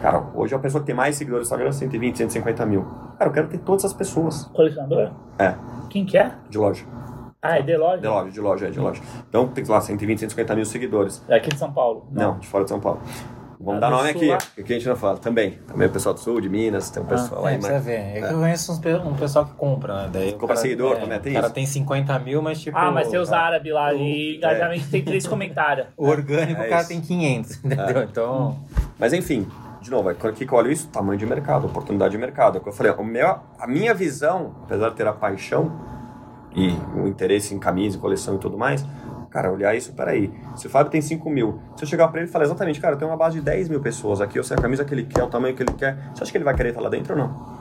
Cara, 0.03 0.25
hoje 0.35 0.55
a 0.55 0.59
pessoa 0.59 0.81
que 0.81 0.87
tem 0.87 0.95
mais 0.95 1.15
seguidores 1.15 1.49
no 1.49 1.55
Instagram 1.55 1.69
é 1.69 1.73
120, 1.73 2.19
150 2.19 2.67
mil. 2.67 2.85
Cara, 3.17 3.31
eu 3.31 3.35
quero 3.35 3.49
ter 3.49 3.59
todas 3.59 3.85
essas 3.85 3.97
pessoas. 3.97 4.45
Colecionador? 4.47 5.13
É, 5.39 5.55
Quem 5.89 6.05
que 6.05 6.19
é? 6.19 6.35
de 6.49 6.59
loja. 6.59 6.85
Ah, 7.41 7.59
é 7.59 7.63
de 7.63 7.77
loja? 7.77 7.99
De 8.03 8.09
loja, 8.09 8.31
de 8.33 8.41
loja, 8.41 8.67
é 8.67 8.71
de 8.71 8.81
loja. 8.81 9.01
Então 9.29 9.47
tem 9.49 9.65
lá 9.65 9.81
120, 9.81 10.19
150 10.21 10.55
mil 10.57 10.65
seguidores. 10.65 11.23
É 11.29 11.37
aqui 11.37 11.51
de 11.51 11.59
São 11.59 11.73
Paulo. 11.73 12.09
Não, 12.11 12.39
de 12.39 12.47
fora 12.49 12.65
de 12.65 12.71
São 12.71 12.81
Paulo. 12.81 13.01
Vamos 13.61 13.77
Ah, 13.83 13.89
dar 13.89 13.91
nome 13.91 14.11
aqui, 14.11 14.29
lá? 14.29 14.39
que 14.39 14.61
a 14.63 14.67
gente 14.77 14.89
não 14.89 14.95
fala. 14.97 15.19
Também. 15.19 15.53
Também 15.67 15.89
o 15.89 15.91
pessoal 15.91 16.15
do 16.15 16.21
Sul, 16.21 16.41
de 16.41 16.49
Minas, 16.49 16.91
tem 16.91 17.03
um 17.03 17.07
pessoal 17.07 17.47
É, 17.49 17.53
aí. 17.53 17.59
pra 17.59 17.71
mas- 17.73 17.83
você 17.83 17.91
ver. 17.91 17.97
É 18.17 18.21
que 18.29 18.33
eu 18.35 18.39
conheço 18.39 18.73
um 19.05 19.15
pessoal 19.15 19.45
que 19.47 19.53
compra, 19.55 20.03
né? 20.05 20.11
Daí 20.13 20.29
o 20.31 20.33
Compra 20.35 20.49
cara- 20.49 20.61
seguidor 20.61 20.93
é, 20.97 21.01
também, 21.01 21.21
tem 21.21 21.33
O 21.33 21.35
cara 21.35 21.47
isso? 21.47 21.55
tem 21.55 21.67
50 21.67 22.19
mil, 22.21 22.41
mas 22.43 22.61
tipo... 22.61 22.77
Ah, 22.79 22.91
mas 22.93 23.09
tem 23.09 23.19
os 23.19 23.29
tá- 23.29 23.39
árabes 23.41 23.73
lá 23.73 23.93
e 23.95 24.37
engajamento 24.37 24.89
tem 24.91 25.05
três 25.05 25.27
comentários. 25.27 25.89
O 25.97 26.07
orgânico, 26.09 26.61
É 26.63 26.67
o 26.67 26.69
cara 26.69 26.81
isso. 26.83 26.89
tem 26.91 27.01
500, 27.01 27.65
entendeu? 27.65 28.03
Então... 28.05 28.59
Mas 28.99 29.13
enfim, 29.13 29.47
de 29.81 29.91
novo, 29.91 30.13
quando 30.15 30.35
que 30.35 30.45
eu 30.45 30.55
olho 30.59 30.71
isso, 30.71 30.89
tamanho 30.89 31.19
de 31.19 31.27
mercado, 31.27 31.67
oportunidade 31.67 32.13
de 32.13 32.19
mercado. 32.19 32.57
É 32.57 32.61
o 32.61 32.63
que 32.63 32.69
eu 32.69 32.73
falei, 32.73 32.93
o 32.93 33.05
meu, 33.05 33.39
a 33.59 33.67
minha 33.67 33.93
visão, 33.93 34.55
apesar 34.65 34.91
de 34.91 34.95
ter 34.97 35.07
a 35.07 35.13
paixão 35.13 35.98
e 36.59 37.01
o 37.01 37.07
interesse 37.07 37.55
em 37.55 37.59
camisa, 37.59 37.99
coleção 37.99 38.35
e 38.35 38.39
tudo 38.39 38.59
mais, 38.59 38.85
Cara, 39.31 39.53
olhar 39.53 39.77
isso, 39.77 39.93
peraí. 39.93 40.33
Se 40.57 40.67
o 40.67 40.71
Fábio 40.71 40.91
tem 40.91 41.03
5 41.03 41.29
mil, 41.29 41.61
se 41.77 41.85
eu 41.85 41.89
chegar 41.89 42.09
pra 42.09 42.21
ele 42.21 42.31
e 42.31 42.33
falar 42.33 42.47
exatamente, 42.47 42.81
cara, 42.81 42.95
eu 42.95 42.99
tenho 42.99 43.11
uma 43.11 43.17
base 43.17 43.39
de 43.39 43.45
10 43.45 43.69
mil 43.69 43.81
pessoas 43.81 44.21
aqui, 44.21 44.39
eu 44.39 44.45
sei 44.45 44.57
a 44.57 44.61
camisa 44.61 44.85
que 44.85 44.95
ele 44.95 45.05
quer, 45.05 45.23
o 45.23 45.29
tamanho 45.29 45.55
que 45.55 45.63
ele 45.63 45.75
quer, 45.75 45.97
você 46.15 46.23
acha 46.23 46.33
que 46.33 46.39
ele 46.39 46.45
vai 46.45 46.55
querer 46.55 46.71
estar 46.71 46.81
lá 46.81 46.89
dentro 46.89 47.13
ou 47.13 47.19
não? 47.19 47.59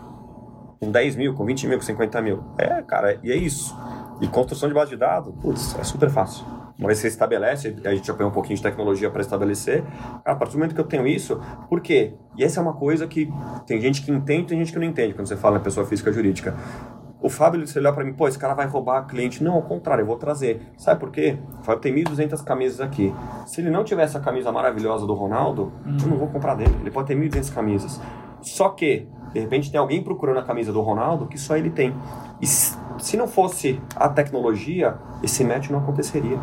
Com 0.80 0.92
10 0.92 1.16
mil, 1.18 1.34
com 1.34 1.46
20 1.46 1.68
mil, 1.68 1.78
com 1.78 1.84
50 1.84 2.22
mil. 2.22 2.44
É, 2.58 2.82
cara, 2.84 3.20
e 3.22 3.32
é 3.32 3.36
isso. 3.36 3.76
E 4.22 4.28
construção 4.28 4.70
de 4.70 4.76
base 4.76 4.92
de 4.92 4.98
dados, 4.98 5.34
putz, 5.42 5.78
é 5.78 5.84
super 5.84 6.10
fácil. 6.10 6.46
Uma 6.80 6.88
vez 6.88 7.00
que 7.00 7.02
você 7.02 7.08
estabelece, 7.08 7.76
a 7.84 7.96
gente 7.96 8.06
já 8.06 8.14
põe 8.14 8.26
um 8.26 8.32
pouquinho 8.32 8.56
de 8.56 8.62
tecnologia 8.62 9.10
para 9.10 9.22
estabelecer. 9.22 9.84
Cara, 9.84 10.22
a 10.24 10.36
partir 10.36 10.54
do 10.54 10.60
momento 10.60 10.76
que 10.76 10.80
eu 10.80 10.86
tenho 10.86 11.08
isso, 11.08 11.42
por 11.68 11.82
quê? 11.82 12.14
E 12.38 12.44
essa 12.44 12.60
é 12.60 12.64
uma 12.64 12.74
coisa 12.74 13.08
que 13.08 13.30
tem 13.66 13.82
gente 13.82 14.04
que 14.04 14.12
entende 14.12 14.44
e 14.44 14.46
tem 14.46 14.60
gente 14.60 14.72
que 14.72 14.80
não 14.80 14.86
entende 14.86 15.14
quando 15.16 15.28
você 15.28 15.36
fala 15.36 15.58
em 15.58 15.62
pessoa 15.62 15.86
física 15.86 16.14
jurídica. 16.14 16.56
O 17.20 17.30
Fábio, 17.30 17.66
se 17.66 17.78
olhar 17.80 17.94
para 17.94 18.04
mim, 18.04 18.14
pô, 18.14 18.28
esse 18.28 18.38
cara 18.38 18.54
vai 18.54 18.68
roubar 18.68 19.08
cliente. 19.08 19.44
Não, 19.44 19.56
ao 19.56 19.64
contrário, 19.64 20.04
eu 20.04 20.06
vou 20.06 20.18
trazer. 20.18 20.62
Sabe 20.78 21.00
por 21.00 21.10
quê? 21.10 21.38
O 21.60 21.64
Fábio 21.64 21.82
tem 21.82 21.94
1.200 21.94 22.44
camisas 22.44 22.80
aqui. 22.80 23.14
Se 23.46 23.60
ele 23.60 23.72
não 23.72 23.84
tivesse 23.84 24.16
a 24.16 24.20
camisa 24.20 24.52
maravilhosa 24.52 25.06
do 25.08 25.14
Ronaldo, 25.14 25.72
hum. 25.86 25.98
eu 26.00 26.08
não 26.08 26.18
vou 26.18 26.28
comprar 26.28 26.56
dele. 26.56 26.76
Ele 26.80 26.92
pode 26.92 27.08
ter 27.08 27.18
1.200 27.18 27.54
camisas. 27.54 28.00
Só 28.42 28.70
que, 28.70 29.08
de 29.34 29.40
repente, 29.40 29.72
tem 29.72 29.80
alguém 29.80 30.04
procurando 30.04 30.40
a 30.40 30.44
camisa 30.44 30.72
do 30.72 30.82
Ronaldo 30.82 31.26
que 31.26 31.40
só 31.40 31.58
ele 31.58 31.72
tem. 31.72 31.94
E 32.40 32.46
se 32.46 33.18
não 33.18 33.28
fosse 33.28 33.82
a 33.96 34.08
tecnologia, 34.10 34.96
esse 35.24 35.44
match 35.44 35.70
não 35.70 35.80
aconteceria. 35.80 36.38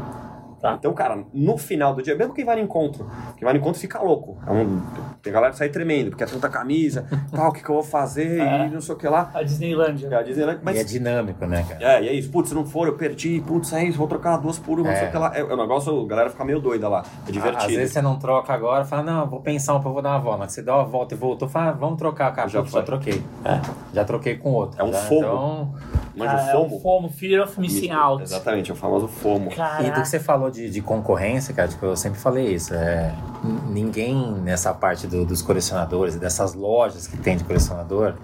Tá. 0.64 0.76
Então, 0.78 0.94
cara, 0.94 1.22
no 1.34 1.58
final 1.58 1.94
do 1.94 2.02
dia, 2.02 2.16
mesmo 2.16 2.32
quem 2.32 2.42
vai 2.42 2.56
no 2.56 2.62
encontro, 2.62 3.06
quem 3.36 3.44
vai 3.44 3.52
no 3.52 3.60
encontro 3.60 3.78
fica 3.78 4.00
louco. 4.00 4.38
É 4.46 4.50
um, 4.50 4.80
tem 5.20 5.30
galera 5.30 5.52
que 5.52 5.58
sai 5.58 5.68
tremendo, 5.68 6.08
porque 6.08 6.24
é 6.24 6.26
tanta 6.26 6.48
camisa, 6.48 7.06
tal, 7.30 7.50
o 7.50 7.52
que, 7.52 7.62
que 7.62 7.68
eu 7.68 7.74
vou 7.74 7.84
fazer 7.84 8.40
é. 8.40 8.66
e 8.66 8.70
não 8.70 8.80
sei 8.80 8.94
o 8.94 8.96
que 8.96 9.06
lá. 9.06 9.30
A 9.34 9.42
Disneylandia. 9.42 10.08
É, 10.10 10.14
a 10.14 10.22
Disneylandia. 10.22 10.62
Mas... 10.64 10.78
E 10.78 10.80
é 10.80 10.84
dinâmico, 10.84 11.44
né, 11.44 11.66
cara? 11.68 11.84
É, 11.84 12.04
e 12.04 12.08
é 12.08 12.14
isso. 12.14 12.30
Putz, 12.30 12.48
se 12.48 12.54
não 12.54 12.64
for, 12.64 12.86
eu 12.86 12.94
perdi, 12.94 13.44
putz, 13.46 13.74
é 13.74 13.84
isso, 13.84 13.98
vou 13.98 14.08
trocar 14.08 14.38
duas 14.38 14.58
por 14.58 14.80
uma, 14.80 14.88
é. 14.88 14.92
não 14.92 14.98
sei 15.00 15.08
o 15.08 15.10
que 15.10 15.18
lá. 15.18 15.36
É, 15.36 15.44
o 15.44 15.54
negócio, 15.54 16.02
a 16.02 16.08
galera 16.08 16.30
fica 16.30 16.46
meio 16.46 16.60
doida 16.60 16.88
lá. 16.88 17.04
É 17.28 17.30
divertido. 17.30 17.66
Às 17.66 17.76
vezes 17.76 17.92
você 17.92 18.00
não 18.00 18.18
troca 18.18 18.54
agora, 18.54 18.86
fala, 18.86 19.02
não, 19.02 19.28
vou 19.28 19.42
pensar 19.42 19.74
um 19.74 19.82
pouco, 19.82 19.92
vou 19.92 20.02
dar 20.02 20.12
uma 20.12 20.20
volta. 20.20 20.38
Mas 20.38 20.52
você 20.52 20.62
dá 20.62 20.76
uma 20.76 20.86
volta 20.86 21.14
e 21.14 21.18
voltou, 21.18 21.46
fala, 21.46 21.72
vamos 21.72 21.98
trocar, 21.98 22.32
cara. 22.32 22.48
Já, 22.48 22.64
já 22.64 22.82
troquei. 22.82 23.22
É. 23.44 23.60
Já 23.92 24.02
troquei 24.02 24.38
com 24.38 24.50
outro. 24.52 24.80
É 24.80 24.82
um 24.82 24.94
já, 24.94 24.98
fogo. 25.00 25.20
Então... 25.20 25.74
Mas 26.16 26.30
ah, 26.30 26.36
o 26.36 26.52
FOMO? 26.52 26.74
É 26.74 26.76
o 26.76 26.80
FOMO, 26.80 27.08
Fear 27.10 27.42
of 27.44 27.60
Missing 27.60 27.90
Out. 27.90 28.22
Exatamente, 28.22 28.70
é 28.70 28.74
o 28.74 28.76
famoso 28.76 29.08
FOMO. 29.08 29.50
Caraca. 29.50 29.82
E 29.82 29.90
do 29.90 30.00
que 30.00 30.08
você 30.08 30.20
falou 30.20 30.50
de, 30.50 30.70
de 30.70 30.80
concorrência, 30.80 31.52
cara, 31.52 31.68
tipo, 31.68 31.84
eu 31.84 31.96
sempre 31.96 32.18
falei 32.18 32.54
isso. 32.54 32.72
É, 32.74 33.14
ninguém 33.68 34.32
nessa 34.42 34.72
parte 34.72 35.06
do, 35.06 35.24
dos 35.24 35.42
colecionadores, 35.42 36.16
dessas 36.16 36.54
lojas 36.54 37.06
que 37.06 37.16
tem 37.16 37.36
de 37.36 37.44
colecionador, 37.44 38.14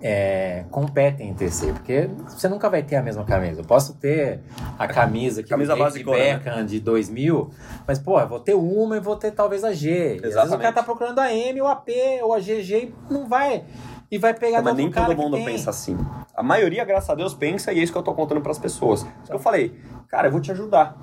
é, 0.00 0.64
competem 0.70 1.30
entre 1.30 1.50
si, 1.50 1.66
porque 1.72 2.08
você 2.28 2.48
nunca 2.48 2.70
vai 2.70 2.82
ter 2.82 2.96
a 2.96 3.02
mesma 3.02 3.24
camisa. 3.24 3.60
Eu 3.60 3.64
posso 3.64 3.94
ter 3.94 4.40
a 4.78 4.86
camisa 4.86 5.42
que 5.42 5.48
camisa 5.48 5.74
de 5.74 6.04
Beckham 6.04 6.56
né? 6.58 6.62
de 6.62 6.78
2000, 6.80 7.50
mas 7.86 7.98
pô, 7.98 8.20
eu 8.20 8.28
vou 8.28 8.40
ter 8.40 8.54
uma 8.54 8.96
e 8.96 9.00
vou 9.00 9.16
ter 9.16 9.32
talvez 9.32 9.64
a 9.64 9.72
G. 9.72 9.90
Exatamente. 9.90 10.26
Às 10.26 10.34
vezes 10.34 10.54
o 10.54 10.58
cara 10.58 10.72
tá 10.72 10.82
procurando 10.82 11.18
a 11.18 11.32
M 11.32 11.60
ou 11.60 11.68
a 11.68 11.76
P 11.76 12.20
ou 12.22 12.32
a 12.32 12.38
GG 12.38 12.72
e 12.72 12.94
não 13.10 13.26
vai 13.26 13.64
e 14.10 14.18
vai 14.18 14.34
pegar 14.34 14.62
Mas 14.62 14.74
nem 14.74 14.90
todo 14.90 15.16
mundo 15.16 15.36
pensa 15.44 15.70
assim. 15.70 15.96
A 16.34 16.42
maioria, 16.42 16.84
graças 16.84 17.10
a 17.10 17.14
Deus, 17.14 17.34
pensa 17.34 17.72
e 17.72 17.80
é 17.80 17.82
isso 17.82 17.92
que 17.92 17.98
eu 17.98 18.02
tô 18.02 18.14
contando 18.14 18.40
para 18.40 18.52
as 18.52 18.58
pessoas. 18.58 19.00
Isso 19.00 19.30
que 19.30 19.34
eu 19.34 19.38
falei, 19.38 19.74
cara, 20.08 20.28
eu 20.28 20.32
vou 20.32 20.40
te 20.40 20.52
ajudar. 20.52 20.96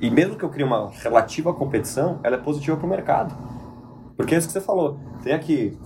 E 0.00 0.10
mesmo 0.10 0.36
que 0.36 0.44
eu 0.44 0.50
crie 0.50 0.64
uma 0.64 0.90
relativa 0.90 1.54
competição, 1.54 2.20
ela 2.22 2.36
é 2.36 2.38
positiva 2.38 2.76
para 2.76 2.86
o 2.86 2.88
mercado. 2.88 3.34
Porque 4.16 4.34
é 4.34 4.38
isso 4.38 4.46
que 4.46 4.52
você 4.52 4.60
falou. 4.60 4.98
Tem 5.22 5.32
aqui 5.32 5.78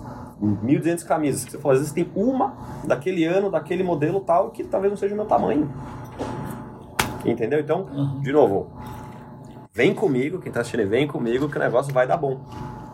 1.200 0.43 1.05
camisas. 1.05 1.45
Que 1.45 1.53
você 1.53 1.59
falou, 1.59 1.73
às 1.73 1.79
vezes 1.79 1.93
tem 1.93 2.11
uma 2.15 2.57
daquele 2.85 3.25
ano, 3.25 3.51
daquele 3.51 3.83
modelo 3.83 4.21
tal, 4.21 4.51
que 4.51 4.65
talvez 4.65 4.91
não 4.91 4.97
seja 4.97 5.15
o 5.15 5.17
meu 5.17 5.27
tamanho. 5.27 5.71
Entendeu? 7.25 7.61
Então, 7.61 7.87
uhum. 7.93 8.21
de 8.21 8.33
novo, 8.33 8.71
vem 9.73 9.95
comigo, 9.95 10.39
quem 10.39 10.49
está 10.49 10.61
assistindo, 10.61 10.89
vem 10.89 11.07
comigo 11.07 11.49
que 11.49 11.57
o 11.57 11.61
negócio 11.61 11.93
vai 11.93 12.07
dar 12.07 12.17
bom. 12.17 12.41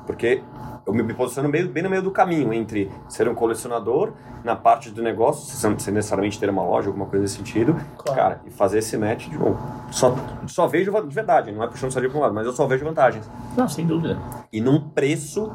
Porque 0.06 0.42
eu 0.86 0.92
me 0.92 1.14
posiciono 1.14 1.48
bem, 1.48 1.66
bem 1.66 1.82
no 1.82 1.90
meio 1.90 2.02
do 2.02 2.10
caminho 2.10 2.52
entre 2.52 2.90
ser 3.08 3.28
um 3.28 3.34
colecionador 3.34 4.12
na 4.42 4.54
parte 4.54 4.90
do 4.90 5.02
negócio, 5.02 5.54
sem, 5.54 5.78
sem 5.78 5.94
necessariamente 5.94 6.38
ter 6.38 6.50
uma 6.50 6.62
loja, 6.62 6.88
alguma 6.88 7.06
coisa 7.06 7.22
nesse 7.22 7.36
sentido, 7.36 7.74
claro. 7.96 8.20
cara, 8.20 8.40
e 8.46 8.50
fazer 8.50 8.78
esse 8.78 8.96
match 8.96 9.28
de 9.28 9.38
novo. 9.38 9.58
Só, 9.90 10.14
só 10.46 10.66
vejo 10.66 10.92
de 11.02 11.14
verdade, 11.14 11.50
não 11.52 11.62
é 11.62 11.66
puxando 11.66 11.90
sardinha 11.90 12.10
para 12.10 12.18
um 12.18 12.22
lado, 12.22 12.34
mas 12.34 12.46
eu 12.46 12.52
só 12.52 12.66
vejo 12.66 12.84
vantagens. 12.84 13.28
Não, 13.56 13.68
sem 13.68 13.86
dúvida. 13.86 14.18
E 14.52 14.60
num 14.60 14.80
preço, 14.80 15.50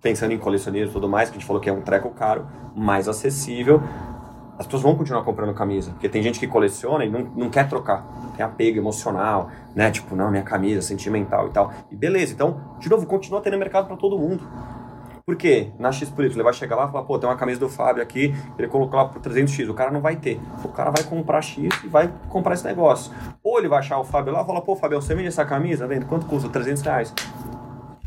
pensando 0.00 0.32
em 0.32 0.38
colecionismo 0.38 0.90
e 0.90 0.92
tudo 0.92 1.08
mais, 1.08 1.28
que 1.28 1.36
a 1.36 1.38
gente 1.38 1.46
falou 1.46 1.60
que 1.60 1.68
é 1.68 1.72
um 1.72 1.82
treco 1.82 2.10
caro, 2.10 2.46
mais 2.74 3.08
acessível, 3.08 3.82
as 4.58 4.66
pessoas 4.66 4.82
vão 4.82 4.96
continuar 4.96 5.22
comprando 5.22 5.54
camisa. 5.54 5.92
Porque 5.92 6.08
tem 6.08 6.22
gente 6.22 6.40
que 6.40 6.48
coleciona 6.48 7.04
e 7.04 7.10
não, 7.10 7.20
não 7.36 7.48
quer 7.48 7.68
trocar. 7.68 8.04
Tem 8.36 8.44
apego 8.44 8.78
emocional, 8.78 9.50
né? 9.74 9.90
Tipo, 9.90 10.16
não, 10.16 10.30
minha 10.30 10.42
camisa, 10.42 10.82
sentimental 10.82 11.46
e 11.46 11.50
tal. 11.50 11.72
E 11.90 11.96
beleza, 11.96 12.34
então, 12.34 12.60
de 12.80 12.90
novo, 12.90 13.06
continua 13.06 13.40
tendo 13.40 13.56
mercado 13.56 13.86
para 13.86 13.96
todo 13.96 14.18
mundo. 14.18 14.42
Por 15.24 15.36
quê? 15.36 15.70
Na 15.78 15.92
X 15.92 16.08
por 16.08 16.24
ele 16.24 16.42
vai 16.42 16.54
chegar 16.54 16.74
lá 16.74 16.86
e 16.86 16.90
falar, 16.90 17.04
pô, 17.04 17.18
tem 17.18 17.28
uma 17.28 17.36
camisa 17.36 17.60
do 17.60 17.68
Fábio 17.68 18.02
aqui, 18.02 18.34
ele 18.58 18.66
colocou 18.66 18.98
lá 18.98 19.06
por 19.06 19.20
300X. 19.20 19.68
O 19.68 19.74
cara 19.74 19.90
não 19.90 20.00
vai 20.00 20.16
ter. 20.16 20.40
O 20.64 20.68
cara 20.68 20.90
vai 20.90 21.04
comprar 21.04 21.42
X 21.42 21.68
e 21.84 21.86
vai 21.86 22.10
comprar 22.30 22.54
esse 22.54 22.64
negócio. 22.64 23.12
Ou 23.44 23.58
ele 23.58 23.68
vai 23.68 23.78
achar 23.78 23.98
o 23.98 24.04
Fábio 24.04 24.32
lá 24.32 24.42
e 24.42 24.46
falar, 24.46 24.62
pô, 24.62 24.74
Fábio, 24.74 25.00
você 25.00 25.14
vende 25.14 25.28
essa 25.28 25.44
camisa? 25.44 25.86
Vende. 25.86 26.06
Quanto 26.06 26.26
custa? 26.26 26.48
300 26.48 26.82
reais. 26.82 27.14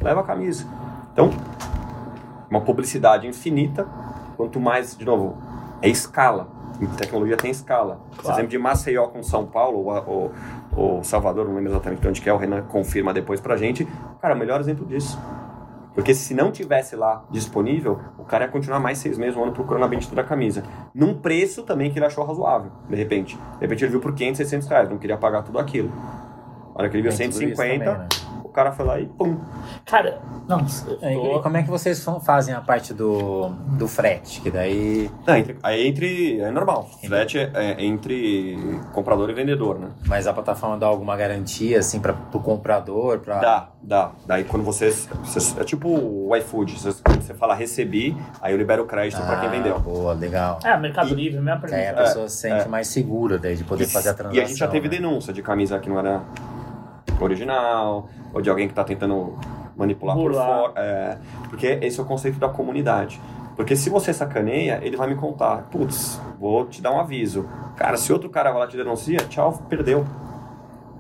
Leva 0.01 0.21
a 0.21 0.23
camisa. 0.23 0.65
Então, 1.13 1.29
uma 2.49 2.61
publicidade 2.61 3.27
infinita. 3.27 3.87
Quanto 4.35 4.59
mais, 4.59 4.97
de 4.97 5.05
novo, 5.05 5.37
é 5.81 5.89
escala. 5.89 6.47
E 6.79 6.87
tecnologia 6.87 7.37
tem 7.37 7.51
escala. 7.51 7.99
Claro. 8.17 8.37
exemplo 8.37 8.49
de 8.49 8.57
Maceió 8.57 9.07
com 9.07 9.21
São 9.21 9.45
Paulo, 9.45 9.85
ou, 10.07 10.31
ou, 10.75 11.03
Salvador, 11.03 11.47
não 11.47 11.55
lembro 11.55 11.71
exatamente 11.71 12.07
onde 12.07 12.21
que 12.21 12.29
é, 12.29 12.33
o 12.33 12.37
Renan 12.37 12.63
confirma 12.63 13.13
depois 13.13 13.39
pra 13.39 13.55
gente. 13.55 13.87
Cara, 14.19 14.33
o 14.33 14.37
melhor 14.37 14.59
exemplo 14.59 14.85
disso. 14.85 15.19
Porque 15.93 16.13
se 16.13 16.33
não 16.33 16.51
tivesse 16.51 16.95
lá 16.95 17.25
disponível, 17.29 17.99
o 18.17 18.23
cara 18.23 18.45
ia 18.45 18.51
continuar 18.51 18.79
mais 18.79 18.97
seis 18.97 19.17
meses, 19.17 19.35
um 19.35 19.43
ano 19.43 19.51
procurando 19.51 19.83
a 19.83 19.87
bendita 19.87 20.15
da 20.15 20.23
camisa. 20.23 20.63
Num 20.95 21.13
preço 21.13 21.63
também 21.63 21.91
que 21.91 21.99
ele 21.99 22.05
achou 22.05 22.25
razoável, 22.25 22.71
de 22.89 22.95
repente. 22.95 23.35
De 23.35 23.61
repente 23.61 23.83
ele 23.83 23.91
viu 23.91 23.99
por 23.99 24.13
500, 24.13 24.37
600 24.37 24.67
reais, 24.69 24.89
não 24.89 24.97
queria 24.97 25.17
pagar 25.17 25.43
tudo 25.43 25.59
aquilo. 25.59 25.91
A 26.73 26.79
hora 26.79 26.89
que 26.89 26.95
ele 26.95 27.03
viu 27.03 27.11
150, 27.11 27.55
também, 27.55 27.79
né? 27.79 28.07
O 28.51 28.53
cara 28.53 28.73
foi 28.73 28.85
lá 28.85 28.99
e 28.99 29.05
pum. 29.05 29.37
Cara, 29.85 30.19
não. 30.47 30.59
Tô... 30.59 31.37
E 31.37 31.41
como 31.41 31.55
é 31.55 31.63
que 31.63 31.69
vocês 31.69 32.05
fazem 32.21 32.53
a 32.53 32.59
parte 32.59 32.93
do, 32.93 33.47
do 33.77 33.87
frete? 33.87 34.41
Que 34.41 34.51
daí. 34.51 35.09
Não, 35.25 35.35
entre, 35.37 35.57
aí 35.63 35.87
entre. 35.87 36.41
É 36.41 36.51
normal. 36.51 36.89
Frete 37.01 37.39
é, 37.39 37.49
é, 37.53 37.83
entre 37.83 38.57
comprador 38.91 39.29
e 39.29 39.33
vendedor, 39.33 39.79
né? 39.79 39.87
Mas 40.05 40.27
a 40.27 40.33
plataforma 40.33 40.77
dá 40.77 40.85
alguma 40.85 41.15
garantia, 41.15 41.79
assim, 41.79 42.01
para 42.01 42.13
o 42.33 42.39
comprador? 42.41 43.19
Pra... 43.19 43.39
Dá, 43.39 43.69
dá. 43.81 44.11
Daí 44.25 44.43
quando 44.43 44.63
você. 44.63 44.91
você 44.91 45.61
é 45.61 45.63
tipo 45.63 45.87
o 45.87 46.35
iFood. 46.35 46.73
Você, 46.77 46.91
você 46.91 47.33
fala 47.33 47.55
recebi, 47.55 48.17
aí 48.41 48.53
eu 48.53 48.57
libero 48.57 48.83
o 48.83 48.85
crédito 48.85 49.21
ah, 49.21 49.25
para 49.25 49.39
quem 49.39 49.49
vendeu. 49.49 49.79
Boa, 49.79 50.13
legal. 50.13 50.59
É, 50.61 50.77
Mercado 50.77 51.11
e, 51.11 51.13
Livre, 51.13 51.39
mesmo 51.39 51.61
Aí 51.71 51.87
a 51.87 51.93
pessoa 51.93 52.25
é, 52.25 52.27
se 52.27 52.37
sente 52.37 52.65
é. 52.65 52.67
mais 52.67 52.87
segura 52.87 53.37
daí 53.37 53.55
de 53.55 53.63
poder 53.63 53.85
e, 53.85 53.87
fazer 53.87 54.09
a 54.09 54.13
transação. 54.13 54.37
E 54.37 54.43
a 54.43 54.45
gente 54.45 54.59
já 54.59 54.67
teve 54.67 54.89
né? 54.89 54.97
denúncia 54.97 55.31
de 55.31 55.41
camisa 55.41 55.79
que 55.79 55.89
não 55.89 55.97
era 55.97 56.21
original, 57.23 58.09
ou 58.33 58.41
de 58.41 58.49
alguém 58.49 58.67
que 58.67 58.71
está 58.71 58.83
tentando 58.83 59.37
manipular 59.75 60.15
Burlar. 60.15 60.47
por 60.47 60.73
fora. 60.73 60.73
É, 60.77 61.17
porque 61.49 61.79
esse 61.81 61.99
é 61.99 62.03
o 62.03 62.05
conceito 62.05 62.39
da 62.39 62.49
comunidade. 62.49 63.21
Porque 63.55 63.75
se 63.75 63.89
você 63.89 64.13
sacaneia, 64.13 64.79
ele 64.81 64.97
vai 64.97 65.07
me 65.07 65.15
contar, 65.15 65.63
putz, 65.69 66.19
vou 66.39 66.65
te 66.65 66.81
dar 66.81 66.91
um 66.91 66.99
aviso. 66.99 67.47
Cara, 67.75 67.97
se 67.97 68.11
outro 68.11 68.29
cara 68.29 68.51
vai 68.51 68.61
lá 68.61 68.67
te 68.67 68.77
denuncia, 68.77 69.19
tchau, 69.19 69.53
perdeu. 69.69 70.05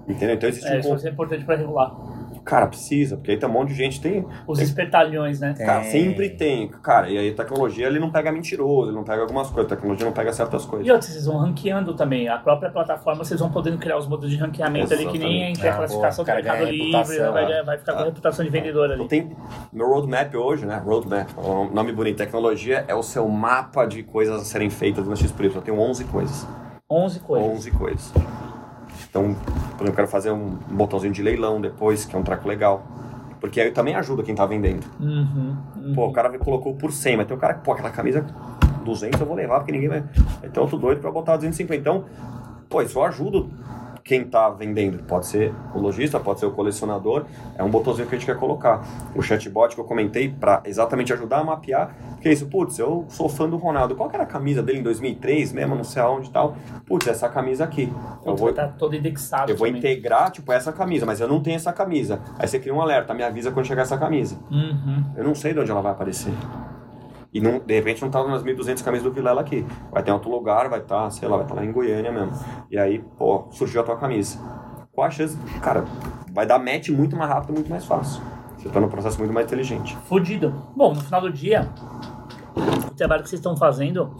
Entendeu? 0.07 0.35
Então 0.35 0.49
existe 0.49 0.67
é, 0.67 0.75
um... 0.75 0.95
Isso 0.95 1.07
é 1.07 1.09
importante 1.09 1.45
para 1.45 1.55
regular. 1.55 1.95
Cara, 2.43 2.67
precisa, 2.67 3.17
porque 3.17 3.31
aí 3.31 3.37
tem 3.37 3.47
um 3.47 3.51
monte 3.51 3.69
de 3.69 3.75
gente. 3.75 4.01
Tem. 4.01 4.25
Os 4.47 4.57
tem, 4.57 4.67
espertalhões, 4.67 5.39
né? 5.39 5.53
Cara, 5.53 5.83
sempre 5.83 6.29
tem. 6.29 6.67
Cara, 6.67 7.09
e 7.09 7.17
aí 7.17 7.29
a 7.29 7.35
tecnologia 7.35 7.87
ele 7.87 7.99
não 7.99 8.11
pega 8.11 8.31
mentiroso, 8.31 8.89
ele 8.89 8.95
não 8.95 9.03
pega 9.03 9.21
algumas 9.21 9.49
coisas, 9.49 9.71
a 9.71 9.75
tecnologia 9.75 10.05
não 10.05 10.13
pega 10.13 10.33
certas 10.33 10.65
coisas. 10.65 10.87
E 10.87 10.91
outros, 10.91 11.11
vocês 11.11 11.25
vão 11.25 11.37
ranqueando 11.37 11.93
também. 11.93 12.27
A 12.27 12.37
própria 12.37 12.69
plataforma, 12.69 13.23
vocês 13.23 13.39
vão 13.39 13.51
podendo 13.51 13.77
criar 13.77 13.97
os 13.97 14.07
modelos 14.07 14.31
de 14.31 14.37
ranqueamento 14.37 14.93
Exatamente. 14.93 15.23
ali, 15.23 15.53
que 15.53 15.59
nem 15.59 15.69
a 15.69 15.75
classificação 15.75 16.25
do 16.25 16.31
Mercado 16.31 16.65
Livre, 16.65 17.19
vai, 17.31 17.63
vai 17.63 17.77
ficar 17.77 17.93
com 17.93 17.99
a 17.99 18.05
reputação 18.05 18.43
de 18.43 18.51
vendedor 18.51 18.85
ali. 18.85 18.95
Então 18.95 19.07
tem. 19.07 19.31
Meu 19.71 19.87
roadmap 19.87 20.33
hoje, 20.35 20.65
né? 20.65 20.81
Roadmap, 20.83 21.29
um 21.37 21.73
nome 21.73 21.91
bonito. 21.91 22.17
Tecnologia 22.17 22.85
é 22.87 22.95
o 22.95 23.03
seu 23.03 23.27
mapa 23.27 23.85
de 23.85 24.03
coisas 24.03 24.41
a 24.41 24.45
serem 24.45 24.69
feitas 24.69 25.07
no 25.07 25.15
X 25.15 25.33
Eu 25.39 25.61
tenho 25.61 25.79
11 25.79 26.05
coisas. 26.05 26.47
11 26.89 27.19
coisas. 27.21 27.49
11 27.49 27.71
coisas. 27.71 28.13
Então, 29.11 29.35
por 29.35 29.83
exemplo, 29.83 29.87
eu 29.87 29.93
quero 29.93 30.07
fazer 30.07 30.31
um 30.31 30.51
botãozinho 30.71 31.11
de 31.11 31.21
leilão 31.21 31.59
depois, 31.59 32.05
que 32.05 32.15
é 32.15 32.19
um 32.19 32.23
traco 32.23 32.47
legal. 32.47 32.81
Porque 33.41 33.59
aí 33.59 33.69
também 33.71 33.93
ajuda 33.93 34.23
quem 34.23 34.33
tá 34.33 34.45
vendendo. 34.45 34.85
Uhum, 34.99 35.57
uhum. 35.75 35.93
Pô, 35.93 36.07
o 36.07 36.13
cara 36.13 36.29
colocou 36.39 36.75
por 36.75 36.93
100, 36.93 37.17
mas 37.17 37.27
tem 37.27 37.35
um 37.35 37.39
cara 37.39 37.55
que, 37.55 37.61
pô, 37.61 37.73
aquela 37.73 37.89
camisa 37.89 38.25
200 38.85 39.19
eu 39.19 39.27
vou 39.27 39.35
levar, 39.35 39.59
porque 39.59 39.73
ninguém 39.73 39.89
vai... 39.89 40.03
Vai 40.39 40.49
ter 40.49 40.59
outro 40.61 40.77
doido 40.77 41.01
pra 41.01 41.11
botar 41.11 41.35
250. 41.35 41.75
Então, 41.81 42.05
pô, 42.69 42.81
isso 42.81 42.97
eu 42.97 43.03
ajudo 43.03 43.49
quem 44.03 44.21
está 44.23 44.49
vendendo. 44.49 45.03
Pode 45.03 45.25
ser 45.27 45.53
o 45.73 45.79
lojista, 45.79 46.19
pode 46.19 46.39
ser 46.39 46.45
o 46.45 46.51
colecionador. 46.51 47.25
É 47.57 47.63
um 47.63 47.69
botãozinho 47.69 48.07
que 48.07 48.15
a 48.15 48.17
gente 48.17 48.25
quer 48.25 48.37
colocar. 48.37 48.81
O 49.15 49.21
chatbot 49.21 49.75
que 49.75 49.81
eu 49.81 49.85
comentei 49.85 50.29
para 50.29 50.61
exatamente 50.65 51.11
ajudar 51.13 51.39
a 51.39 51.43
mapear. 51.43 51.95
Que 52.21 52.29
é 52.29 52.33
isso, 52.33 52.45
putz, 52.47 52.77
eu 52.77 53.05
sou 53.09 53.27
fã 53.27 53.49
do 53.49 53.57
Ronaldo. 53.57 53.95
Qual 53.95 54.07
que 54.09 54.15
era 54.15 54.23
a 54.23 54.27
camisa 54.27 54.61
dele 54.61 54.79
em 54.79 54.83
2003 54.83 55.53
mesmo, 55.53 55.75
não 55.75 55.83
sei 55.83 56.01
aonde 56.01 56.29
e 56.29 56.31
tal? 56.31 56.55
Putz, 56.85 57.07
essa 57.07 57.27
camisa 57.29 57.63
aqui. 57.63 57.91
Eu 58.25 58.35
vou, 58.35 58.53
Tá 58.53 58.67
todo 58.67 58.95
indexado. 58.95 59.51
eu 59.51 59.57
vou 59.57 59.65
também. 59.67 59.79
integrar, 59.79 60.29
tipo, 60.31 60.51
essa 60.51 60.71
camisa, 60.71 61.05
mas 61.05 61.19
eu 61.19 61.27
não 61.27 61.41
tenho 61.41 61.55
essa 61.55 61.73
camisa. 61.73 62.19
Aí 62.37 62.47
você 62.47 62.59
cria 62.59 62.73
um 62.73 62.81
alerta, 62.81 63.13
me 63.13 63.23
avisa 63.23 63.51
quando 63.51 63.65
chegar 63.65 63.81
essa 63.83 63.97
camisa. 63.97 64.37
Uhum. 64.51 65.03
Eu 65.15 65.23
não 65.23 65.33
sei 65.35 65.53
de 65.53 65.59
onde 65.59 65.71
ela 65.71 65.81
vai 65.81 65.91
aparecer. 65.91 66.33
E 67.33 67.39
não, 67.39 67.59
de 67.59 67.73
repente 67.73 68.01
não 68.01 68.09
tá 68.09 68.23
nas 68.27 68.43
1.200 68.43 68.83
camisas 68.83 69.05
do 69.05 69.11
Vilela 69.11 69.41
aqui. 69.41 69.65
Vai 69.91 70.03
ter 70.03 70.11
outro 70.11 70.29
lugar, 70.29 70.69
vai 70.69 70.79
estar, 70.79 71.09
sei 71.11 71.27
lá, 71.27 71.37
vai 71.37 71.45
estar 71.45 71.55
lá 71.55 71.65
em 71.65 71.71
Goiânia 71.71 72.11
mesmo. 72.11 72.33
E 72.69 72.77
aí, 72.77 72.99
pô, 73.17 73.47
surgiu 73.51 73.81
a 73.81 73.83
tua 73.83 73.97
camisa. 73.97 74.37
Qual 74.91 75.07
a 75.07 75.09
chance? 75.09 75.37
Cara, 75.61 75.85
vai 76.31 76.45
dar 76.45 76.59
match 76.59 76.89
muito 76.89 77.15
mais 77.15 77.29
rápido, 77.29 77.53
muito 77.53 77.69
mais 77.69 77.85
fácil. 77.85 78.21
Você 78.57 78.69
tá 78.69 78.79
num 78.79 78.89
processo 78.89 79.17
muito 79.17 79.33
mais 79.33 79.47
inteligente. 79.47 79.97
Fudido. 80.07 80.53
Bom, 80.75 80.93
no 80.93 81.01
final 81.01 81.21
do 81.21 81.31
dia, 81.31 81.69
o 82.55 82.95
trabalho 82.95 83.23
que 83.23 83.29
vocês 83.29 83.39
estão 83.39 83.55
fazendo 83.55 84.13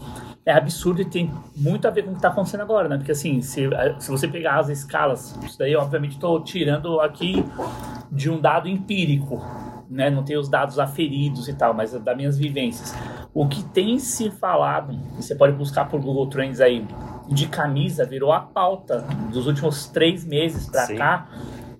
é 0.46 0.54
absurdo 0.54 1.02
e 1.02 1.06
tem 1.06 1.32
muito 1.56 1.88
a 1.88 1.92
ver 1.92 2.04
com 2.04 2.10
o 2.10 2.14
que 2.14 2.20
está 2.20 2.30
acontecendo 2.30 2.62
agora, 2.62 2.88
né? 2.88 2.98
Porque 2.98 3.12
assim, 3.12 3.42
se, 3.42 3.70
se 4.00 4.10
você 4.10 4.28
pegar 4.28 4.60
as 4.60 4.70
escalas, 4.70 5.38
isso 5.44 5.60
daí 5.60 5.76
obviamente 5.76 6.14
estou 6.14 6.44
tirando 6.44 7.00
aqui 7.00 7.46
de 8.12 8.30
um 8.30 8.40
dado 8.40 8.68
empírico, 8.68 9.40
né? 9.92 10.10
Não 10.10 10.24
tem 10.24 10.38
os 10.38 10.48
dados 10.50 10.80
aferidos 10.80 11.48
e 11.48 11.54
tal, 11.54 11.74
mas 11.74 11.92
das 11.94 12.18
minhas 12.18 12.38
vivências. 12.38 12.96
O 13.34 13.48
que 13.48 13.64
tem 13.64 14.00
se 14.00 14.30
falado, 14.32 14.94
e 14.94 15.22
você 15.22 15.36
pode 15.36 15.54
buscar 15.54 15.86
por 15.90 16.02
Google 16.02 16.28
Trends 16.28 16.60
aí, 16.62 16.86
de 17.28 17.48
camisa 17.48 18.06
virou 18.06 18.32
a 18.32 18.40
pauta 18.40 19.06
dos 19.32 19.48
últimos 19.48 19.88
três 19.88 20.26
meses 20.26 20.70
pra 20.70 20.86
Sim. 20.86 20.96
cá. 20.98 21.28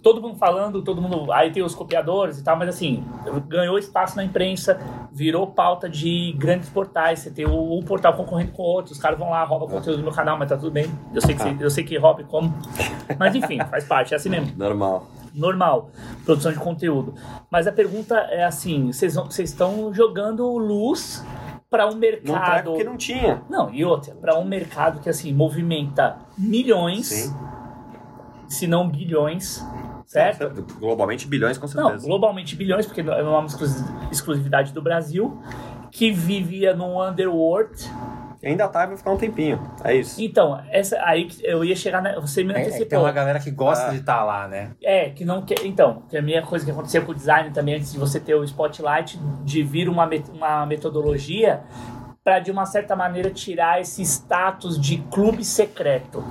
Todo 0.02 0.20
mundo 0.20 0.36
falando, 0.38 0.82
todo 0.82 1.00
mundo. 1.00 1.32
Aí 1.32 1.52
tem 1.52 1.62
os 1.62 1.76
copiadores 1.76 2.40
e 2.40 2.44
tal, 2.44 2.58
mas 2.58 2.70
assim, 2.70 3.04
ganhou 3.48 3.78
espaço 3.78 4.16
na 4.16 4.24
imprensa, 4.24 4.80
virou 5.12 5.46
pauta 5.46 5.88
de 5.88 6.34
grandes 6.40 6.70
portais. 6.70 7.20
Você 7.20 7.30
tem 7.30 7.46
o- 7.46 7.78
um 7.78 7.84
portal 7.84 8.14
concorrendo 8.16 8.52
com 8.52 8.64
o 8.64 8.66
outro, 8.66 8.94
os 8.94 8.98
caras 9.00 9.20
vão 9.20 9.30
lá, 9.30 9.44
roubam 9.44 9.68
conteúdo 9.68 9.98
do 9.98 10.04
meu 10.04 10.12
canal, 10.12 10.40
mas 10.40 10.50
tá 10.50 10.58
tudo 10.58 10.72
bem. 10.72 10.90
Eu 11.14 11.22
sei 11.22 11.36
que, 11.36 11.42
você- 11.44 11.58
eu 11.60 11.70
sei 11.70 11.84
que 11.84 11.96
rouba 12.00 12.22
e 12.22 12.24
como. 12.24 12.52
Mas 13.20 13.36
enfim, 13.36 13.60
faz 13.70 13.84
parte, 13.86 14.14
é 14.14 14.18
assim 14.18 14.30
mesmo 14.30 14.52
Normal. 14.58 15.06
Normal, 15.34 15.90
produção 16.26 16.52
de 16.52 16.60
conteúdo. 16.60 17.14
Mas 17.50 17.68
a 17.68 17.72
pergunta 17.72 18.16
é 18.30 18.44
assim: 18.44 18.92
vocês 18.92 19.16
estão 19.40 19.94
jogando 19.94 20.46
luz 20.58 21.24
para 21.70 21.88
um 21.88 21.92
Não 21.92 22.00
mercado. 22.00 22.66
porque 22.72 22.84
não 22.84 22.98
tinha. 22.98 23.42
Não, 23.50 23.74
e 23.74 23.84
outra, 23.86 24.14
para 24.16 24.38
um 24.38 24.44
mercado 24.46 25.00
que 25.00 25.10
assim 25.10 25.34
movimenta 25.34 26.18
milhões, 26.38 27.08
Sim. 27.08 27.34
se 28.48 28.68
não 28.68 28.90
bilhões, 28.90 29.66
certo? 30.06 30.66
Globalmente, 30.80 31.28
bilhões 31.28 31.58
com 31.58 31.66
Não, 31.68 31.88
certeza. 31.90 32.06
globalmente 32.08 32.56
bilhões, 32.56 32.86
porque 32.86 33.02
não 33.02 33.14
é 33.14 33.22
uma 33.24 33.46
exclusi- 33.46 33.86
exclusividade 34.12 34.74
do 34.74 34.82
Brasil, 34.82 35.40
que 35.90 36.12
vivia 36.12 36.74
num 36.76 37.02
underworld. 37.02 37.72
Ainda 38.44 38.68
tá 38.68 38.84
e 38.84 38.88
vai 38.88 38.98
ficar 38.98 39.12
um 39.12 39.18
tempinho. 39.18 39.60
É 39.84 39.94
isso. 39.96 40.22
Então, 40.22 40.60
essa 40.70 40.98
aí 41.04 41.26
que 41.26 41.46
eu 41.46 41.64
ia 41.64 41.76
chegar, 41.76 42.02
na, 42.02 42.20
você 42.20 42.44
me 42.44 42.54
É, 42.54 42.58
é 42.58 42.60
que 42.62 42.68
antecipou. 42.68 42.88
tem 42.90 43.00
uma 43.00 43.12
galera 43.12 43.40
que 43.40 43.52
gosta 43.52 43.88
Ah. 43.88 43.90
de 43.92 43.98
estar 43.98 44.24
lá, 44.24 44.48
né? 44.48 44.72
É, 44.84 45.10
que 45.10 45.24
não 45.24 45.44
quer. 45.44 45.66
Então, 45.66 46.04
que 46.10 46.18
a 46.18 46.22
minha 46.22 46.42
coisa 46.42 46.66
que 46.66 46.72
acontecia 46.72 47.02
com 47.02 47.12
o 47.12 47.16
design 47.16 47.52
também, 47.52 47.76
antes 47.76 47.92
de 47.92 48.00
você 48.00 48.20
ter 48.20 48.34
o 48.36 48.44
spotlight, 48.44 49.20
de 49.44 49.62
vir 49.64 49.88
uma, 49.88 50.06
met- 50.08 50.30
uma 50.32 50.66
metodologia 50.66 51.62
para, 52.24 52.40
de 52.40 52.52
uma 52.52 52.66
certa 52.66 52.96
maneira, 52.96 53.30
tirar 53.32 53.80
esse 53.82 54.02
status 54.04 54.80
de 54.80 54.98
clube 55.12 55.44
secreto. 55.44 56.24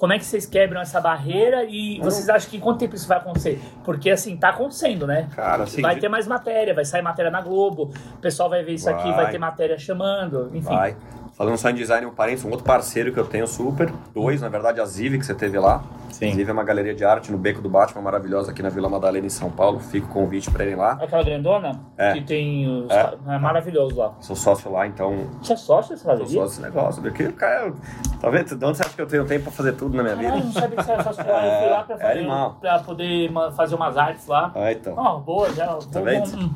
Como 0.00 0.14
é 0.14 0.18
que 0.18 0.24
vocês 0.24 0.46
quebram 0.46 0.80
essa 0.80 0.98
barreira 0.98 1.62
e 1.68 2.00
vocês 2.00 2.26
acham 2.30 2.48
que 2.48 2.56
em 2.56 2.60
quanto 2.60 2.78
tempo 2.78 2.94
isso 2.94 3.06
vai 3.06 3.18
acontecer? 3.18 3.60
Porque 3.84 4.08
assim, 4.10 4.34
tá 4.34 4.48
acontecendo, 4.48 5.06
né? 5.06 5.28
Cara, 5.36 5.64
assim, 5.64 5.82
vai 5.82 5.98
ter 5.98 6.08
mais 6.08 6.26
matéria, 6.26 6.72
vai 6.72 6.86
sair 6.86 7.02
matéria 7.02 7.30
na 7.30 7.42
Globo, 7.42 7.90
o 8.14 8.16
pessoal 8.16 8.48
vai 8.48 8.62
ver 8.62 8.72
isso 8.72 8.88
aqui, 8.88 9.10
vai 9.12 9.24
Vai. 9.24 9.32
ter 9.32 9.36
matéria 9.36 9.78
chamando, 9.78 10.50
enfim. 10.54 10.74
Vai. 10.74 10.96
Falando 11.40 11.56
só 11.56 11.70
em 11.70 11.74
design, 11.74 12.04
um 12.06 12.10
parênteses, 12.10 12.44
um 12.44 12.50
outro 12.50 12.66
parceiro 12.66 13.14
que 13.14 13.18
eu 13.18 13.24
tenho 13.24 13.46
super, 13.46 13.90
dois, 14.14 14.42
na 14.42 14.50
verdade, 14.50 14.78
a 14.78 14.84
Ziv, 14.84 15.16
que 15.18 15.24
você 15.24 15.34
teve 15.34 15.58
lá. 15.58 15.82
Sim. 16.10 16.34
Ziv 16.34 16.50
é 16.50 16.52
uma 16.52 16.62
galeria 16.62 16.94
de 16.94 17.02
arte 17.02 17.32
no 17.32 17.38
Beco 17.38 17.62
do 17.62 17.68
Batman, 17.70 18.02
maravilhosa, 18.02 18.50
aqui 18.50 18.62
na 18.62 18.68
Vila 18.68 18.90
Madalena, 18.90 19.26
em 19.26 19.30
São 19.30 19.50
Paulo. 19.50 19.80
Fica 19.80 20.04
o 20.06 20.10
convite 20.10 20.50
pra 20.50 20.64
irem 20.64 20.76
lá. 20.76 20.98
Aquela 21.00 21.22
grandona 21.22 21.80
É. 21.96 22.12
que 22.12 22.20
tem 22.24 22.68
os. 22.68 22.90
É. 22.90 23.14
É, 23.26 23.38
maravilhoso 23.38 23.96
lá. 23.96 24.12
Sou 24.20 24.36
sócio 24.36 24.70
lá, 24.70 24.86
então 24.86 25.28
Você 25.40 25.54
é 25.54 25.56
sócio 25.56 25.92
dessa 25.92 26.02
sou 26.04 26.12
galeria? 26.12 26.40
sócio 26.42 26.48
desse 26.48 26.60
negócio. 26.60 27.00
Porque, 27.02 27.32
cara, 27.32 27.72
tá 28.20 28.28
vendo? 28.28 28.54
De 28.58 28.62
onde 28.66 28.76
você 28.76 28.82
acha 28.84 28.94
que 28.94 29.00
eu 29.00 29.06
tenho 29.06 29.24
tempo 29.24 29.44
pra 29.44 29.52
fazer 29.52 29.72
tudo 29.72 29.96
na 29.96 30.02
minha 30.02 30.16
vida? 30.16 30.36
não 30.36 30.52
sabia 30.52 30.76
que 30.76 30.82
você 30.84 30.92
era 30.92 31.02
sócio 31.04 31.26
lá. 31.26 31.46
Eu 31.46 31.60
fui 31.62 31.70
lá 31.70 31.82
pra, 31.84 31.96
É 31.96 31.98
fazer, 32.00 32.18
animal. 32.18 32.58
pra 32.60 32.78
poder 32.80 33.32
fazer 33.56 33.74
umas 33.76 33.96
artes 33.96 34.26
lá. 34.26 34.52
Ah, 34.54 34.72
então. 34.72 34.92
Ó, 34.94 35.18
boa, 35.20 35.50
já. 35.54 35.68
Tá 35.90 36.00
vendo? 36.02 36.50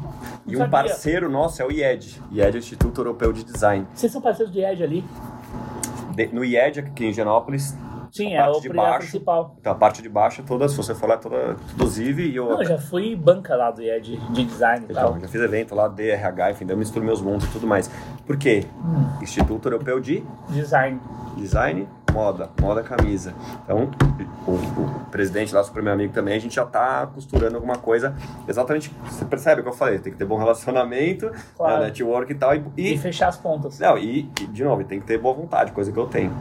E 0.47 0.59
um 0.59 0.69
parceiro 0.69 1.31
nosso 1.31 1.63
é 1.63 1.65
o 1.65 1.73
IED. 1.73 2.21
IED 2.31 2.51
é 2.51 2.51
o 2.51 2.59
Instituto 2.59 3.01
Europeu 3.01 3.33
de 3.33 3.43
Design. 3.45 3.87
Vocês 3.95 4.13
são 4.13 4.21
parceiros 4.21 4.53
do 4.53 4.59
IED 4.61 4.74
ali? 4.83 5.05
De- 6.15 6.29
no 6.33 6.45
IED, 6.45 6.81
aqui 6.81 7.07
em 7.07 7.13
Genópolis, 7.13 7.77
Sim, 8.15 8.37
A 8.37 8.45
é 8.45 8.49
o 8.49 8.61
de 8.61 8.69
é 8.69 8.81
a 8.81 8.99
principal. 8.99 9.57
então 9.59 9.73
a 9.73 9.75
parte 9.75 10.01
de 10.01 10.09
baixo 10.09 10.41
é 10.41 10.45
toda, 10.45 10.69
se 10.69 10.77
você 10.77 10.95
for 10.95 11.09
lá, 11.09 11.17
é 11.17 11.19
toda 11.19 11.57
inclusive, 11.75 12.29
e 12.31 12.37
eu... 12.37 12.49
Não, 12.49 12.63
eu 12.63 12.65
já 12.69 12.79
fui 12.79 13.17
banca 13.17 13.57
lá 13.57 13.73
do 13.73 13.83
IED 13.83 14.17
de 14.31 14.45
design 14.45 14.87
e 14.89 14.93
Então, 14.93 15.11
tal. 15.13 15.21
já 15.21 15.27
fiz 15.27 15.41
evento 15.41 15.75
lá, 15.75 15.89
DRH, 15.89 16.53
enfim, 16.53 16.65
eu 16.69 16.77
misturo 16.77 17.05
meus 17.05 17.21
mundos 17.21 17.45
e 17.45 17.51
tudo 17.51 17.67
mais. 17.67 17.91
Por 18.25 18.37
quê? 18.37 18.65
Hum. 18.85 19.05
Instituto 19.21 19.67
Europeu 19.67 19.99
de 19.99 20.25
Design. 20.51 21.01
Design, 21.37 21.89
moda, 22.13 22.49
moda 22.61 22.85
camisa. 22.85 23.35
Então, 23.65 23.91
o, 24.47 24.53
o 24.53 25.07
presidente 25.11 25.53
lá, 25.53 25.65
super 25.65 25.83
meu 25.83 25.93
amigo 25.93 26.13
também, 26.13 26.37
a 26.37 26.39
gente 26.39 26.55
já 26.55 26.65
tá 26.65 27.09
costurando 27.13 27.57
alguma 27.57 27.79
coisa. 27.79 28.15
Exatamente, 28.47 28.93
você 29.11 29.25
percebe 29.25 29.61
o 29.61 29.65
que 29.65 29.71
eu 29.71 29.75
falei? 29.75 29.99
Tem 29.99 30.13
que 30.13 30.19
ter 30.19 30.25
bom 30.25 30.39
relacionamento, 30.39 31.33
Claro. 31.57 31.81
né, 31.81 31.87
network 31.87 32.31
e 32.31 32.35
tal. 32.37 32.55
E, 32.55 32.63
E, 32.77 32.95
e, 32.95 32.99
fechar 32.99 33.27
as 33.27 33.37
pontas. 33.37 33.81
não, 33.81 33.99
e, 33.99 34.31
e, 34.41 34.47
de 34.47 34.63
novo, 34.63 34.85
tem 34.85 35.01
que 35.01 35.07
ter 35.07 35.19
boa 35.19 35.35
vontade, 35.35 35.73
coisa 35.73 35.91
que 35.91 35.99
eu 35.99 36.07
tenho. 36.07 36.33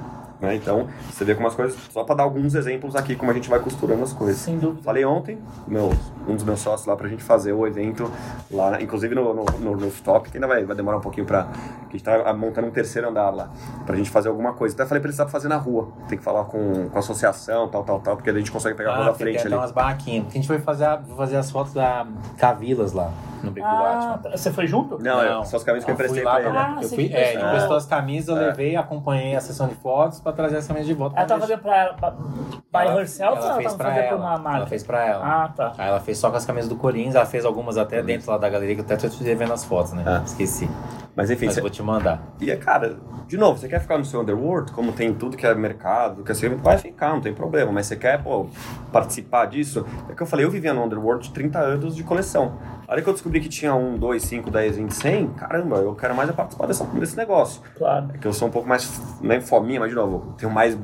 Né? 0.44 0.56
Então, 0.56 0.88
você 1.10 1.24
vê 1.24 1.34
como 1.36 1.48
as 1.48 1.56
coisas, 1.56 1.78
só 1.90 2.04
para 2.04 2.16
dar 2.16 2.24
alguns 2.24 2.54
exemplos 2.54 2.98
aqui, 2.98 3.16
como 3.16 3.32
a 3.32 3.34
gente 3.34 3.50
vai 3.50 3.60
costurando 3.62 4.04
as 4.04 4.12
coisas. 4.12 4.36
Sem 4.42 4.58
dúvida. 4.60 4.84
Falei 4.84 5.06
ontem, 5.06 5.38
meu, 5.66 5.94
um 6.28 6.36
dos 6.36 6.44
meus 6.44 6.60
sócios 6.60 6.86
lá 6.86 6.98
pra 6.98 7.08
gente 7.08 7.24
fazer 7.24 7.54
o 7.54 7.66
evento 7.66 8.12
lá, 8.52 8.82
inclusive 8.82 9.16
no, 9.16 9.34
no, 9.34 9.46
no 9.46 9.74
rooftop, 9.86 10.30
que 10.30 10.36
ainda 10.38 10.48
vai, 10.48 10.66
vai 10.66 10.76
demorar 10.76 10.98
um 10.98 11.02
pouquinho 11.02 11.26
pra. 11.26 11.44
Que 11.90 11.96
a 11.96 11.98
gente 11.98 12.04
tá 12.04 12.34
montando 12.34 12.68
um 12.68 12.72
terceiro 12.72 13.08
andar 13.08 13.30
lá, 13.30 13.50
pra 13.86 13.96
gente 13.96 14.10
fazer 14.10 14.28
alguma 14.28 14.52
coisa. 14.52 14.76
Até 14.76 14.86
falei 14.86 15.00
pra 15.00 15.08
eles 15.08 15.16
pra 15.16 15.28
fazer 15.30 15.48
na 15.48 15.56
rua. 15.58 15.88
Tem 16.10 16.18
que 16.18 16.24
falar 16.24 16.44
com, 16.46 16.90
com 16.90 16.96
a 16.96 17.00
associação, 17.00 17.70
tal, 17.70 17.84
tal, 17.86 18.00
tal, 18.02 18.16
porque 18.18 18.30
a 18.30 18.34
gente 18.34 18.52
consegue 18.52 18.76
pegar 18.76 18.92
a 18.92 18.96
rua 18.96 19.04
Ah, 19.06 19.08
da 19.12 19.14
tem 19.14 19.28
frente 19.28 19.46
ali. 19.48 19.56
umas 19.56 19.72
barraquinhas. 19.72 20.24
Porque 20.26 20.38
a 20.38 20.42
gente 20.42 20.48
foi 20.48 20.60
fazer, 20.60 20.84
a- 20.86 21.02
fazer 21.16 21.38
as 21.38 21.50
fotos 21.50 21.74
da 21.74 22.06
Cavilas 22.38 22.92
lá, 22.92 23.12
no 23.44 23.52
Beco 23.52 23.66
do 23.68 23.74
Ah, 23.74 24.18
Batman. 24.20 24.36
você 24.38 24.52
foi 24.52 24.68
junto? 24.68 25.02
Não, 25.02 25.22
eu, 25.22 25.46
só 25.46 25.56
as 25.58 25.64
camisas 25.64 25.86
que 25.86 25.92
eu 25.92 25.96
fui 25.96 26.06
emprestei 26.06 26.24
lá 26.24 26.40
pra 26.40 26.50
ele. 26.50 26.58
Ah, 26.58 26.80
eu 26.82 26.90
fui, 26.90 27.04
é, 27.04 27.06
ele 27.06 27.14
emprestou. 27.14 27.48
emprestou 27.48 27.78
as 27.78 27.86
camisas, 27.86 28.28
eu 28.36 28.38
É. 28.44 28.48
levei, 28.48 28.76
acompanhei 28.76 29.36
a 29.36 29.40
sessão 29.42 29.68
de 29.68 29.76
fotos 29.76 30.20
pra 30.20 30.33
trazer 30.34 30.58
essa 30.58 30.68
camisa 30.70 30.86
de 30.86 30.94
volta. 30.94 31.16
Ela 31.18 31.26
deixar- 31.26 31.40
fazendo 31.42 31.60
pra, 31.62 31.94
pra 31.94 32.12
by 32.12 32.90
Ela- 32.90 33.00
herself 33.02 33.32
ou 33.34 33.38
ela 33.38 33.46
ela 33.48 33.56
fez 33.56 33.66
tava 33.66 33.78
pra 33.78 33.88
fazendo 33.90 34.04
ela. 34.06 34.18
pra 34.18 34.18
uma 34.28 34.38
marca? 34.38 34.58
Ela 34.60 34.68
fez 34.68 34.84
pra 34.84 35.06
ela. 35.06 35.26
Ah, 35.44 35.48
tá. 35.50 35.74
Aí 35.78 35.88
ela 35.90 36.00
fez 36.00 36.18
só 36.18 36.30
com 36.32 36.38
as 36.38 36.46
camisas 36.46 36.70
do 36.70 36.76
Corinthians, 36.76 37.16
ela 37.16 37.26
fez 37.26 37.46
algumas 37.46 37.78
até 37.78 38.02
dentro 38.02 38.30
lá 38.32 38.38
da 38.38 38.50
galeria, 38.50 38.76
que 38.76 38.82
eu 38.82 38.86
até 38.86 38.96
tô 38.98 39.08
te 39.10 39.24
devendo 39.24 39.54
as 39.54 39.64
fotos, 39.64 39.94
né? 39.94 40.04
Ah. 40.06 40.22
Esqueci. 40.26 40.70
Mas 41.16 41.30
enfim, 41.30 41.46
Mas 41.46 41.58
eu 41.58 41.62
vou 41.62 41.70
te 41.70 41.84
mandar. 41.84 42.20
E, 42.42 42.50
é, 42.50 42.56
cara, 42.56 42.98
de 43.28 43.38
novo, 43.38 43.60
você 43.60 43.68
quer 43.68 43.80
ficar 43.80 44.00
no 44.00 44.06
seu 44.06 44.22
underworld, 44.22 44.72
como 44.72 44.92
tem 44.92 45.14
tudo 45.14 45.38
que 45.38 45.46
é 45.46 45.54
mercado, 45.54 46.24
que 46.24 46.32
assim, 46.32 46.50
vai 46.56 46.78
ficar, 46.80 47.10
não 47.14 47.22
tem 47.22 47.32
problema. 47.34 47.72
Mas 47.72 47.86
você 47.86 47.96
quer, 47.96 48.24
pô, 48.24 48.48
participar 48.92 49.46
disso? 49.46 49.86
É 50.10 50.14
que 50.16 50.22
eu 50.24 50.26
falei, 50.26 50.44
eu 50.46 50.50
vivia 50.50 50.74
no 50.74 50.84
underworld 50.84 51.28
de 51.28 51.34
30 51.34 51.60
anos 51.60 51.96
de 51.96 52.04
coleção. 52.04 52.54
A 52.94 52.96
hora 52.96 53.02
que 53.02 53.10
eu 53.10 53.14
descobri 53.14 53.40
que 53.42 53.50
tinha 53.50 53.74
1, 53.74 53.98
2, 53.98 54.22
5, 54.22 54.52
10, 54.52 54.78
20, 54.78 54.92
100, 54.92 55.28
caramba, 55.30 55.78
eu 55.78 55.96
quero 55.96 56.14
mais 56.14 56.30
é 56.30 56.32
participar 56.32 56.68
dessa, 56.68 56.84
desse 56.86 57.18
negócio. 57.18 57.60
Claro. 57.76 58.12
É 58.14 58.20
que 58.20 58.28
eu 58.28 58.32
sou 58.32 58.48
um 58.48 58.52
pouco 58.52 58.70
mais, 58.70 59.02
nem 59.20 59.42
fominha, 59.42 59.80
mas 59.80 59.90
de 59.90 59.96
novo, 59.96 60.36
tenho 60.38 60.52
mais, 60.52 60.78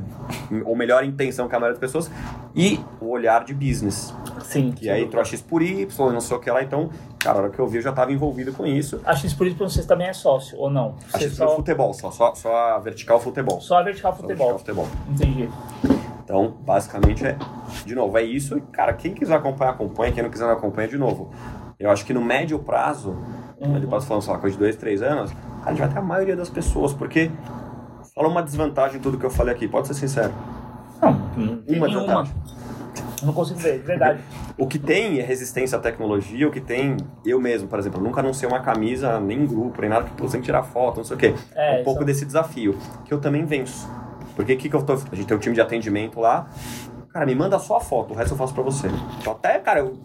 ou 0.66 0.76
melhor 0.76 1.04
intenção 1.04 1.48
que 1.48 1.56
a 1.56 1.60
maioria 1.60 1.80
das 1.80 1.80
pessoas. 1.80 2.10
E 2.56 2.80
o 3.00 3.10
olhar 3.10 3.46
de 3.46 3.54
business. 3.54 4.12
Sim. 4.42 4.74
E 4.82 4.90
aí 4.90 5.04
entrou 5.04 5.22
a 5.22 5.24
X 5.24 5.40
por 5.40 5.62
Y, 5.62 5.86
não 6.12 6.20
sei 6.20 6.36
o 6.36 6.40
que 6.40 6.50
lá. 6.50 6.64
Então, 6.64 6.90
cara, 7.20 7.38
a 7.38 7.42
hora 7.44 7.52
que 7.52 7.60
eu 7.60 7.68
vi, 7.68 7.78
eu 7.78 7.84
já 7.84 7.92
estava 7.92 8.12
envolvido 8.12 8.54
com 8.54 8.66
isso. 8.66 9.00
Acho 9.06 9.28
que 9.28 9.36
por 9.36 9.46
isso 9.46 9.58
vocês 9.58 9.86
também 9.86 10.08
é 10.08 10.14
sócio, 10.14 10.58
ou 10.58 10.68
não? 10.68 10.96
A 11.14 11.20
Você 11.20 11.26
X 11.26 11.38
por 11.38 11.48
só, 11.48 11.56
futebol, 11.58 11.94
só, 11.94 12.10
só, 12.10 12.34
só 12.34 12.56
a 12.56 12.80
vertical 12.80 13.20
futebol. 13.20 13.62
só 13.62 13.78
a 13.78 13.84
vertical 13.84 14.14
Só 14.14 14.18
a 14.18 14.22
futebol. 14.22 14.54
vertical 14.58 14.84
futebol. 14.84 14.88
Entendi. 15.12 15.48
Então, 16.24 16.58
basicamente 16.62 17.26
é, 17.26 17.36
de 17.86 17.96
novo, 17.96 18.16
é 18.18 18.24
isso. 18.24 18.58
E, 18.58 18.62
cara, 18.62 18.94
quem 18.94 19.16
quiser 19.16 19.36
acompanhar, 19.36 19.72
acompanha. 19.72 20.12
Quem 20.12 20.22
não 20.22 20.30
quiser, 20.30 20.46
não 20.46 20.54
acompanha 20.54 20.88
de 20.88 20.96
novo. 20.96 21.32
Eu 21.80 21.90
acho 21.90 22.06
que 22.06 22.14
no 22.14 22.22
médio 22.22 22.60
prazo, 22.60 23.16
Uhum. 23.60 23.74
médio 23.74 23.88
prazo 23.88 24.06
falando, 24.06 24.24
sei 24.24 24.34
lá, 24.34 24.40
coisa 24.40 24.56
de 24.56 24.60
dois, 24.62 24.76
três 24.76 25.02
anos, 25.02 25.32
a 25.66 25.70
gente 25.70 25.80
vai 25.80 25.88
ter 25.90 25.98
a 25.98 26.02
maioria 26.02 26.36
das 26.36 26.50
pessoas, 26.50 26.94
porque 26.94 27.32
fala 28.14 28.28
uma 28.28 28.44
desvantagem 28.44 28.98
em 28.98 29.02
tudo 29.02 29.18
que 29.18 29.26
eu 29.26 29.30
falei 29.30 29.54
aqui, 29.54 29.68
pode 29.68 29.88
ser 29.88 29.94
sincero. 29.94 30.34
Não, 31.02 31.12
não 31.38 31.78
Uma 31.78 31.88
desvantagem. 31.88 32.34
Não 33.24 33.34
consigo 33.34 33.60
ver, 33.60 33.80
de 33.80 33.86
verdade. 33.86 34.20
O 34.58 34.68
que 34.68 34.80
tem 34.80 35.20
é 35.20 35.24
resistência 35.24 35.78
à 35.78 35.82
tecnologia, 35.82 36.48
o 36.48 36.52
que 36.52 36.60
tem, 36.62 36.98
eu 37.26 37.40
mesmo, 37.40 37.68
por 37.68 37.80
exemplo, 37.80 38.00
eu 38.00 38.04
nunca 38.04 38.20
anunciei 38.20 38.50
uma 38.50 38.60
camisa, 38.60 39.20
nem 39.20 39.44
em 39.44 39.46
grupo, 39.46 39.80
nem 39.82 39.90
nada, 39.90 40.06
que 40.06 40.16
tem 40.16 40.30
que 40.30 40.46
tirar 40.46 40.64
foto, 40.64 40.98
não 40.98 41.04
sei 41.04 41.16
o 41.16 41.20
quê. 41.20 41.36
É, 41.56 41.82
um 41.82 41.84
pouco 41.84 42.04
desse 42.04 42.26
desafio, 42.26 42.78
que 43.06 43.14
eu 43.14 43.20
também 43.20 43.46
venço. 43.46 43.90
Porque 44.36 44.56
que 44.56 44.70
que 44.70 44.76
eu 44.76 44.82
tô. 44.84 44.94
A 44.94 45.16
gente 45.16 45.26
tem 45.26 45.36
um 45.36 45.40
time 45.40 45.54
de 45.56 45.60
atendimento 45.62 46.20
lá. 46.20 46.48
Cara, 47.12 47.26
me 47.26 47.36
manda 47.36 47.60
só 47.60 47.78
a 47.78 47.82
foto, 47.82 48.14
o 48.14 48.18
resto 48.18 48.34
eu 48.34 48.38
faço 48.38 48.54
pra 48.54 48.64
você. 48.64 48.88
Então, 49.20 49.34
até, 49.34 49.60
cara, 49.60 49.80
eu. 49.80 49.98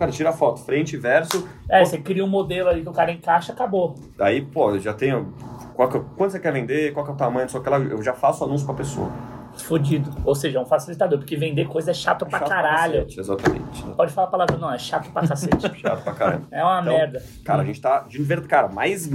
Cara, 0.00 0.10
tira 0.10 0.30
a 0.30 0.32
foto, 0.32 0.60
frente 0.64 0.94
e 0.94 0.98
verso. 0.98 1.46
É, 1.68 1.84
você 1.84 1.98
cria 1.98 2.24
um 2.24 2.28
modelo 2.28 2.70
ali 2.70 2.80
que 2.82 2.88
o 2.88 2.92
cara 2.92 3.12
encaixa, 3.12 3.52
acabou. 3.52 3.94
Daí, 4.16 4.40
pô, 4.40 4.70
eu 4.70 4.80
já 4.80 4.94
tenho. 4.94 5.34
Qual 5.74 5.88
que, 5.90 5.98
é- 5.98 6.02
quanto 6.16 6.30
você 6.32 6.40
quer 6.40 6.54
vender, 6.54 6.94
qual 6.94 7.04
que 7.04 7.10
é 7.10 7.14
o 7.14 7.16
tamanho, 7.18 7.50
só 7.50 7.60
que 7.60 7.68
ela, 7.68 7.76
eu 7.76 8.02
já 8.02 8.14
faço 8.14 8.42
anúncio 8.42 8.64
pra 8.64 8.74
pessoa. 8.74 9.10
Fodido. 9.58 10.10
Ou 10.24 10.34
seja, 10.34 10.58
é 10.58 10.60
um 10.62 10.64
facilitador, 10.64 11.18
porque 11.18 11.36
vender 11.36 11.66
coisa 11.68 11.90
é 11.90 11.94
chato 11.94 12.24
pra 12.24 12.38
Chato 12.38 12.48
caralho. 12.48 12.92
cacete, 13.02 13.20
exatamente. 13.20 13.82
Pode 13.94 14.10
falar 14.10 14.28
a 14.28 14.30
palavra 14.30 14.56
não, 14.56 14.72
é 14.72 14.78
chato 14.78 15.10
pra 15.12 15.26
cacete. 15.28 15.68
Chato 15.78 16.02
pra 16.02 16.14
caramba. 16.14 16.46
É 16.50 16.64
uma 16.64 16.80
Então, 16.80 16.92
merda. 16.94 17.22
Cara, 17.44 17.60
a 17.62 17.64
gente 17.66 17.78
tá 17.80 17.98
de 18.08 18.22
verdade, 18.22 18.48
cara, 18.48 18.68
mais 18.68 19.10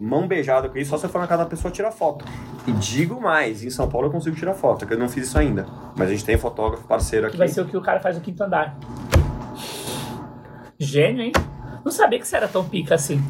mão 0.00 0.26
beijada 0.26 0.68
com 0.70 0.78
isso, 0.78 0.88
só 0.90 0.96
se 0.96 1.04
eu 1.04 1.10
for 1.10 1.18
na 1.20 1.26
casa 1.26 1.44
da 1.44 1.50
pessoa 1.50 1.70
tirar 1.70 1.90
foto. 1.92 2.24
E 2.66 2.72
digo 2.72 3.20
mais, 3.20 3.62
em 3.62 3.68
São 3.68 3.86
Paulo 3.86 4.06
eu 4.06 4.10
consigo 4.12 4.34
tirar 4.34 4.54
foto, 4.54 4.84
é 4.84 4.88
que 4.88 4.94
eu 4.94 4.98
não 4.98 5.10
fiz 5.10 5.26
isso 5.26 5.36
ainda. 5.38 5.66
Mas 5.94 6.08
a 6.08 6.12
gente 6.12 6.24
tem 6.24 6.38
fotógrafo 6.38 6.84
parceiro 6.86 7.24
Que 7.26 7.30
aqui. 7.32 7.38
vai 7.38 7.48
ser 7.48 7.60
o 7.60 7.66
que 7.66 7.76
o 7.76 7.82
cara 7.82 8.00
faz 8.00 8.16
no 8.16 8.22
quinto 8.22 8.42
andar. 8.42 8.78
Gênio, 10.82 11.22
hein? 11.22 11.32
Não 11.84 11.92
sabia 11.92 12.18
que 12.18 12.26
você 12.26 12.36
era 12.36 12.48
tão 12.48 12.64
pica 12.64 12.94
assim. 12.94 13.22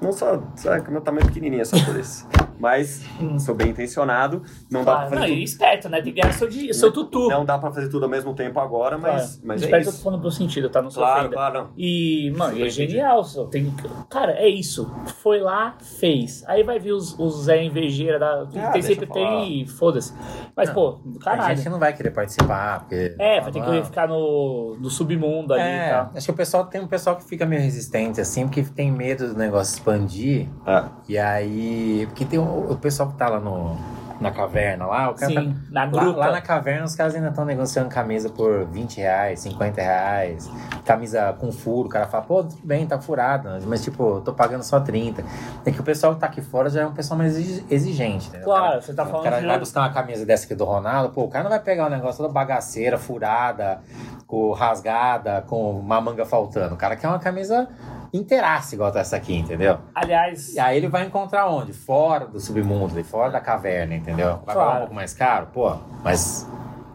Não 0.00 0.12
só, 0.12 0.42
sabe, 0.56 0.82
que 0.84 0.90
meu 0.90 1.00
tamanho 1.00 1.24
é 1.24 1.26
pequenininho, 1.26 1.60
é 1.62 1.64
só 1.64 1.76
por 1.84 1.96
isso. 1.98 2.26
Mas 2.58 3.02
sou 3.38 3.54
bem 3.54 3.68
intencionado, 3.70 4.42
não 4.70 4.84
dá 4.84 4.96
pra 5.06 5.10
Não, 5.10 5.18
fazer 5.22 5.32
e 5.34 5.42
esperto, 5.42 5.88
né? 5.88 6.02
Tem 6.02 6.12
que 6.12 6.20
ganhar 6.20 6.32
seu, 6.34 6.46
di- 6.48 6.72
seu 6.74 6.92
tutu. 6.92 7.10
tudo. 7.10 7.30
Não 7.30 7.44
dá 7.44 7.58
pra 7.58 7.70
fazer 7.72 7.88
tudo 7.88 8.04
ao 8.04 8.10
mesmo 8.10 8.34
tempo 8.34 8.60
agora, 8.60 8.98
mas, 8.98 9.40
mas 9.42 9.62
é 9.62 9.64
esperto 9.64 9.86
eu 9.86 9.90
tô 9.92 9.96
isso. 9.96 10.04
falando 10.04 10.20
pro 10.20 10.30
sentido, 10.30 10.68
tá? 10.68 10.82
Não 10.82 10.90
sou 10.90 11.02
Claro, 11.02 11.20
ofenda. 11.20 11.34
claro, 11.36 11.54
não. 11.58 11.70
E, 11.76 12.30
mano, 12.36 12.52
Super 12.52 12.66
é 12.66 12.68
genial. 12.70 13.24
Só 13.24 13.44
tem... 13.46 13.74
Cara, 14.10 14.32
é 14.32 14.46
isso. 14.48 14.90
Foi 15.22 15.40
lá, 15.40 15.76
fez. 15.80 16.44
Aí 16.46 16.62
vai 16.62 16.78
vir 16.78 16.92
os, 16.92 17.18
os 17.18 17.44
Zé 17.44 17.62
Invejeira 17.64 18.18
da. 18.18 18.42
Ah, 18.42 18.46
tem, 18.46 18.72
deixa 18.72 18.88
sempre 18.88 19.04
eu 19.06 19.08
falar. 19.08 19.26
tem 19.40 19.62
e 19.62 19.66
foda-se. 19.66 20.12
Mas, 20.54 20.68
pô, 20.68 21.00
do 21.04 21.18
A 21.18 21.24
caralho. 21.24 21.56
gente 21.56 21.68
não 21.70 21.78
vai 21.78 21.94
querer 21.94 22.10
participar, 22.10 22.80
porque... 22.80 23.14
É, 23.18 23.40
vai 23.40 23.50
ter 23.52 23.62
que 23.62 23.84
ficar 23.84 24.06
no, 24.06 24.76
no 24.78 24.90
submundo 24.90 25.54
ali 25.54 25.62
e 25.62 25.66
É, 25.66 25.90
tal. 25.90 26.10
acho 26.14 26.26
que 26.26 26.32
o 26.32 26.36
pessoal 26.36 26.64
tem 26.66 26.80
um 26.80 26.86
pessoal 26.86 27.16
que 27.16 27.24
fica 27.24 27.46
meio 27.46 27.62
resistente, 27.62 28.20
assim, 28.20 28.46
porque 28.46 28.62
tem 28.62 28.90
medo 28.92 29.28
do 29.28 29.38
negócio 29.38 29.82
expandir. 29.94 30.48
É. 30.66 30.84
E 31.08 31.18
aí. 31.18 32.06
Porque 32.06 32.24
tem 32.24 32.38
o, 32.38 32.70
o 32.72 32.76
pessoal 32.76 33.08
que 33.10 33.16
tá 33.16 33.28
lá 33.28 33.40
no, 33.40 33.76
na 34.20 34.30
caverna 34.30 34.86
lá, 34.86 35.10
o 35.10 35.14
cara 35.14 35.32
Sim, 35.32 35.56
na 35.70 35.86
tá. 35.88 35.96
Lá, 35.96 36.02
gruta. 36.02 36.18
lá 36.18 36.30
na 36.32 36.40
caverna 36.42 36.84
os 36.84 36.94
caras 36.94 37.14
ainda 37.14 37.28
estão 37.28 37.44
negociando 37.44 37.88
camisa 37.88 38.28
por 38.28 38.66
20 38.66 38.98
reais, 38.98 39.40
50 39.40 39.80
reais, 39.80 40.50
camisa 40.84 41.34
com 41.40 41.50
furo, 41.50 41.86
o 41.88 41.90
cara 41.90 42.06
fala, 42.06 42.24
pô, 42.24 42.44
tudo 42.44 42.60
bem, 42.62 42.86
tá 42.86 43.00
furado, 43.00 43.48
mas 43.66 43.82
tipo, 43.82 44.16
eu 44.16 44.20
tô 44.20 44.34
pagando 44.34 44.62
só 44.62 44.78
30. 44.78 45.24
É 45.64 45.70
que 45.70 45.80
o 45.80 45.82
pessoal 45.82 46.12
que 46.14 46.20
tá 46.20 46.26
aqui 46.26 46.42
fora 46.42 46.68
já 46.68 46.82
é 46.82 46.86
um 46.86 46.92
pessoal 46.92 47.16
mais 47.16 47.36
exi- 47.38 47.64
exigente, 47.70 48.30
né? 48.30 48.40
O 48.40 48.44
Claro, 48.44 48.64
cara- 48.64 48.82
você 48.82 48.92
tá 48.92 49.04
o 49.04 49.06
falando 49.06 49.24
cara 49.24 49.40
de- 49.40 49.46
vai 49.46 49.58
buscar 49.58 49.80
uma 49.80 49.90
camisa 49.92 50.26
dessa 50.26 50.44
aqui 50.44 50.54
do 50.54 50.64
Ronaldo, 50.66 51.14
pô, 51.14 51.22
o 51.24 51.28
cara 51.28 51.44
não 51.44 51.50
vai 51.50 51.60
pegar 51.60 51.86
um 51.86 51.90
negócio 51.90 52.18
toda 52.22 52.32
bagaceira, 52.32 52.98
furada, 52.98 53.80
com 54.26 54.52
rasgada, 54.52 55.42
com 55.46 55.70
uma 55.80 55.98
manga 56.00 56.26
faltando. 56.26 56.74
O 56.74 56.78
cara 56.78 56.94
quer 56.94 57.08
uma 57.08 57.18
camisa 57.18 57.68
inteiraça 58.12 58.74
igual 58.74 58.90
tá 58.92 59.00
essa 59.00 59.16
aqui, 59.16 59.36
entendeu? 59.36 59.78
Aliás, 59.94 60.54
E 60.54 60.58
aí 60.60 60.76
ele 60.76 60.88
vai 60.88 61.04
encontrar 61.06 61.48
onde? 61.48 61.72
Fora 61.72 62.26
do 62.26 62.40
submundo, 62.40 63.02
fora 63.04 63.30
da 63.30 63.40
caverna, 63.40 63.94
entendeu? 63.94 64.40
Vai 64.44 64.54
Claro. 64.54 64.58
pagar 64.58 64.74
um 64.74 64.78
pouco 64.80 64.94
mais 64.94 65.14
caro? 65.14 65.46
Pô, 65.52 65.76
mas 66.02 66.46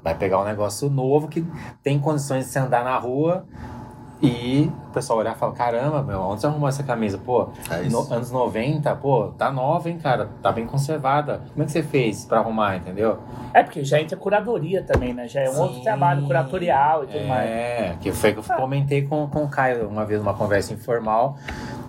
vai 0.04 0.16
pegar 0.16 0.40
um 0.40 0.46
negócio 0.46 0.90
novo 0.90 1.28
que 1.28 1.46
tem 1.82 2.00
condições 2.00 2.46
de 2.46 2.52
você 2.52 2.60
andar 2.60 2.84
na 2.84 2.98
rua 2.98 3.46
e 4.22 4.72
o 4.90 4.94
pessoal 4.94 5.20
olhar 5.20 5.36
e 5.36 5.40
falar, 5.40 5.52
caramba, 5.54 6.02
meu, 6.02 6.22
onde 6.22 6.42
você 6.42 6.48
arrumou 6.48 6.70
essa 6.70 6.84
camisa? 6.84 7.18
Pô, 7.18 7.50
É 7.70 7.82
no- 7.90 8.12
anos 8.14 8.32
90, 8.32 8.96
pô, 8.96 9.28
tá 9.38 9.52
nova, 9.52 9.90
hein, 9.90 9.98
cara? 10.02 10.30
Tá 10.42 10.52
bem 10.52 10.66
conservada. 10.66 11.42
Como 11.52 11.64
é 11.64 11.66
que 11.66 11.72
você 11.72 11.84
fez 11.84 12.26
pra 12.26 12.40
arrumar, 12.40 12.78
entendeu? 12.78 13.18
é 13.54 13.64
porque 13.64 13.84
já 13.86 14.02
entra 14.02 14.18
curadoria 14.18 14.84
também, 14.84 15.14
né? 15.14 15.28
Já 15.30 15.42
é 15.42 15.50
um 15.50 15.60
outro 15.60 15.78
Sim. 15.78 15.84
trabalho 15.84 16.26
curatorial 16.26 17.04
e 17.06 17.08
tudo 17.08 17.26
mais. 17.26 17.50
É, 17.50 17.96
que 18.02 18.12
foi 18.12 18.34
que 18.34 18.40
eu 18.40 18.44
comentei 18.58 19.04
com, 19.04 19.28
com 19.28 19.44
o 19.46 19.50
Caio 19.50 19.88
uma 19.88 20.06
vez 20.06 20.20
numa 20.22 20.34
conversa 20.34 20.74
informal. 20.74 21.38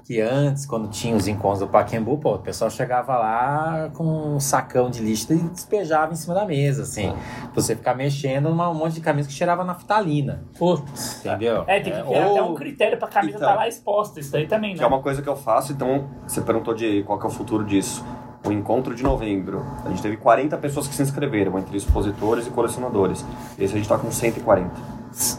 Que 0.07 0.21
antes, 0.21 0.65
quando 0.65 0.89
tinha 0.89 1.17
os 1.17 1.27
encontros 1.27 1.59
do 1.59 1.67
Paquembu, 1.67 2.17
pô, 2.19 2.35
o 2.37 2.39
pessoal 2.39 2.71
chegava 2.71 3.17
lá 3.19 3.91
com 3.93 4.05
um 4.37 4.39
sacão 4.39 4.89
de 4.89 5.01
lixo 5.03 5.33
e 5.33 5.37
despejava 5.37 6.13
em 6.13 6.15
cima 6.17 6.33
da 6.33 6.45
mesa, 6.45 6.83
assim. 6.83 7.13
Pra 7.53 7.61
você 7.61 7.75
ficar 7.75 7.95
mexendo 7.97 8.49
num 8.51 8.73
monte 8.73 8.95
de 8.95 9.01
camisa 9.01 9.27
que 9.27 9.35
cheirava 9.35 9.65
naftalina, 9.65 10.45
Putz. 10.57 11.25
entendeu? 11.27 11.65
É, 11.67 11.81
tem 11.81 11.93
que 11.93 12.03
criar 12.03 12.25
ou- 12.29 12.31
até 12.37 12.43
um 12.45 12.55
critério 12.55 12.97
pra 12.99 13.09
camisa 13.09 13.37
Então. 13.37 13.49
estar 13.49 13.61
lá 13.61 13.67
exposta. 13.67 14.21
Isso 14.21 14.31
daí 14.31 14.47
também, 14.47 14.73
né? 14.75 14.79
Que 14.79 14.85
é 14.85 14.87
uma 14.87 15.03
coisa 15.03 15.21
que 15.21 15.29
eu 15.29 15.35
faço, 15.35 15.73
então 15.73 16.05
você 16.25 16.41
perguntou 16.41 16.73
de 16.73 17.03
qual 17.03 17.19
que 17.19 17.27
é 17.27 17.29
o 17.29 17.33
futuro 17.33 17.65
disso. 17.65 18.05
O 18.45 18.53
encontro 18.53 18.95
de 18.95 19.03
novembro. 19.03 19.67
A 19.85 19.89
gente 19.89 20.01
teve 20.03 20.17
40 20.19 20.57
pessoas 20.57 20.87
que 20.87 20.95
se 20.95 21.03
inscreveram, 21.03 21.59
entre 21.59 21.77
expositores 21.77 22.47
e 22.47 22.51
colecionadores. 22.51 23.25
Esse 23.59 23.75
a 23.75 23.77
gente 23.77 23.89
tá 23.89 23.99
com 23.99 24.09
140. 24.09 24.71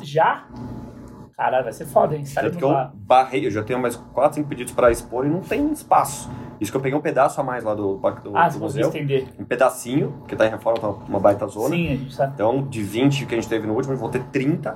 Já? 0.01 0.43
Caralho, 1.38 1.63
vai 1.65 1.71
ser 1.73 1.85
foda, 1.85 2.15
hein? 2.15 2.21
Tanto 2.21 2.29
Estaremos 2.29 2.57
que 2.57 2.63
eu 2.63 2.89
barrei, 2.95 3.45
eu 3.45 3.51
já 3.51 3.63
tenho 3.63 3.79
mais 3.79 3.95
4, 3.95 4.38
5 4.38 4.49
pedidos 4.49 4.73
para 4.73 4.89
expor 4.89 5.23
e 5.23 5.29
não 5.29 5.39
tem 5.39 5.71
espaço. 5.71 6.27
Isso 6.59 6.71
que 6.71 6.77
eu 6.77 6.81
peguei 6.81 6.97
um 6.97 7.01
pedaço 7.01 7.39
a 7.39 7.43
mais 7.43 7.63
lá 7.63 7.75
do, 7.75 7.97
do, 7.97 8.35
Ah, 8.35 8.49
do 8.49 8.59
museu. 8.59 8.88
estender. 8.88 9.27
Um 9.38 9.45
pedacinho, 9.45 10.23
que 10.27 10.35
tá 10.35 10.47
em 10.47 10.49
reforma, 10.49 10.79
tá 10.79 10.88
uma 11.07 11.19
baita 11.19 11.45
zona. 11.45 11.75
Sim, 11.75 11.85
a 11.85 11.95
gente 11.95 12.15
sabe. 12.15 12.33
Então, 12.33 12.63
de 12.63 12.81
20 12.81 13.27
que 13.27 13.35
a 13.35 13.38
gente 13.38 13.47
teve 13.47 13.67
no 13.67 13.75
último, 13.75 13.93
eu 13.93 13.97
vou 13.97 14.09
ter 14.09 14.23
30. 14.23 14.75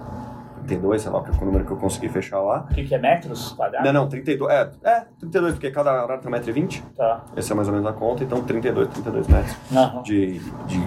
32, 0.68 1.01
sei 1.01 1.12
lá, 1.12 1.24
que 1.24 1.32
é 1.32 1.34
o 1.34 1.45
número 1.45 1.66
que 1.66 1.72
eu 1.72 1.78
consegui 1.78 2.07
fechar 2.07 2.39
lá. 2.39 2.68
O 2.70 2.76
que, 2.76 2.84
que 2.86 2.93
é 2.93 2.99
metros 2.99 3.53
quadrados? 3.53 3.91
Não, 3.91 4.01
não, 4.01 4.07
32. 4.07 4.51
É, 4.53 4.70
é, 4.84 5.05
32, 5.20 5.53
porque 5.55 5.72
cada 5.72 6.03
horário 6.03 6.22
tem 6.22 6.32
1,20m. 6.32 6.84
Tá. 6.95 7.26
Esse 7.36 7.51
é 7.51 7.55
mais 7.55 7.68
ou 7.68 7.74
menos 7.74 7.89
a 7.89 7.93
conta, 7.93 8.24
então 8.24 8.43
32, 8.43 8.88
32 8.89 9.28
metros 9.28 9.55
Não. 9.72 10.03
de, 10.03 10.38
de 10.68 10.80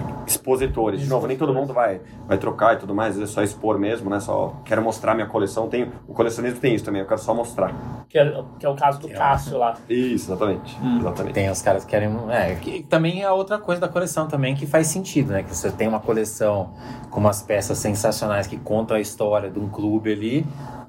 expositores. 0.45 1.01
De 1.01 1.07
novo, 1.07 1.25
nem 1.25 1.35
todo 1.35 1.53
mundo 1.53 1.73
vai, 1.73 1.99
vai 2.27 2.37
trocar 2.37 2.75
e 2.75 2.77
tudo 2.77 2.93
mais, 2.93 3.19
é 3.19 3.25
só 3.25 3.41
expor 3.41 3.79
mesmo, 3.79 4.09
né? 4.09 4.19
Só 4.19 4.53
quero 4.63 4.81
mostrar 4.81 5.15
minha 5.15 5.27
coleção. 5.27 5.67
Tem, 5.67 5.91
o 6.07 6.13
colecionismo 6.13 6.59
tem 6.59 6.75
isso 6.75 6.85
também, 6.85 7.01
eu 7.01 7.07
quero 7.07 7.19
só 7.19 7.33
mostrar. 7.33 8.05
Que 8.07 8.19
é, 8.19 8.43
que 8.59 8.65
é 8.65 8.69
o 8.69 8.75
caso 8.75 8.99
do 8.99 9.09
Cássio 9.09 9.57
lá. 9.57 9.75
Isso, 9.89 10.31
exatamente. 10.31 10.77
Hum. 10.81 10.99
Exatamente. 10.99 11.33
Tem 11.33 11.49
os 11.49 11.61
caras 11.61 11.83
que 11.83 11.89
querem. 11.91 12.15
É, 12.29 12.55
que 12.55 12.83
também 12.83 13.23
é 13.23 13.31
outra 13.31 13.57
coisa 13.57 13.81
da 13.81 13.87
coleção 13.87 14.27
também 14.27 14.53
que 14.55 14.67
faz 14.67 14.87
sentido, 14.87 15.31
né? 15.31 15.41
Que 15.41 15.53
você 15.53 15.71
tem 15.71 15.87
uma 15.87 15.99
coleção 15.99 16.73
com 17.09 17.19
umas 17.19 17.41
peças 17.41 17.77
sensacionais 17.79 18.45
que 18.45 18.57
contam 18.57 18.95
a 18.95 18.99
história 18.99 19.49
de 19.49 19.59
um 19.59 19.67
clube 19.67 20.11
ali. 20.11 20.45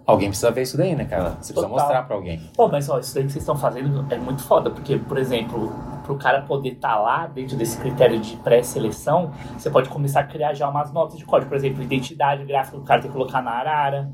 Alguém 0.06 0.28
precisa 0.28 0.52
ver 0.52 0.62
isso 0.62 0.76
daí, 0.76 0.94
né, 0.94 1.04
cara? 1.04 1.30
Você 1.30 1.52
precisa 1.52 1.54
Total. 1.54 1.70
mostrar 1.70 2.02
pra 2.04 2.14
alguém. 2.14 2.40
Pô, 2.54 2.68
mas 2.68 2.88
ó, 2.88 2.98
isso 3.00 3.12
daí 3.12 3.24
que 3.24 3.32
vocês 3.32 3.42
estão 3.42 3.56
fazendo 3.56 4.06
é 4.08 4.16
muito 4.16 4.42
foda, 4.44 4.70
porque, 4.70 4.96
por 4.96 5.18
exemplo, 5.18 5.72
pro 6.04 6.16
cara 6.16 6.42
poder 6.42 6.74
estar 6.74 6.96
lá 7.00 7.26
dentro 7.26 7.56
desse 7.56 7.76
critério 7.78 8.20
de 8.20 8.36
pré-seleção, 8.36 9.32
você 9.58 9.68
pode 9.68 9.88
começar 9.88 10.20
a 10.20 10.24
criar 10.24 10.54
já 10.54 10.68
umas 10.68 10.92
notas 10.92 11.18
de 11.18 11.24
código. 11.24 11.48
Por 11.48 11.56
exemplo, 11.56 11.82
identidade 11.82 12.44
gráfica 12.44 12.76
que 12.76 12.82
o 12.82 12.86
cara 12.86 13.02
tem 13.02 13.10
que 13.10 13.16
colocar 13.16 13.42
na 13.42 13.50
arara. 13.50 14.08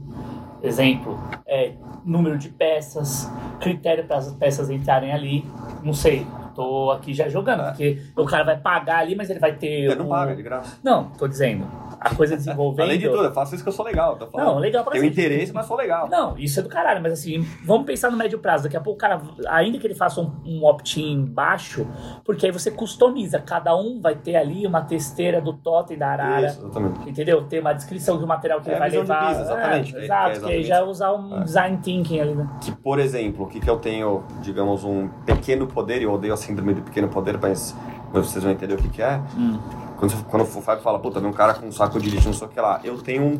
Exemplo, 0.63 1.19
é, 1.47 1.75
número 2.05 2.39
de 2.39 2.49
peças, 2.49 3.31
critério 3.61 4.07
para 4.07 4.17
as 4.17 4.33
peças 4.33 4.71
entrarem 4.71 5.13
ali. 5.13 5.45
Não 5.83 5.93
sei, 5.93 6.27
tô 6.55 6.91
aqui 6.91 7.13
já 7.15 7.29
jogando, 7.29 7.65
porque 7.67 7.99
o 8.17 8.25
cara 8.25 8.45
vai 8.45 8.57
pagar 8.59 8.99
ali, 8.99 9.15
mas 9.15 9.31
ele 9.31 9.39
vai 9.41 9.53
ter. 9.55 9.67
Ele 9.85 9.95
não 9.95 10.07
um- 10.07 10.09
paga, 10.09 10.33
é 10.33 10.35
de 10.35 10.43
graça. 10.43 10.79
Não, 10.83 11.05
tô 11.11 11.27
dizendo. 11.29 11.67
A 12.01 12.15
coisa 12.15 12.37
desenvolvendo. 12.37 12.87
Além 12.87 12.99
de 12.99 13.09
tudo, 13.09 13.25
eu 13.25 13.33
faço 13.33 13.55
isso 13.55 13.63
que 13.63 13.69
eu 13.69 13.73
sou 13.73 13.85
legal. 13.85 14.17
Tô 14.17 14.27
falando. 14.27 14.47
Não, 14.49 14.59
legal 14.59 14.83
pra 14.83 14.93
Tenho 14.93 15.05
cacete. 15.05 15.27
interesse, 15.27 15.53
mas 15.53 15.67
sou 15.67 15.77
legal. 15.77 16.09
Não, 16.09 16.37
isso 16.37 16.59
é 16.59 16.63
do 16.63 16.69
caralho, 16.69 17.01
mas 17.03 17.13
assim, 17.13 17.47
vamos 17.65 17.87
pensar 17.87 18.11
no 18.11 18.17
médio 18.17 18.39
prazo. 18.39 18.65
Daqui 18.65 18.77
a 18.77 18.81
pouco 18.81 18.97
o 18.97 19.01
cara, 19.01 19.21
ainda 19.49 19.79
que 19.79 19.87
ele 19.87 19.95
faça 19.95 20.21
um, 20.21 20.31
um 20.45 20.65
opt-in 20.65 21.25
baixo, 21.25 21.87
porque 22.25 22.47
aí 22.47 22.53
você 22.53 22.71
customiza. 22.71 23.39
Cada 23.39 23.77
um 23.77 24.01
vai 24.01 24.15
ter 24.17 24.37
ali 24.37 24.67
uma 24.67 24.83
testeira 24.83 25.41
do 25.41 25.53
totem 25.53 25.97
da 25.97 26.09
arara. 26.09 26.47
Isso, 26.49 26.61
exatamente. 26.61 27.09
Entendeu? 27.11 27.43
Tem 27.45 27.61
uma 27.61 27.73
descrição 27.73 28.19
do 28.19 28.27
material 28.27 28.61
que 28.61 28.69
É 28.69 28.73
ele 28.73 28.79
vai 28.81 28.91
levar. 28.91 29.29
business, 29.29 29.47
exatamente. 29.49 29.97
É, 29.97 30.01
É, 30.01 30.05
exato, 30.05 30.37
é 30.37 30.41
que 30.41 30.53
aí 30.53 30.63
já 30.65 30.77
é 30.77 30.83
usar 30.83 31.13
um 31.13 31.43
design 31.45 31.79
thinking 31.83 32.21
ali, 32.21 32.35
né? 32.35 32.49
Que, 32.61 32.73
por 32.73 32.99
exemplo, 32.99 33.45
o 33.45 33.49
que, 33.49 33.61
que 33.61 33.71
eu 33.71 33.77
tenho, 33.79 34.25
digamos, 34.41 34.85
um 34.85 35.09
pequeno 35.25 35.67
poder, 35.67 36.01
e 36.01 36.05
eu 36.05 36.13
odeio 36.13 36.35
a 36.35 36.37
síndrome 36.43 36.75
do 36.75 36.83
pequeno 36.83 37.09
poder, 37.09 37.39
mas 37.41 37.75
vocês 38.13 38.43
vão 38.43 38.53
entender 38.53 38.75
o 38.75 38.79
que, 38.79 38.89
que 38.89 39.03
é. 39.03 39.21
Hum. 39.37 39.59
Quando, 39.97 40.25
quando 40.25 40.43
o 40.43 40.47
Fábio 40.47 40.83
fala, 40.83 40.99
puta, 40.99 41.21
vem 41.21 41.31
um 41.31 41.33
cara 41.33 41.55
com 41.55 41.67
um 41.67 41.73
saco 41.73 42.01
de 42.01 42.11
lixo, 42.11 42.27
não 42.27 42.35
sei 42.35 42.47
o 42.47 42.51
que 42.51 42.61
lá, 42.61 42.81
eu 42.83 43.01
tenho 43.01 43.23
um 43.23 43.39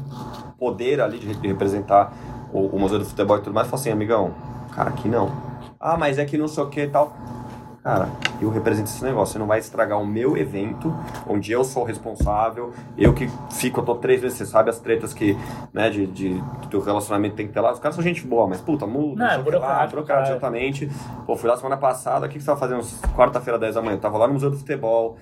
poder 0.59 1.01
ali 1.01 1.19
de, 1.19 1.35
de 1.35 1.49
representar 1.49 2.13
o, 2.53 2.67
o 2.67 2.79
museu 2.79 2.99
do 2.99 3.05
futebol 3.05 3.37
e 3.37 3.41
tudo 3.41 3.53
mais, 3.53 3.67
e 3.67 3.71
falo 3.71 3.81
assim, 3.81 3.91
amigão, 3.91 4.33
cara, 4.73 4.91
aqui 4.91 5.09
não. 5.09 5.31
Ah, 5.81 5.97
mas 5.97 6.19
é 6.19 6.25
que 6.25 6.39
não 6.39 6.47
sei 6.47 6.63
o 6.63 6.69
que 6.69 6.83
e 6.83 6.89
tal. 6.89 7.17
Cara, 7.83 8.09
eu 8.41 8.49
represento 8.49 8.89
esse 8.89 9.03
negócio. 9.03 9.33
Você 9.33 9.39
não 9.41 9.47
vai 9.47 9.59
estragar 9.59 10.01
o 10.01 10.07
meu 10.07 10.37
evento, 10.37 10.95
onde 11.27 11.51
eu 11.51 11.65
sou 11.65 11.83
o 11.83 11.85
responsável, 11.87 12.73
eu 12.97 13.13
que 13.13 13.29
fico, 13.51 13.81
eu 13.81 13.85
tô 13.85 13.97
três 13.97 14.21
vezes, 14.21 14.39
você 14.39 14.47
sabe 14.47 14.71
as 14.71 14.79
tretas 14.79 15.13
que, 15.13 15.37
né, 15.73 15.91
de, 15.91 16.07
de, 16.07 16.41
do 16.71 16.79
relacionamento 16.79 17.35
tem 17.35 17.49
que 17.49 17.53
ter 17.53 17.61
lá. 17.61 17.73
Os 17.73 17.81
caras 17.81 17.97
são 17.97 18.05
gente 18.05 18.25
boa, 18.25 18.47
mas 18.47 18.61
puta, 18.61 18.87
muda, 18.87 19.25
Não, 19.25 19.53
é 19.53 19.59
lá, 19.59 19.89
cara. 20.07 20.23
exatamente. 20.31 20.89
Pô, 21.27 21.35
fui 21.37 21.51
lá 21.51 21.57
semana 21.57 21.77
passada, 21.77 22.27
o 22.27 22.29
que, 22.29 22.37
que 22.37 22.41
você 22.41 22.47
tava 22.47 22.61
fazendo 22.61 22.83
quarta-feira, 23.17 23.59
10 23.59 23.75
da 23.75 23.83
manhã? 23.83 23.97
Eu 23.97 24.01
tava 24.01 24.17
lá 24.17 24.29
no 24.29 24.35
Museu 24.35 24.49
do 24.51 24.57
Futebol, 24.59 25.17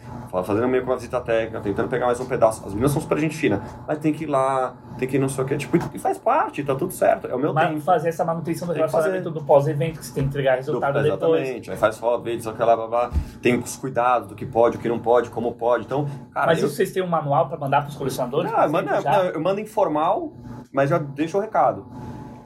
fazendo 0.44 0.68
meio 0.68 0.82
que 0.82 0.90
uma 0.90 0.96
visita 0.96 1.18
técnica, 1.18 1.61
tentando 1.62 1.88
pegar 1.88 2.04
mais 2.06 2.20
um 2.20 2.26
pedaço. 2.26 2.61
As 2.66 2.72
meninas 2.74 2.92
são 2.92 3.00
super 3.00 3.16
gente 3.18 3.36
fina, 3.36 3.62
mas 3.88 3.96
tem 3.98 4.12
que 4.12 4.24
ir 4.24 4.26
lá, 4.26 4.74
tem 4.98 5.08
que 5.08 5.16
ir 5.16 5.18
não 5.18 5.30
sei 5.30 5.44
o 5.44 5.46
que, 5.46 5.56
tipo, 5.56 5.78
e 5.94 5.98
faz 5.98 6.18
parte, 6.18 6.62
tá 6.62 6.74
tudo 6.74 6.92
certo, 6.92 7.26
é 7.26 7.34
o 7.34 7.38
meu 7.38 7.54
Mas 7.54 7.68
tempo. 7.70 7.80
fazer 7.80 8.11
essa 8.11 8.22
manutenção 8.22 8.68
do 8.68 8.74
relacionamento 8.74 9.30
do 9.30 9.42
pós-evento, 9.42 9.98
que 10.00 10.04
você 10.04 10.12
tem 10.12 10.24
que 10.24 10.28
entregar 10.28 10.56
resultado 10.56 10.92
Do- 10.98 11.02
depois. 11.02 11.40
Exatamente, 11.40 11.70
aí 11.70 11.76
faz 11.78 11.96
foto, 11.96 12.22
vídeo, 12.22 12.49
sei 12.57 12.64
lá, 12.66 12.76
blá, 12.76 12.86
blá. 12.86 13.03
lá, 13.05 13.11
tem 13.42 13.59
os 13.59 13.76
cuidados 13.76 14.28
do 14.28 14.34
que 14.34 14.44
pode, 14.46 14.76
o 14.76 14.80
que 14.80 14.88
não 14.88 14.98
pode, 14.98 15.30
como 15.30 15.53
pode. 15.53 15.84
Então, 15.84 16.07
cara, 16.32 16.46
Mas 16.46 16.61
eu, 16.61 16.66
isso 16.66 16.76
vocês 16.76 16.92
têm 16.92 17.03
um 17.03 17.09
manual 17.09 17.48
pra 17.48 17.59
mandar 17.59 17.86
colecionadores? 17.96 18.51
não, 18.51 18.59
Por 18.59 18.64
eu 18.66 18.70
mando, 18.72 18.88
exemplo, 18.90 19.03
já? 19.05 19.11
não, 19.18 19.24
eu 19.30 19.40
mando 19.40 19.61
informal, 19.61 20.32
mas 20.72 20.90
já 20.90 20.98
deixo 20.98 21.38
o 21.38 21.40
recado. 21.40 21.86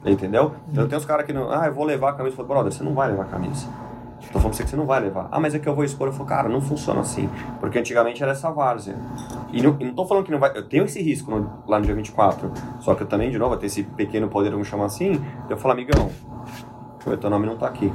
Entendeu? 0.05 0.53
Então 0.71 0.87
tem 0.87 0.97
uns 0.97 1.05
caras 1.05 1.25
que 1.25 1.33
não. 1.33 1.49
Ah, 1.51 1.65
eu 1.67 1.73
vou 1.73 1.83
levar 1.83 2.09
a 2.11 2.13
camisa. 2.13 2.33
Eu 2.33 2.37
falo, 2.37 2.47
brother, 2.47 2.71
você 2.71 2.83
não 2.83 2.93
vai 2.93 3.09
levar 3.09 3.23
a 3.23 3.27
camisa. 3.27 3.67
Tô 4.31 4.39
falando 4.39 4.43
pra 4.43 4.53
você 4.53 4.63
que 4.63 4.69
você 4.69 4.75
não 4.75 4.85
vai 4.85 4.99
levar. 4.99 5.27
Ah, 5.31 5.39
mas 5.39 5.53
é 5.55 5.59
que 5.59 5.67
eu 5.67 5.73
vou 5.75 5.83
expor. 5.83 6.07
Eu 6.07 6.13
falo, 6.13 6.27
cara, 6.29 6.47
não 6.49 6.61
funciona 6.61 6.99
assim. 7.01 7.27
Porque 7.59 7.79
antigamente 7.79 8.21
era 8.21 8.31
essa 8.31 8.51
várzea. 8.51 8.95
E 9.51 9.61
não, 9.63 9.75
e 9.79 9.83
não 9.85 9.93
tô 9.95 10.05
falando 10.05 10.23
que 10.25 10.31
não 10.31 10.39
vai. 10.39 10.55
Eu 10.55 10.67
tenho 10.69 10.85
esse 10.85 11.01
risco 11.01 11.31
no- 11.31 11.49
lá 11.67 11.79
no 11.79 11.85
dia 11.85 11.95
24. 11.95 12.51
Só 12.79 12.93
que 12.93 13.01
eu 13.03 13.07
também, 13.07 13.31
de 13.31 13.37
novo, 13.39 13.57
tenho 13.57 13.65
esse 13.67 13.83
pequeno 13.83 14.27
poder, 14.27 14.51
vamos 14.51 14.67
chamar 14.67 14.85
assim. 14.85 15.23
Eu 15.49 15.57
falo, 15.57 15.73
amigão, 15.73 16.11
o 17.05 17.17
teu 17.17 17.29
nome 17.29 17.45
não 17.47 17.57
tá 17.57 17.67
aqui. 17.67 17.91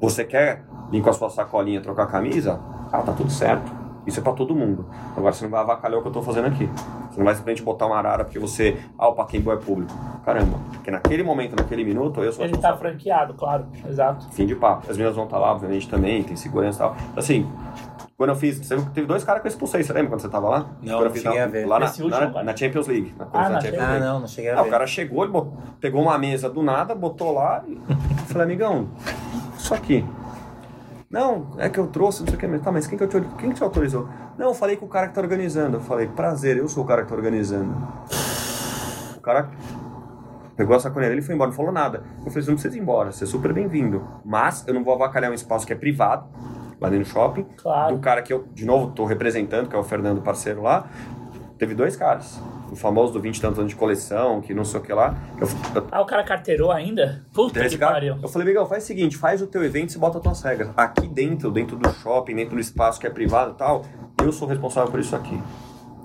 Você 0.00 0.24
quer 0.24 0.64
vir 0.90 1.02
com 1.02 1.10
a 1.10 1.12
sua 1.12 1.30
sacolinha 1.30 1.80
trocar 1.80 2.04
a 2.04 2.06
camisa? 2.06 2.60
Ah, 2.92 3.02
tá 3.02 3.12
tudo 3.12 3.30
certo. 3.30 3.84
Isso 4.06 4.20
é 4.20 4.22
pra 4.22 4.32
todo 4.34 4.54
mundo. 4.54 4.84
Agora 5.16 5.32
você 5.32 5.44
não 5.44 5.50
vai 5.50 5.60
avacalhar 5.62 5.98
o 5.98 6.02
que 6.02 6.08
eu 6.08 6.12
tô 6.12 6.20
fazendo 6.20 6.46
aqui. 6.48 6.68
Você 7.10 7.18
não 7.18 7.24
vai 7.24 7.34
simplesmente 7.34 7.62
botar 7.64 7.86
uma 7.86 7.96
arara 7.96 8.22
porque 8.24 8.38
você. 8.38 8.76
Ah, 8.98 9.08
o 9.08 9.14
Paquembu 9.14 9.50
é 9.50 9.56
público. 9.56 9.92
Caramba. 10.26 10.58
Porque 10.74 10.90
naquele 10.90 11.22
momento, 11.22 11.56
naquele 11.56 11.84
minuto, 11.84 12.20
eu 12.22 12.30
sou 12.30 12.44
Ele 12.44 12.56
tá 12.58 12.76
franqueado, 12.76 13.32
claro. 13.32 13.64
Exato. 13.88 14.26
fim 14.32 14.44
de 14.44 14.54
papo. 14.54 14.82
As 14.90 14.96
meninas 14.98 15.16
vão 15.16 15.24
estar 15.24 15.38
lá, 15.38 15.52
obviamente, 15.52 15.88
também, 15.88 16.22
tem 16.22 16.36
segurança 16.36 16.76
e 16.76 16.80
tal. 16.80 16.96
Assim, 17.16 17.50
quando 18.14 18.28
eu 18.30 18.36
fiz, 18.36 18.58
você- 18.58 18.76
teve 18.92 19.06
dois 19.06 19.24
caras 19.24 19.40
que 19.40 19.48
eu 19.48 19.50
expulsei, 19.50 19.82
você 19.82 19.92
lembra 19.94 20.10
quando 20.10 20.20
você 20.20 20.28
tava 20.28 20.50
lá? 20.50 20.58
Não, 20.58 20.66
quando 20.82 20.90
eu 20.92 21.04
não 21.06 21.10
fiz 21.12 21.22
cheguei 21.22 21.38
na, 21.38 21.44
a 21.44 21.48
ver. 21.48 21.66
Lá 21.66 21.78
na, 21.78 21.86
último, 21.86 22.08
na, 22.10 22.42
na 22.44 22.56
Champions 22.56 22.86
League. 22.86 23.14
Na, 23.18 23.26
Ah, 23.32 23.48
na 23.48 23.60
Champions 23.60 23.62
Champions 23.64 23.82
Ah, 23.82 23.90
League. 23.92 24.04
não, 24.04 24.20
não 24.20 24.26
cheguei 24.28 24.50
a 24.50 24.58
Ah, 24.58 24.62
ver. 24.62 24.68
o 24.68 24.70
cara 24.70 24.86
chegou, 24.86 25.22
ele 25.24 25.32
bot- 25.32 25.50
pegou 25.80 26.02
uma 26.02 26.18
mesa 26.18 26.50
do 26.50 26.62
nada, 26.62 26.94
botou 26.94 27.32
lá 27.32 27.64
e 27.66 27.78
falei, 28.26 28.42
amigão, 28.44 28.88
isso 29.56 29.72
aqui. 29.72 30.04
Não, 31.14 31.46
é 31.58 31.68
que 31.68 31.78
eu 31.78 31.86
trouxe, 31.86 32.22
não 32.22 32.26
sei 32.26 32.34
o 32.34 32.40
que, 32.40 32.46
mas 32.48 32.60
tá, 32.60 32.72
mas 32.72 32.88
quem 32.88 32.98
que, 32.98 33.04
eu 33.04 33.08
te, 33.08 33.20
quem 33.38 33.50
que 33.50 33.54
te 33.54 33.62
autorizou? 33.62 34.08
Não, 34.36 34.48
eu 34.48 34.54
falei 34.54 34.76
com 34.76 34.84
o 34.84 34.88
cara 34.88 35.06
que 35.06 35.14
tá 35.14 35.20
organizando. 35.20 35.76
Eu 35.76 35.80
falei, 35.80 36.08
prazer, 36.08 36.56
eu 36.56 36.66
sou 36.66 36.82
o 36.82 36.86
cara 36.88 37.02
que 37.02 37.08
tá 37.08 37.14
organizando. 37.14 37.72
O 39.16 39.20
cara 39.20 39.48
pegou 40.56 40.74
a 40.74 40.78
e 40.80 41.22
foi 41.22 41.36
embora, 41.36 41.50
não 41.50 41.56
falou 41.56 41.70
nada. 41.70 42.02
Eu 42.18 42.32
falei, 42.32 42.42
você 42.42 42.50
não 42.50 42.56
precisa 42.56 42.76
ir 42.76 42.80
embora, 42.80 43.12
você 43.12 43.22
é 43.22 43.26
super 43.28 43.52
bem-vindo. 43.52 44.04
Mas 44.24 44.66
eu 44.66 44.74
não 44.74 44.82
vou 44.82 44.92
avacalhar 44.92 45.30
um 45.30 45.34
espaço 45.34 45.64
que 45.64 45.72
é 45.72 45.76
privado, 45.76 46.26
lá 46.80 46.90
dentro 46.90 47.04
do 47.04 47.08
shopping. 47.12 47.46
Claro. 47.58 47.94
Do 47.94 48.00
cara 48.00 48.20
que 48.20 48.32
eu, 48.32 48.48
de 48.52 48.64
novo, 48.64 48.90
tô 48.90 49.04
representando, 49.04 49.68
que 49.68 49.76
é 49.76 49.78
o 49.78 49.84
Fernando, 49.84 50.20
parceiro 50.20 50.62
lá. 50.62 50.88
Teve 51.56 51.76
dois 51.76 51.94
caras. 51.94 52.42
O 52.74 52.76
famoso 52.76 53.12
do 53.12 53.20
20 53.20 53.36
e 53.36 53.40
tantos 53.40 53.58
anos 53.60 53.70
de 53.70 53.76
coleção, 53.76 54.40
que 54.40 54.52
não 54.52 54.64
sei 54.64 54.80
o 54.80 54.82
que 54.82 54.92
lá. 54.92 55.14
Eu, 55.40 55.46
eu, 55.76 55.86
Ah, 55.92 56.00
o 56.00 56.06
cara 56.06 56.24
carteirou 56.24 56.72
ainda? 56.72 57.24
Puta 57.32 57.66
que 57.68 57.78
cara, 57.78 57.92
pariu. 57.92 58.16
eu 58.20 58.28
falei, 58.28 58.48
Miguel, 58.48 58.66
faz 58.66 58.82
o 58.82 58.86
seguinte, 58.88 59.16
faz 59.16 59.40
o 59.40 59.46
teu 59.46 59.62
evento 59.64 59.90
e 59.90 59.92
você 59.92 59.98
bota 59.98 60.18
as 60.18 60.24
tuas 60.24 60.42
regras. 60.42 60.70
Aqui 60.76 61.06
dentro, 61.06 61.52
dentro 61.52 61.76
do 61.76 61.88
shopping, 61.92 62.34
dentro 62.34 62.56
do 62.56 62.60
espaço 62.60 62.98
que 62.98 63.06
é 63.06 63.10
privado 63.10 63.52
e 63.52 63.54
tal, 63.54 63.82
eu 64.22 64.32
sou 64.32 64.48
responsável 64.48 64.90
por 64.90 64.98
isso 64.98 65.14
aqui. 65.14 65.40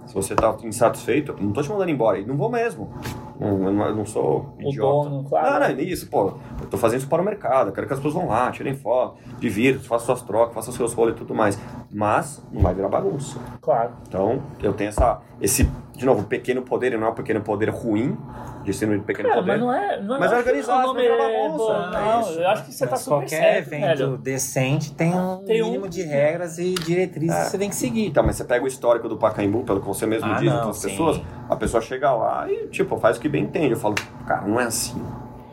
Se 0.06 0.14
você 0.16 0.34
tá 0.34 0.56
insatisfeito, 0.64 1.36
não 1.40 1.52
tô 1.54 1.62
te 1.62 1.70
mandando 1.70 1.92
embora. 1.92 2.18
E 2.18 2.26
não 2.26 2.36
vou 2.36 2.50
mesmo. 2.50 2.92
Não, 3.40 3.64
eu, 3.64 3.72
não, 3.72 3.86
eu 3.86 3.96
não 3.96 4.06
sou 4.08 4.56
O 4.58 4.70
idiota. 4.70 5.08
dono, 5.10 5.24
claro. 5.30 5.52
Não, 5.52 5.60
não, 5.60 5.66
é 5.68 5.82
isso, 5.84 6.10
pô. 6.10 6.34
Eu 6.60 6.68
tô 6.68 6.78
fazendo 6.80 6.98
isso 7.02 7.08
para 7.08 7.22
o 7.22 7.26
mercado. 7.26 7.70
Eu 7.70 7.74
quero 7.74 7.86
que 7.86 7.94
as 7.94 8.00
pessoas 8.00 8.16
vão 8.16 8.28
lá, 8.28 8.50
tirem 8.52 8.76
foto, 8.76 9.18
divirtam, 9.40 9.84
façam 9.84 10.08
suas 10.08 10.24
trocas, 10.24 10.56
façam 10.56 10.74
seus 10.74 10.94
rolos 10.94 11.14
e 11.14 11.18
tudo 11.18 11.36
mais. 11.36 11.60
Mas 11.92 12.44
não 12.52 12.60
vai 12.64 12.74
virar 12.74 12.90
bagunça. 12.90 13.38
Claro. 13.62 13.92
Então, 14.08 14.42
eu 14.64 14.74
tenho 14.74 14.88
essa, 14.90 15.22
esse, 15.40 15.70
de 16.00 16.06
novo, 16.06 16.24
pequeno 16.24 16.62
poder, 16.62 16.94
e 16.94 16.98
não 16.98 17.08
é 17.08 17.10
um 17.10 17.14
pequeno 17.14 17.42
poder 17.42 17.70
ruim, 17.70 18.18
de 18.64 18.74
ser 18.74 18.90
um 18.90 19.02
pequeno 19.02 19.28
Cara, 19.28 19.42
poder. 19.42 19.52
mas 19.52 19.60
não 19.60 19.74
é. 19.74 20.02
Não 20.02 20.16
é 20.16 20.20
Mas 20.20 20.32
não 20.32 20.38
é 20.38 20.40
acho 20.40 20.44
que 20.44 20.50
organizado, 20.50 20.80
o 20.80 20.88
nome 20.94 21.08
não 21.10 21.16
vira 21.18 21.24
é 21.30 21.48
bagunça, 21.50 21.74
é 21.74 21.92
Não, 22.02 22.22
isso. 22.22 22.40
eu 22.40 22.48
acho 22.48 22.66
que 22.66 22.72
você 22.74 22.86
tá 22.86 22.92
Mas 22.92 23.00
super 23.02 23.16
qualquer 23.18 23.30
certo, 23.30 23.68
evento 23.68 23.82
velho. 23.98 24.18
decente 24.18 24.94
tem 24.94 25.14
um 25.14 25.44
Tem 25.44 25.62
um- 25.62 25.66
mínimo 25.66 25.90
de 25.90 26.02
regras 26.04 26.58
e 26.58 26.74
diretrizes 26.74 27.36
É. 27.36 27.44
que 27.44 27.50
você 27.52 27.58
tem 27.58 27.70
que 27.70 27.76
seguir. 27.76 28.08
Então, 28.08 28.24
mas 28.24 28.38
você 28.38 28.46
pega 28.46 28.64
o 28.64 28.68
histórico 28.68 29.10
do 29.10 29.18
Pacaembu, 29.18 29.64
pelo 29.66 29.82
que 29.82 29.88
você 29.88 30.06
mesmo 30.06 30.32
Ah, 30.32 30.36
diz, 30.36 30.50
não, 30.50 30.56
outras 30.58 30.78
sim. 30.78 30.90
pessoas, 30.90 31.22
a 31.50 31.56
pessoa 31.58 31.82
chega 31.82 32.12
lá 32.14 32.50
e, 32.50 32.68
tipo, 32.70 32.98
faz 32.98 33.18
o 33.18 33.20
que 33.20 33.28
bem 33.28 33.44
entende. 33.44 33.72
Eu 33.74 33.78
falo, 33.78 33.96
cara, 34.26 34.48
não 34.48 34.58
é 34.58 34.64
assim. 34.64 35.04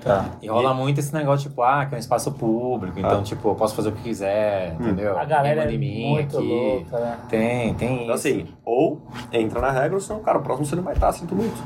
Tá. 0.02 0.26
E 0.40 0.46
rola 0.48 0.72
muito 0.72 0.98
esse 1.00 1.12
negócio, 1.12 1.48
tipo, 1.50 1.62
ah, 1.62 1.84
que 1.86 1.94
é 1.94 1.96
um 1.96 2.00
espaço 2.00 2.30
público, 2.32 2.98
então, 2.98 3.18
Ah. 3.20 3.22
tipo, 3.22 3.48
eu 3.48 3.54
posso 3.56 3.74
fazer 3.74 3.88
o 3.88 3.92
que 3.92 4.02
quiser, 4.02 4.74
entendeu? 4.78 5.18
A 5.18 5.24
galera 5.24 5.64
é 5.64 5.74
em 5.74 5.78
mim 5.78 6.10
muito 6.10 6.38
aqui. 6.38 6.46
louca, 6.48 6.98
né? 7.00 7.18
Tem, 7.28 7.74
tem 7.74 7.94
Então, 8.04 8.14
isso. 8.14 8.28
assim, 8.28 8.46
ou 8.64 9.02
entra 9.32 9.60
na 9.60 9.70
regra, 9.70 9.94
ou 9.94 10.00
senão, 10.00 10.20
cara, 10.20 10.38
o 10.38 10.42
próximo 10.42 10.64
você 10.66 10.76
não 10.76 10.82
vai 10.84 10.94
estar, 10.94 11.10
sinto 11.12 11.34
muito. 11.34 11.56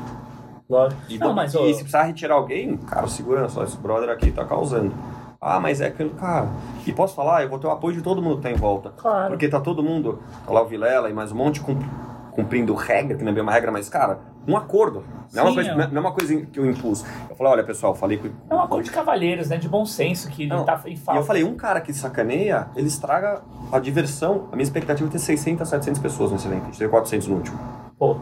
Lógico. 0.69 1.01
E, 1.09 1.17
Não, 1.19 1.33
mas 1.33 1.53
e 1.53 1.57
se 1.73 1.79
precisar 1.81 2.03
retirar 2.03 2.35
alguém, 2.35 2.77
cara, 2.77 3.05
segurança, 3.07 3.59
ó, 3.59 3.63
esse 3.63 3.77
brother 3.77 4.09
aqui 4.09 4.31
tá 4.31 4.43
causando. 4.45 4.93
Ah, 5.39 5.59
mas 5.59 5.81
é 5.81 5.87
aquele 5.87 6.11
cara. 6.11 6.47
E 6.85 6.93
posso 6.93 7.13
falar, 7.15 7.43
eu 7.43 7.49
vou 7.49 7.59
ter 7.59 7.67
o 7.67 7.71
apoio 7.71 7.95
de 7.95 8.01
todo 8.01 8.21
mundo 8.21 8.37
que 8.37 8.43
tá 8.43 8.51
em 8.51 8.55
volta. 8.55 8.91
Claro. 8.95 9.29
Porque 9.31 9.47
tá 9.49 9.59
todo 9.59 9.83
mundo, 9.83 10.19
tá 10.45 10.51
lá 10.53 10.61
o 10.61 10.65
Vilela 10.65 11.09
e 11.09 11.13
mais 11.13 11.31
um 11.31 11.35
monte 11.35 11.59
cum- 11.59 11.77
cumprindo 12.31 12.73
regra, 12.73 13.15
que 13.17 13.23
não 13.23 13.31
é 13.31 13.35
bem 13.35 13.43
uma 13.43 13.51
regra, 13.51 13.71
mas, 13.71 13.89
cara, 13.89 14.19
um 14.47 14.55
acordo. 14.57 15.03
Não 15.33 15.41
é, 15.41 15.43
uma 15.43 15.49
Sim, 15.49 15.55
coisa, 15.55 15.69
é. 15.71 15.75
não 15.75 15.83
é- 15.83 15.87
não 15.87 15.97
é 15.97 15.99
uma 15.99 16.11
coisa 16.13 16.35
que 16.45 16.59
eu 16.59 16.65
impus. 16.65 17.05
Eu 17.29 17.35
falei, 17.35 17.53
olha, 17.53 17.63
pessoal, 17.63 17.93
falei 17.95 18.17
com. 18.17 18.27
é 18.49 18.53
uma 18.55 18.67
coisa 18.67 18.83
de 18.83 18.91
cavalheiros, 18.91 19.49
né? 19.49 19.57
De 19.57 19.69
bom 19.69 19.85
senso 19.85 20.29
que 20.29 20.43
ele 20.43 20.49
Não, 20.49 20.65
tá 20.65 20.81
em 20.85 20.93
E 20.93 20.97
falta. 20.97 21.19
eu 21.19 21.23
falei, 21.25 21.43
um 21.43 21.55
cara 21.55 21.79
que 21.81 21.93
sacaneia, 21.93 22.67
ele 22.75 22.87
estraga 22.87 23.41
a 23.71 23.79
diversão. 23.79 24.47
A 24.51 24.55
minha 24.55 24.63
expectativa 24.63 25.07
é 25.07 25.11
ter 25.11 25.19
600, 25.19 25.67
700 25.69 26.01
pessoas 26.01 26.31
nesse 26.31 26.47
evento. 26.47 26.63
A 26.63 26.65
gente 26.65 26.77
teve 26.79 26.89
400 26.89 27.27
no 27.27 27.35
último. 27.35 27.59
Pô, 27.97 28.17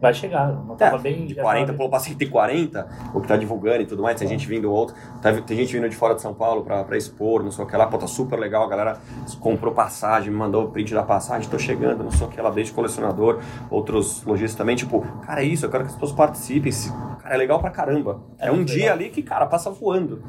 vai 0.00 0.14
chegar. 0.14 0.48
Não 0.52 0.76
tava 0.76 0.96
É, 0.96 0.98
bem. 0.98 1.26
de 1.26 1.34
já 1.34 1.42
40, 1.42 1.66
tava- 1.66 1.76
pulou 1.76 1.90
pra 1.90 1.98
140, 1.98 2.88
o 3.12 3.20
que 3.20 3.28
tá 3.28 3.36
divulgando 3.36 3.82
e 3.82 3.86
tudo 3.86 4.02
mais. 4.02 4.18
Tem 4.18 4.28
gente 4.28 4.46
vindo 4.46 4.70
outro, 4.70 4.94
tá- 5.20 5.32
tem 5.42 5.56
gente 5.56 5.72
vindo 5.74 5.88
de 5.88 5.96
fora 5.96 6.14
de 6.14 6.20
São 6.22 6.32
Paulo 6.34 6.62
pra, 6.62 6.84
pra 6.84 6.96
expor, 6.96 7.42
não 7.42 7.50
sei 7.50 7.64
o 7.64 7.68
que 7.68 7.76
lá. 7.76 7.86
Pô, 7.86 7.98
tá 7.98 8.06
super 8.06 8.38
legal, 8.38 8.64
a 8.64 8.68
galera 8.68 8.98
comprou 9.40 9.74
passagem, 9.74 10.30
me 10.30 10.36
mandou 10.36 10.64
o 10.64 10.68
print 10.70 10.94
da 10.94 11.02
passagem, 11.02 11.48
tô 11.50 11.58
chegando, 11.58 12.04
não 12.04 12.10
sei 12.10 12.26
o 12.26 12.30
que 12.30 12.40
lá, 12.40 12.50
desde 12.50 12.72
colecionador, 12.72 13.40
outros 13.70 14.24
lojistas 14.24 14.56
também. 14.56 14.76
Tipo, 14.76 15.00
cara, 15.26 15.42
é 15.42 15.44
isso, 15.44 15.66
eu 15.66 15.70
quero 15.70 15.84
que 15.84 15.88
as 15.90 15.94
pessoas 15.94 16.12
participem. 16.12 16.70
Se- 16.72 16.92
Cara, 17.22 17.34
é 17.34 17.38
legal 17.38 17.58
pra 17.60 17.70
caramba. 17.70 18.20
É, 18.38 18.48
É 18.48 18.52
um 18.52 18.64
dia 18.64 18.76
legal. 18.76 18.94
ali 18.94 19.08
que, 19.10 19.22
cara, 19.22 19.44
passa 19.46 19.70
voando 19.70 20.22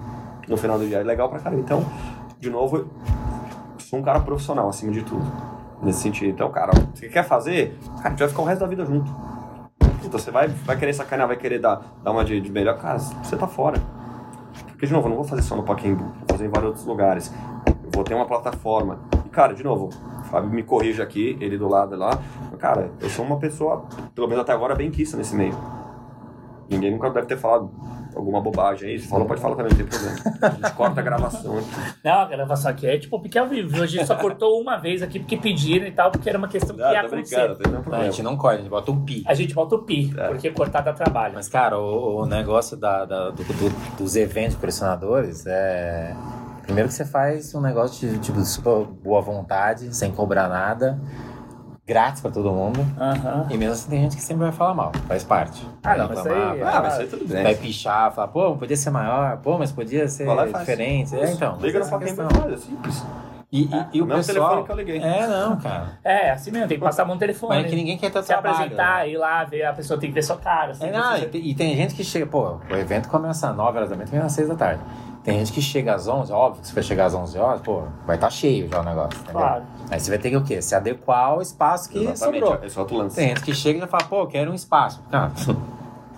no 0.48 0.58
final 0.58 0.78
do 0.80 0.86
dia. 0.88 0.98
É 0.98 1.04
legal 1.04 1.30
pra 1.30 1.40
caramba. 1.40 1.62
Então, 1.62 1.86
de 2.40 2.50
novo, 2.50 2.88
sou 3.78 4.00
um 4.00 4.02
cara 4.02 4.20
profissional 4.20 4.68
acima 4.68 4.92
de 4.92 5.04
tudo. 5.04 5.24
Nesse 5.82 6.02
sentido. 6.02 6.30
Então, 6.32 6.50
cara, 6.52 6.72
você 6.94 7.08
quer 7.08 7.24
fazer, 7.24 7.78
cara, 7.98 8.08
a 8.08 8.10
gente 8.10 8.20
vai 8.20 8.28
ficar 8.28 8.42
o 8.42 8.46
resto 8.46 8.60
da 8.60 8.68
vida 8.68 8.86
junto. 8.86 9.10
Você 10.12 10.32
vai, 10.32 10.48
vai 10.48 10.78
querer 10.78 10.94
sacanear, 10.94 11.28
vai 11.28 11.38
querer 11.38 11.60
dar, 11.60 11.82
dar 12.04 12.12
uma 12.12 12.24
de, 12.24 12.40
de 12.42 12.52
melhor. 12.52 12.78
Cara, 12.78 12.98
você 12.98 13.36
tá 13.36 13.48
fora. 13.48 13.80
Porque, 14.68 14.86
de 14.86 14.94
novo, 14.94 15.08
eu 15.08 15.10
não 15.10 15.18
vou 15.18 15.26
fazer 15.26 15.42
só 15.42 15.56
no 15.56 15.64
Pacaembu, 15.64 16.04
vou 16.04 16.26
fazer 16.30 16.46
em 16.46 16.50
vários 16.50 16.70
outros 16.70 16.86
lugares. 16.86 17.34
Eu 17.68 17.92
vou 17.94 18.04
ter 18.04 18.14
uma 18.14 18.26
plataforma. 18.26 19.00
E, 19.26 19.30
cara, 19.30 19.54
de 19.54 19.64
novo, 19.64 19.90
o 20.20 20.24
Fábio 20.24 20.50
me 20.50 20.64
corrige 20.64 21.02
aqui, 21.02 21.38
ele 21.42 21.58
do 21.58 21.68
lado 21.68 21.96
lá. 21.96 22.18
Cara, 22.58 22.92
eu 23.00 23.10
sou 23.10 23.26
uma 23.26 23.38
pessoa, 23.38 23.86
pelo 24.16 24.28
menos 24.28 24.42
até 24.42 24.54
agora, 24.54 24.76
bem 24.76 24.90
quista 24.90 25.18
nesse 25.18 25.36
meio. 25.36 25.56
Ninguém 26.70 26.92
nunca 26.92 27.10
deve 27.10 27.28
ter 27.28 27.38
falado 27.38 27.72
alguma 28.16 28.42
bobagem 28.42 28.90
aí. 28.90 29.00
Se 29.00 29.08
falou, 29.08 29.26
pode 29.28 29.42
falar 29.42 29.56
também, 29.56 29.72
não 29.72 29.78
tem 29.78 29.88
problema. 29.88 30.38
A 30.42 30.50
gente 30.50 30.74
corta 30.74 31.00
a 31.00 31.04
gravação 31.04 31.58
aqui. 31.58 31.68
Não, 32.04 32.12
a 32.20 32.26
gravação 32.26 32.72
aqui 32.72 32.88
é 32.88 32.98
tipo 32.98 33.20
pique 33.20 33.38
ao 33.38 33.48
vivo. 33.48 33.82
A 33.82 33.86
gente 33.88 34.06
só 34.06 34.16
cortou 34.16 34.60
uma 34.62 34.78
vez 34.78 35.02
aqui 35.02 35.20
porque 35.20 35.38
pediram 35.38 35.86
e 35.88 35.92
tal, 35.92 36.12
porque 36.12 36.28
era 36.30 36.38
uma 36.38 36.48
questão 36.48 36.76
que 36.76 36.82
ia 36.82 37.02
acontecer. 37.02 37.58
não 37.88 37.94
a 38.00 38.04
gente 38.06 38.24
não 38.24 38.36
corta, 38.38 38.56
a 38.58 38.62
gente 38.62 38.70
bota 38.70 38.92
um 38.92 39.04
pi. 39.06 39.24
A 39.26 39.34
gente 39.34 39.54
bota 39.54 39.76
o 39.76 39.80
pi, 39.84 40.14
É. 40.18 40.28
porque 40.28 40.50
cortar 40.52 40.82
dá 40.82 40.94
trabalho. 40.94 41.34
Mas, 41.36 41.48
cara, 41.50 41.78
o, 41.78 42.22
o 42.22 42.26
negócio 42.26 42.76
da, 42.78 43.06
da- 43.06 43.30
do- 43.30 43.44
do- 43.44 43.98
dos 43.98 44.16
eventos 44.16 44.56
colecionadores 44.56 45.46
é. 45.46 46.16
Primeiro 46.64 46.88
que 46.88 46.94
você 46.94 47.06
faz 47.06 47.56
um 47.56 47.62
negócio 47.62 48.08
de, 48.08 48.20
tipo, 48.20 48.38
de 48.40 48.48
super 48.48 48.86
boa 48.86 49.22
vontade, 49.22 49.96
sem 49.96 50.12
cobrar 50.12 50.48
nada, 50.48 51.00
grátis 51.90 52.22
pra 52.22 52.30
todo 52.32 52.52
mundo. 52.52 52.80
Aham. 53.00 53.48
E 53.50 53.58
mesmo 53.58 53.74
assim 53.74 53.90
tem 53.90 54.02
gente 54.04 54.16
que 54.16 54.22
sempre 54.22 54.44
vai 54.44 54.52
falar 54.52 54.74
mal, 54.76 54.92
faz 55.08 55.24
parte. 55.24 55.68
Ah, 55.84 55.98
não, 55.98 56.08
Vai 56.08 56.16
mas 56.18 56.28
aí- 56.28 56.60
vai- 56.60 56.74
Ah, 56.76 56.82
mas 56.84 57.00
aí 57.00 57.08
tudo 57.08 57.28
bem. 57.28 57.44
Vai 57.44 57.56
pichar, 57.56 58.12
falar, 58.14 58.28
pô, 58.28 58.56
podia 58.56 58.78
ser 58.78 58.92
maior, 58.92 59.38
pô, 59.38 59.58
mas 59.58 59.72
podia 59.72 60.08
ser 60.08 60.26
faz. 60.28 60.52
diferente. 60.60 61.16
É, 61.20 61.32
então. 61.32 61.58
Liga 61.60 61.80
no 61.80 61.86
essa 61.86 61.96
é 61.96 62.00
e 62.50 62.54
é 62.54 62.58
simples. 62.58 63.06
E, 63.52 63.64
e, 63.64 63.86
e 63.94 64.02
o 64.04 64.06
Mesmo 64.06 64.24
pessoal... 64.34 64.50
telefone 64.64 64.64
que 64.64 64.72
eu 64.72 64.76
liguei. 64.76 64.98
É, 65.02 65.26
não, 65.26 65.58
cara. 65.58 65.98
É, 66.04 66.30
assim 66.30 66.52
mesmo, 66.52 66.68
tem 66.68 66.78
que 66.78 66.84
passar 66.84 67.02
a 67.02 67.06
mão 67.06 67.16
no 67.16 67.20
telefone. 67.20 67.56
Mas 67.56 67.66
é 67.66 67.70
que 67.70 67.76
ninguém 67.76 67.98
quer 67.98 68.12
ter 68.12 68.22
Se 68.22 68.28
trabalho. 68.28 68.56
apresentar, 68.56 69.10
ir 69.10 69.18
lá, 69.18 69.44
ver, 69.44 69.64
a 69.66 69.74
pessoa 69.74 70.00
tem 70.00 70.10
que 70.10 70.14
ver 70.14 70.22
sua 70.22 70.38
cara. 70.38 70.74
assim, 70.74 70.86
É, 70.86 70.92
não, 70.92 71.18
você- 71.18 71.26
e, 71.26 71.30
tem- 71.30 71.48
e 71.48 71.56
tem 71.56 71.76
gente 71.76 71.96
que 71.96 72.04
chega, 72.04 72.28
pô, 72.28 72.60
o 72.70 72.76
evento 72.76 73.10
começa 73.10 73.50
às 73.50 73.56
9 73.56 73.76
horas 73.78 73.90
da 73.90 73.96
manhã, 73.96 74.06
termina 74.06 74.28
às 74.28 74.34
6 74.34 74.48
da 74.48 74.54
tarde. 74.56 74.82
Tem 75.24 75.38
gente 75.40 75.52
que 75.52 75.62
chega 75.62 75.94
às 75.96 76.08
11, 76.08 76.32
óbvio 76.32 76.62
que 76.62 76.68
se 76.68 76.74
vai 76.74 76.82
chegar 76.84 77.06
às 77.06 77.14
11 77.14 77.38
horas, 77.38 77.62
pô, 77.62 77.84
vai 78.08 78.16
estar 78.16 78.30
cheio 78.30 78.70
já 78.70 78.80
o 78.80 78.84
negócio, 78.84 79.20
entendeu? 79.20 79.34
Claro. 79.42 79.64
Aí 79.92 80.00
você 80.00 80.10
vai 80.10 80.18
ter 80.18 80.30
que 80.30 80.38
o 80.38 80.44
quê? 80.44 80.62
Se 80.62 80.74
adequar 80.74 81.26
ao 81.26 81.42
espaço 81.42 81.90
que 81.90 82.00
Exatamente, 82.06 82.46
sobrou. 82.46 82.64
é 82.66 82.70
só 82.70 82.86
tu 82.86 82.96
lança. 82.96 83.16
Tem 83.18 83.28
gente 83.30 83.42
que 83.44 83.54
chega 83.54 83.78
e 83.78 83.82
já 83.82 83.88
fala, 83.88 84.06
pô, 84.06 84.26
quero 84.28 84.50
um 84.52 84.56
espaço. 84.56 85.02
Ah, 85.12 85.30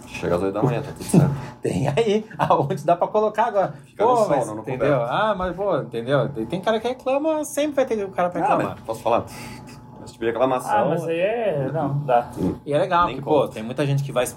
Chega 0.07 0.35
às 0.35 0.41
8 0.43 0.53
da 0.53 0.61
manhã, 0.61 0.81
tá 0.81 0.91
tudo 0.91 1.03
certo. 1.05 1.31
tem 1.63 1.87
aí, 1.87 2.25
aonde 2.37 2.83
dá 2.85 2.97
pra 2.97 3.07
colocar 3.07 3.45
agora. 3.45 3.73
Fica 3.85 4.03
pô, 4.03 4.11
no 4.11 4.17
sol, 4.17 4.27
mas, 4.29 4.45
não 4.47 4.55
no 4.55 4.61
entendeu? 4.61 4.91
coberto. 4.99 5.09
Ah, 5.13 5.35
mas 5.37 5.55
pô, 5.55 5.77
entendeu? 5.77 6.29
Tem- 6.49 6.59
cara 6.61 6.79
que 6.81 6.87
reclama, 6.89 7.45
sempre 7.45 7.77
vai 7.77 7.85
ter 7.85 8.03
o 8.03 8.09
cara 8.09 8.29
pra 8.29 8.41
Ah, 8.41 8.43
reclamar. 8.43 8.75
mas 8.75 8.79
posso 8.85 9.01
falar? 9.01 9.23
Esse 10.03 10.13
tipo 10.13 10.25
de 10.25 10.31
reclamação. 10.31 10.71
Ah, 10.71 10.85
mas 10.89 11.03
aí 11.07 11.19
é. 11.19 11.69
Não, 11.71 11.99
dá. 11.99 12.29
E 12.65 12.73
é 12.73 12.77
legal, 12.77 13.07
Nem 13.07 13.15
porque, 13.17 13.29
pô, 13.29 13.47
tem 13.47 13.63
muita 13.63 13.85
gente 13.85 14.03
que 14.03 14.11
vai 14.11 14.25
se 14.25 14.33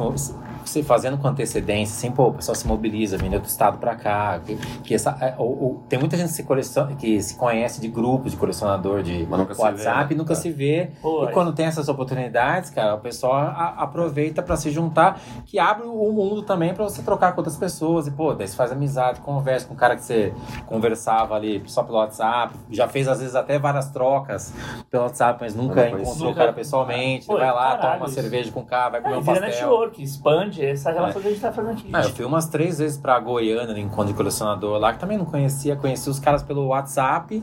você 0.64 0.82
fazendo 0.82 1.16
com 1.18 1.26
antecedência, 1.28 1.94
assim, 1.96 2.14
pô, 2.14 2.28
o 2.28 2.34
pessoal 2.34 2.54
se 2.54 2.66
mobiliza, 2.66 3.16
vem 3.18 3.28
de 3.30 3.36
outro 3.36 3.50
estado 3.50 3.78
pra 3.78 3.94
cá. 3.94 4.40
Que, 4.44 4.56
que 4.82 4.94
essa, 4.94 5.16
é, 5.20 5.34
o, 5.38 5.42
o- 5.44 5.82
tem 5.88 5.98
muita 5.98 6.16
gente 6.16 6.28
que 6.28 6.34
se, 6.34 6.42
coleciona, 6.42 6.94
que 6.94 7.22
se 7.22 7.36
conhece 7.36 7.80
de 7.80 7.88
grupos 7.88 8.32
de 8.32 8.36
colecionador 8.38 9.02
de 9.02 9.24
se 9.24 9.60
WhatsApp 9.60 10.08
vê, 10.08 10.14
e 10.14 10.16
nunca 10.18 10.34
né? 10.34 10.40
se 10.40 10.50
vê. 10.50 10.90
Pô, 11.00 11.24
e 11.24 11.32
quando 11.32 11.52
tem 11.52 11.66
essas 11.66 11.88
oportunidades, 11.88 12.70
cara, 12.70 12.94
o 12.94 12.98
pessoal 13.00 13.34
a- 13.34 13.74
aproveita 13.78 14.42
pra 14.42 14.56
se 14.56 14.70
juntar, 14.70 15.18
que 15.46 15.58
abre 15.58 15.86
o 15.86 16.12
mundo 16.12 16.42
também 16.42 16.74
pra 16.74 16.84
você 16.84 17.02
trocar 17.02 17.32
com 17.32 17.40
outras 17.40 17.56
pessoas. 17.56 18.06
E, 18.06 18.10
pô, 18.10 18.34
daí 18.34 18.46
você 18.48 18.56
faz 18.56 18.70
amizade, 18.72 19.20
conversa 19.20 19.66
com 19.66 19.74
o 19.74 19.76
cara 19.76 19.96
que 19.96 20.02
você 20.02 20.32
conversava 20.66 21.34
ali 21.34 21.62
só 21.66 21.82
pelo 21.82 21.98
WhatsApp. 21.98 22.54
Já 22.70 22.88
fez, 22.88 23.06
às 23.08 23.20
vezes, 23.20 23.34
até 23.34 23.58
várias 23.58 23.90
trocas 23.90 24.52
pelo 24.90 25.04
WhatsApp, 25.04 25.38
mas 25.40 25.53
Mas 25.55 25.93
não 25.93 26.01
encontrou 26.01 26.31
o 26.31 26.35
cara 26.35 26.52
pessoalmente. 26.52 27.26
Pô, 27.26 27.36
vai 27.39 27.47
lá, 27.52 27.55
caralho, 27.76 27.81
toma 27.82 27.97
uma 27.97 28.06
isso. 28.06 28.14
cerveja 28.14 28.51
com 28.52 28.60
o 28.60 28.64
cara, 28.64 28.90
vai 28.90 29.01
comer 29.02 29.14
É, 29.14 29.18
um 29.18 29.24
pastel. 29.24 29.48
network, 29.48 30.02
expande 30.02 30.64
essa 30.64 30.90
relação 30.90 31.20
que 31.22 31.28
a 31.28 31.31
gente 31.31 31.40
tá 31.40 31.52
fazendo 31.52 31.72
aqui. 31.72 31.90
Ah, 31.93 32.02
eu 32.02 32.10
fui 32.10 32.24
umas 32.24 32.47
três 32.47 32.78
vezes 32.78 32.98
pra 32.98 33.18
Goiânia, 33.20 33.72
no 33.72 33.78
encontro 33.78 34.06
de 34.09 34.14
colecionador 34.14 34.78
lá, 34.78 34.93
que 34.93 34.98
também 34.98 35.18
não 35.18 35.24
conhecia. 35.24 35.76
Conheci 35.76 36.09
os 36.10 36.18
caras 36.18 36.43
pelo 36.43 36.66
WhatsApp 36.66 37.43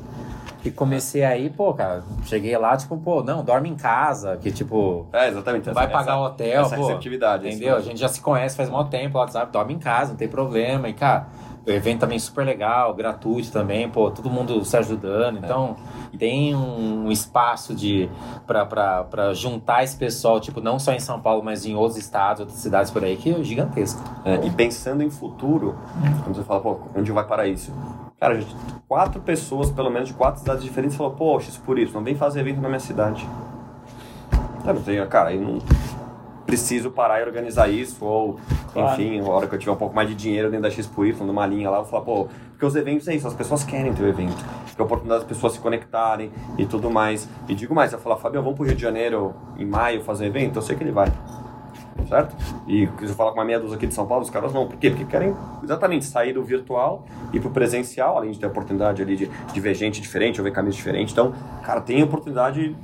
e 0.64 0.70
comecei 0.72 1.24
aí, 1.24 1.50
pô, 1.50 1.74
cara, 1.74 2.04
cheguei 2.26 2.56
lá, 2.58 2.78
tipo, 2.78 2.96
pô, 2.98 3.24
não, 3.24 3.44
dorme 3.44 3.70
em 3.70 3.76
casa, 3.76 4.38
que 4.38 4.52
tipo, 4.52 5.08
É, 5.12 5.28
exatamente. 5.28 5.70
vai 5.72 5.86
essa- 5.86 5.94
pagar 5.94 6.18
o 6.20 6.26
hotel, 6.26 6.62
essa 6.62 6.76
pô. 6.76 6.82
receptividade. 6.86 7.48
Entendeu? 7.48 7.76
A 7.76 7.82
gente 7.82 8.00
já 8.00 8.08
se 8.08 8.22
conhece 8.22 8.56
faz 8.56 8.70
muito 8.70 8.90
tempo, 8.90 9.18
o 9.18 9.22
WhatsApp, 9.22 9.52
dorme 9.52 9.74
em 9.74 9.80
casa, 9.80 10.12
não 10.12 10.18
tem 10.18 10.28
problema. 10.28 10.88
E, 10.88 10.94
cara, 10.94 11.28
o 11.66 11.70
evento 11.70 12.00
também 12.00 12.16
é 12.16 12.20
super 12.20 12.46
legal, 12.46 12.94
gratuito 12.94 13.52
também, 13.52 13.90
pô, 13.90 14.10
todo 14.10 14.30
mundo 14.30 14.64
se 14.66 14.76
ajudando. 14.78 15.38
Então, 15.38 15.76
tem 16.18 16.56
um 16.56 17.12
espaço 17.12 17.76
de 17.76 18.10
pra 18.46 19.34
juntar 19.34 19.84
esse 19.84 19.96
pessoal, 19.96 20.40
tipo, 20.40 20.60
não 20.60 20.80
só 20.80 20.92
em 20.92 21.00
São 21.00 21.20
Paulo, 21.20 21.44
mas 21.44 21.66
em 21.66 21.76
outros 21.76 21.98
estados, 21.98 22.42
outras 22.42 22.60
cidades 22.60 22.92
por 22.92 23.04
aí, 23.04 23.16
que 23.16 23.32
é 23.32 23.44
gigantesco. 23.44 24.02
É, 24.26 24.46
e 24.46 24.50
pensando 24.50 25.04
em 25.04 25.10
futuro, 25.10 25.78
quando 26.24 26.36
você 26.36 26.44
fala, 26.44 26.62
pô, 26.62 26.80
onde 26.96 27.12
vai 27.12 27.26
parar 27.26 27.48
isso? 27.48 27.72
Cara, 28.20 28.40
gente, 28.40 28.56
quatro 28.88 29.22
pessoas, 29.22 29.72
pelo 29.72 29.90
menos 29.90 30.10
de 30.10 30.14
quatro 30.14 30.40
cidades 30.40 30.64
diferentes, 30.64 30.96
falaram, 30.96 31.16
poxa, 31.16 31.50
isso 31.50 31.62
por 31.62 31.78
isso, 31.78 31.94
não 31.94 32.04
vem 32.04 32.16
fazer 32.16 32.40
evento 32.42 32.62
na 32.62 32.68
minha 32.68 32.80
cidade. 32.80 33.28
Tenho, 34.86 35.08
cara, 35.08 35.34
eu 35.34 35.42
não 35.42 35.60
preciso 36.52 36.92
parar 36.92 37.22
e 37.22 37.24
organizar 37.24 37.70
isso, 37.70 38.04
ou, 38.04 38.38
Claro. 38.74 38.92
enfim, 39.02 39.22
a 39.22 39.24
hora 39.30 39.48
que 39.48 39.56
eu 39.56 39.60
tiver 39.60 39.72
um 39.72 39.78
pouco 39.78 39.96
mais 39.96 40.10
de 40.10 40.16
dinheiro 40.16 40.52
dentro 40.52 40.64
da 40.64 40.70
XPY, 40.70 41.14
numa 41.22 41.48
linha 41.48 41.70
lá, 41.70 41.78
eu 41.78 41.84
vou 41.84 41.92
falar, 41.92 42.04
pô, 42.04 42.28
porque 42.50 42.66
os 42.66 42.76
eventos 42.76 43.08
é 43.08 43.16
isso, 43.16 43.26
as 43.26 43.34
pessoas 43.34 43.64
querem 43.64 43.94
ter 43.94 44.04
o 44.04 44.08
evento, 44.08 44.36
porque 44.66 44.82
é 44.82 44.82
a 44.82 44.86
oportunidade 44.86 45.22
das 45.22 45.30
pessoas 45.30 45.54
se 45.54 45.60
conectarem 45.60 46.30
e 46.58 46.66
tudo 46.66 46.92
mais. 46.92 47.28
E 47.48 47.56
digo 47.56 47.74
mais, 47.74 47.94
eu 47.94 48.00
falar, 48.00 48.18
Fabião, 48.18 48.44
vamos 48.44 48.58
pro 48.58 48.66
Rio 48.66 48.76
de 48.76 48.82
Janeiro 48.82 49.34
em 49.58 49.66
maio 49.66 50.04
fazer 50.04 50.26
um 50.26 50.28
evento? 50.28 50.58
Eu 50.58 50.62
sei 50.62 50.76
que 50.76 50.84
ele 50.84 50.92
vai 50.92 51.08
certo? 52.08 52.36
E 52.68 52.88
se 53.00 53.06
eu 53.06 53.16
falar 53.16 53.32
com 53.32 53.38
uma 53.38 53.46
meia 53.46 53.60
dúzia 53.60 53.78
aqui 53.78 53.86
de 53.86 53.94
São 53.94 54.08
Paulo, 54.08 54.24
os 54.24 54.30
caras 54.30 54.52
não. 54.52 54.68
Por 54.68 54.76
quê? 54.78 54.90
Porque 54.90 55.06
querem 55.06 55.36
exatamente 55.64 56.04
sair 56.06 56.34
do 56.34 56.44
virtual 56.44 57.06
e 57.32 57.40
pro 57.40 57.52
presencial, 57.52 58.18
além 58.18 58.32
de 58.32 58.40
ter 58.40 58.48
a 58.48 58.50
oportunidade 58.50 59.02
ali 59.04 59.16
de, 59.16 59.28
de 59.28 59.60
ver 59.60 59.76
gente 59.76 60.02
diferente, 60.02 60.40
ou 60.40 60.44
ver 60.44 60.52
camisa 60.52 60.76
diferente. 60.76 61.12
Então, 61.12 61.32
cara, 61.64 61.80
tem 61.80 62.02
oportunidade 62.02 62.76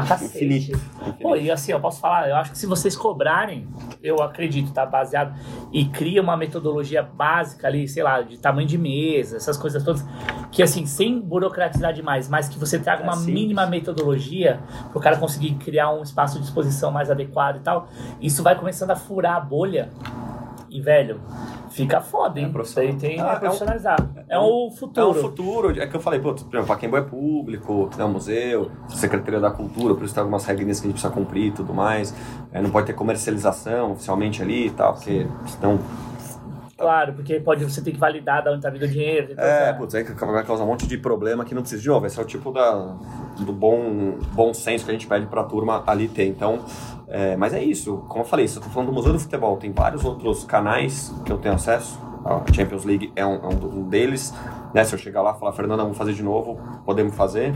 Pra 0.00 0.08
cacete. 0.08 0.44
infinita. 0.44 0.78
Pô, 1.20 1.36
e 1.36 1.50
assim, 1.50 1.72
eu 1.72 1.80
posso 1.80 2.00
falar, 2.00 2.28
eu 2.28 2.36
acho 2.36 2.50
que 2.52 2.58
se 2.58 2.66
vocês 2.66 2.96
cobrarem, 2.96 3.66
eu 4.02 4.22
acredito, 4.22 4.72
tá? 4.72 4.84
Baseado 4.84 5.34
e 5.72 5.84
cria 5.86 6.20
uma 6.22 6.36
metodologia 6.36 7.02
básica 7.02 7.66
ali, 7.66 7.86
sei 7.88 8.02
lá, 8.02 8.20
de 8.22 8.38
tamanho 8.38 8.66
de 8.68 8.76
mesa, 8.78 9.36
essas 9.36 9.56
coisas 9.56 9.82
todas, 9.82 10.04
que 10.52 10.62
assim, 10.62 10.86
sem 10.86 11.20
burocratizar 11.20 11.92
demais, 11.92 12.28
mas 12.28 12.48
que 12.48 12.58
você 12.58 12.78
traga 12.78 13.02
É 13.02 13.04
uma 13.04 13.16
simples. 13.16 13.34
mínima 13.34 13.66
metodologia 13.66 14.60
pro 14.92 15.00
cara 15.00 15.16
conseguir 15.16 15.54
criar 15.54 15.90
um 15.92 16.02
espaço 16.02 16.38
de 16.38 16.44
exposição 16.44 16.90
mais 16.90 17.10
adequado 17.10 17.56
e 17.56 17.60
tal, 17.60 17.88
isso 18.20 18.42
vai 18.42 18.54
começando 18.56 18.90
a 18.90 18.96
furar 18.96 19.36
a 19.36 19.40
bolha. 19.40 19.90
E, 20.76 20.80
velho, 20.82 21.18
fica 21.70 22.02
foda, 22.02 22.38
hein? 22.38 22.52
É 22.54 22.60
isso 22.60 22.78
aí 22.78 22.94
tem 22.96 23.18
Ah, 23.18 23.40
é 23.42 23.46
é 23.46 23.50
um-. 23.50 23.54
É, 24.28 24.34
é 24.34 24.38
o 24.38 24.66
É 24.66 24.70
futuro. 24.76 25.08
o 25.10 25.14
futuro. 25.14 25.80
É 25.80 25.86
que 25.86 25.96
eu 25.96 26.00
falei, 26.00 26.20
pô, 26.20 26.34
por 26.34 26.54
exemplo, 26.54 26.98
é 26.98 27.00
público, 27.00 27.88
é 27.98 28.04
um 28.04 28.10
museu, 28.10 28.70
Secretaria 28.88 29.40
da 29.40 29.50
Cultura, 29.50 29.94
por 29.94 30.04
isso 30.04 30.12
tem 30.12 30.20
algumas 30.20 30.44
regrinhas 30.44 30.78
que 30.78 30.86
a 30.86 30.90
gente 30.90 31.00
precisa 31.00 31.10
cumprir 31.14 31.46
e 31.46 31.50
tudo 31.50 31.72
mais. 31.72 32.14
É, 32.52 32.60
não 32.60 32.68
pode 32.68 32.88
ter 32.88 32.92
comercialização 32.92 33.92
oficialmente 33.92 34.42
ali 34.42 34.66
e 34.66 34.70
tal, 34.70 34.92
porque 34.92 35.26
senão 35.46 35.78
Claro, 36.78 37.14
porque 37.14 37.40
pode, 37.40 37.64
você 37.64 37.80
tem 37.80 37.94
que 37.94 37.98
validar 37.98 38.42
de 38.42 38.50
onde 38.50 38.60
tá 38.60 38.68
vindo 38.68 38.82
o 38.82 38.88
dinheiro. 38.88 39.32
então, 39.32 39.42
É, 39.42 39.72
putz, 39.72 39.94
aí 39.94 40.04
vai 40.04 40.44
causar 40.44 40.62
um 40.64 40.66
monte 40.66 40.86
de 40.86 40.98
problema 40.98 41.42
que 41.42 41.54
não 41.54 41.62
precisa 41.62 41.80
de 41.80 41.88
novo. 41.88 42.04
Esse 42.04 42.18
é 42.20 42.22
o 42.22 42.26
tipo 42.26 42.52
da, 42.52 42.94
do 43.38 43.50
bom, 43.50 44.18
bom 44.34 44.52
senso 44.52 44.84
que 44.84 44.90
a 44.90 44.92
gente 44.92 45.06
pede 45.06 45.24
pra 45.24 45.42
turma 45.44 45.82
ali 45.86 46.06
ter. 46.06 46.26
Então, 46.26 46.58
é, 47.16 47.34
mas 47.34 47.54
é 47.54 47.64
isso. 47.64 48.04
Como 48.08 48.24
eu 48.24 48.28
falei, 48.28 48.46
se 48.46 48.58
eu 48.58 48.62
tô 48.62 48.68
falando 48.68 48.88
do 48.88 48.92
Museu 48.92 49.10
do 49.10 49.18
Futebol, 49.18 49.56
tem 49.56 49.72
vários 49.72 50.04
outros 50.04 50.44
canais 50.44 51.14
que 51.24 51.32
eu 51.32 51.38
tenho 51.38 51.54
acesso. 51.54 51.98
A 52.22 52.42
Champions 52.52 52.84
League 52.84 53.10
é 53.16 53.24
um, 53.24 53.36
é 53.36 53.46
um 53.46 53.88
deles. 53.88 54.34
Né? 54.74 54.84
Se 54.84 54.94
eu 54.94 54.98
chegar 54.98 55.22
lá 55.22 55.32
e 55.34 55.40
falar, 55.40 55.52
Fernanda, 55.52 55.82
vamos 55.82 55.96
fazer 55.96 56.12
de 56.12 56.22
novo, 56.22 56.60
podemos 56.84 57.14
fazer. 57.14 57.54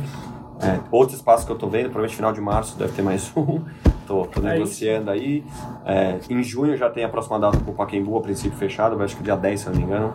É, 0.62 0.80
outro 0.90 1.14
espaço 1.14 1.44
que 1.44 1.52
eu 1.52 1.58
tô 1.58 1.68
vendo, 1.68 1.84
provavelmente 1.84 2.16
final 2.16 2.32
de 2.32 2.40
março 2.40 2.78
deve 2.78 2.92
ter 2.94 3.02
mais 3.02 3.30
um. 3.36 3.62
Tô, 4.06 4.24
tô 4.24 4.40
É 4.40 4.54
negociando 4.54 5.10
aí. 5.10 5.44
É, 5.84 6.18
em 6.30 6.42
junho 6.42 6.74
já 6.74 6.88
tem 6.88 7.04
a 7.04 7.08
próxima 7.10 7.38
data 7.38 7.58
pro 7.58 7.74
Pacaembu, 7.74 8.16
a 8.16 8.22
princípio 8.22 8.56
fechado, 8.56 8.96
mas 8.96 9.10
acho 9.10 9.18
que 9.18 9.22
dia 9.22 9.36
10, 9.36 9.60
se 9.60 9.66
eu 9.66 9.72
não 9.74 9.78
me 9.78 9.84
engano, 9.84 10.14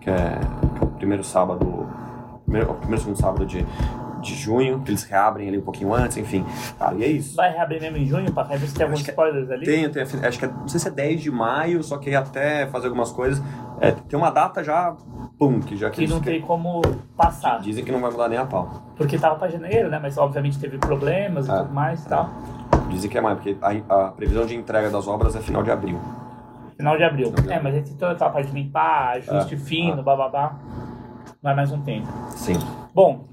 que 0.00 0.08
é, 0.08 0.38
que 0.76 0.84
é 0.84 0.86
o 0.86 0.90
primeiro 0.90 1.24
sábado, 1.24 1.88
primeiro, 2.44 2.70
o 2.70 2.74
primeiro 2.74 3.02
segundo 3.02 3.18
sábado 3.18 3.44
de, 3.44 3.66
de 4.26 4.34
junho, 4.34 4.80
que 4.80 4.90
eles 4.90 5.04
reabrem 5.04 5.48
ali 5.48 5.58
um 5.58 5.62
pouquinho 5.62 5.92
antes, 5.94 6.16
enfim. 6.16 6.44
Cara, 6.78 6.94
e 6.94 7.04
é 7.04 7.08
isso. 7.08 7.36
Vai 7.36 7.52
reabrir 7.52 7.80
mesmo 7.80 7.96
em 7.96 8.06
junho, 8.06 8.26
ver 8.32 8.58
se 8.66 8.74
tem 8.74 8.84
alguns 8.84 9.02
que 9.02 9.10
é- 9.10 9.12
spoilers 9.12 9.50
ali? 9.50 9.64
Tem, 9.66 9.88
tem, 9.90 10.02
acho 10.02 10.38
que 10.38 10.44
é, 10.44 10.48
não 10.48 10.68
sei 10.68 10.80
se 10.80 10.88
é 10.88 10.90
10 10.90 11.20
de 11.22 11.30
maio, 11.30 11.82
só 11.82 11.98
que 11.98 12.14
até 12.14 12.66
fazer 12.68 12.86
algumas 12.86 13.10
coisas. 13.12 13.42
É, 13.80 13.90
tem 13.92 14.18
uma 14.18 14.30
data 14.30 14.62
já, 14.62 14.94
pum, 15.38 15.60
que 15.60 15.76
já 15.76 15.90
Que 15.90 16.00
eles 16.02 16.10
não 16.10 16.20
tem 16.20 16.40
como 16.40 16.80
passar. 17.16 17.60
dizem 17.60 17.84
que 17.84 17.90
não 17.92 18.00
vai 18.00 18.10
mudar 18.10 18.28
nem 18.28 18.38
a 18.38 18.46
pau. 18.46 18.70
Porque 18.96 19.18
tava 19.18 19.36
pra 19.36 19.48
janeiro, 19.48 19.90
né? 19.90 19.98
Mas 20.00 20.16
obviamente 20.16 20.58
teve 20.58 20.78
problemas 20.78 21.46
e 21.48 21.50
É. 21.50 21.56
tudo 21.58 21.72
mais 21.72 22.04
e 22.04 22.08
tal. 22.08 22.30
Dizem 22.88 23.10
que 23.10 23.18
é 23.18 23.20
mais, 23.20 23.36
porque 23.38 23.56
a, 23.60 24.06
a 24.06 24.10
previsão 24.12 24.46
de 24.46 24.54
entrega 24.54 24.90
das 24.90 25.08
obras 25.08 25.34
é 25.34 25.40
final 25.40 25.62
de 25.62 25.70
abril. 25.70 25.98
Final 26.76 26.96
de 26.96 27.02
abril. 27.04 27.26
Final 27.32 27.42
de 27.46 27.52
É, 27.52 27.60
mas 27.62 27.74
aí 27.74 27.82
tem 27.82 27.94
toda 27.94 28.12
aquela 28.12 28.30
parte 28.30 28.50
de 28.50 28.54
limpar, 28.54 29.16
ajuste 29.16 29.54
É, 29.54 29.58
fino, 29.58 30.00
é. 30.00 30.02
bababá. 30.02 30.54
Vai 31.42 31.54
mais 31.54 31.70
um 31.72 31.80
tempo. 31.80 32.06
Sim. 32.30 32.54
Bom. 32.94 33.24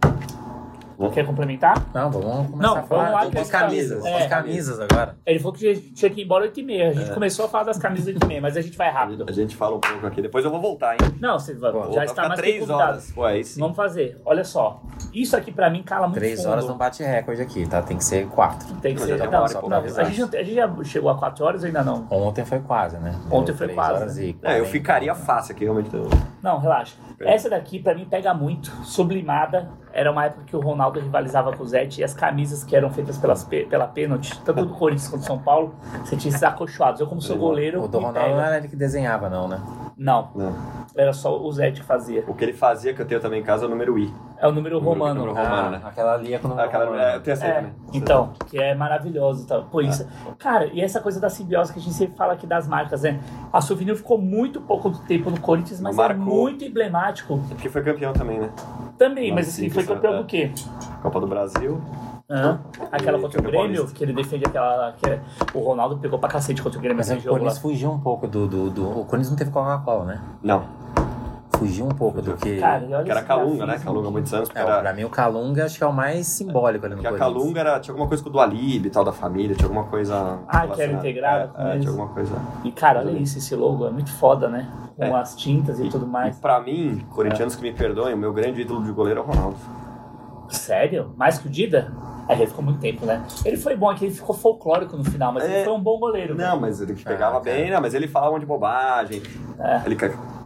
Quer 1.09 1.25
complementar? 1.25 1.81
Não, 1.93 2.11
vamos 2.11 2.51
começar 2.51 2.67
Não, 2.67 2.77
a 2.77 2.83
falar 2.83 3.03
vamos 3.03 3.13
lá 3.13 3.19
das 3.21 3.31
que 3.31 3.37
a 3.37 3.41
gente 3.43 3.51
camisas. 3.51 4.03
tá- 4.03 4.09
As 4.17 4.21
é. 4.23 4.27
camisas 4.27 4.79
agora. 4.79 5.15
Ele 5.25 5.39
falou 5.39 5.53
que 5.53 5.75
tinha 5.93 6.11
que 6.11 6.21
ir 6.21 6.25
embora 6.25 6.45
8h30. 6.45 6.89
A 6.89 6.93
gente 6.93 7.11
começou 7.13 7.45
a 7.45 7.49
falar 7.49 7.63
das 7.63 7.77
camisas 7.77 8.07
8h30, 8.13 8.41
mas 8.41 8.57
a 8.57 8.61
gente 8.61 8.77
vai 8.77 8.89
rápido. 8.91 9.25
A 9.27 9.31
gente 9.31 9.55
fala 9.55 9.77
um 9.77 9.79
pouco 9.79 10.05
aqui, 10.05 10.21
depois 10.21 10.43
eu 10.45 10.51
vou 10.51 10.61
voltar, 10.61 10.93
hein? 10.93 10.99
Não, 11.19 11.39
você 11.39 11.53
vai, 11.55 11.71
Vou 11.71 11.91
já 11.93 12.05
está 12.05 12.27
mais 12.27 12.39
três 12.39 12.69
horas. 12.69 13.11
Pô, 13.11 13.23
aí 13.23 13.43
sim. 13.43 13.59
Vamos 13.59 13.75
fazer. 13.75 14.21
Olha 14.25 14.43
só. 14.43 14.81
Isso 15.13 15.35
aqui 15.35 15.51
pra 15.51 15.69
mim 15.69 15.81
cala 15.83 16.07
muito 16.07 16.19
Três 16.19 16.39
fundo. 16.41 16.51
horas 16.51 16.67
não 16.67 16.77
bate 16.77 17.01
recorde 17.03 17.41
aqui, 17.41 17.67
tá? 17.67 17.81
Tem 17.81 17.97
que 17.97 18.03
ser 18.03 18.27
quatro. 18.27 18.67
Tem 18.75 18.93
que 18.93 18.99
Não, 18.99 19.07
ser. 19.07 19.17
já 19.17 19.25
tá 19.27 19.31
Não, 19.39 19.45
não, 19.47 19.59
pouco, 19.61 19.73
a, 19.73 20.03
gente, 20.03 20.19
não- 20.21 20.27
a 20.39 20.43
gente 20.43 20.53
já 20.55 20.83
chegou 20.83 21.09
a 21.09 21.17
4 21.17 21.43
horas 21.45 21.61
ou 21.61 21.67
ainda 21.67 21.83
não? 21.83 22.05
Ontem 22.09 22.45
foi 22.45 22.59
quase, 22.59 22.97
né? 22.97 23.15
Ontem 23.29 23.53
foi 23.53 23.69
quase, 23.69 23.93
horas 24.01 24.15
né? 24.17 24.23
e 24.23 24.27
É, 24.29 24.29
eu 24.31 24.35
40. 24.63 24.65
ficaria 24.65 25.15
fácil 25.15 25.53
aqui, 25.55 25.63
realmente. 25.63 25.89
Não, 26.41 26.57
relaxa. 26.59 26.95
Essa 27.19 27.49
daqui 27.49 27.79
pra 27.79 27.93
mim 27.95 28.05
pega 28.05 28.33
muito. 28.33 28.69
Sublimada. 28.83 29.69
Era 29.93 30.11
uma 30.11 30.25
época 30.25 30.43
que 30.45 30.55
o 30.55 30.59
Ronaldo 30.61 30.90
rivalizava 30.99 31.55
com 31.55 31.63
o 31.63 31.67
Zete 31.67 32.01
e 32.01 32.03
as 32.03 32.13
camisas 32.13 32.63
que 32.63 32.75
eram 32.75 32.89
feitas 32.89 33.17
pelas, 33.17 33.43
pe- 33.43 33.65
pela 33.65 33.87
pênalti, 33.87 34.37
tanto 34.43 34.65
do 34.65 34.73
Corinthians 34.73 35.07
quanto 35.09 35.21
do 35.21 35.25
São 35.27 35.39
Paulo, 35.39 35.73
você 36.03 36.15
tinha 36.17 36.29
esses 36.29 36.43
acolchoados. 36.43 36.99
Eu, 36.99 37.07
como 37.07 37.21
sou 37.21 37.37
goleiro. 37.37 37.83
O 37.83 37.87
do 37.87 37.97
Ronaldo 37.97 38.19
pega. 38.19 38.35
não 38.35 38.41
era 38.43 38.57
ele 38.57 38.67
que 38.67 38.75
desenhava, 38.75 39.29
não, 39.29 39.47
né? 39.47 39.59
Não, 40.03 40.31
Não. 40.33 40.51
era 40.95 41.13
só 41.13 41.39
o 41.39 41.51
Zete 41.51 41.81
que 41.81 41.85
fazia. 41.85 42.23
O 42.27 42.33
que 42.33 42.43
ele 42.43 42.53
fazia, 42.53 42.91
que 42.91 42.99
eu 43.03 43.05
tenho 43.05 43.21
também 43.21 43.39
em 43.39 43.43
casa, 43.43 43.65
é 43.65 43.67
o 43.67 43.69
número 43.69 43.99
I. 43.99 44.11
É 44.39 44.47
o 44.47 44.51
número 44.51 44.77
Número- 44.81 44.99
romano. 44.99 45.25
número 45.27 45.37
romano, 45.47 45.69
né? 45.69 45.81
Aquela 45.85 46.15
ali 46.15 46.33
é 46.33 46.39
com 46.39 46.47
o 46.47 46.49
número 46.49 46.67
Aquela, 46.67 46.85
romano. 46.85 47.03
é, 47.03 47.15
eu 47.17 47.21
tenho 47.21 47.33
essa 47.33 47.45
É, 47.45 47.53
também. 47.53 47.73
então, 47.93 48.33
que 48.49 48.57
é 48.59 48.73
maravilhoso. 48.73 49.45
Tá? 49.45 49.61
Pô, 49.61 49.79
isso. 49.79 50.07
Cara, 50.39 50.65
e 50.73 50.81
essa 50.81 50.99
coisa 50.99 51.19
da 51.19 51.29
simbiose 51.29 51.71
que 51.71 51.77
a 51.77 51.81
gente 51.83 51.93
sempre 51.93 52.17
fala 52.17 52.33
aqui 52.33 52.47
das 52.47 52.67
marcas, 52.67 53.03
né? 53.03 53.19
A 53.53 53.61
Souvenir 53.61 53.95
ficou 53.95 54.17
muito 54.17 54.59
pouco 54.59 54.89
tempo 55.05 55.29
no 55.29 55.39
Corinthians, 55.39 55.79
mas 55.79 55.95
é 55.95 56.13
muito 56.15 56.65
emblemático 56.65 57.39
É 57.51 57.53
porque 57.53 57.69
foi 57.69 57.83
campeão 57.83 58.11
também, 58.11 58.39
né? 58.39 58.49
também. 58.97 59.29
Não, 59.29 59.35
Mas 59.35 59.49
assim, 59.49 59.63
sim, 59.65 59.69
foi 59.69 59.83
é- 59.83 59.85
campeão 59.85 60.15
é. 60.15 60.17
do 60.17 60.25
quê? 60.25 60.51
Copa 61.03 61.19
do 61.19 61.27
Brasil. 61.27 61.79
Hã? 62.31 62.59
Aquela 62.91 63.17
E 63.17 63.21
contra 63.21 63.39
o 63.39 63.43
Grêmio, 63.43 63.85
que 63.87 64.03
ele 64.03 64.13
defende 64.13 64.45
aquela. 64.45 64.93
Que 64.93 65.09
é- 65.09 65.19
o 65.53 65.59
Ronaldo 65.59 65.97
pegou 65.97 66.17
pra 66.17 66.29
cacete 66.29 66.61
contra 66.61 66.79
o 66.79 66.81
Grêmio 66.81 66.97
Mas 67.05 67.11
o. 67.11 67.29
Corinthians 67.29 67.57
fugiu 67.57 67.91
um 67.91 67.99
pouco 67.99 68.25
do, 68.27 68.47
do, 68.47 68.69
do- 68.69 68.89
O 69.01 69.05
Corinthians 69.05 69.29
não 69.31 69.37
teve 69.37 69.51
Coca-Cola, 69.51 70.05
né? 70.05 70.21
Não, 70.41 70.63
Fugiu 71.57 71.85
um 71.85 71.89
pouco 71.89 72.23
do 72.23 72.33
que. 72.37 72.57
Cara, 72.59 72.83
e 72.85 72.91
olha 72.91 73.03
que 73.03 73.11
era 73.11 73.21
Calunga, 73.21 73.67
né? 73.67 73.77
Calunga 73.77 74.07
há 74.07 74.11
muitos 74.11 74.33
anos. 74.33 74.49
porque 74.49 74.59
É, 74.59 74.63
era, 74.65 74.79
pra 74.81 74.93
mim 74.93 75.03
o 75.03 75.09
Calunga 75.09 75.65
acho 75.65 75.77
que 75.77 75.83
é 75.83 75.87
o 75.87 75.93
mais 75.93 76.25
simbólico 76.25 76.83
ali 76.87 76.95
no 76.95 77.01
que 77.01 77.07
a. 77.07 77.11
Calunga 77.15 77.59
era, 77.59 77.79
tinha 77.79 77.91
alguma 77.93 78.07
coisa 78.07 78.23
com 78.23 78.29
o 78.29 78.31
do 78.31 78.39
Alib 78.39 78.87
e 78.87 78.89
tal, 78.89 79.03
da 79.05 79.11
família, 79.11 79.55
tinha 79.55 79.67
alguma 79.67 79.83
coisa. 79.83 80.39
Ah, 80.47 80.65
que 80.65 80.81
era 80.81 80.91
integrado 80.93 81.53
com 81.53 81.61
É, 81.61 81.75
é, 81.75 81.79
tinha 81.79 81.91
alguma 81.91 82.07
coisa. 82.09 82.33
E 82.63 82.71
cara, 82.71 83.01
olha 83.01 83.11
isso, 83.11 83.37
esse 83.37 83.53
logo 83.55 83.85
é 83.85 83.91
muito 83.91 84.11
foda, 84.11 84.47
né? 84.47 84.67
Com 84.97 85.03
É. 85.03 85.13
as 85.21 85.35
tintas 85.35 85.79
e, 85.79 85.87
tudo 85.87 86.07
E 86.07 86.09
mais. 86.09 86.39
pra 86.39 86.59
mim, 86.61 87.05
corintianos 87.11 87.55
que 87.55 87.61
me 87.61 87.71
perdoem, 87.73 88.15
o 88.15 88.17
meu 88.17 88.33
grande 88.33 88.61
ídolo 88.61 88.83
de 88.83 88.91
goleiro 88.91 89.19
é 89.19 89.23
o 89.23 89.25
Ronaldo. 89.27 89.57
Sério? 90.49 91.13
Mais 91.15 91.37
que 91.37 91.47
o 91.47 91.51
Dida? 91.51 91.91
Aí 92.27 92.37
ele 92.37 92.47
ficou 92.47 92.63
muito 92.63 92.79
tempo, 92.79 93.05
né? 93.05 93.23
Ele 93.45 93.57
foi 93.57 93.75
bom, 93.75 93.91
é 93.91 93.95
que 93.95 94.05
ele 94.05 94.13
ficou 94.13 94.35
folclórico 94.35 94.95
no 94.97 95.03
final, 95.03 95.31
mas 95.33 95.43
É. 95.43 95.55
ele 95.57 95.63
foi 95.65 95.73
um 95.73 95.79
bom 95.79 95.99
goleiro. 95.99 96.35
Não, 96.35 96.59
mas 96.59 96.81
ele 96.81 96.93
pegava 96.93 97.37
Ah, 97.37 97.39
bem, 97.41 97.69
não, 97.69 97.81
mas 97.81 97.93
ele 97.93 98.07
falava 98.07 98.39
de 98.39 98.45
bobagem. 98.45 99.21
É. 99.59 99.81
Ele 99.85 99.95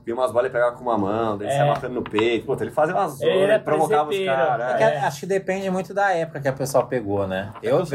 via 0.06 0.14
umas 0.14 0.32
bolas 0.32 0.50
e 0.50 0.54
pegava 0.54 0.76
com 0.76 0.84
uma 0.84 0.98
mão, 0.98 1.38
daí 1.38 1.48
É. 1.48 1.52
saia 1.52 1.66
matando 1.66 1.94
no 1.96 2.02
peito. 2.04 2.46
Puta, 2.46 2.64
ele 2.64 2.72
fazia 2.72 2.96
umas 2.96 3.20
Ele 3.22 3.32
ele 3.32 3.60
provocava 3.60 4.10
os 4.10 4.20
caras. 4.26 4.72
É 4.74 4.78
que 4.78 4.84
é. 4.84 4.98
Acho 5.00 5.20
que 5.22 5.26
depende 5.26 5.70
muito 5.70 5.94
da 5.94 6.12
época 6.14 6.40
que 6.42 6.48
a 6.48 6.54
pessoa 6.54 6.86
pegou, 6.86 7.28
né? 7.28 7.52
Eu, 7.62 7.80
eu 7.80 7.86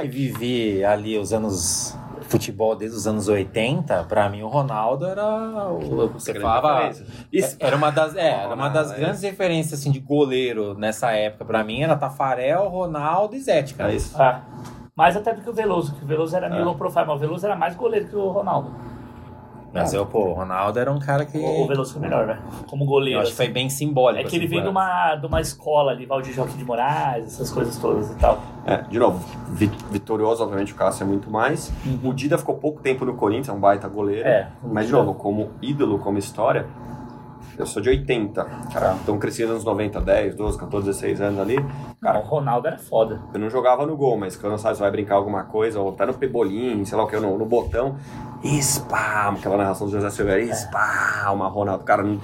que 0.00 0.08
vivi 0.08 0.84
ali 0.84 1.18
os 1.18 1.32
anos 1.32 1.96
futebol 2.22 2.74
desde 2.76 2.96
os 2.96 3.06
anos 3.06 3.28
80, 3.28 4.04
pra 4.04 4.28
mim 4.28 4.42
o 4.42 4.48
Ronaldo 4.48 5.06
era 5.06 5.68
o 5.68 6.08
você 6.08 6.38
falava. 6.38 6.90
Isso- 7.32 7.56
era 7.60 7.76
uma 7.76 7.90
das 7.90 8.16
é, 8.16 8.28
era 8.44 8.54
uma 8.54 8.68
das 8.68 8.92
é 8.92 8.96
grandes 8.98 9.22
referências 9.22 9.80
assim 9.80 9.90
de 9.90 10.00
goleiro 10.00 10.74
nessa 10.74 11.10
época 11.12 11.44
pra 11.44 11.62
mim 11.64 11.82
era 11.82 11.96
Tafarel, 11.96 12.68
Ronaldo 12.68 13.34
e 13.34 13.40
Zete, 13.40 13.74
cara. 13.74 13.92
É 13.92 13.96
isso. 13.96 14.20
Ah. 14.20 14.42
Mais 14.94 15.16
até 15.16 15.32
do 15.32 15.40
que 15.40 15.48
o 15.48 15.52
Veloso, 15.54 15.94
que 15.94 16.04
o 16.04 16.06
Veloso 16.06 16.36
era 16.36 16.48
meio 16.50 16.62
É. 16.62 16.64
low 16.64 16.74
profile, 16.74 17.06
mas 17.06 17.16
o 17.16 17.18
Veloso 17.18 17.46
era 17.46 17.56
mais 17.56 17.74
goleiro 17.74 18.06
que 18.08 18.16
o 18.16 18.28
Ronaldo. 18.28 18.70
Mas 19.72 19.94
eu, 19.94 20.04
pô, 20.04 20.30
o 20.30 20.32
Ronaldo 20.32 20.78
era 20.78 20.90
um 20.90 20.98
cara 20.98 21.24
que 21.24 21.38
O, 21.38 21.66
Veloso 21.66 21.92
foi 21.92 22.02
melhor, 22.02 22.26
né? 22.26 22.38
Como 22.66 22.82
eu 22.84 22.88
goleiro. 22.88 23.20
acho 23.20 23.30
que 23.30 23.36
foi 23.36 23.44
assim. 23.46 23.54
bem 23.54 23.70
simbólico. 23.70 24.26
É 24.26 24.28
que 24.28 24.34
ele 24.36 24.46
assim, 24.46 24.54
vem 24.56 24.62
de 24.64 24.68
uma, 24.68 25.14
de 25.14 25.26
uma 25.26 25.40
escola 25.40 25.92
ali, 25.92 26.06
Valdir 26.06 26.32
Joaquim 26.34 26.56
de 26.58 26.64
Moraes, 26.64 27.26
essas 27.28 27.50
coisas 27.52 27.76
todas 27.78 28.10
e 28.10 28.14
tal. 28.16 28.40
É, 28.66 28.78
de 28.78 28.98
novo, 28.98 29.24
vi- 29.50 29.70
vitorioso, 29.90 30.42
obviamente, 30.42 30.72
o 30.72 30.76
Cássio 30.76 31.04
é 31.04 31.06
muito 31.06 31.30
mais. 31.30 31.72
O 32.02 32.12
Dida 32.12 32.36
ficou 32.36 32.56
pouco 32.56 32.80
tempo 32.82 33.04
no 33.04 33.14
Corinthians, 33.14 33.48
é 33.48 33.52
um 33.52 33.60
baita 33.60 33.86
goleiro. 33.88 34.26
É, 34.28 34.48
Mas, 34.62 34.86
de 34.86 34.92
novo, 34.92 35.14
como 35.14 35.50
ídolo, 35.62 35.98
como 36.00 36.18
história, 36.18 36.66
eu 37.60 37.66
sou 37.66 37.80
de 37.82 37.88
80. 37.90 38.44
Caramba. 38.72 38.98
Então, 39.02 39.18
cresci 39.18 39.42
nos 39.42 39.50
anos 39.52 39.64
90, 39.64 40.00
10, 40.00 40.34
12, 40.34 40.58
14, 40.58 40.86
16 40.86 41.20
anos 41.20 41.40
ali. 41.40 41.56
Cara, 42.00 42.18
o 42.18 42.22
Ronaldo 42.22 42.66
era 42.66 42.78
foda. 42.78 43.20
Eu 43.32 43.40
não 43.40 43.48
jogava 43.50 43.86
no 43.86 43.96
gol, 43.96 44.18
mas 44.18 44.36
quando 44.36 44.58
sabe, 44.58 44.76
você 44.76 44.82
vai 44.82 44.90
brincar 44.90 45.14
alguma 45.16 45.44
coisa, 45.44 45.80
ou 45.80 45.92
tá 45.92 46.04
no 46.06 46.14
pebolim, 46.14 46.84
sei 46.84 46.96
lá 46.98 47.04
o 47.04 47.06
que, 47.06 47.16
no, 47.18 47.36
no 47.38 47.46
botão, 47.46 47.96
spam, 48.42 49.34
aquela 49.38 49.56
narração 49.56 49.86
do 49.86 49.92
José 49.92 50.10
Silveira, 50.10 50.42
spam, 50.54 51.32
uma 51.32 51.48
Ronaldo. 51.48 51.84
Cara, 51.84 52.04
um 52.04 52.18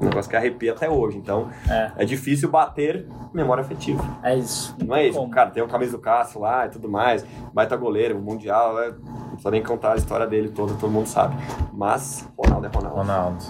negócio 0.00 0.30
que 0.30 0.36
arrepia 0.36 0.72
até 0.72 0.88
hoje. 0.88 1.18
Então, 1.18 1.48
É, 1.68 1.90
é 1.98 2.04
difícil 2.04 2.48
bater 2.48 3.06
memória 3.34 3.62
afetiva. 3.62 4.02
é 4.22 4.36
isso. 4.36 4.74
Não 4.84 4.94
é 4.94 5.06
isso, 5.08 5.18
Como? 5.18 5.30
cara, 5.30 5.50
tem 5.50 5.62
o 5.62 5.66
camisa 5.68 5.92
do 5.92 5.98
Cássio 5.98 6.40
lá 6.40 6.66
e 6.66 6.68
tudo 6.70 6.88
mais, 6.88 7.26
baita 7.52 7.76
goleiro, 7.76 8.18
mundial, 8.20 8.80
é, 8.80 8.90
não 8.90 9.28
precisa 9.30 9.50
nem 9.50 9.62
contar 9.62 9.92
a 9.92 9.96
história 9.96 10.26
dele 10.26 10.48
toda, 10.50 10.74
todo 10.74 10.90
mundo 10.90 11.06
sabe. 11.08 11.36
Mas 11.72 12.28
Ronaldo 12.38 12.66
é 12.66 12.70
Ronaldo. 12.70 12.96
Ronaldo. 12.96 13.44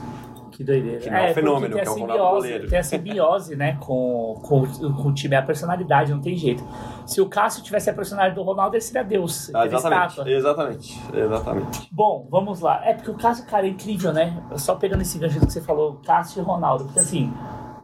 Que 0.59 0.65
doideira. 0.65 0.99
Que 0.99 1.09
não 1.09 1.17
é 1.17 1.21
um 1.21 1.27
porque 1.27 1.41
fenômeno, 1.41 1.75
tem 1.77 1.85
que 1.85 1.89
é 1.89 1.93
o 1.93 1.95
Ronaldo 1.95 2.13
simbiose, 2.15 2.35
goleiro. 2.35 2.69
Tem 2.69 2.79
a 2.81 2.83
simbiose, 2.83 3.55
né, 3.55 3.79
com, 3.79 4.41
com, 4.43 4.67
com 4.67 5.09
o 5.09 5.15
time, 5.15 5.37
é 5.37 5.39
a 5.39 5.43
personalidade, 5.43 6.11
não 6.11 6.21
tem 6.21 6.37
jeito. 6.37 6.67
Se 7.07 7.21
o 7.21 7.29
Cássio 7.29 7.63
tivesse 7.63 7.89
a 7.89 7.95
personalidade 7.95 8.35
do 8.35 8.43
Ronaldo, 8.43 8.75
ele 8.75 8.81
seria 8.81 9.05
Deus. 9.05 9.55
Ah, 9.55 9.65
exatamente, 9.65 10.29
exatamente, 10.29 11.01
exatamente. 11.15 11.89
Bom, 11.93 12.27
vamos 12.29 12.59
lá. 12.59 12.85
É 12.85 12.93
porque 12.93 13.09
o 13.09 13.15
Cássio, 13.15 13.47
cara, 13.47 13.69
é 13.69 13.71
incrível, 13.71 14.13
né? 14.13 14.37
Só 14.57 14.75
pegando 14.75 15.03
esse 15.03 15.17
gancho 15.17 15.39
que 15.39 15.45
você 15.47 15.61
falou, 15.61 16.01
Cássio 16.05 16.41
e 16.41 16.45
Ronaldo. 16.45 16.87
Porque 16.87 16.99
assim, 16.99 17.33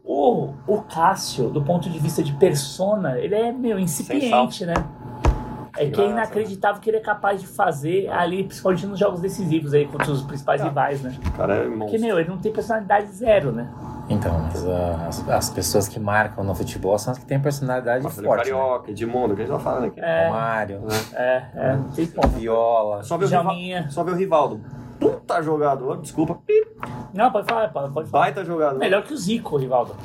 o, 0.03 0.53
o 0.67 0.83
Cássio, 0.83 1.51
do 1.51 1.63
ponto 1.63 1.89
de 1.89 2.01
vista 2.01 2.25
de 2.25 2.33
persona, 2.33 3.21
ele 3.21 3.37
é, 3.37 3.53
meu, 3.53 3.79
incipiente, 3.79 4.67
né? 4.67 4.75
É 5.77 5.91
que 5.91 6.01
é 6.01 6.09
inacreditável 6.09 6.81
que 6.81 6.89
ele 6.89 6.99
é 6.99 7.01
capaz 7.01 7.41
de 7.41 7.47
fazer 7.49 8.09
ali, 8.09 8.45
principalmente 8.45 8.87
nos 8.87 8.99
jogos 8.99 9.21
decisivos 9.21 9.75
aí, 9.75 9.87
contra 9.87 10.11
os 10.11 10.23
principais 10.23 10.61
Tá. 10.61 10.69
rivais, 10.69 11.03
né? 11.03 11.17
O 11.27 11.33
cara 11.33 11.55
é 11.57 11.63
Porque, 11.65 11.77
monstro. 11.77 12.01
meu, 12.01 12.21
ele 12.21 12.29
não 12.29 12.39
tem 12.39 12.53
personalidade 12.53 13.09
zero, 13.09 13.51
né? 13.51 13.69
Então, 14.09 14.39
mas 14.39 14.65
ah, 14.69 15.07
as, 15.09 15.29
as 15.29 15.51
pessoas 15.51 15.89
que 15.89 15.99
marcam 15.99 16.45
no 16.45 16.55
futebol 16.55 16.97
são 16.99 17.13
as 17.13 17.19
que 17.19 17.25
têm 17.27 17.41
personalidade 17.41 18.05
Marcelo 18.05 18.27
forte. 18.27 18.51
Né? 18.51 18.57
Carioca, 18.57 18.91
Edmundo, 18.91 19.35
que 19.35 19.43
a 19.43 19.47
gente 19.47 19.55
tá 19.57 19.61
falando 19.61 19.87
aqui. 19.87 20.01
É. 20.01 20.27
Romário, 20.29 20.83
É, 21.15 21.43
é, 21.55 21.73
não 21.77 21.89
tem 21.89 22.07
como. 22.07 22.29
Viola. 22.35 23.03
Só 23.03 23.17
ver. 23.17 23.27
Rival, 23.27 23.91
só 23.91 24.05
ver 24.05 24.13
o 24.13 24.15
Rivaldo. 24.15 24.61
Puta 25.01 25.43
jogador, 25.43 26.01
desculpa, 26.01 26.39
Não, 27.13 27.33
pode 27.33 27.47
falar, 27.49 27.69
pode, 27.73 27.93
pode 27.93 28.09
falar. 28.09 28.25
baita 28.25 28.45
jogador. 28.45 28.79
Melhor 28.79 29.03
que 29.03 29.13
o 29.13 29.17
Zico, 29.17 29.57
Rivaldo. 29.57 29.97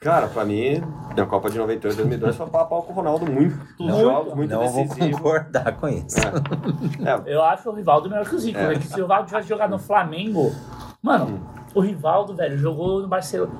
Cara, 0.00 0.28
pra 0.28 0.46
mim, 0.46 0.82
na 1.14 1.26
Copa 1.26 1.50
de 1.50 1.58
98 1.58 1.96
2002 1.98 2.34
foi 2.34 2.46
pau 2.46 2.62
a 2.62 2.64
pau 2.64 2.82
com 2.82 2.92
o 2.92 2.96
Ronaldo 2.96 3.30
muito 3.30 3.54
Não, 3.78 4.00
jogos, 4.00 4.34
muito 4.34 4.50
não 4.50 4.66
vou 4.66 4.84
decisivo. 4.84 5.18
concordar 5.18 5.76
com 5.76 5.88
isso. 5.88 6.16
É, 6.18 7.34
Eu 7.34 7.42
acho 7.42 7.68
o 7.68 7.74
Rivaldo 7.74 8.08
melhor 8.08 8.26
que 8.26 8.34
o 8.34 8.38
Zico, 8.38 8.58
É. 8.58 8.68
né? 8.68 8.80
Se 8.80 8.94
o 8.94 9.02
Rivaldo 9.02 9.26
tivesse 9.26 9.46
jogado 9.46 9.70
no 9.70 9.78
Flamengo. 9.78 10.54
Mano, 11.02 11.40
o 11.74 11.80
Rivaldo, 11.80 12.34
velho, 12.34 12.56
jogou 12.56 13.02
no 13.02 13.08
Barcelona. 13.08 13.52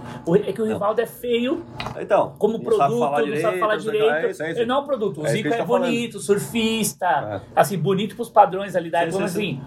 É 0.46 0.52
que 0.52 0.62
o 0.62 0.64
Rivaldo 0.64 1.00
é 1.02 1.06
feio 1.06 1.62
então, 2.00 2.32
como 2.38 2.54
não 2.54 2.64
produto, 2.64 2.78
sabe 2.78 2.98
falar 2.98 3.26
não 3.26 3.36
sabe 3.36 3.58
falar 3.58 3.74
não 3.74 3.80
direito. 3.82 4.10
É 4.10 4.30
isso, 4.30 4.42
é 4.42 4.50
isso. 4.50 4.60
Ele 4.60 4.66
não 4.66 4.76
é 4.76 4.78
um 4.80 4.84
produto. 4.86 5.20
O 5.20 5.26
É 5.26 5.30
Zico 5.30 5.48
é 5.48 5.56
tá 5.58 5.64
bonito, 5.64 6.18
surfista. 6.20 7.06
É. 7.06 7.40
Assim, 7.54 7.76
bonito 7.78 8.16
pros 8.16 8.30
padrões 8.30 8.74
ali 8.74 8.90
da 8.90 9.00
época, 9.02 9.18
sim, 9.28 9.58
assim. 9.58 9.60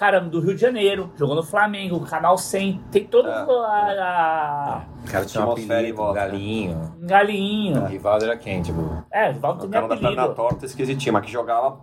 Cara, 0.00 0.18
do 0.18 0.40
Rio 0.40 0.54
de 0.54 0.60
Janeiro, 0.62 1.10
jogou 1.14 1.36
no 1.36 1.42
Flamengo, 1.42 2.00
Canal 2.06 2.38
100, 2.38 2.80
tem 2.90 3.04
todo 3.04 3.28
É. 3.28 3.32
a, 3.32 3.44
a- 3.44 4.82
O 5.06 5.10
cara 5.12 5.26
tinha 5.26 5.44
um 5.46 5.50
apelido, 5.52 5.96
volta, 5.98 6.20
né? 6.20 6.26
galinho. 6.26 6.92
um 7.02 7.06
galinho. 7.06 7.82
O 7.82 7.86
Rivaldo 7.86 8.24
era 8.24 8.34
quem, 8.38 8.62
tipo... 8.62 9.04
É, 9.12 9.28
o 9.28 9.32
Rivaldo 9.34 9.58
O 9.58 9.60
tem 9.62 9.70
cara 9.72 9.88
da 9.88 9.94
perna 9.96 10.10
apelido. 10.22 10.34
torta 10.34 10.64
esquisitinho, 10.64 11.12
mas 11.12 11.26
que 11.26 11.30
jogava. 11.30 11.78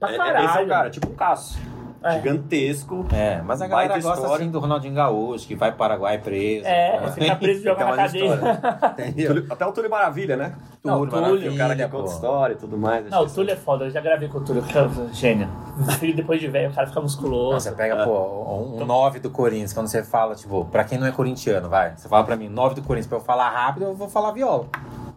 Pra 0.00 0.10
É- 0.10 0.14
é- 0.14 0.16
caralho. 0.16 0.46
Esse 0.48 0.58
é 0.58 0.62
o 0.62 0.68
cara, 0.68 0.88
tipo 0.90 1.08
um 1.10 1.14
Cássio. 1.14 1.60
É. 2.02 2.12
Gigantesco. 2.14 3.06
É, 3.12 3.42
mas 3.42 3.60
a 3.60 3.66
galera 3.66 3.94
gosta 3.94 4.20
história. 4.22 4.36
assim 4.44 4.50
do 4.50 4.60
Ronaldinho 4.60 4.94
Gaúcho, 4.94 5.46
que 5.46 5.54
vai 5.54 5.70
para 5.70 5.78
Paraguai 5.78 6.18
preso. 6.18 6.66
É, 6.66 7.10
fica 7.12 7.36
preso 7.36 7.60
e 7.60 7.64
joga 7.64 7.84
Tem 7.84 7.86
na 7.86 7.96
cadeia. 7.96 9.26
Túlio- 9.28 9.46
Até 9.50 9.66
o 9.66 9.72
Túlio 9.72 9.90
Maravilha, 9.90 10.36
né? 10.36 10.54
Não, 10.84 10.98
Túlio, 10.98 11.10
Túlio, 11.10 11.26
maravilha, 11.26 11.52
O 11.52 11.56
cara 11.56 11.76
que 11.76 11.88
pô. 11.88 11.98
conta 11.98 12.10
história 12.12 12.52
e 12.54 12.56
tudo 12.56 12.76
mais. 12.78 13.10
Não, 13.10 13.22
o 13.24 13.28
Túlio 13.30 13.52
é 13.52 13.56
foda, 13.56 13.84
eu 13.86 13.90
já 13.90 14.00
gravei 14.00 14.28
com 14.28 14.38
o 14.38 14.44
Túlio, 14.44 14.62
que 14.62 14.76
é 14.78 14.82
um 14.82 15.12
gênio. 15.12 15.48
O 15.80 15.92
filho 15.92 16.14
depois 16.14 16.40
de 16.40 16.46
velho, 16.48 16.70
o 16.70 16.74
cara 16.74 16.86
fica 16.86 17.00
musculoso. 17.00 17.60
Você 17.60 17.72
pega, 17.72 18.04
pô, 18.04 18.74
um 18.80 18.84
9 18.84 19.18
do 19.20 19.30
Corinthians, 19.30 19.72
quando 19.72 19.88
você 19.88 20.02
fala, 20.04 20.34
tipo, 20.34 20.64
pra 20.66 20.84
quem 20.84 20.98
não 20.98 21.06
é 21.06 21.10
corintiano, 21.12 21.68
vai. 21.68 21.96
Você 21.96 22.08
fala 22.08 22.24
pra 22.24 22.36
mim, 22.36 22.48
9 22.48 22.74
do 22.76 22.82
Corinthians, 22.82 23.06
pra 23.08 23.18
eu 23.18 23.22
falar 23.22 23.48
rápido, 23.50 23.84
eu 23.86 23.94
vou 23.94 24.08
falar 24.08 24.32
viola. 24.32 24.66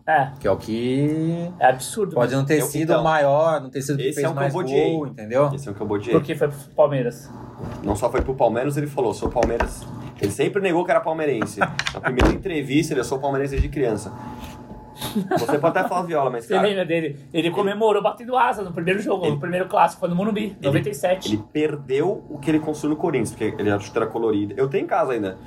É, 0.06 0.30
Que 0.40 0.48
é 0.48 0.52
o 0.52 0.58
que 0.58 1.50
é 1.60 1.66
absurdo. 1.68 2.16
pode 2.16 2.34
não 2.36 2.44
ter 2.44 2.60
Eu- 2.60 2.66
sido 2.66 2.92
então, 2.92 3.02
o 3.02 3.04
maior, 3.04 3.62
não 3.62 3.70
ter 3.70 3.82
sido 3.82 3.98
que 3.98 4.04
esse 4.08 4.16
fez 4.16 4.26
é 4.26 4.30
o 4.30 4.32
que 4.32 4.38
eu 4.38 4.42
mais 4.42 4.56
odiei. 4.56 4.92
gol, 4.94 5.08
entendeu? 5.08 5.52
Esse 5.54 5.68
é 5.68 5.72
o 5.72 5.76
que 5.76 5.82
eu 5.82 5.90
odiei. 5.90 6.14
Porque 6.16 6.36
foi 6.36 6.48
pro 6.48 6.58
Palmeiras. 6.76 7.30
Não 7.84 7.96
só 7.96 8.10
foi 8.10 8.22
pro 8.22 8.34
Palmeiras, 8.34 8.76
ele 8.78 8.88
falou, 8.88 9.14
sou 9.14 9.30
Palmeiras. 9.30 9.86
Ele 10.20 10.32
sempre 10.32 10.62
negou 10.62 10.84
que 10.86 10.92
era 10.92 11.00
palmeirense. 11.02 11.60
Na 11.60 12.00
primeira 12.02 12.30
entrevista, 12.30 12.94
ele 12.94 13.00
eu 13.00 13.04
sou 13.04 13.18
palmeirense 13.20 13.52
desde 13.52 13.70
criança. 13.70 14.12
Você 15.40 15.58
pode 15.58 15.78
até 15.80 15.88
falar 15.90 16.04
viola, 16.04 16.30
mas 16.30 16.46
Você 16.46 16.54
cara, 16.54 16.68
lembra 16.68 16.86
dele? 16.86 17.18
Ele 17.34 17.50
comemorou 17.50 18.04
batendo 18.04 18.36
asa 18.38 18.62
no 18.62 18.72
primeiro 18.72 19.00
jogo, 19.00 19.28
no 19.28 19.40
primeiro 19.40 19.68
clássico, 19.68 20.00
foi 20.02 20.10
no 20.10 20.16
Morumbi, 20.16 20.56
97. 20.62 21.34
ele 21.34 21.44
perdeu 21.52 22.24
o 22.30 22.38
que 22.38 22.52
ele 22.52 22.60
construiu 22.60 22.96
no 22.96 23.02
Corinthians, 23.02 23.32
porque 23.32 23.56
ele 23.58 23.70
era 23.70 23.80
chuteira 23.80 24.06
colorida. 24.08 24.54
Eu 24.56 24.68
tenho 24.70 24.84
em 24.84 24.88
casa 24.88 25.14
ainda. 25.14 25.38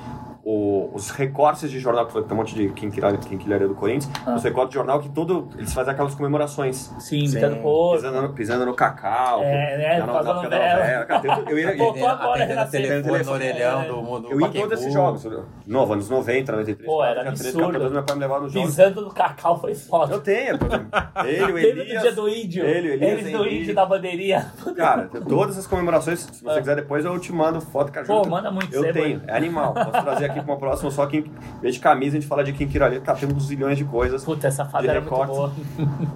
O- 0.45 0.91
os 0.95 1.11
recortes 1.11 1.71
de 1.71 1.79
jornal, 1.81 2.07
que 2.07 2.13
foi- 2.13 2.23
tem 2.23 2.33
um 2.33 2.37
monte 2.37 2.55
de 2.55 2.69
quinquilharia, 2.71 3.19
quinquilharia 3.19 3.67
do 3.67 3.75
Corinthians, 3.75 4.13
Ah. 4.27 4.35
os 4.35 4.43
recortes 4.45 4.71
de 4.71 4.75
jornal 4.75 5.01
que 5.01 5.09
todo, 5.09 5.49
eles 5.57 5.73
fazem 5.73 5.93
aquelas 5.93 6.15
comemorações. 6.15 6.93
Sim, 6.99 7.27
Sim. 7.27 7.39
imitando 7.39 7.63
porco. 7.63 7.95
Pisando 7.97 8.23
no, 8.23 8.29
pisando 8.35 8.67
no 8.67 8.75
cacau. 8.75 9.43
É, 9.43 9.79
né, 9.79 9.99
na, 10.01 10.07
na, 10.07 10.23
na 10.23 10.35
novela. 10.35 11.05
Cara, 11.07 11.43
eu 11.49 11.59
ia, 11.59 11.77
Pô, 11.77 11.85
eu, 11.85 11.95
Pô, 11.95 12.07
agora 12.07 12.45
renasceu. 12.45 12.81
telefone 12.83 13.25
no 13.25 13.33
orelhão 13.33 13.83
é. 13.83 13.87
do 13.89 13.97
mundo. 14.03 14.29
eu 14.31 14.41
ia 14.41 14.47
em 14.47 14.51
todos 14.51 14.81
esses 14.81 14.93
jogos. 14.93 15.27
Novo, 15.67 15.93
anos 15.95 16.11
90, 16.11 16.53
93. 16.53 16.87
Pô, 16.87 17.03
era 17.05 17.23
13, 17.25 17.49
absurdo. 17.49 17.73
14, 17.73 17.95
meu 17.95 18.03
pai 18.05 18.15
me 18.17 18.21
levava 18.21 18.41
nos 18.43 18.53
jogos. 18.53 18.69
Pisando 18.71 19.01
no 19.03 19.11
cacau 19.11 19.59
foi 19.61 19.75
foda. 19.75 20.15
Eu 20.15 20.21
tenho. 20.21 20.59
Ele, 21.25 21.43
o 21.43 21.55
Lembra 21.55 21.61
do 21.75 21.81
Elias. 21.81 22.03
dia 22.03 22.13
do 22.13 22.29
índio? 22.29 22.65
Ele, 22.65 22.89
o 22.91 22.93
Elias 22.95 23.19
Eles 23.21 23.33
do 23.33 23.47
índio 23.49 23.75
da 23.75 23.87
bandeirinha. 23.87 24.53
Cara, 24.77 25.09
todas 25.29 25.57
as 25.57 25.67
comemorações, 25.67 26.21
se 26.21 26.45
você 26.45 26.59
quiser 26.61 26.77
depois 26.77 27.05
eu 27.05 27.19
te 27.19 27.33
mando 27.33 27.61
foto 27.61 27.93
com 27.93 28.01
a 28.01 28.03
Pô, 28.05 28.29
manda 28.29 28.51
muito, 28.51 28.75
Eu 28.75 28.93
tenho, 28.93 29.23
é 29.27 29.37
animal. 29.37 29.73
Posso 29.73 29.91
trazer 29.91 30.27
aqui 30.27 30.34
pra 30.43 30.53
uma 30.55 30.59
próxima, 30.59 30.91
só 30.91 31.07
que 31.07 31.19
em 31.19 31.61
vez 31.61 31.75
de 31.75 31.81
camisa 31.81 32.17
a 32.17 32.21
gente 32.21 32.29
fala 32.29 32.43
de 32.43 32.53
quinquilharia, 32.53 33.01
cara, 33.01 33.19
tem 33.19 33.29
uns 33.33 33.47
zilhões 33.47 33.77
de 33.79 33.85
coisas. 33.85 34.25
Puta, 34.25 34.47
essa 34.49 34.65
fada 34.65 34.87
era 34.89 35.01
muito 35.01 35.11
recortes. 35.15 35.37
boa. 35.37 35.53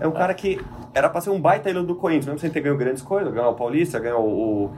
É 0.01 0.07
um 0.09 0.13
cara 0.13 0.33
que 0.35 0.61
era 0.95 1.09
pra 1.09 1.21
ser 1.21 1.31
um 1.31 1.41
baita 1.41 1.71
ídolo 1.71 1.87
do 1.87 1.95
Corinthians, 1.95 2.27
mesmo 2.27 2.39
sem 2.41 2.51
ter 2.51 2.61
ganho 2.61 2.77
grandes 2.77 3.03
coisas, 3.03 3.33
ganhou 3.33 3.51
o 3.53 3.55
Paulista, 3.55 3.99
ganhou 3.99 4.25
o, 4.27 4.71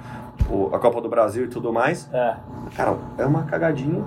o- 0.50 0.74
a 0.74 0.78
Copa 0.78 1.00
do 1.00 1.08
Brasil 1.08 1.44
e 1.44 1.48
tudo 1.48 1.72
mais. 1.72 2.08
É, 2.12 2.36
Cara, 2.76 2.96
é 3.18 3.24
uma 3.24 3.44
cagadinha. 3.44 4.04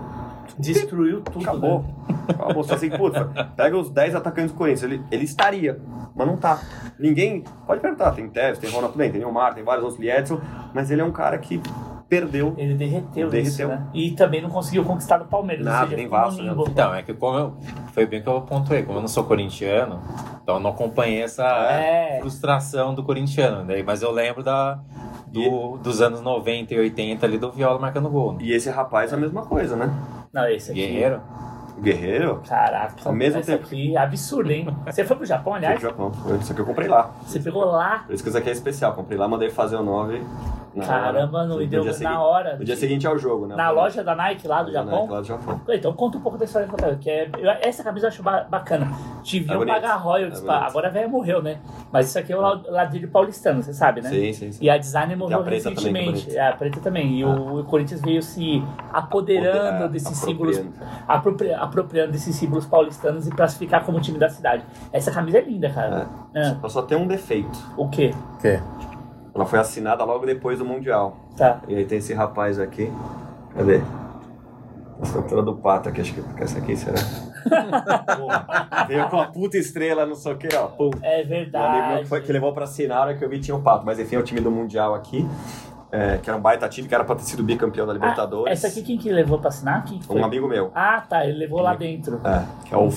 destruiu 0.57 1.21
tudo. 1.21 1.41
Acabou. 1.43 1.79
né? 2.07 2.15
Acabou. 2.29 2.63
Só 2.63 2.75
assim, 2.75 2.89
puta, 2.89 3.25
pega 3.55 3.77
os 3.77 3.89
10 3.89 4.15
atacantes 4.15 4.51
do 4.51 4.57
Corinthians, 4.57 4.83
ele, 4.83 5.01
ele 5.11 5.23
estaria, 5.23 5.79
mas 6.15 6.27
não 6.27 6.37
tá. 6.37 6.59
Ninguém. 6.99 7.43
Pode 7.65 7.81
perguntar, 7.81 8.11
tem 8.11 8.27
Tevez, 8.29 8.59
tem 8.59 8.69
Ronaldo, 8.69 8.97
bem, 8.97 9.11
tem 9.11 9.19
Neymar, 9.21 9.53
tem 9.55 9.63
vários 9.63 9.83
outros, 9.83 9.99
Liedson, 10.01 10.39
mas 10.73 10.91
ele 10.91 11.01
é 11.01 11.03
um 11.05 11.11
cara 11.11 11.37
que 11.37 11.61
perdeu. 12.09 12.53
Ele 12.57 12.73
derreteu, 12.75 13.29
Derreteu. 13.29 13.41
isso, 13.41 13.67
né? 13.67 13.87
E 13.93 14.11
também 14.11 14.41
não 14.41 14.49
conseguiu 14.49 14.83
conquistar 14.83 15.21
o 15.21 15.25
Palmeiras. 15.25 15.65
Nada, 15.65 15.85
seja, 15.85 15.97
nem 15.97 16.07
Vasco, 16.07 16.41
né? 16.41 16.49
limbo. 16.49 16.65
Então, 16.69 16.93
é 16.93 17.01
que 17.03 17.13
como 17.13 17.37
eu. 17.37 17.53
Foi 17.93 18.05
bem 18.05 18.21
que 18.21 18.27
eu 18.29 18.41
pontuei, 18.41 18.83
como 18.83 18.97
eu 18.97 19.01
não 19.01 19.07
sou 19.07 19.23
corintiano, 19.23 19.99
então 20.41 20.55
eu 20.55 20.59
não 20.61 20.71
acompanhei 20.71 21.21
essa 21.23 21.43
É. 21.45 22.19
frustração 22.21 22.93
do 22.95 23.03
corintiano. 23.03 23.65
Daí, 23.65 23.83
mas 23.83 24.01
eu 24.01 24.11
lembro 24.11 24.43
da, 24.43 24.79
do- 25.27 25.77
dos 25.77 26.01
anos 26.01 26.21
90 26.21 26.73
e 26.73 26.79
80 26.79 27.25
ali 27.25 27.37
do 27.37 27.51
Viola 27.51 27.79
marcando 27.79 28.09
gol. 28.09 28.33
Né? 28.33 28.39
E 28.41 28.51
esse 28.53 28.69
rapaz 28.69 29.11
é 29.11 29.15
a 29.15 29.19
mesma 29.19 29.43
coisa, 29.45 29.75
né? 29.75 29.91
Não, 30.33 30.47
esse 30.47 30.71
aqui. 30.71 30.81
Guerreiro. 30.81 31.21
Guerreiro? 31.81 32.41
Caraca, 32.47 32.93
Ao 33.03 33.11
mesmo 33.13 33.39
essa 33.39 33.51
tempo- 33.53 33.65
aqui 33.65 33.95
é 33.95 33.99
absurdo, 33.99 34.51
hein? 34.51 34.67
Você 34.85 35.03
foi 35.03 35.17
pro 35.17 35.25
Japão, 35.25 35.53
Fui 35.53 35.57
aliás? 35.57 35.79
pro 35.79 35.89
Japão. 35.89 36.13
Foi 36.13 36.37
Isso 36.37 36.51
aqui 36.51 36.61
eu 36.61 36.65
comprei 36.65 36.87
lá. 36.87 37.11
Você 37.25 37.39
pegou 37.39 37.65
lá? 37.65 38.03
Por 38.05 38.13
isso 38.13 38.23
que 38.23 38.29
isso 38.29 38.37
aqui 38.37 38.49
é 38.49 38.53
especial. 38.53 38.93
Comprei 38.93 39.17
lá, 39.17 39.27
mandei 39.27 39.49
fazer 39.49 39.75
o 39.75 39.83
9. 39.83 40.21
Na 40.75 40.85
Caramba, 40.85 41.37
hora. 41.39 41.47
não, 41.47 41.61
e 41.61 41.65
No 41.65 41.69
deu 41.69 41.99
na 42.01 42.21
hora. 42.21 42.55
No 42.57 42.65
dia 42.65 42.75
seguinte 42.75 43.05
ao 43.05 43.17
jogo, 43.17 43.45
né? 43.47 43.55
Na 43.55 43.69
loja 43.69 44.03
da 44.03 44.15
Nike 44.15 44.47
lá 44.47 44.63
do 44.63 44.71
Japão? 44.71 45.01
Nike, 45.01 45.11
Lá 45.13 45.19
do 45.21 45.27
Japão. 45.27 45.61
Então 45.69 45.93
conta 45.93 46.17
um 46.17 46.21
pouco 46.21 46.37
da 46.37 46.45
história 46.45 46.67
Nike, 46.67 46.95
que 46.97 47.09
é, 47.09 47.29
eu- 47.37 47.49
essa 47.61 47.83
camisa 47.83 48.05
eu 48.05 48.09
acho 48.09 48.23
ba- 48.23 48.45
bacana. 48.49 48.87
Deviam 49.23 49.55
É 49.55 49.57
bonito. 49.57 49.73
pagar 49.75 49.95
royalties, 49.95 50.41
É 50.41 50.45
pra- 50.45 50.65
agora 50.67 50.87
a 50.87 50.91
velha 50.91 51.07
morreu, 51.07 51.41
né? 51.41 51.59
Mas 51.91 52.07
isso 52.07 52.17
aqui 52.19 52.33
é 52.33 52.37
o 52.37 52.41
la- 52.41 52.61
ladrilho 52.67 53.07
paulistano, 53.09 53.61
você 53.61 53.73
sabe, 53.73 54.01
né? 54.01 54.09
Sim, 54.09 54.33
sim, 54.33 54.51
sim. 54.51 54.63
E 54.63 54.69
a 54.69 54.77
designer 54.77 55.15
morreu 55.15 55.39
a 55.39 55.43
preta 55.43 55.71
também, 55.71 55.83
é 56.07 56.11
recentemente. 56.11 56.37
É, 56.37 56.47
a 56.49 56.53
preta 56.53 56.79
também. 56.79 57.19
E 57.19 57.25
o, 57.25 57.59
o 57.59 57.63
Corinthians 57.65 58.01
veio 58.01 58.21
se 58.23 58.63
apoderando 58.91 59.57
Apodera- 59.57 59.87
desses 59.89 60.21
apropriando. 60.23 60.53
símbolos, 60.73 60.81
apropri- 61.07 61.53
apropriando 61.53 62.11
desses 62.11 62.35
símbolos 62.35 62.65
paulistanos 62.65 63.27
e 63.27 63.31
pra 63.35 63.47
se 63.47 63.57
ficar 63.59 63.85
como 63.85 63.99
time 64.01 64.17
da 64.17 64.29
cidade. 64.29 64.63
Essa 64.91 65.11
camisa 65.11 65.37
é 65.37 65.41
linda, 65.41 65.69
cara. 65.69 66.07
É. 66.33 66.47
Ela 66.59 66.69
só 66.69 66.81
tem 66.81 66.97
um 66.97 67.07
defeito. 67.07 67.57
O 67.77 67.87
quê? 67.89 68.11
O 68.35 68.37
quê? 68.41 68.59
Ela 69.35 69.45
foi 69.45 69.59
assinada 69.59 70.03
logo 70.03 70.25
depois 70.25 70.59
do 70.59 70.65
Mundial. 70.65 71.17
Tá. 71.35 71.61
E 71.67 71.75
aí 71.75 71.85
tem 71.85 71.97
esse 71.97 72.13
rapaz 72.13 72.59
aqui. 72.59 72.91
Cadê? 73.55 73.81
A 74.99 75.03
estrutura 75.03 75.41
do 75.41 75.55
pato 75.55 75.89
aqui, 75.89 76.01
acho 76.01 76.13
que 76.13 76.23
essa 76.43 76.59
aqui 76.59 76.75
será. 76.75 76.97
Porra, 78.15 78.85
veio 78.87 79.09
com 79.09 79.19
a 79.19 79.25
puta 79.27 79.57
estrela, 79.57 80.05
não 80.05 80.15
sei 80.15 80.33
o 80.33 80.37
que, 80.37 80.47
ó. 80.55 80.67
Pum. 80.67 80.91
É 81.01 81.15
amigo 81.15 81.29
verdade. 81.29 81.87
meu 81.93 81.97
que, 82.03 82.05
foi, 82.05 82.21
que 82.21 82.31
levou 82.31 82.53
pra 82.53 82.63
assinar, 82.65 82.97
a 82.99 83.01
hora 83.01 83.13
que 83.15 83.25
eu 83.25 83.29
vi 83.29 83.39
tinha 83.39 83.55
o 83.57 83.61
pato. 83.61 83.85
Mas 83.85 83.99
enfim, 83.99 84.15
é 84.15 84.19
o 84.19 84.23
time 84.23 84.39
do 84.39 84.51
Mundial 84.51 84.93
aqui. 84.93 85.27
é, 85.91 86.17
que 86.19 86.29
era 86.29 86.37
um 86.37 86.41
baita 86.41 86.69
time, 86.69 86.87
que 86.87 86.93
era 86.95 87.03
pra 87.03 87.15
ter 87.15 87.23
sido 87.23 87.43
bicampeão 87.43 87.85
da 87.85 87.93
Libertadores. 87.93 88.47
Ah, 88.47 88.51
essa 88.51 88.67
aqui 88.67 88.81
quem 88.83 88.97
que 88.97 89.11
levou 89.11 89.39
pra 89.39 89.49
assinar? 89.49 89.83
Quem? 89.83 89.99
Um 90.09 90.23
amigo 90.23 90.47
meu. 90.47 90.71
Ah, 90.73 91.03
tá. 91.07 91.25
Ele 91.25 91.39
levou 91.39 91.59
lá 91.59 91.75
dentro. 91.75 92.21
É, 92.23 92.43
que 92.67 92.73
é 92.73 92.77
o 92.77 92.89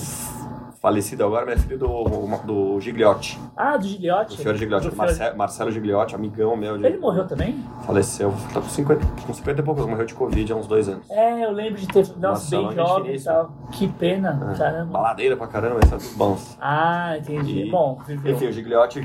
falecido 0.81 1.23
agora, 1.25 1.45
meu 1.45 1.57
filho 1.57 1.77
do, 1.77 2.03
do 2.45 2.79
Gigliotti. 2.81 3.39
Ah, 3.55 3.77
do 3.77 3.85
Giliotti? 3.87 4.35
Do 4.37 4.41
Fiore 4.43 4.57
Gigliotti. 4.57 4.89
Do 4.89 4.95
Marce- 4.95 5.33
Marcelo 5.35 5.71
Gigliotti, 5.71 6.15
amigão 6.15 6.55
meu. 6.55 6.77
de- 6.77 6.85
Ele 6.85 6.97
morreu 6.97 7.27
também? 7.27 7.63
Faleceu. 7.85 8.33
Tá 8.53 8.61
com 8.61 8.69
50, 8.69 9.05
com 9.25 9.33
50 9.33 9.61
e 9.61 9.63
poucos, 9.63 9.85
morreu 9.85 10.05
de 10.05 10.13
Covid 10.13 10.51
há 10.51 10.55
uns 10.55 10.67
dois 10.67 10.87
anos. 10.87 11.09
É, 11.09 11.45
eu 11.45 11.51
lembro 11.51 11.79
de 11.79 11.87
ter. 11.87 12.07
Nossa, 12.17 12.55
bem 12.55 12.71
jovem 12.73 13.15
e 13.15 13.21
tal. 13.21 13.51
Que 13.71 13.87
pena, 13.87 14.51
É, 14.53 14.57
caramba. 14.57 14.91
Baladeira 14.93 15.35
pra 15.35 15.47
caramba, 15.47 15.79
mas 15.81 15.89
tá 15.89 15.97
tudo 15.97 16.15
bons. 16.17 16.57
Ah, 16.61 17.17
entendi. 17.17 17.63
E- 17.67 17.71
Bom, 17.71 17.99
viveu. 18.05 18.33
Enfim, 18.33 18.47
o 18.47 18.51
Gigliotti, 18.51 19.01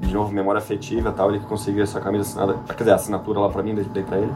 de 0.00 0.12
novo, 0.14 0.32
memória 0.32 0.58
afetiva 0.58 1.10
e 1.10 1.12
tal, 1.12 1.30
ele 1.30 1.38
que 1.40 1.46
conseguiu 1.46 1.82
essa 1.82 2.00
camisa 2.00 2.24
assinada, 2.24 2.54
quer 2.68 2.74
dizer, 2.78 2.92
a 2.92 2.96
assinatura 2.96 3.40
lá 3.40 3.48
pra 3.48 3.62
mim, 3.62 3.74
dei 3.74 4.02
pra 4.02 4.18
ele. 4.18 4.32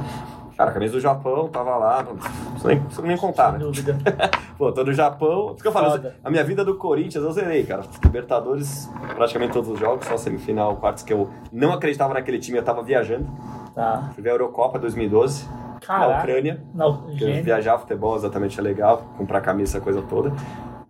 Cara, 0.56 0.70
a 0.70 0.72
camisa 0.72 0.94
do 0.94 1.00
Japão, 1.00 1.48
tava 1.48 1.76
lá, 1.76 2.02
não 2.02 2.16
preciso 2.16 2.68
nem, 2.68 2.80
preciso 2.80 3.02
nem 3.02 3.16
contar, 3.16 3.50
Sem 3.50 3.58
né? 3.58 3.58
dúvida. 3.58 3.96
Pô, 4.56 4.72
tô 4.72 4.84
no 4.84 4.92
Japão, 4.94 5.52
isso 5.52 5.62
que 5.62 5.68
eu 5.68 5.72
Foda. 5.72 6.16
a 6.24 6.30
minha 6.30 6.42
vida 6.42 6.64
do 6.64 6.76
Corinthians 6.76 7.22
eu 7.22 7.30
zerei, 7.32 7.62
cara. 7.64 7.82
Libertadores, 8.02 8.90
praticamente 9.14 9.52
todos 9.52 9.68
os 9.68 9.78
jogos, 9.78 10.06
só 10.06 10.16
semifinal, 10.16 10.76
quartos 10.76 11.02
que 11.02 11.12
eu 11.12 11.28
não 11.52 11.72
acreditava 11.74 12.14
naquele 12.14 12.38
time, 12.38 12.56
eu 12.56 12.62
tava 12.64 12.82
viajando. 12.82 13.26
Tá. 13.74 14.10
Fui 14.14 14.22
ver 14.22 14.30
a 14.30 14.32
Eurocopa 14.32 14.78
2012, 14.78 15.46
na 15.46 15.78
Caraca. 15.80 16.20
Ucrânia. 16.22 16.62
Não, 16.74 17.02
Porque 17.02 17.18
gênio. 17.18 17.44
viajar 17.44 17.76
futebol 17.78 18.16
exatamente 18.16 18.58
é 18.58 18.62
legal, 18.62 19.02
comprar 19.18 19.42
camisa, 19.42 19.78
coisa 19.78 20.00
toda. 20.00 20.32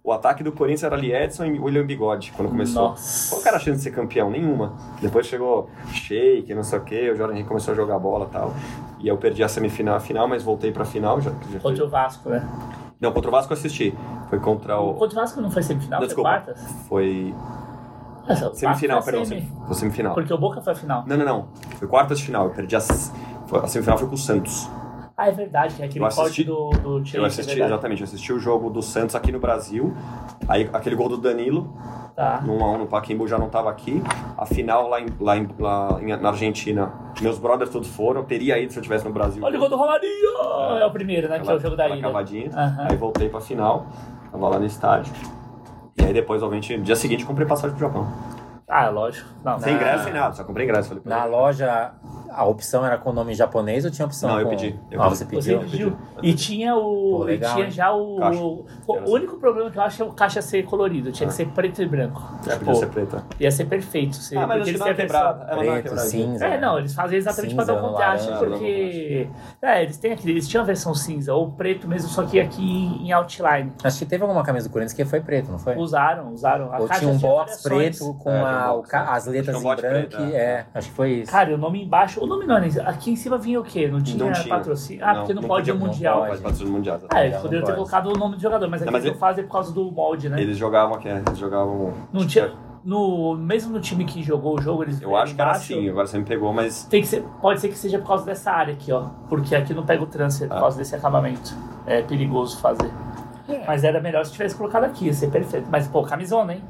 O 0.06 0.12
ataque 0.12 0.44
do 0.44 0.52
Corinthians 0.52 0.84
era 0.84 0.94
ali 0.94 1.12
Edson 1.12 1.46
e 1.46 1.58
William 1.58 1.84
Bigode, 1.84 2.32
quando 2.36 2.48
começou. 2.48 2.90
Nossa. 2.90 3.34
Qual 3.34 3.44
era 3.44 3.56
a 3.56 3.58
chance 3.58 3.78
de 3.78 3.82
ser 3.82 3.90
campeão? 3.90 4.30
Nenhuma. 4.30 4.74
Depois 5.02 5.26
chegou 5.26 5.68
Sheik, 5.92 6.54
não 6.54 6.62
sei 6.62 6.78
o 6.78 6.82
quê, 6.84 7.10
o 7.12 7.16
Jordan 7.16 7.34
Henrique 7.34 7.48
começou 7.48 7.72
a 7.72 7.74
jogar 7.74 7.98
bola 7.98 8.26
e 8.30 8.32
tal. 8.32 8.54
E 9.00 9.08
eu 9.08 9.16
perdi 9.16 9.42
a 9.42 9.48
semifinal 9.48 9.96
a 9.96 10.00
final, 10.00 10.28
mas 10.28 10.44
voltei 10.44 10.70
pra 10.70 10.84
final. 10.84 11.20
Já, 11.20 11.32
já 11.50 11.58
Contra 11.58 11.84
o 11.84 11.88
Vasco, 11.88 12.28
né? 12.28 12.48
Não, 13.00 13.10
contra 13.10 13.28
o 13.28 13.32
Vasco 13.32 13.52
eu 13.52 13.56
assisti. 13.58 13.92
Foi 14.30 14.38
contra 14.38 14.78
o... 14.80 14.94
Contra 14.94 15.18
o 15.18 15.20
Vasco 15.22 15.40
não 15.40 15.50
foi 15.50 15.64
semifinal, 15.64 15.98
Não, 16.00 16.06
foi 16.06 16.06
desculpa. 16.06 16.30
quartas? 16.30 16.62
Foi 16.88 17.34
Essa, 18.28 18.40
Vasco 18.42 18.56
semifinal, 18.58 19.02
perdão. 19.02 19.24
semi. 19.24 19.40
sem- 19.40 19.52
Foi 19.66 19.74
semifinal. 19.74 20.14
Porque 20.14 20.32
o 20.32 20.38
Boca 20.38 20.60
foi 20.60 20.72
a 20.72 20.76
final. 20.76 21.02
Não, 21.04 21.16
não, 21.16 21.24
não. 21.26 21.48
Foi 21.80 21.88
quartas 21.88 22.18
de 22.20 22.26
final. 22.26 22.44
Eu 22.46 22.50
perdi 22.52 22.76
a... 22.76 22.78
A 22.78 23.66
semifinal 23.66 23.98
foi 23.98 24.06
com 24.06 24.14
o 24.14 24.18
Santos. 24.18 24.70
Ah, 25.18 25.28
é 25.28 25.32
verdade, 25.32 25.74
que 25.74 25.82
é 25.82 25.86
aquele 25.86 26.04
assisti- 26.04 26.44
do, 26.44 26.68
do 26.70 26.96
Chelsea, 26.98 27.18
Eu 27.20 27.24
é 27.24 27.26
assisti, 27.28 27.46
verdade. 27.54 27.72
exatamente, 27.72 28.00
eu 28.02 28.04
assisti 28.04 28.32
o 28.34 28.38
jogo 28.38 28.68
do 28.68 28.82
Santos 28.82 29.14
aqui 29.14 29.32
no 29.32 29.38
Brasil. 29.40 29.94
Aí 30.46 30.68
aquele 30.72 30.94
gol 30.94 31.08
do 31.08 31.16
Danilo, 31.16 31.72
Tá. 32.14 32.42
no 32.42 32.54
1x1 32.58 32.78
no 32.78 32.86
Pacaembu 32.86 33.26
já 33.26 33.38
não 33.38 33.48
tava 33.48 33.70
aqui. 33.70 34.02
A 34.36 34.44
final 34.44 34.88
lá, 34.88 35.00
em, 35.00 35.06
lá, 35.18 35.36
em- 35.38 35.48
lá 35.58 35.98
em- 36.02 36.16
na 36.20 36.28
Argentina, 36.28 36.92
meus 37.22 37.38
brothers 37.38 37.70
todos 37.70 37.88
foram. 37.88 38.20
Eu 38.20 38.26
teria 38.26 38.58
ido 38.58 38.70
se 38.72 38.78
eu 38.78 38.82
estivesse 38.82 39.06
no 39.06 39.12
Brasil. 39.12 39.42
Olha 39.42 39.56
o 39.56 39.60
gol 39.60 39.70
do 39.70 39.76
Romarinho! 39.76 40.78
É 40.80 40.84
o 40.84 40.90
primeiro, 40.90 41.28
né? 41.30 41.38
Que 41.40 41.48
é 41.50 41.54
o 41.54 41.58
jogo 41.58 41.76
da 41.76 41.88
ilha. 41.88 42.02
cavadinha. 42.02 42.50
Aham. 42.54 42.86
Aí 42.90 42.96
voltei 42.96 43.28
pra 43.30 43.40
final, 43.40 43.86
tava 44.30 44.48
lá 44.50 44.58
no 44.58 44.66
estádio. 44.66 45.12
E 45.98 46.04
aí 46.04 46.12
depois, 46.12 46.42
obviamente, 46.42 46.76
no 46.76 46.84
dia 46.84 46.94
seguinte 46.96 47.24
comprei 47.24 47.46
passagem 47.46 47.74
pro 47.74 47.86
Japão. 47.86 48.06
Ah, 48.68 48.88
lógico. 48.90 49.28
Não, 49.44 49.58
Sem 49.60 49.72
Na- 49.74 49.78
ingresso, 49.80 50.04
sem 50.04 50.12
nada, 50.12 50.34
só 50.34 50.42
comprei 50.44 50.66
ingresso. 50.66 50.88
Falei, 50.88 51.02
Na 51.06 51.24
loja, 51.24 51.92
a 52.36 52.44
opção 52.44 52.84
era 52.84 52.98
com 52.98 53.12
nome 53.12 53.34
japonês 53.34 53.84
ou 53.84 53.90
tinha 53.90 54.04
opção 54.04 54.28
Não, 54.30 54.38
eu 54.40 54.44
com... 54.44 54.50
pedi, 54.50 54.78
eu 54.90 55.00
ah, 55.00 55.04
pedi. 55.06 55.16
você 55.16 55.24
Você 55.24 55.56
pediu? 55.56 55.60
pediu. 55.60 55.96
E 56.22 56.34
tinha 56.34 56.76
o. 56.76 56.80
Pô, 57.18 57.24
legal, 57.24 57.50
e 57.50 57.54
tinha 57.54 57.64
hein? 57.66 57.70
já 57.70 57.92
o. 57.94 58.16
Caixa. 58.18 58.40
O, 58.40 58.64
Era 58.90 59.02
assim. 59.02 59.12
único 59.12 59.36
problema 59.38 59.70
que 59.70 59.78
eu 59.78 59.82
acho 59.82 60.02
é 60.02 60.06
o 60.06 60.12
caixa 60.12 60.42
ser 60.42 60.64
colorido. 60.64 61.10
Tinha 61.12 61.26
que 61.28 61.34
ser 61.34 61.46
preto 61.48 61.82
e 61.82 61.86
branco. 61.86 62.22
é, 62.46 62.50
Tipo, 62.52 62.58
podia 62.66 62.74
ser 62.80 62.86
preta. 62.88 63.24
ia 63.40 63.50
ser 63.50 63.64
perfeito. 63.64 64.16
Ser, 64.16 64.36
Ah, 64.38 64.46
mas 64.46 64.66
eles 64.68 64.78
não 64.80 64.86
é 64.86 64.90
é 64.90 64.94
Preto, 64.94 65.82
quebradinha. 65.82 65.98
cinza. 65.98 66.46
É, 66.46 66.60
não, 66.60 66.78
eles 66.78 66.94
fazem 66.94 67.18
exatamente 67.18 67.54
para 67.54 67.64
dar 67.64 67.72
o 67.72 67.76
Cinza, 67.76 67.88
contraste, 67.88 68.32
porque. 68.44 69.28
É, 69.62 69.82
eles 69.82 69.96
têm 69.96 70.12
aquele. 70.12 70.32
Eles 70.32 70.48
tinham 70.48 70.62
a 70.62 70.66
versão 70.66 70.94
cinza, 70.94 71.34
ou 71.34 71.50
preto 71.52 71.88
mesmo, 71.88 72.08
só 72.08 72.22
que 72.24 72.38
aqui 72.38 72.62
em 73.02 73.12
outline. 73.12 73.72
Acho 73.82 73.98
que 73.98 74.06
teve 74.06 74.22
alguma 74.22 74.42
camisa 74.42 74.68
do 74.68 74.72
Corinthians 74.72 74.92
que 74.92 75.04
foi 75.04 75.20
preto, 75.20 75.50
não 75.50 75.58
foi? 75.58 75.76
Usaram, 75.76 76.32
usaram. 76.32 76.72
A 76.72 76.78
Ou 76.80 76.86
caixa 76.86 77.00
tinha 77.00 77.12
um 77.12 77.18
box 77.18 77.62
preto 77.62 78.14
com 78.14 78.30
É, 78.30 78.70
o 78.72 78.84
as 78.92 79.26
letras 79.26 79.56
em 79.56 79.62
branco. 79.62 79.80
preto, 79.80 80.16
é. 80.22 80.36
é, 80.36 80.66
acho 80.74 80.88
que 80.90 80.94
foi 80.94 81.10
isso. 81.20 81.30
Cara, 81.32 81.50
e 81.50 81.54
o 81.54 81.58
nome 81.58 81.82
embaixo. 81.84 82.25
O 82.26 82.46
não 82.46 82.56
era. 82.56 82.88
Aqui 82.88 83.10
em 83.10 83.16
cima 83.16 83.38
vinha 83.38 83.60
o 83.60 83.64
quê? 83.64 83.88
Não 83.88 84.00
tinha, 84.00 84.24
Não 84.24 84.32
tinha. 84.32 84.48
patrocínio? 84.54 85.04
Ah, 85.04 85.14
porque 85.16 85.34
não, 85.34 85.42
pode 85.42 85.70
podia- 85.70 85.74
o 85.74 85.78
não 85.78 85.86
Mundial. 85.86 86.16
pode. 86.18 86.28
Pode 86.30 86.42
patrocínio 86.42 86.72
mundial, 86.72 86.98
Ah, 87.10 87.22
eles 87.24 87.34
não 87.34 87.42
poderiam 87.42 87.64
ter 87.64 87.72
pode. 87.72 87.76
colocado 87.90 88.06
o 88.14 88.18
nome 88.18 88.36
do 88.36 88.42
jogador, 88.42 88.68
mas 88.68 88.82
aqui 88.82 88.86
Não, 88.86 88.92
mas 88.92 89.04
não 89.04 89.10
ele- 89.12 89.18
fazem 89.18 89.44
por 89.44 89.52
causa 89.52 89.72
do 89.72 89.90
molde, 89.90 90.28
né? 90.28 90.40
Eles 90.40 90.56
jogavam 90.56 90.96
aqui, 90.96 91.08
eles 91.08 91.38
jogavam. 91.38 91.92
Não 92.12 92.26
tinha, 92.26 92.52
no, 92.84 93.34
mesmo 93.36 93.72
no 93.72 93.80
time 93.80 94.04
que 94.04 94.22
jogou 94.22 94.58
o 94.58 94.62
jogo, 94.62 94.82
eles 94.84 95.00
Eu 95.00 95.16
acho 95.16 95.34
que 95.34 95.40
era 95.40 95.50
embaixo, 95.50 95.72
assim, 95.74 95.88
agora 95.88 96.06
você 96.06 96.18
me 96.18 96.24
pegou, 96.24 96.52
mas. 96.52 96.84
Tem 96.84 97.00
que 97.00 97.06
ser, 97.08 97.22
pode 97.40 97.60
ser 97.60 97.68
que 97.68 97.78
seja 97.78 97.98
por 97.98 98.06
causa 98.08 98.24
dessa 98.24 98.50
área 98.50 98.74
aqui, 98.74 98.92
ó. 98.92 99.04
Porque 99.28 99.54
aqui 99.54 99.72
não 99.74 99.84
pega 99.84 100.02
o 100.02 100.06
transfer 100.06 100.48
por 100.48 100.56
Ah. 100.56 100.60
causa 100.60 100.78
desse 100.78 100.94
acabamento. 100.94 101.54
É 101.86 102.02
perigoso 102.02 102.58
fazer. 102.60 102.90
Mas 103.66 103.84
era 103.84 104.00
melhor 104.00 104.24
se 104.24 104.32
tivesse 104.32 104.56
colocado 104.56 104.84
aqui, 104.84 105.06
ia 105.06 105.12
ser 105.14 105.30
perfeito. 105.30 105.68
Mas, 105.70 105.86
pô, 105.86 106.02
camisona, 106.02 106.54
hein? 106.54 106.62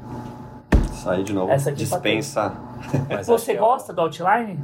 Sair 0.91 1.23
de 1.23 1.33
novo. 1.33 1.51
Essa 1.51 1.69
aqui 1.71 1.79
dispensa. 1.79 2.53
Mas 3.09 3.27
acho 3.29 3.31
Você 3.31 3.51
que 3.53 3.57
é- 3.57 3.61
gosta 3.61 3.91
do 3.93 4.01
outline? 4.01 4.59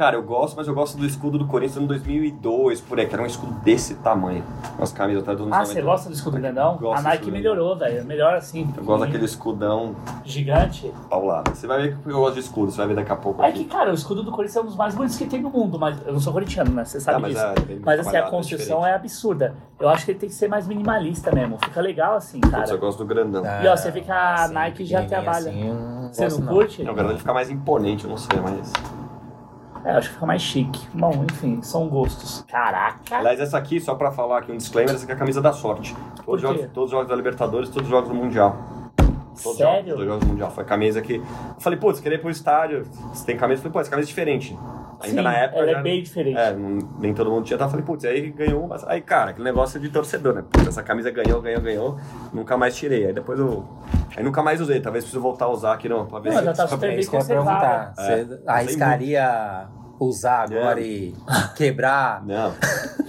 Cara, 0.00 0.16
eu 0.16 0.22
gosto, 0.22 0.56
mas 0.56 0.66
eu 0.66 0.72
gosto 0.72 0.96
do 0.96 1.04
escudo 1.04 1.36
do 1.36 1.46
Corinthians 1.46 1.76
no 1.82 1.86
2002, 1.86 2.80
por 2.80 2.98
aí, 2.98 3.04
que 3.06 3.12
era 3.12 3.22
um 3.22 3.26
escudo 3.26 3.52
desse 3.60 3.96
tamanho. 3.96 4.42
As 4.80 4.90
camisas 4.90 5.22
até 5.22 5.32
dos 5.32 5.42
anos 5.42 5.52
Ah, 5.54 5.58
90. 5.58 5.74
você 5.74 5.82
gosta 5.82 6.08
do 6.08 6.14
escudo 6.14 6.38
grandão? 6.38 6.78
A 6.94 6.96
do 6.96 7.02
Nike 7.02 7.30
melhorou, 7.30 7.76
velho. 7.76 8.02
Melhor 8.06 8.32
assim. 8.32 8.66
Eu 8.78 8.82
gosto 8.82 9.04
daquele 9.04 9.26
escudão 9.26 9.94
Gigante. 10.24 10.90
ao 11.10 11.22
lado. 11.26 11.54
Você 11.54 11.66
vai 11.66 11.82
ver 11.82 11.98
que 11.98 12.08
eu 12.08 12.16
gosto 12.18 12.32
de 12.32 12.40
escudo, 12.40 12.70
você 12.72 12.78
vai 12.78 12.86
ver 12.86 12.94
daqui 12.96 13.12
a 13.12 13.16
pouco. 13.16 13.42
É 13.42 13.48
aqui. 13.50 13.58
que, 13.58 13.64
cara, 13.66 13.90
o 13.90 13.94
escudo 13.94 14.22
do 14.22 14.30
Corinthians 14.30 14.56
é 14.56 14.60
um 14.62 14.64
dos 14.64 14.76
mais 14.76 14.94
bonitos 14.94 15.18
que 15.18 15.26
tem 15.26 15.42
no 15.42 15.50
mundo, 15.50 15.78
mas 15.78 15.98
eu 16.06 16.14
não 16.14 16.20
sou 16.20 16.32
corintiano, 16.32 16.70
né? 16.70 16.82
Você 16.82 16.98
sabe 16.98 17.16
Ah, 17.18 17.20
mas 17.20 17.32
disso. 17.32 17.44
é 17.44 17.78
mas 17.84 18.00
assim, 18.00 18.16
a 18.16 18.20
é 18.20 18.22
construção 18.30 18.76
diferente. 18.78 18.92
é 18.92 18.94
absurda. 18.94 19.54
Eu 19.78 19.90
acho 19.90 20.06
que 20.06 20.12
ele 20.12 20.18
tem 20.18 20.30
que 20.30 20.34
ser 20.34 20.48
mais 20.48 20.66
minimalista 20.66 21.30
mesmo. 21.30 21.58
Fica 21.62 21.78
legal 21.82 22.14
assim, 22.14 22.40
Putz, 22.40 22.54
cara. 22.54 22.70
eu 22.70 22.78
gosto 22.78 22.96
do 23.00 23.04
grandão. 23.04 23.42
Ah, 23.44 23.62
E, 23.62 23.68
ó, 23.68 23.76
você 23.76 23.90
vê 23.90 24.00
que 24.00 24.10
a 24.10 24.44
assim, 24.44 24.54
Nike 24.54 24.84
já 24.86 25.04
trabalha. 25.04 25.50
assim, 25.50 25.68
não 25.68 26.08
Você 26.10 26.24
gosto, 26.24 26.40
não 26.40 26.52
curte? 26.54 26.82
Não, 26.84 26.92
o 26.92 26.96
grandão 26.96 27.18
fica 27.18 27.34
mais 27.34 27.50
imponente, 27.50 28.04
eu 28.04 28.10
não 28.10 28.16
sei, 28.16 28.40
mas. 28.40 28.72
É, 29.84 29.92
acho 29.92 30.08
que 30.08 30.14
fica 30.14 30.26
mais 30.26 30.42
chique. 30.42 30.86
Bom, 30.92 31.24
enfim, 31.30 31.62
são 31.62 31.88
gostos. 31.88 32.44
Caraca! 32.48 33.16
Aliás, 33.16 33.40
essa 33.40 33.56
aqui, 33.56 33.80
só 33.80 33.94
pra 33.94 34.10
falar 34.10 34.38
aqui 34.38 34.52
um 34.52 34.56
disclaimer, 34.56 34.94
essa 34.94 35.04
aqui 35.04 35.12
é 35.12 35.14
a 35.14 35.18
camisa 35.18 35.40
da 35.40 35.52
sorte. 35.52 35.96
Todos, 36.24 36.34
os 36.34 36.40
jogos, 36.40 36.66
todos 36.72 36.84
os 36.84 36.90
jogos 36.90 37.08
da 37.08 37.16
Libertadores, 37.16 37.68
todos 37.70 37.84
os 37.84 37.90
jogos 37.90 38.08
do 38.08 38.14
Mundial. 38.14 38.56
Todos 38.96 39.52
os 39.52 39.56
Sério? 39.56 39.72
jogos, 39.72 39.86
todos 39.86 40.00
os 40.00 40.06
jogos 40.06 40.24
do 40.24 40.28
Mundial. 40.28 40.50
Foi 40.50 40.64
a 40.64 40.66
camisa 40.66 41.00
que. 41.00 41.16
Eu 41.16 41.24
falei, 41.60 41.78
putz, 41.78 42.00
queria 42.00 42.16
ir 42.16 42.20
pro 42.20 42.30
estádio. 42.30 42.84
Você 43.12 43.24
tem 43.24 43.36
camisa? 43.36 43.58
Eu 43.58 43.62
falei, 43.62 43.72
pô, 43.72 43.80
essa 43.80 43.90
camisa 43.90 44.06
é 44.06 44.10
diferente. 44.10 44.58
Ainda 45.02 45.16
Sim, 45.16 45.22
na 45.22 45.34
época. 45.34 45.58
ela 45.62 45.72
já- 45.72 45.78
é 45.78 45.82
bem 45.82 46.02
diferente. 46.02 46.36
É, 46.38 46.54
nem 46.98 47.14
todo 47.14 47.30
mundo 47.30 47.44
tinha. 47.44 47.58
Eu 47.58 47.68
falei, 47.68 47.84
putz, 47.84 48.04
aí 48.04 48.30
ganhou. 48.30 48.66
Mas... 48.68 48.84
Aí, 48.86 49.00
cara, 49.00 49.30
aquele 49.30 49.44
negócio 49.44 49.80
de 49.80 49.88
torcedor, 49.88 50.34
né? 50.34 50.44
Putz, 50.50 50.66
essa 50.68 50.82
camisa 50.82 51.10
ganhou, 51.10 51.40
ganhou, 51.40 51.60
ganhou. 51.62 51.98
Nunca 52.32 52.56
mais 52.56 52.76
tirei. 52.76 53.06
Aí 53.06 53.12
depois 53.12 53.38
eu. 53.38 53.66
Aí 54.16 54.22
nunca 54.22 54.42
mais 54.42 54.60
usei. 54.60 54.80
Talvez 54.80 55.04
preciso 55.04 55.22
voltar 55.22 55.46
a 55.46 55.48
usar 55.50 55.72
aqui 55.72 55.88
não, 55.88 56.06
pra 56.06 56.18
ver 56.18 56.30
Não, 56.32 56.38
se. 56.38 56.44
já 56.44 56.52
tá 56.52 56.66
só- 56.68 56.74
super 56.74 56.90
É 56.90 56.96
bem. 56.96 57.00
É. 57.98 58.24
Você 58.24 58.42
arriscaria 58.46 59.66
usar 59.98 60.44
agora 60.44 60.80
É. 60.80 60.84
e 60.84 61.14
quebrar 61.56 62.24
Não, 62.24 62.52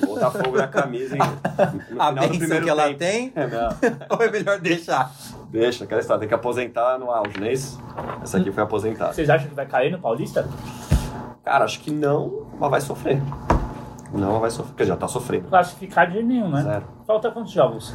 botar 0.05 0.31
fogo 0.31 0.57
na 0.57 0.67
camisa, 0.67 1.15
hein? 1.15 1.21
No 1.89 2.01
a 2.01 2.11
bênção 2.11 2.61
que 2.61 2.69
ela 2.69 2.83
tempo. 2.87 2.99
tem? 2.99 3.31
É, 3.35 3.47
não. 3.47 3.69
Ou 4.17 4.23
é 4.25 4.29
melhor 4.31 4.59
deixar? 4.59 5.11
Deixa, 5.49 5.83
aquela 5.83 5.99
história, 6.01 6.19
tem 6.19 6.27
que 6.29 6.33
aposentar 6.35 6.97
no 6.97 7.11
auge, 7.11 7.37
não 7.39 7.47
é 7.47 7.53
isso? 7.53 7.81
Essa 8.23 8.37
aqui 8.37 8.51
foi 8.51 8.63
aposentada. 8.63 9.13
Vocês 9.13 9.29
acham 9.29 9.47
que 9.49 9.55
vai 9.55 9.65
cair 9.65 9.91
no 9.91 9.99
Paulista? 9.99 10.47
Cara, 11.43 11.65
acho 11.65 11.79
que 11.81 11.91
não, 11.91 12.45
mas 12.59 12.69
vai 12.71 12.81
sofrer. 12.81 13.21
Não, 14.13 14.33
mas 14.33 14.41
vai 14.41 14.51
sofrer, 14.51 14.67
porque 14.71 14.85
já 14.85 14.95
tá 14.95 15.07
sofrendo. 15.07 15.47
Eu 15.51 15.57
acho 15.57 15.73
que 15.75 15.87
ficar 15.87 16.05
de 16.05 16.21
nenhum, 16.21 16.49
né? 16.49 16.61
Zero. 16.61 16.83
Falta 17.07 17.31
quantos 17.31 17.51
jogos? 17.51 17.93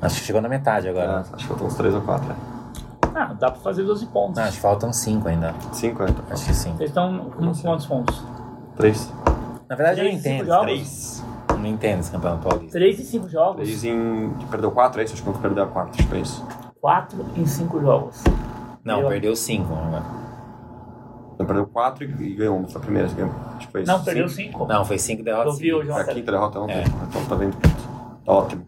Acho 0.00 0.20
que 0.20 0.26
chegou 0.26 0.40
na 0.40 0.48
metade 0.48 0.86
É, 0.86 0.90
agora. 0.90 1.20
acho 1.20 1.32
que 1.36 1.44
faltam 1.46 1.66
uns 1.66 1.74
3 1.74 1.94
ou 1.94 2.00
4. 2.00 2.30
É. 2.32 2.34
Ah, 3.14 3.34
dá 3.38 3.50
pra 3.50 3.60
fazer 3.60 3.82
12 3.82 4.06
pontos. 4.06 4.36
Não, 4.36 4.44
acho 4.44 4.56
que 4.56 4.62
faltam 4.62 4.92
5 4.92 5.28
ainda. 5.28 5.54
50. 5.72 6.22
Acho 6.32 6.46
que 6.46 6.54
sim. 6.54 6.72
Vocês 6.72 6.90
estão 6.90 7.30
com 7.30 7.52
quantos 7.52 7.86
pontos? 7.86 8.22
3. 8.76 9.12
Na 9.68 9.76
verdade, 9.76 10.00
eu 10.00 10.04
não 10.06 10.12
entendo. 10.12 10.46
jogos? 10.46 10.64
3. 10.66 11.24
Eu 11.50 11.58
Não 11.58 11.66
entendo 11.66 12.00
esse 12.00 12.10
campeonato 12.10 12.48
paulista. 12.48 12.72
3 12.78 12.98
e 12.98 13.04
5 13.04 13.28
jogos. 13.28 13.56
3 13.62 13.84
em. 13.84 14.30
Perdeu 14.50 14.70
4, 14.70 15.00
é 15.00 15.04
isso? 15.04 15.14
Acho 15.14 15.22
que 15.22 15.38
perdeu 15.38 15.64
a 15.64 15.66
4, 15.66 15.90
acho 16.00 16.08
que 16.08 16.16
é 16.16 16.20
isso. 16.20 16.44
4 16.80 17.24
em 17.36 17.46
5 17.46 17.80
jogos. 17.80 18.24
Não, 18.82 19.00
Eu- 19.02 19.08
perdeu 19.08 19.36
5 19.36 19.72
agora. 19.72 20.02
Não, 21.42 21.46
perdeu 21.46 21.66
4 21.66 22.04
e 22.04 22.34
ganhou 22.34 22.56
uma. 22.58 22.68
Foi 22.68 22.80
a 22.80 22.84
primeira, 22.84 23.08
ganhou. 23.08 23.32
Foi 23.70 23.82
isso. 23.82 23.92
Não, 23.92 24.02
perdeu 24.04 24.28
Cinco. 24.28 24.58
5. 24.60 24.66
Não, 24.66 24.84
foi 24.84 24.98
5 24.98 25.22
derrotas. 25.22 25.54
Eu 25.54 25.58
vi 25.60 25.72
hoje 25.74 25.88
seguidas. 25.88 26.08
A 26.08 26.14
quinta 26.14 26.32
derrota 26.32 26.60
ontem. 26.60 26.76
É. 26.78 26.84
Então 27.08 27.24
tá 27.26 27.34
vendo. 27.34 27.56
Tá 28.24 28.32
ótimo. 28.32 28.66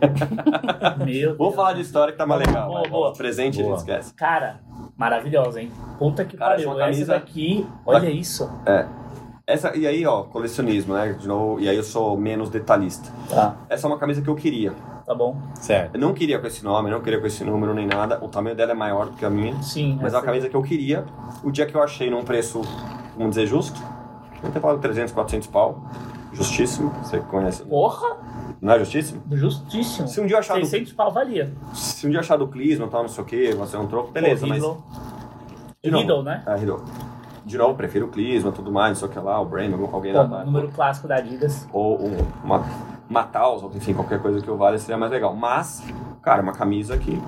Meu 1.04 1.30
Vamos 1.36 1.38
Deus. 1.38 1.54
falar 1.54 1.72
de 1.74 1.80
história 1.80 2.12
que 2.12 2.18
tá 2.18 2.26
mais 2.26 2.46
legal. 2.46 2.68
Boa, 2.68 2.88
boa. 2.88 3.12
Presente 3.12 3.60
a 3.60 3.64
Boa. 3.64 3.76
gente 3.78 3.88
esquece. 3.88 4.14
Cara, 4.14 4.60
maravilhosa, 4.96 5.60
hein? 5.62 5.70
Puta 5.98 6.24
que 6.24 6.36
Cara, 6.36 6.52
pariu. 6.52 6.62
essa 6.64 6.70
é 6.70 6.74
uma 6.74 6.84
camisa- 6.84 7.02
Essa 7.14 7.20
daqui, 7.24 7.66
olha 7.86 8.10
isso. 8.10 8.50
É. 8.66 8.86
Essa, 9.46 9.76
e 9.76 9.86
aí, 9.86 10.06
ó, 10.06 10.22
colecionismo, 10.24 10.94
né? 10.94 11.12
De 11.12 11.28
novo, 11.28 11.60
e 11.60 11.68
aí 11.68 11.76
eu 11.76 11.82
sou 11.82 12.16
menos 12.16 12.48
detalhista. 12.50 13.10
Tá, 13.28 13.54
Essa 13.68 13.86
é 13.86 13.88
uma 13.88 13.98
camisa 13.98 14.22
que 14.22 14.28
eu 14.28 14.34
queria. 14.34 14.72
Tá 15.06 15.14
bom. 15.14 15.36
Certo. 15.54 15.94
Eu 15.94 16.00
não 16.00 16.12
queria 16.12 16.38
com 16.38 16.46
esse 16.46 16.64
nome, 16.64 16.90
não 16.90 17.00
queria 17.00 17.20
com 17.20 17.26
esse 17.26 17.44
número 17.44 17.74
nem 17.74 17.86
nada. 17.86 18.18
O 18.22 18.28
tamanho 18.28 18.56
dela 18.56 18.72
é 18.72 18.74
maior 18.74 19.06
do 19.06 19.12
que 19.12 19.24
a 19.24 19.30
minha. 19.30 19.60
Sim. 19.62 19.98
Mas 20.00 20.12
é 20.14 20.16
uma 20.16 20.22
camisa 20.22 20.48
que 20.48 20.54
eu 20.56 20.62
queria. 20.62 21.04
O 21.42 21.50
dia 21.50 21.66
que 21.66 21.74
eu 21.74 21.82
achei 21.82 22.10
num 22.10 22.24
preço, 22.24 22.62
vamos 23.16 23.34
dizer, 23.34 23.46
justo, 23.46 23.80
eu 24.42 24.50
ter 24.50 24.60
pago 24.60 24.78
300, 24.78 25.12
400 25.12 25.48
pau. 25.48 25.82
Justíssimo, 26.32 26.90
você 27.02 27.20
conhece. 27.20 27.62
Porra, 27.64 28.16
Não 28.60 28.72
é 28.72 28.78
justíssimo? 28.80 29.22
justíssimo. 29.32 30.08
Se 30.08 30.20
um 30.20 30.26
dia 30.26 30.34
eu 30.34 30.40
achar 30.40 30.58
do, 30.58 30.66
600 30.66 30.92
pau 30.92 31.12
valia. 31.12 31.52
se 31.72 32.06
um 32.06 32.10
dia 32.10 32.16
eu 32.18 32.20
achar 32.22 32.36
do 32.36 32.48
Clisma, 32.48 32.88
tal, 32.88 33.02
não 33.02 33.08
sei 33.08 33.22
o 33.22 33.26
que, 33.26 33.52
você 33.52 33.76
é 33.76 33.78
um 33.78 33.86
troco, 33.86 34.10
beleza, 34.10 34.40
Pô, 34.40 34.48
mas... 34.48 34.60
Riddle. 34.60 34.82
De 35.82 35.90
novo, 35.90 36.02
Riddle, 36.02 36.22
né? 36.24 36.42
É, 36.44 36.56
Riddle. 36.56 36.80
De 37.44 37.58
novo, 37.58 37.74
prefiro 37.74 38.06
o 38.06 38.08
Clisma, 38.08 38.50
tudo 38.50 38.72
mais, 38.72 38.88
não 38.90 38.96
sei 38.96 39.08
o 39.08 39.10
que 39.12 39.18
lá, 39.18 39.40
o 39.40 39.44
Brandon, 39.44 39.88
alguém 39.92 40.12
Pô, 40.12 40.22
lá. 40.22 40.44
número 40.44 40.68
clássico 40.68 41.06
da 41.06 41.16
Adidas. 41.16 41.68
Ou 41.72 42.02
um, 42.04 42.16
uma, 42.42 42.64
uma 43.08 43.22
Taos, 43.24 43.62
ou 43.62 43.70
enfim, 43.74 43.92
qualquer 43.94 44.20
coisa 44.20 44.40
que 44.40 44.48
eu 44.48 44.56
valha 44.56 44.78
seria 44.78 44.96
mais 44.98 45.10
legal. 45.12 45.34
Mas, 45.34 45.82
cara, 46.22 46.42
uma 46.42 46.52
camisa 46.52 46.96
que, 46.98 47.20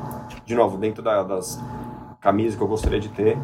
de 0.44 0.54
novo, 0.54 0.76
dentro 0.78 1.02
da- 1.02 1.22
das 1.22 1.62
camisas 2.20 2.56
que 2.56 2.62
eu 2.62 2.68
gostaria 2.68 2.98
de 3.00 3.08
ter, 3.10 3.38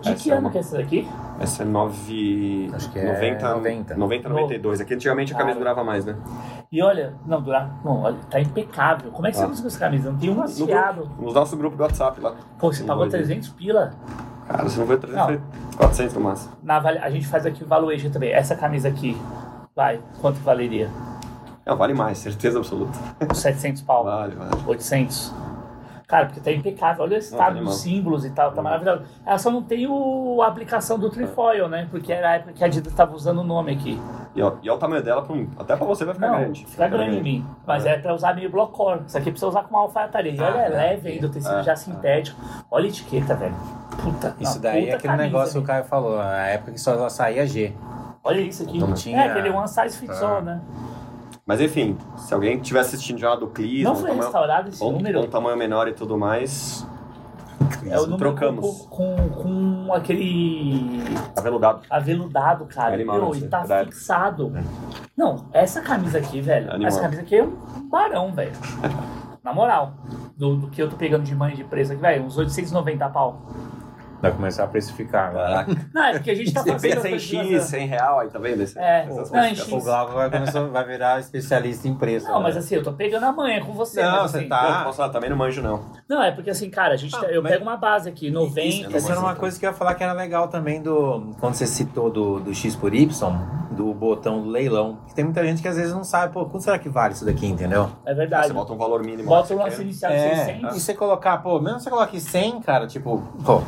De 0.00 0.14
que 0.14 0.30
é 0.30 0.34
ano 0.34 0.42
uma- 0.42 0.50
que 0.50 0.58
é 0.58 0.60
essa 0.60 0.76
daqui? 0.76 1.08
essa 1.40 1.62
é 1.62 1.66
9... 1.66 2.70
Acho 2.72 2.90
que 2.92 2.98
é 2.98 3.12
90, 3.12 3.48
90. 3.54 3.96
90, 3.96 4.28
92. 4.28 4.80
Aqui 4.80 4.94
antigamente 4.94 5.34
a 5.34 5.36
camisa 5.36 5.58
Cara. 5.58 5.74
durava 5.74 5.84
mais, 5.84 6.04
né? 6.04 6.14
E 6.70 6.80
olha, 6.82 7.14
não, 7.26 7.40
dura, 7.42 7.68
não, 7.84 8.02
olha, 8.02 8.16
tá 8.30 8.38
impecável. 8.40 9.10
Como 9.10 9.26
é 9.26 9.30
que 9.30 9.36
você 9.36 9.42
Ah. 9.44 9.48
conseguiu 9.48 9.68
essa 9.68 9.78
camisa? 9.78 10.12
Não 10.12 10.18
tem 10.18 10.30
um 10.30 10.34
No, 10.34 10.42
afiado. 10.44 11.00
grupo, 11.06 11.22
no 11.22 11.32
nosso 11.32 11.56
grupo 11.56 11.76
do 11.76 11.82
WhatsApp 11.82 12.20
lá. 12.20 12.34
Pô, 12.58 12.72
você 12.72 12.84
pagou 12.84 12.98
vou 12.98 13.06
dizer. 13.06 13.18
300 13.18 13.48
pila. 13.50 13.92
Cara, 14.46 14.62
você 14.62 14.78
não 14.78 14.86
foi 14.86 14.96
300, 14.98 15.18
Não. 15.20 15.26
foi 15.26 15.40
400 15.76 16.14
no 16.14 16.20
máximo. 16.20 16.52
Na 16.62 16.76
a 16.78 17.10
gente 17.10 17.26
faz 17.26 17.44
aqui 17.44 17.64
o 17.64 17.66
valuation 17.66 18.10
também. 18.10 18.30
Essa 18.32 18.54
camisa 18.54 18.88
aqui, 18.88 19.20
vai, 19.74 19.98
quanto 20.20 20.36
valeria? 20.40 20.88
Não, 21.68 21.76
vale 21.76 21.92
mais, 21.92 22.16
certeza 22.18 22.58
absoluta. 22.58 22.98
Uns 23.30 23.38
700 23.40 23.82
pau? 23.82 24.02
Vale, 24.04 24.34
vale. 24.34 24.50
800? 24.66 25.34
Cara, 26.06 26.24
porque 26.24 26.40
tá 26.40 26.50
impecável. 26.50 27.02
Olha 27.04 27.10
o 27.10 27.12
Não, 27.12 27.18
estado 27.18 27.58
tá 27.58 27.62
dos 27.62 27.76
símbolos 27.82 28.24
e 28.24 28.30
tal, 28.30 28.50
tá 28.52 28.56
Uhum. 28.56 28.62
maravilhoso. 28.62 29.02
Ela 29.26 29.36
só 29.38 29.50
não 29.50 29.62
tem 29.62 29.86
o, 29.86 30.40
a 30.40 30.46
aplicação 30.46 30.98
do 30.98 31.10
trifoil, 31.10 31.68
né? 31.68 31.86
Porque 31.90 32.10
era 32.10 32.30
a 32.30 32.32
época 32.36 32.54
que 32.54 32.64
a 32.64 32.66
Adidas 32.66 32.94
tava 32.94 33.14
usando 33.14 33.40
o 33.40 33.44
nome 33.44 33.72
aqui. 33.74 34.00
E, 34.34 34.40
ó, 34.40 34.52
e 34.62 34.70
olha 34.70 34.76
o 34.76 34.80
tamanho 34.80 35.02
dela, 35.02 35.20
pra 35.20 35.34
um- 35.36 35.46
até 35.58 35.76
pra 35.76 35.86
você 35.86 36.06
vai 36.06 36.14
ficar 36.14 36.28
não, 36.30 36.38
grande. 36.38 36.64
fica 36.64 36.88
grande 36.88 37.18
em 37.18 37.22
mim. 37.22 37.46
Mas 37.66 37.84
é 37.84 37.98
pra 37.98 38.14
usar 38.14 38.34
meio 38.34 38.50
blockcore. 38.50 39.02
Isso 39.06 39.18
aqui 39.18 39.30
precisa 39.30 39.48
usar 39.48 39.64
com 39.64 39.68
uma 39.74 39.80
alfaiataria. 39.80 40.32
E 40.32 40.40
olha, 40.40 40.54
Ah, 40.60 40.64
é 40.64 40.68
leve 40.70 41.08
ainda, 41.10 41.26
o 41.26 41.30
tecido 41.30 41.56
é, 41.56 41.62
já 41.62 41.72
é. 41.72 41.76
sintético. 41.76 42.40
Olha 42.70 42.86
a 42.86 42.88
etiqueta, 42.88 43.34
velho. 43.34 43.54
Puta, 44.02 44.34
Isso 44.40 44.54
não, 44.54 44.62
daí 44.62 44.78
é 44.78 44.84
puta 44.86 44.96
aquele 44.96 45.12
camisa, 45.12 45.24
negócio 45.26 45.52
que 45.52 45.58
o? 45.58 45.62
Caio 45.66 45.84
falou, 45.84 46.16
na 46.16 46.46
época 46.46 46.72
que 46.72 46.80
só 46.80 47.06
saía 47.10 47.46
G. 47.46 47.74
Olha 48.24 48.40
isso 48.40 48.62
aqui. 48.62 48.78
Não 48.78 48.90
É 48.90 48.94
tinha- 48.94 49.24
aquele 49.30 49.50
one 49.50 49.68
size 49.68 49.98
fits 49.98 50.22
Ah. 50.22 50.36
all, 50.36 50.42
né? 50.42 50.60
Mas 51.48 51.62
enfim, 51.62 51.96
se 52.18 52.34
alguém 52.34 52.58
estiver 52.58 52.80
assistindo 52.80 53.18
já 53.18 53.34
do 53.34 53.46
Clisma, 53.46 53.88
Não 53.88 53.96
foi 53.96 54.08
tamanho, 54.10 54.22
restaurado 54.22 54.68
esse 54.68 54.84
ou, 54.84 54.92
número? 54.92 55.20
um 55.22 55.26
tamanho 55.28 55.56
menor 55.56 55.88
e 55.88 55.94
tudo 55.94 56.18
mais, 56.18 56.86
É 57.86 57.96
o 57.98 58.02
número 58.02 58.18
trocamos. 58.18 58.86
com, 58.90 59.16
com, 59.16 59.86
com 59.86 59.94
aquele 59.94 61.00
aveludado. 61.34 61.80
aveludado, 61.88 62.66
cara. 62.66 62.92
Animal, 62.94 63.16
Meu, 63.16 63.24
não 63.28 63.34
e 63.34 63.48
tá 63.48 63.60
Verdade. 63.60 63.92
fixado. 63.92 64.52
Não, 65.16 65.46
essa 65.50 65.80
camisa 65.80 66.18
aqui, 66.18 66.42
velho. 66.42 66.68
Animal. 66.70 66.86
Essa 66.88 67.00
camisa 67.00 67.22
aqui 67.22 67.36
é 67.36 67.42
um 67.42 67.56
barão, 67.88 68.30
velho. 68.30 68.52
Na 69.42 69.54
moral. 69.54 69.94
Do, 70.36 70.54
do 70.54 70.68
que 70.68 70.82
eu 70.82 70.90
tô 70.90 70.96
pegando 70.96 71.24
de 71.24 71.34
mãe 71.34 71.54
de 71.56 71.64
preço 71.64 71.92
aqui, 71.92 72.00
velho. 72.02 72.24
Uns 72.24 72.36
890 72.36 73.08
pau. 73.08 73.40
Vai 74.20 74.32
começar 74.32 74.64
a 74.64 74.66
precificar 74.66 75.28
agora. 75.28 75.64
Caraca. 75.64 75.88
Não, 75.94 76.04
é 76.04 76.12
porque 76.14 76.30
a 76.32 76.34
gente 76.34 76.52
tá 76.52 76.62
Você 76.64 76.72
fazendo. 76.72 76.94
pensa 76.94 77.08
em 77.08 77.14
as 77.14 77.22
X, 77.22 77.40
coisas- 77.40 77.62
100 77.68 77.86
real, 77.86 78.18
aí 78.18 78.28
tá 78.28 78.38
vendo? 78.40 78.62
Esse, 78.62 78.76
É, 78.78 79.06
não, 79.06 79.44
em. 79.44 79.54
X. 79.54 79.70
O 79.72 79.80
Glauco 79.80 80.12
vai, 80.14 80.28
começar, 80.30 80.60
vai 80.64 80.84
virar 80.84 81.20
especialista 81.20 81.86
em 81.86 81.94
preço. 81.94 82.26
Não, 82.28 82.42
mas 82.42 82.54
né? 82.56 82.60
assim, 82.60 82.74
eu 82.74 82.82
tô 82.82 82.92
pegando 82.92 83.24
a 83.26 83.32
manha 83.32 83.64
com 83.64 83.72
você. 83.72 84.02
Não, 84.02 84.22
mas, 84.22 84.30
você 84.32 84.38
assim, 84.38 84.48
tá- 84.48 84.78
Não, 84.78 84.84
posso 84.84 84.96
falar, 84.96 85.10
também 85.10 85.30
não 85.30 85.36
manjo 85.36 85.62
não. 85.62 85.80
Não, 86.08 86.20
é 86.22 86.32
porque 86.32 86.50
assim, 86.50 86.68
cara, 86.68 86.94
a 86.94 86.96
gente, 86.96 87.14
Ah, 87.14 87.20
tá- 87.20 87.26
eu 87.28 87.40
mas- 87.42 87.52
pego 87.52 87.62
uma 87.64 87.76
base 87.76 88.08
aqui, 88.08 88.28
90. 88.30 88.96
Essa 88.96 89.12
era 89.12 89.20
uma 89.20 89.36
coisa 89.36 89.58
que 89.58 89.64
eu 89.64 89.70
ia 89.70 89.76
falar 89.76 89.94
que 89.94 90.02
era 90.02 90.12
legal 90.12 90.48
também 90.48 90.82
do. 90.82 91.34
Quando 91.38 91.54
você 91.54 91.66
citou 91.66 92.10
do, 92.10 92.40
do 92.40 92.52
X 92.54 92.74
por 92.74 92.92
Y, 92.92 93.08
do 93.70 93.94
botão 93.94 94.42
do 94.42 94.48
leilão. 94.48 94.98
Que 95.06 95.14
tem 95.14 95.24
muita 95.24 95.44
gente 95.46 95.62
que 95.62 95.68
às 95.68 95.76
vezes 95.76 95.92
não 95.94 96.02
sabe, 96.02 96.32
pô, 96.32 96.44
quanto 96.46 96.64
será 96.64 96.76
que 96.78 96.88
vale 96.88 97.14
isso 97.14 97.24
daqui, 97.24 97.46
entendeu? 97.46 97.88
É 98.04 98.12
verdade. 98.12 98.48
Você 98.48 98.52
bota 98.52 98.72
um 98.72 98.76
valor 98.76 99.04
mínimo. 99.04 99.28
Bota 99.28 99.54
o 99.54 99.58
lance 99.58 99.76
você 99.76 99.82
inicial 99.82 100.10
de 100.10 100.18
É, 100.18 100.44
600. 100.46 100.76
e 100.76 100.80
você 100.80 100.92
colocar, 100.94 101.38
pô, 101.38 101.60
mesmo 101.60 101.78
você 101.78 101.88
coloque 101.88 102.20
100, 102.20 102.60
cara, 102.62 102.88
tipo, 102.88 103.22
pô, 103.44 103.62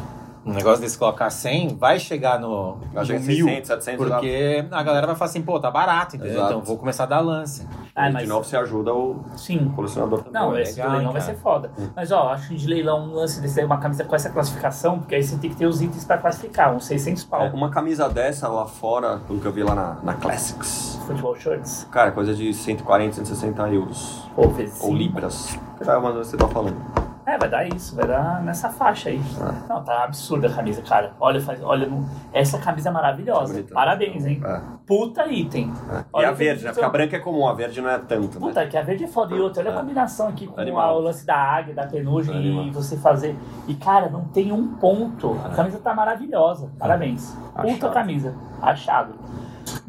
um 0.51 0.55
negócio 0.55 0.81
desse 0.81 0.99
colocar 0.99 1.31
100 1.31 1.77
vai 1.77 1.99
chegar 1.99 2.39
no, 2.39 2.77
Vai 2.93 3.03
no 3.03 3.07
chegar 3.07 3.21
em 3.21 3.25
mil. 3.27 3.47
600, 3.47 3.67
700 3.69 4.09
lá. 4.09 4.17
Porque 4.17 4.65
a 4.71 4.83
galera 4.83 5.07
vai 5.07 5.17
falar 5.17 5.31
assim, 5.31 5.43
pô, 5.43 5.59
tá 5.61 5.71
barato, 5.71 6.17
entendeu? 6.17 6.35
Exato. 6.35 6.51
Então 6.53 6.63
vou 6.65 6.77
começar 6.79 7.05
a 7.05 7.07
dar 7.07 7.21
lance. 7.21 7.67
Ah, 7.95 8.09
E 8.09 8.13
mas- 8.13 8.23
de 8.23 8.29
novo 8.29 8.45
você 8.45 8.57
ajuda 8.57 8.93
o 8.95 9.17
Sim. 9.37 9.73
colecionador 9.75 10.23
também. 10.23 10.33
Não, 10.41 10.59
esse 10.59 10.73
legal, 10.77 10.91
do 10.91 10.97
leilão 10.97 11.13
vai 11.13 11.23
ser 11.23 11.35
foda. 11.37 11.71
Mas 11.95 12.11
ó, 12.13 12.29
acho 12.33 12.49
que 12.49 12.57
de 12.57 12.67
leilão 12.67 13.05
um 13.09 13.15
lance 13.15 13.41
desse 13.41 13.61
aí, 13.61 13.67
uma 13.67 13.79
camisa 13.79 14.05
com 14.05 14.15
essa 14.17 14.31
classificação, 14.31 14.99
porque 14.99 15.15
aí 15.15 15.23
você 15.23 15.37
tem 15.37 15.51
que 15.51 15.57
ter 15.57 15.67
os 15.67 15.81
itens 15.83 16.05
pra 16.05 16.19
classificar, 16.19 16.75
uns 16.75 16.85
600 16.87 17.25
pau. 17.25 17.43
É, 17.43 17.51
uma 17.51 17.71
camisa 17.71 18.09
dessa 18.09 18.49
lá 18.49 18.67
fora, 18.67 19.19
pelo 19.27 19.41
que 19.41 19.47
eu 19.47 19.53
vi 19.53 19.63
lá 19.63 19.75
na, 19.75 19.97
na 20.03 20.15
Classics, 20.15 20.99
Futebol 21.07 21.35
shirts. 21.37 21.87
cara, 21.91 22.11
coisa 22.13 22.35
de 22.35 22.53
140, 22.55 23.15
160 23.17 23.69
euros. 23.71 24.29
Pô, 24.35 24.49
fez 24.51 24.79
Ou 24.83 24.95
libras. 24.95 25.59
Uma 25.81 26.13
que 26.13 26.19
você 26.19 26.37
tá 26.37 26.47
falando. 26.49 27.10
É, 27.31 27.39
vai 27.39 27.49
dar 27.49 27.65
isso, 27.69 27.95
vai 27.95 28.07
dar 28.09 28.43
nessa 28.43 28.69
faixa 28.71 29.09
aí. 29.09 29.21
Ah. 29.41 29.55
Não, 29.69 29.85
tá 29.85 30.03
absurda 30.05 30.49
a 30.49 30.53
camisa, 30.53 30.83
cara. 30.83 31.13
Olha, 31.21 31.41
faz, 31.41 31.63
olha 31.63 31.89
essa 32.33 32.59
camisa 32.59 32.89
é 32.89 32.93
maravilhosa. 32.93 33.65
Parabéns, 33.73 34.27
hein? 34.27 34.43
É. 34.45 34.61
Puta 34.87 35.27
item. 35.29 35.73
É. 35.93 35.99
E 36.01 36.05
Olha 36.13 36.29
a 36.29 36.33
que 36.33 36.39
verde, 36.39 36.65
né? 36.65 36.71
Porque 36.73 36.85
a 36.85 36.89
branca 36.89 37.17
é 37.17 37.21
comum, 37.21 37.47
a 37.47 37.53
verde 37.55 37.81
não 37.81 37.89
é 37.91 37.99
tanto, 37.99 38.41
né? 38.41 38.47
Puta, 38.49 38.67
que 38.67 38.77
a 38.77 38.83
verde 38.83 39.05
é 39.05 39.09
foda. 39.09 39.35
E 39.37 39.41
outra, 39.41 39.63
olha 39.63 39.71
a 39.71 39.75
É. 39.75 39.79
combinação 39.79 40.29
aqui 40.29 40.47
com 40.49 40.61
Animal. 40.61 40.97
a- 40.97 40.99
o 40.99 41.01
lance 41.01 41.25
da 41.25 41.37
águia, 41.37 41.73
da 41.75 41.87
penugem 41.87 42.37
Animal. 42.37 42.65
e 42.65 42.71
você 42.71 42.97
fazer. 42.97 43.37
E, 43.69 43.75
cara, 43.75 44.09
não 44.11 44.25
tem 44.25 44.51
um 44.51 44.67
ponto. 44.75 45.39
A 45.45 45.51
camisa 45.51 45.79
tá 45.79 45.95
maravilhosa. 45.95 46.69
Parabéns. 46.79 47.31
Puta 47.55 47.69
Achado. 47.69 47.93
camisa. 47.95 48.35
Achado. 48.61 49.15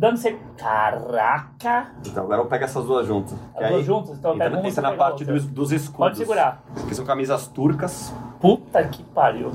Dando 0.02 0.18
você. 0.18 0.36
Caraca! 0.58 1.92
Então 2.04 2.24
agora 2.24 2.42
eu 2.42 2.48
pego 2.48 2.64
essas 2.64 2.84
duas 2.86 3.06
juntas. 3.06 3.38
As 3.56 3.70
duas 3.70 3.86
juntas? 3.86 4.18
Então 4.18 4.36
pego 4.36 4.56
uma, 4.56 4.60
entra 4.62 4.72
você 4.72 4.82
na 4.82 4.90
pega 4.90 5.04
parte 5.04 5.24
dos, 5.24 5.46
dos 5.46 5.72
escudos. 5.72 5.98
Pode 6.00 6.18
segurar. 6.18 6.64
Que 6.88 6.96
são 6.96 7.06
camisas 7.06 7.46
turcas 7.46 8.12
Puta 8.40 8.84
que 8.86 9.04
pariu. 9.04 9.52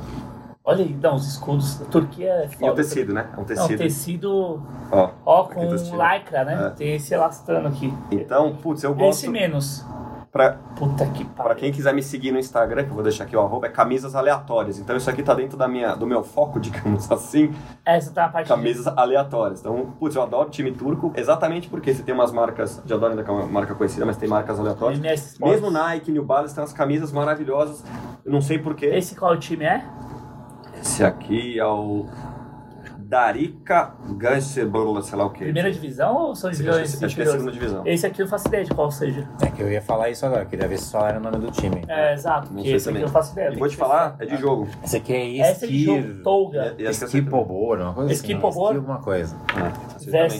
Olha 0.64 0.84
aí, 0.84 0.96
não, 1.02 1.16
os 1.16 1.26
escudos. 1.26 1.82
A 1.82 1.86
Turquia 1.86 2.28
é 2.28 2.44
e 2.44 2.48
foda. 2.48 2.72
o 2.72 2.74
tecido, 2.76 3.12
né? 3.12 3.28
É 3.36 3.40
um 3.40 3.44
tecido. 3.44 3.78
tecido. 3.78 4.62
Ó, 4.92 5.10
Ó, 5.26 5.44
com 5.48 5.68
tecido. 5.68 5.96
lycra, 5.96 6.44
né? 6.44 6.66
É. 6.68 6.70
Tem 6.70 6.94
esse 6.94 7.12
elastano 7.12 7.66
aqui. 7.66 7.92
Então, 8.12 8.54
putz, 8.54 8.84
eu 8.84 8.94
gosto. 8.94 9.18
Esse 9.18 9.28
menos. 9.28 9.84
Pra, 10.36 10.52
Puta 10.76 11.06
que 11.06 11.24
pra 11.24 11.44
pariu. 11.44 11.56
quem 11.56 11.72
quiser 11.72 11.94
me 11.94 12.02
seguir 12.02 12.30
no 12.32 12.38
Instagram, 12.38 12.84
que 12.84 12.90
eu 12.90 12.94
vou 12.94 13.02
deixar 13.02 13.24
aqui 13.24 13.34
o 13.36 13.40
arroba, 13.40 13.66
é 13.66 13.70
camisas 13.70 14.14
aleatórias. 14.14 14.78
Então 14.78 14.94
isso 14.96 15.08
aqui 15.08 15.22
tá 15.22 15.32
dentro 15.34 15.56
da 15.56 15.66
minha, 15.66 15.94
do 15.94 16.06
meu 16.06 16.22
foco, 16.22 16.60
digamos 16.60 17.10
assim, 17.10 17.52
Essa 17.84 18.12
tá 18.12 18.22
na 18.22 18.28
parte 18.28 18.46
de- 18.46 18.52
camisas 18.54 18.86
aleatórias. 18.86 19.60
Então, 19.60 19.94
putz, 19.98 20.14
eu 20.14 20.22
adoro 20.22 20.50
time 20.50 20.70
turco, 20.72 21.12
exatamente 21.16 21.68
porque 21.68 21.94
você 21.94 22.02
tem 22.02 22.14
umas 22.14 22.32
marcas, 22.32 22.82
já 22.84 22.94
adoro 22.96 23.12
ainda 23.12 23.24
que 23.24 23.30
é 23.30 23.32
uma 23.32 23.46
marca 23.46 23.74
conhecida, 23.74 24.04
mas 24.04 24.16
tem 24.16 24.28
marcas 24.28 24.60
aleatórias. 24.60 25.00
Mesmo 25.40 25.70
Nike, 25.70 26.12
New 26.12 26.24
Balance 26.24 26.54
tem 26.54 26.62
umas 26.62 26.72
camisas 26.72 27.10
maravilhosas. 27.12 27.82
Eu 28.24 28.30
não 28.32 28.40
sei 28.42 28.58
porquê. 28.58 28.86
Esse 28.86 29.14
qual 29.14 29.36
time 29.38 29.64
é? 29.64 29.84
Esse 30.78 31.02
aqui 31.02 31.58
é 31.58 31.64
o 31.64 32.04
Darica 33.20 33.94
Gansebrola, 34.18 35.00
sei 35.00 35.16
lá 35.18 35.24
o 35.24 35.30
quê. 35.30 35.44
Primeira 35.44 35.72
divisão 35.72 36.14
ou 36.16 36.34
são 36.34 36.50
que- 36.50 36.56
divisões 36.58 37.02
acho 37.02 37.16
que 37.16 37.22
é 37.22 37.26
segunda 37.26 37.50
divisão. 37.50 37.82
Esse 37.86 38.06
aqui 38.06 38.20
eu 38.20 38.28
faço 38.28 38.46
ideia 38.48 38.62
de 38.62 38.74
qual 38.74 38.90
seja. 38.90 39.26
É 39.40 39.46
que 39.46 39.62
eu 39.62 39.72
ia 39.72 39.80
falar 39.80 40.10
isso 40.10 40.26
agora, 40.26 40.44
queria 40.44 40.68
ver 40.68 40.76
se 40.78 40.84
só 40.84 41.06
era 41.08 41.18
o 41.18 41.22
nome 41.22 41.38
do 41.38 41.50
time. 41.50 41.82
É, 41.88 42.12
exato, 42.12 42.48
Não 42.48 42.56
porque 42.56 42.68
sei 42.68 42.74
esse 42.76 42.88
aqui 42.90 42.98
também. 42.98 43.08
eu 43.08 43.12
faço 43.12 43.32
ideia. 43.32 43.52
E 43.54 43.56
vou 43.58 43.68
te 43.68 43.76
falar, 43.76 44.16
é 44.18 44.26
de 44.26 44.36
jogo. 44.36 44.68
Esse 44.84 44.98
aqui 44.98 45.14
é 45.14 45.38
Essa 45.38 45.64
é 45.64 45.68
de 45.68 45.84
jogo. 45.84 46.22
Tolga. 46.22 46.74
E- 46.78 46.82
e 46.82 46.86
essa 46.86 47.06
que 47.06 47.16
eu 47.16 47.20
Skipobor, 47.20 47.80
uma 47.80 47.94
coisa 47.94 48.12
assim. 48.12 48.22
Skip 48.32 48.44
alguma 48.44 48.98
coisa. 48.98 49.36
Ah, 49.48 49.72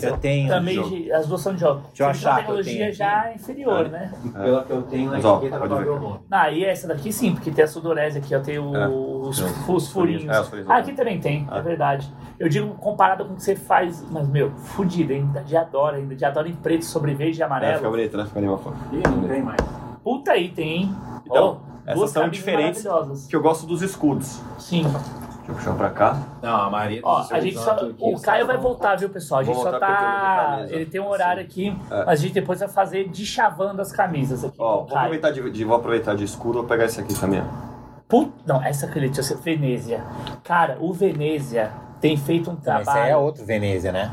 Eu 0.03 0.17
tenho 0.17 0.47
também 0.47 0.75
jogo. 0.75 0.89
de, 0.89 1.11
as 1.11 1.27
duas 1.27 1.41
são 1.41 1.53
de 1.55 1.59
jogo. 1.59 1.81
Deixa 1.87 2.03
eu 2.03 2.05
Só 2.07 2.11
que 2.11 2.17
achar 2.17 2.35
que 2.35 2.39
eu 2.51 2.55
tecnologia 2.57 2.77
tenho 2.83 2.93
já 2.93 3.33
inferior, 3.33 3.85
É. 3.85 3.89
né? 3.89 4.11
Pelo 4.33 4.63
que 4.63 4.71
eu 4.71 4.81
tenho, 4.83 5.09
Mas, 5.11 5.25
ó, 5.25 5.39
pode 5.39 5.49
ver. 5.83 6.19
Ah, 6.31 6.51
e 6.51 6.63
essa 6.63 6.87
daqui 6.87 7.11
sim, 7.11 7.33
porque 7.33 7.49
tem 7.51 7.65
a 7.65 7.67
sudorese 7.67 8.19
aqui, 8.19 8.35
ó, 8.35 8.39
tem 8.39 8.59
o- 8.59 8.75
É. 8.75 8.87
os, 8.87 9.43
os 9.67 9.91
furinhos. 9.91 10.25
é, 10.33 10.39
os 10.39 10.47
furinhos. 10.47 10.69
Ah, 10.69 10.77
aqui 10.77 10.93
também 10.93 11.19
tem, 11.19 11.41
é 11.51 11.57
Ah. 11.57 11.59
verdade. 11.61 12.11
Eu 12.39 12.47
digo 12.49 12.67
comparado 12.75 13.25
com 13.25 13.33
o 13.33 13.35
que 13.35 13.43
você 13.43 13.55
faz, 13.55 14.03
mas 14.11 14.27
meu, 14.27 14.51
fudido 14.51 15.11
ainda, 15.11 15.41
de 15.41 15.57
adora 15.57 15.97
ainda, 15.97 16.15
de 16.15 16.23
adora 16.23 16.47
em 16.47 16.53
preto 16.53 16.85
sobre 16.85 17.13
verde 17.15 17.39
e 17.39 17.41
É, 17.41 17.45
amarelo. 17.45 17.77
fica 17.77 17.89
bonito, 17.89 18.15
né? 18.17 18.25
Fica 18.25 18.37
animal 18.39 18.57
foto. 18.59 18.77
Ih, 18.91 19.01
não 19.07 19.27
tem 19.27 19.41
mais. 19.41 19.59
Puta 20.03 20.37
item, 20.37 20.69
hein? 20.69 20.95
Então, 21.25 21.59
Ó, 21.61 21.79
essas 21.83 21.95
duas 21.97 22.11
são 22.11 22.29
diferentes. 22.29 22.85
Que 23.27 23.35
eu 23.35 23.41
gosto 23.41 23.65
dos 23.65 23.81
escudos. 23.81 24.39
Sim. 24.59 24.83
Deixa 24.83 25.51
eu 25.51 25.55
puxar 25.55 25.73
pra 25.75 25.89
cá. 25.89 26.19
Não, 26.43 26.55
a 26.63 26.69
Maria... 26.69 26.99
Ó, 27.03 27.25
a 27.31 27.39
gente 27.39 27.57
só, 27.57 27.75
o 27.99 28.21
Caio 28.21 28.45
vai 28.45 28.57
voltar, 28.57 28.97
viu, 28.97 29.09
pessoal? 29.09 29.39
A 29.41 29.43
gente 29.43 29.57
só 29.59 29.79
tá. 29.79 30.65
Ele 30.69 30.85
tem 30.85 31.01
um 31.01 31.07
horário 31.07 31.41
aqui, 31.41 31.69
É. 31.89 32.05
mas 32.05 32.19
a 32.19 32.21
gente 32.21 32.33
depois 32.33 32.59
vai 32.59 32.67
fazer 32.69 33.07
de 33.09 33.25
chavando 33.25 33.81
as 33.81 33.91
camisas 33.91 34.43
aqui. 34.43 34.57
Ó, 34.59 34.83
vou 34.85 34.95
aproveitar 34.97 35.31
de, 35.31 35.49
de- 35.49 35.63
vou 35.63 35.75
aproveitar 35.77 36.15
de 36.15 36.23
escudo, 36.23 36.59
vou 36.59 36.63
pegar 36.65 36.85
esse 36.85 36.99
aqui 37.01 37.17
também. 37.19 37.41
ó. 37.41 37.67
Put... 38.07 38.31
Não, 38.45 38.61
essa 38.61 38.87
que 38.87 38.99
ele 38.99 39.09
tinha 39.09 39.23
sido 39.23 39.41
Venezia. 39.41 40.03
Cara, 40.43 40.77
o 40.79 40.93
Venezia 40.93 41.71
tem 42.01 42.15
feito 42.17 42.49
um 42.49 42.53
Mas 42.53 42.63
trabalho. 42.63 42.89
esse 42.89 42.97
aí 42.99 43.11
é 43.11 43.17
outro 43.17 43.45
Venezia, 43.45 43.91
né? 43.91 44.11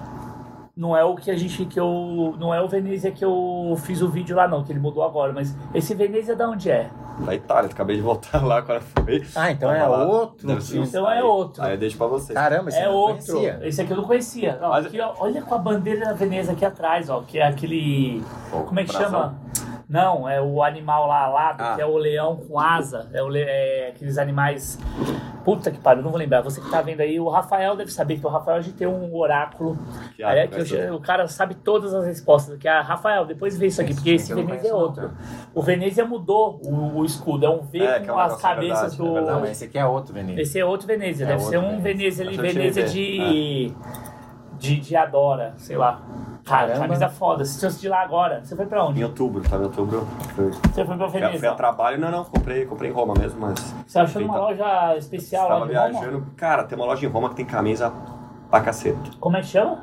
Não 0.76 0.96
é 0.96 1.04
o 1.04 1.14
que 1.14 1.30
a 1.30 1.36
gente 1.36 1.64
que 1.66 1.78
eu. 1.78 2.34
Não 2.36 2.52
é 2.52 2.60
o 2.60 2.66
Venezia 2.66 3.12
que 3.12 3.24
eu 3.24 3.76
fiz 3.84 4.02
o 4.02 4.08
vídeo 4.08 4.34
lá, 4.36 4.48
não, 4.48 4.64
que 4.64 4.72
ele 4.72 4.80
mudou 4.80 5.04
agora. 5.04 5.32
Mas 5.32 5.54
esse 5.72 5.94
Venezia 5.94 6.34
da 6.34 6.48
onde 6.48 6.68
é? 6.68 6.90
Da 7.20 7.32
Itália, 7.32 7.70
acabei 7.70 7.94
de 7.94 8.02
voltar 8.02 8.44
lá 8.44 8.60
quando 8.60 8.80
foi. 8.80 9.24
Ah, 9.36 9.52
então 9.52 9.68
Tava 9.70 9.80
é 9.80 9.86
lá. 9.86 10.04
outro. 10.04 10.48
Deve 10.48 10.78
Então 10.80 11.08
é 11.08 11.22
outro. 11.22 11.62
Aí 11.62 11.74
eu 11.74 11.78
deixo 11.78 11.96
pra 11.96 12.08
vocês. 12.08 12.36
Caramba, 12.36 12.70
esse 12.70 12.78
É 12.78 12.86
eu 12.86 12.90
não 12.90 12.96
outro. 12.98 13.24
conhecia. 13.24 13.60
Esse 13.62 13.82
aqui 13.82 13.92
eu 13.92 13.96
não 13.98 14.04
conhecia. 14.04 14.58
Não, 14.60 14.70
Mas- 14.70 14.86
aqui, 14.86 15.00
ó, 15.00 15.14
olha 15.20 15.40
com 15.42 15.54
a 15.54 15.58
bandeira 15.58 16.06
da 16.06 16.12
Veneza 16.12 16.50
aqui 16.50 16.64
atrás, 16.64 17.08
ó. 17.08 17.20
Que 17.22 17.38
é 17.38 17.46
aquele. 17.46 18.20
Pô, 18.50 18.62
Como 18.62 18.80
é 18.80 18.84
que 18.84 18.90
brasão. 18.90 19.10
chama? 19.12 19.34
Não, 19.88 20.28
é 20.28 20.40
o 20.40 20.62
animal 20.62 21.06
lá 21.06 21.24
alado, 21.24 21.62
Ah. 21.62 21.74
que 21.74 21.80
é 21.82 21.86
o 21.86 21.96
leão 21.96 22.36
com 22.36 22.58
asa. 22.58 23.08
É, 23.12 23.22
o 23.22 23.28
le- 23.28 23.42
é 23.42 23.88
aqueles 23.94 24.16
animais. 24.18 24.78
Puta 25.44 25.70
que 25.70 25.78
pariu, 25.78 26.02
não 26.02 26.08
vou 26.10 26.18
lembrar. 26.18 26.40
Você 26.40 26.58
que 26.58 26.70
tá 26.70 26.80
vendo 26.80 27.00
aí, 27.02 27.20
o 27.20 27.28
Rafael 27.28 27.76
deve 27.76 27.92
saber 27.92 28.18
que 28.18 28.26
o 28.26 28.30
Rafael 28.30 28.56
a 28.56 28.60
gente 28.62 28.76
tem 28.76 28.86
um 28.86 29.14
oráculo. 29.14 29.78
Que 30.16 30.22
é 30.22 30.46
que 30.46 30.74
eu- 30.74 30.94
o 30.94 31.00
cara 31.00 31.28
sabe 31.28 31.54
todas 31.54 31.92
as 31.92 32.06
respostas. 32.06 32.56
Que, 32.58 32.66
ah, 32.66 32.80
Rafael, 32.80 33.26
depois 33.26 33.58
vê 33.58 33.66
isso 33.66 33.82
aqui, 33.82 33.92
porque 33.94 34.12
esse 34.12 34.32
Venezia 34.34 34.70
é 34.70 34.74
outro. 34.74 35.02
não. 35.02 35.10
O 35.54 35.60
Venezia 35.60 36.04
mudou 36.06 36.58
o, 36.64 37.00
o 37.00 37.04
escudo. 37.04 37.44
É 37.44 37.50
um 37.50 37.60
V 37.60 37.78
É, 37.78 38.00
com 38.00 38.18
é 38.18 38.24
as 38.24 38.38
é 38.38 38.42
cabeças 38.42 38.80
verdade, 38.80 38.94
é 38.94 39.04
do. 39.04 39.12
verdade. 39.14 39.38
Não, 39.40 39.46
esse 39.46 39.64
aqui 39.66 39.78
é 39.78 39.84
outro 39.84 40.14
Venezia. 40.14 40.42
Esse 40.42 40.58
é 40.58 40.64
outro 40.64 40.86
Venezia, 40.86 41.26
É 41.26 41.28
deve 41.28 41.42
ser 41.42 41.58
um 41.58 41.78
Venezia 41.78 42.24
eu 42.24 42.30
tinha 42.30 42.42
Venezia 42.42 42.84
de, 42.84 43.74
de. 44.64 44.80
de 44.80 44.96
Adora, 44.96 45.54
sei 45.58 45.76
lá. 45.76 46.00
Cara, 46.44 46.66
Caramba. 46.68 46.86
camisa 46.88 47.08
foda. 47.08 47.44
Se 47.44 47.58
fosse 47.60 47.80
de 47.80 47.88
lá 47.88 48.02
agora, 48.02 48.40
você 48.44 48.54
foi 48.54 48.66
pra 48.66 48.80
Em 48.80 48.82
onde? 48.88 49.04
outubro, 49.04 49.42
tá? 49.48 49.56
Em 49.56 49.62
outubro. 49.62 50.06
Foi, 50.36 50.50
Você 50.50 50.84
foi 50.84 50.96
pra 50.96 50.96
fui, 50.96 51.04
a- 51.04 51.08
fui 51.08 51.22
a 51.22 51.28
Veneza. 51.28 51.54
trabalho. 51.54 51.98
Não, 51.98 52.10
não, 52.10 52.24
comprei, 52.24 52.66
comprei 52.66 52.90
em 52.90 52.92
Roma 52.92 53.14
mesmo, 53.18 53.40
mas. 53.40 53.74
Você 53.86 53.98
achou 53.98 54.20
numa 54.20 54.36
loja 54.38 54.94
especial 54.96 55.48
lá 55.48 55.54
Tava 55.60 55.66
de 55.68 55.74
Roma? 55.74 55.88
viajando. 55.90 56.26
Cara, 56.36 56.64
tem 56.64 56.76
uma 56.76 56.86
loja 56.86 57.06
em 57.06 57.08
Roma 57.08 57.30
que 57.30 57.36
tem 57.36 57.46
camisa 57.46 57.92
pra 58.50 58.60
caceta. 58.60 58.98
Como 59.18 59.36
é 59.36 59.40
que 59.40 59.46
chama? 59.46 59.78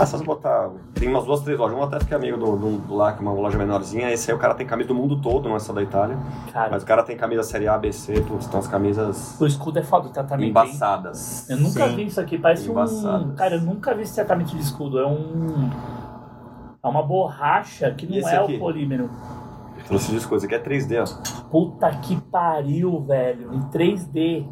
Ah, 0.00 0.06
só 0.06 0.16
se 0.16 0.22
botar. 0.22 0.70
Tem 0.94 1.08
umas 1.08 1.24
duas, 1.24 1.40
três 1.40 1.58
lojas. 1.58 1.76
Uma 1.76 1.86
até 1.86 1.98
fiquei 1.98 2.16
amigo 2.16 2.36
do, 2.36 2.56
do, 2.56 2.78
do 2.78 2.94
lá, 2.94 3.12
que 3.12 3.18
é 3.18 3.22
uma 3.22 3.32
loja 3.32 3.58
menorzinha. 3.58 4.12
Esse 4.12 4.30
aí 4.30 4.36
o 4.36 4.38
cara 4.38 4.54
tem 4.54 4.64
camisa 4.64 4.86
do 4.86 4.94
mundo 4.94 5.20
todo, 5.20 5.48
não 5.48 5.56
é 5.56 5.58
só 5.58 5.72
da 5.72 5.82
Itália. 5.82 6.16
Cara, 6.52 6.70
Mas 6.70 6.84
o 6.84 6.86
cara 6.86 7.02
tem 7.02 7.16
camisa 7.16 7.42
série 7.42 7.66
A, 7.66 7.76
B, 7.76 7.92
C, 7.92 8.20
putz, 8.20 8.46
tem 8.46 8.54
umas 8.54 8.68
camisas 8.68 9.36
o 9.40 9.44
escudo 9.44 9.80
é 9.80 9.82
foda, 9.82 10.06
o 10.06 10.10
tratamento. 10.12 10.44
hein? 10.44 10.50
embaçadas. 10.50 11.50
Eu 11.50 11.56
nunca 11.56 11.88
Sim. 11.88 11.96
vi 11.96 12.06
isso 12.06 12.20
aqui, 12.20 12.38
parece 12.38 12.68
um. 12.68 12.72
Embaçado. 12.72 13.32
Cara, 13.32 13.56
eu 13.56 13.60
nunca 13.60 13.92
vi 13.92 14.02
esse 14.02 14.14
tratamento 14.14 14.50
de 14.50 14.62
escudo. 14.62 15.00
É 15.00 15.06
um. 15.06 15.68
É 16.80 16.86
uma 16.86 17.02
borracha 17.02 17.90
que 17.90 18.06
não 18.06 18.16
esse 18.18 18.28
é 18.28 18.38
aqui? 18.38 18.54
o 18.54 18.58
polímero. 18.60 19.10
Trouxe 19.88 20.16
de 20.16 20.26
coisa. 20.26 20.46
Aqui 20.46 20.54
é 20.54 20.62
3D, 20.62 21.02
ó. 21.02 21.42
Puta 21.50 21.90
que 21.90 22.14
pariu, 22.30 23.00
velho. 23.00 23.52
Em 23.52 23.60
3D. 23.70 24.46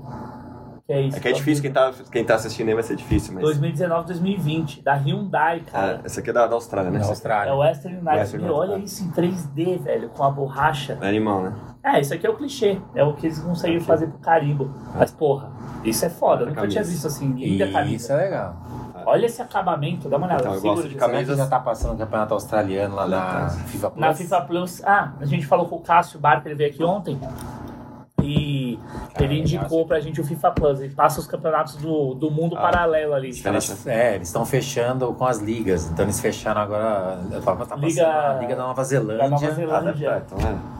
Que 0.86 0.92
é 0.92 1.00
isso? 1.00 1.16
É 1.16 1.20
que 1.20 1.28
é 1.28 1.32
difícil, 1.32 1.62
quem 1.62 1.72
tá, 1.72 1.92
quem 2.12 2.24
tá 2.24 2.34
assistindo 2.36 2.68
aí 2.68 2.74
vai 2.74 2.82
ser 2.84 2.94
difícil, 2.94 3.34
mas. 3.34 3.42
2019, 3.42 4.06
2020. 4.06 4.82
Da 4.82 4.94
Hyundai, 4.94 5.56
É, 5.66 5.70
cara. 5.70 6.00
essa 6.04 6.20
aqui 6.20 6.30
é 6.30 6.32
da, 6.32 6.46
da 6.46 6.54
Austrália, 6.54 6.90
né? 6.92 7.00
É 7.00 7.02
Austrália. 7.02 7.52
o 7.54 7.58
Western 7.58 7.96
United. 7.96 8.18
Western 8.20 8.44
Meu, 8.44 8.54
olha 8.54 8.72
United. 8.74 8.90
isso 8.92 9.04
em 9.04 9.10
3D, 9.10 9.78
velho, 9.82 10.08
com 10.10 10.22
a 10.22 10.30
borracha. 10.30 10.96
É 11.00 11.08
animal, 11.08 11.42
né? 11.42 11.54
É, 11.82 12.00
isso 12.00 12.14
aqui 12.14 12.24
é 12.24 12.30
o 12.30 12.36
clichê. 12.36 12.78
É 12.94 13.02
o 13.02 13.14
que 13.14 13.26
eles 13.26 13.38
conseguem 13.40 13.80
fazer 13.80 14.06
pro 14.06 14.18
carimbo. 14.18 14.70
Mas, 14.94 15.10
porra, 15.10 15.50
isso 15.82 16.04
é 16.04 16.08
foda. 16.08 16.42
Eu 16.44 16.46
nunca 16.48 16.60
tinha 16.68 16.74
camisa. 16.82 16.90
visto 16.92 17.06
assim. 17.08 17.32
Linda 17.32 17.64
Isso 17.64 17.72
camisa. 17.72 18.12
é 18.12 18.16
legal. 18.24 18.56
Olha 19.08 19.26
esse 19.26 19.40
acabamento, 19.42 20.08
dá 20.08 20.16
uma 20.16 20.26
olhada. 20.26 20.42
Então, 20.42 20.54
eu 20.54 20.60
gosto 20.60 20.82
de 20.82 20.88
disso. 20.90 21.00
camisa. 21.00 21.24
Será 21.24 21.34
que 21.36 21.42
já 21.42 21.46
tá 21.48 21.60
passando 21.60 21.94
o 21.94 21.96
campeonato 21.98 22.34
australiano 22.34 22.94
lá 22.94 23.06
na. 23.08 23.48
FIFA 23.50 23.90
Plus? 23.90 24.00
Na 24.00 24.14
FIFA 24.14 24.40
Plus. 24.42 24.84
Ah, 24.84 25.12
a 25.20 25.24
gente 25.24 25.46
falou 25.46 25.66
com 25.68 25.76
o 25.76 25.80
Cássio 25.80 26.18
Barca, 26.20 26.48
ele 26.48 26.56
veio 26.56 26.70
aqui 26.70 26.82
ontem. 26.84 27.18
Ele 29.18 29.40
indicou 29.40 29.86
pra 29.86 30.00
gente 30.00 30.20
o 30.20 30.24
FIFA 30.24 30.50
Plus. 30.52 30.80
Ele 30.80 30.94
passa 30.94 31.20
os 31.20 31.26
campeonatos 31.26 31.76
do, 31.76 32.14
do 32.14 32.30
mundo 32.30 32.56
Ah, 32.56 32.60
paralelo 32.60 33.14
ali. 33.14 33.30
Elas- 33.44 33.86
é, 33.86 34.14
eles 34.16 34.28
estão 34.28 34.44
fechando 34.44 35.12
com 35.14 35.24
as 35.24 35.38
ligas. 35.38 35.86
Então 35.90 36.04
eles 36.04 36.20
fecharam 36.20 36.60
agora. 36.60 37.18
Tá, 37.30 37.40
tá 37.40 37.56
passando 37.56 37.86
Liga- 37.86 38.06
a 38.06 38.38
Liga 38.40 38.56
da 38.56 38.62
Nova 38.62 38.84
Zelândia. 38.84 39.18
Da 39.24 39.28
Nova 39.30 39.46
Ah, 39.46 39.50
Zelândia. 39.50 39.92
deve 39.92 40.06
tá, 40.06 40.22
então 40.36 40.38
é. 40.48 40.75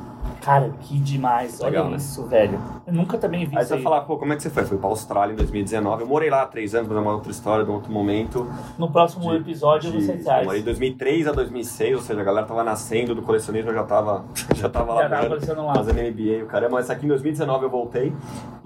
Cara, 0.46 0.70
que 0.80 0.96
demais. 1.00 1.60
Olha 1.60 1.70
Legal, 1.70 1.90
né? 1.90 1.96
isso, 1.96 2.24
velho. 2.26 2.56
Eu 2.86 2.92
nunca 2.94 3.18
também 3.18 3.44
vi 3.46 3.56
Aí 3.56 3.62
isso 3.62 3.68
você 3.70 3.74
aí. 3.74 3.82
vai 3.82 3.92
falar, 3.92 4.02
pô, 4.02 4.16
como 4.16 4.32
é 4.32 4.36
que 4.36 4.42
você 4.44 4.48
foi? 4.48 4.64
Fui 4.64 4.78
pra 4.78 4.88
Austrália 4.88 5.32
em 5.32 5.36
2019. 5.36 6.02
Eu 6.02 6.06
morei 6.08 6.30
lá 6.30 6.42
há 6.42 6.46
três 6.46 6.72
anos, 6.72 6.86
mas 6.88 6.96
é 6.96 7.00
uma 7.00 7.14
outra 7.14 7.32
história, 7.32 7.64
de 7.64 7.70
um 7.72 7.74
outro 7.74 7.90
momento. 7.92 8.46
No 8.78 8.88
próximo 8.88 9.28
De- 9.32 9.38
episódio 9.38 9.90
De- 9.90 10.00
você 10.04 10.12
eu 10.12 10.22
traz. 10.22 10.44
morei 10.46 10.60
de 10.60 10.66
2003 10.66 11.26
a 11.26 11.32
2006, 11.32 11.96
ou 11.96 12.00
seja, 12.00 12.20
a 12.20 12.24
galera 12.24 12.46
tava 12.46 12.62
nascendo 12.62 13.12
do 13.12 13.22
colecionismo, 13.22 13.70
eu 13.70 13.74
já 13.74 13.82
tava, 13.82 14.24
já 14.54 14.68
tava 14.68 14.94
lá 14.94 15.02
Já 15.02 15.08
tava 15.08 15.22
dentro, 15.22 15.28
colecionando 15.36 15.66
lá. 15.66 15.74
fazendo 15.74 15.98
MBA, 15.98 16.44
o 16.44 16.46
caramba. 16.46 16.74
Mas 16.76 16.90
aqui 16.90 17.04
em 17.06 17.08
2019 17.08 17.64
eu 17.64 17.70
voltei. 17.70 18.12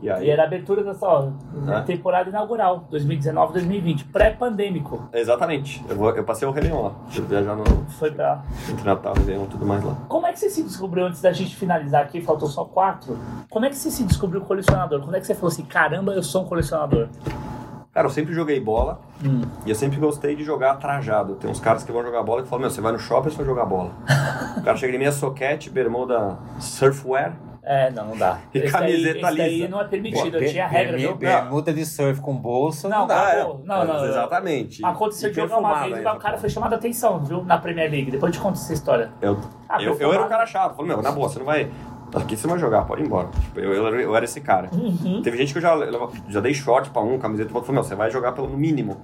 E 0.02 0.11
aí. 0.11 0.27
E 0.27 0.31
era 0.31 0.43
a 0.43 0.47
abertura 0.47 0.82
É. 0.82 1.81
temporada 1.81 2.28
inaugural, 2.28 2.85
2019-2020, 2.90 4.05
pré-pandêmico. 4.12 5.09
Exatamente. 5.15 5.82
Eu, 5.89 5.97
vou- 5.97 6.11
eu 6.15 6.24
passei 6.24 6.47
o 6.47 6.51
Réveillon 6.51 6.82
lá. 6.82 6.93
Eu 7.16 7.24
viajar 7.24 7.55
no 7.57 7.65
Foi 7.98 8.11
pra. 8.11 8.43
entre 8.69 8.85
Natal, 8.85 9.15
Réveillon 9.15 9.44
e 9.44 9.48
tudo 9.48 9.65
mais 9.65 9.82
lá. 9.82 9.97
Como 10.09 10.27
é 10.27 10.32
que 10.32 10.39
você 10.39 10.51
se 10.51 10.62
descobriu 10.62 11.07
antes 11.07 11.23
da 11.23 11.32
gente 11.32 11.55
finalizar 11.57 11.69
aqui? 11.74 12.20
Faltou 12.20 12.48
só 12.48 12.64
quatro. 12.64 13.18
Como 13.48 13.64
é 13.66 13.68
que 13.70 13.76
você 13.76 13.90
se 13.90 14.05
descobriu 14.05 14.40
colecionador? 14.42 15.01
Quando 15.01 15.14
é 15.16 15.20
que 15.20 15.26
você 15.26 15.34
falou 15.34 15.48
assim, 15.48 15.64
caramba, 15.64 16.12
eu 16.12 16.22
sou 16.22 16.42
um 16.42 16.47
colecionador? 16.47 17.09
Cara, 17.92 18.06
eu 18.06 18.10
sempre 18.10 18.32
joguei 18.32 18.60
bola 18.60 19.01
Hum. 19.24 19.42
e 19.66 19.70
eu 19.70 19.74
sempre 19.74 19.98
gostei 19.98 20.36
de 20.36 20.44
jogar 20.44 20.76
trajado. 20.76 21.34
Tem 21.34 21.51
uns 21.51 21.59
caras 21.60 21.82
que 21.82 21.90
vão 21.90 22.02
jogar 22.02 22.22
bola 22.22 22.42
e 22.42 22.44
falam, 22.44 22.60
meu, 22.60 22.70
você 22.70 22.80
vai 22.80 22.92
no 22.92 22.98
shopping 22.98 23.30
só 23.30 23.44
jogar 23.44 23.64
bola. 23.66 23.90
o 24.59 24.62
cara 24.62 24.76
chega 24.76 24.94
em 24.94 24.98
minha 24.98 25.12
soquete, 25.12 25.68
bermuda 25.70 26.38
surfwear. 26.60 27.34
É, 27.62 27.91
não, 27.91 28.07
não 28.09 28.16
dá. 28.16 28.39
E 28.55 28.59
Esse 28.59 28.73
camiseta 28.73 29.12
daí, 29.20 29.23
esse 29.28 29.37
daí 29.37 29.55
lisa. 29.59 29.69
não 29.69 29.81
é 29.81 29.85
permitido, 29.85 30.31
Pô, 30.32 30.39
eu 30.45 30.49
tinha 30.51 30.66
regra, 30.66 30.93
bermu- 30.97 31.09
viu? 31.09 31.16
Bermuda 31.16 31.73
de 31.74 31.85
surf 31.85 32.20
com 32.20 32.35
bolsa. 32.35 32.89
Não, 32.89 33.01
Não, 33.01 33.07
dá. 33.07 33.31
é, 33.35 33.45
pô, 33.45 33.61
não, 33.65 33.85
não, 33.85 34.05
Exatamente. 34.07 34.85
Aconteceu 34.85 35.28
de 35.31 35.37
jogar 35.37 35.59
uma 35.59 35.82
vez 35.85 35.99
e 35.99 36.07
o 36.09 36.16
cara 36.19 36.39
foi 36.39 36.49
chamado 36.49 36.73
a 36.73 36.77
atenção, 36.77 37.23
viu? 37.23 37.45
Na 37.45 37.59
Premier 37.59 37.91
League. 37.91 38.11
Depois 38.11 38.32
eu 38.35 38.39
te 38.41 38.43
conto 38.43 38.55
essa 38.57 38.73
história. 38.73 39.11
Eu, 39.20 39.39
Ah, 39.69 39.81
eu, 39.82 39.95
eu 39.99 40.12
era 40.12 40.24
um 40.24 40.28
cara 40.28 40.47
chato. 40.47 40.74
Falei, 40.74 40.91
meu, 40.93 41.03
na 41.03 41.12
boa, 41.12 41.28
você 41.28 41.39
não 41.39 41.47
vai. 41.47 41.70
Aqui 42.15 42.35
você 42.37 42.47
não 42.47 42.55
vai 42.55 42.61
jogar, 42.61 42.82
pode 42.87 43.03
ir 43.03 43.07
embora. 43.07 43.28
Tipo, 43.28 43.61
eu, 43.61 43.73
eu, 43.74 43.87
era- 43.87 44.03
eu 44.03 44.16
era 44.16 44.24
esse 44.24 44.41
cara. 44.41 44.69
Uhum. 44.73 45.20
Teve 45.23 45.37
gente 45.37 45.53
que 45.53 45.59
eu 45.59 45.62
já, 45.62 45.74
eu 45.74 46.11
já 46.28 46.41
dei 46.41 46.53
short 46.55 46.91
pra 46.91 47.03
um, 47.03 47.19
camiseta 47.19 47.51
pra 47.51 47.59
outro. 47.59 47.66
Falei, 47.66 47.81
meu, 47.82 47.89
você 47.89 47.95
vai 47.95 48.11
jogar 48.11 48.32
pelo 48.32 48.49
mínimo. 48.49 48.97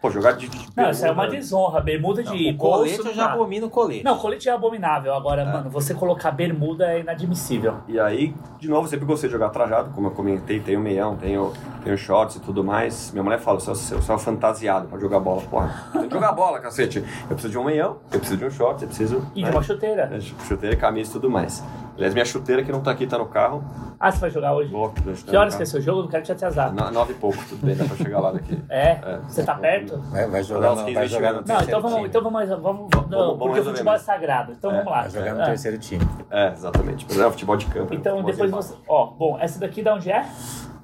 Pô, 0.00 0.10
jogar 0.10 0.32
de. 0.32 0.48
de 0.48 0.68
Não, 0.74 0.90
isso 0.90 1.04
é 1.04 1.10
uma 1.10 1.28
desonra. 1.28 1.80
Bermuda 1.80 2.22
de 2.22 2.50
O 2.50 2.56
colete 2.56 2.96
bolso 2.96 3.00
eu 3.00 3.04
não 3.04 3.14
já 3.14 3.32
abomino 3.32 3.66
o 3.66 3.70
colete. 3.70 4.02
Não, 4.02 4.16
colete 4.16 4.48
é 4.48 4.52
abominável. 4.52 5.14
Agora, 5.14 5.44
mano, 5.44 5.68
você 5.68 5.92
colocar 5.92 6.30
bermuda 6.30 6.90
é 6.90 7.00
inadmissível. 7.00 7.76
E 7.86 8.00
aí, 8.00 8.34
de 8.58 8.68
novo, 8.68 8.88
sempre 8.88 9.04
gostei 9.04 9.28
de 9.28 9.32
jogar 9.32 9.50
trajado, 9.50 9.90
como 9.90 10.06
eu 10.06 10.10
comentei, 10.12 10.58
tenho 10.58 10.80
meião, 10.80 11.16
tenho, 11.16 11.52
tenho 11.84 11.98
shorts 11.98 12.36
e 12.36 12.40
tudo 12.40 12.64
mais. 12.64 13.10
Minha 13.12 13.22
mulher 13.22 13.38
fala, 13.38 13.58
eu 13.58 13.74
sou, 13.74 13.96
eu 13.96 14.02
sou 14.02 14.18
fantasiado 14.18 14.88
pra 14.88 14.98
jogar 14.98 15.20
bola, 15.20 15.42
porra. 15.42 15.84
Tem 15.92 16.08
que 16.08 16.14
jogar 16.14 16.32
bola, 16.32 16.60
cacete. 16.60 17.04
Eu 17.22 17.28
preciso 17.28 17.50
de 17.50 17.58
um 17.58 17.64
meião, 17.64 17.98
eu 18.10 18.18
preciso 18.18 18.38
de 18.38 18.44
um 18.46 18.50
short, 18.50 18.82
eu 18.82 18.88
preciso... 18.88 19.26
E 19.34 19.40
de 19.40 19.44
né, 19.44 19.50
uma 19.50 19.62
chuteira. 19.62 20.10
é, 20.12 20.20
Chuteira, 20.20 20.76
camisa 20.76 21.10
e 21.10 21.12
tudo 21.12 21.28
mais. 21.28 21.62
Aliás, 21.96 22.14
minha 22.14 22.24
chuteira 22.24 22.62
que 22.62 22.72
não 22.72 22.80
tá 22.80 22.90
aqui, 22.90 23.06
tá 23.06 23.18
no 23.18 23.26
carro. 23.26 23.62
Ah, 23.98 24.10
você 24.10 24.18
vai 24.18 24.30
jogar 24.30 24.54
hoje? 24.54 24.70
Vou, 24.72 24.90
Que 25.26 25.36
horas 25.36 25.54
que 25.54 25.62
é 25.62 25.66
seu 25.66 25.80
jogo? 25.80 26.02
Não 26.02 26.08
quero 26.08 26.22
te 26.24 26.32
atrasar. 26.32 26.72
No- 26.72 26.90
Nove 26.90 27.12
e 27.12 27.16
pouco, 27.16 27.36
tudo 27.46 27.66
bem, 27.66 27.76
dá 27.76 27.84
pra 27.84 27.96
chegar 27.96 28.20
lá 28.20 28.32
daqui. 28.32 28.58
É? 28.70 28.90
É. 28.92 29.20
Você 29.28 29.42
tá 29.44 29.54
perto? 29.54 29.98
Vai, 30.10 30.26
vai 30.28 30.42
Jogar 30.42 30.70
15, 30.70 30.94
vai 30.94 31.02
20 31.04 31.10
jogar 31.12 31.26
no 31.28 31.32
minutos. 31.34 31.48
Não, 31.50 31.56
terceiro 31.58 31.64
então 31.78 31.82
vamos, 31.82 31.96
time. 31.96 32.08
então 32.08 32.22
vamos, 32.22 32.48
vamos, 32.48 32.88
vamos 32.90 33.10
não, 33.10 33.18
vamos 33.18 33.38
porque 33.38 33.60
o 33.60 33.64
futebol 33.64 33.94
é 33.94 33.98
sagrado. 33.98 34.52
Então 34.52 34.70
vamos 34.70 34.86
lá. 34.86 35.00
Vai 35.02 35.10
jogar 35.10 35.34
no 35.34 35.42
É. 35.42 35.44
terceiro 35.46 35.78
time. 35.78 36.08
É, 36.30 36.48
exatamente. 36.52 37.06
Mas 37.08 37.18
é 37.20 37.30
futebol 37.30 37.56
de 37.56 37.66
campo. 37.66 37.92
Então 37.94 38.22
futebol 38.22 38.46
depois 38.46 38.66
de 38.68 38.72
você. 38.74 38.74
Ó, 38.88 39.06
bom, 39.06 39.38
essa 39.38 39.58
daqui 39.60 39.82
da 39.82 39.94
onde 39.94 40.10
é? 40.10 40.24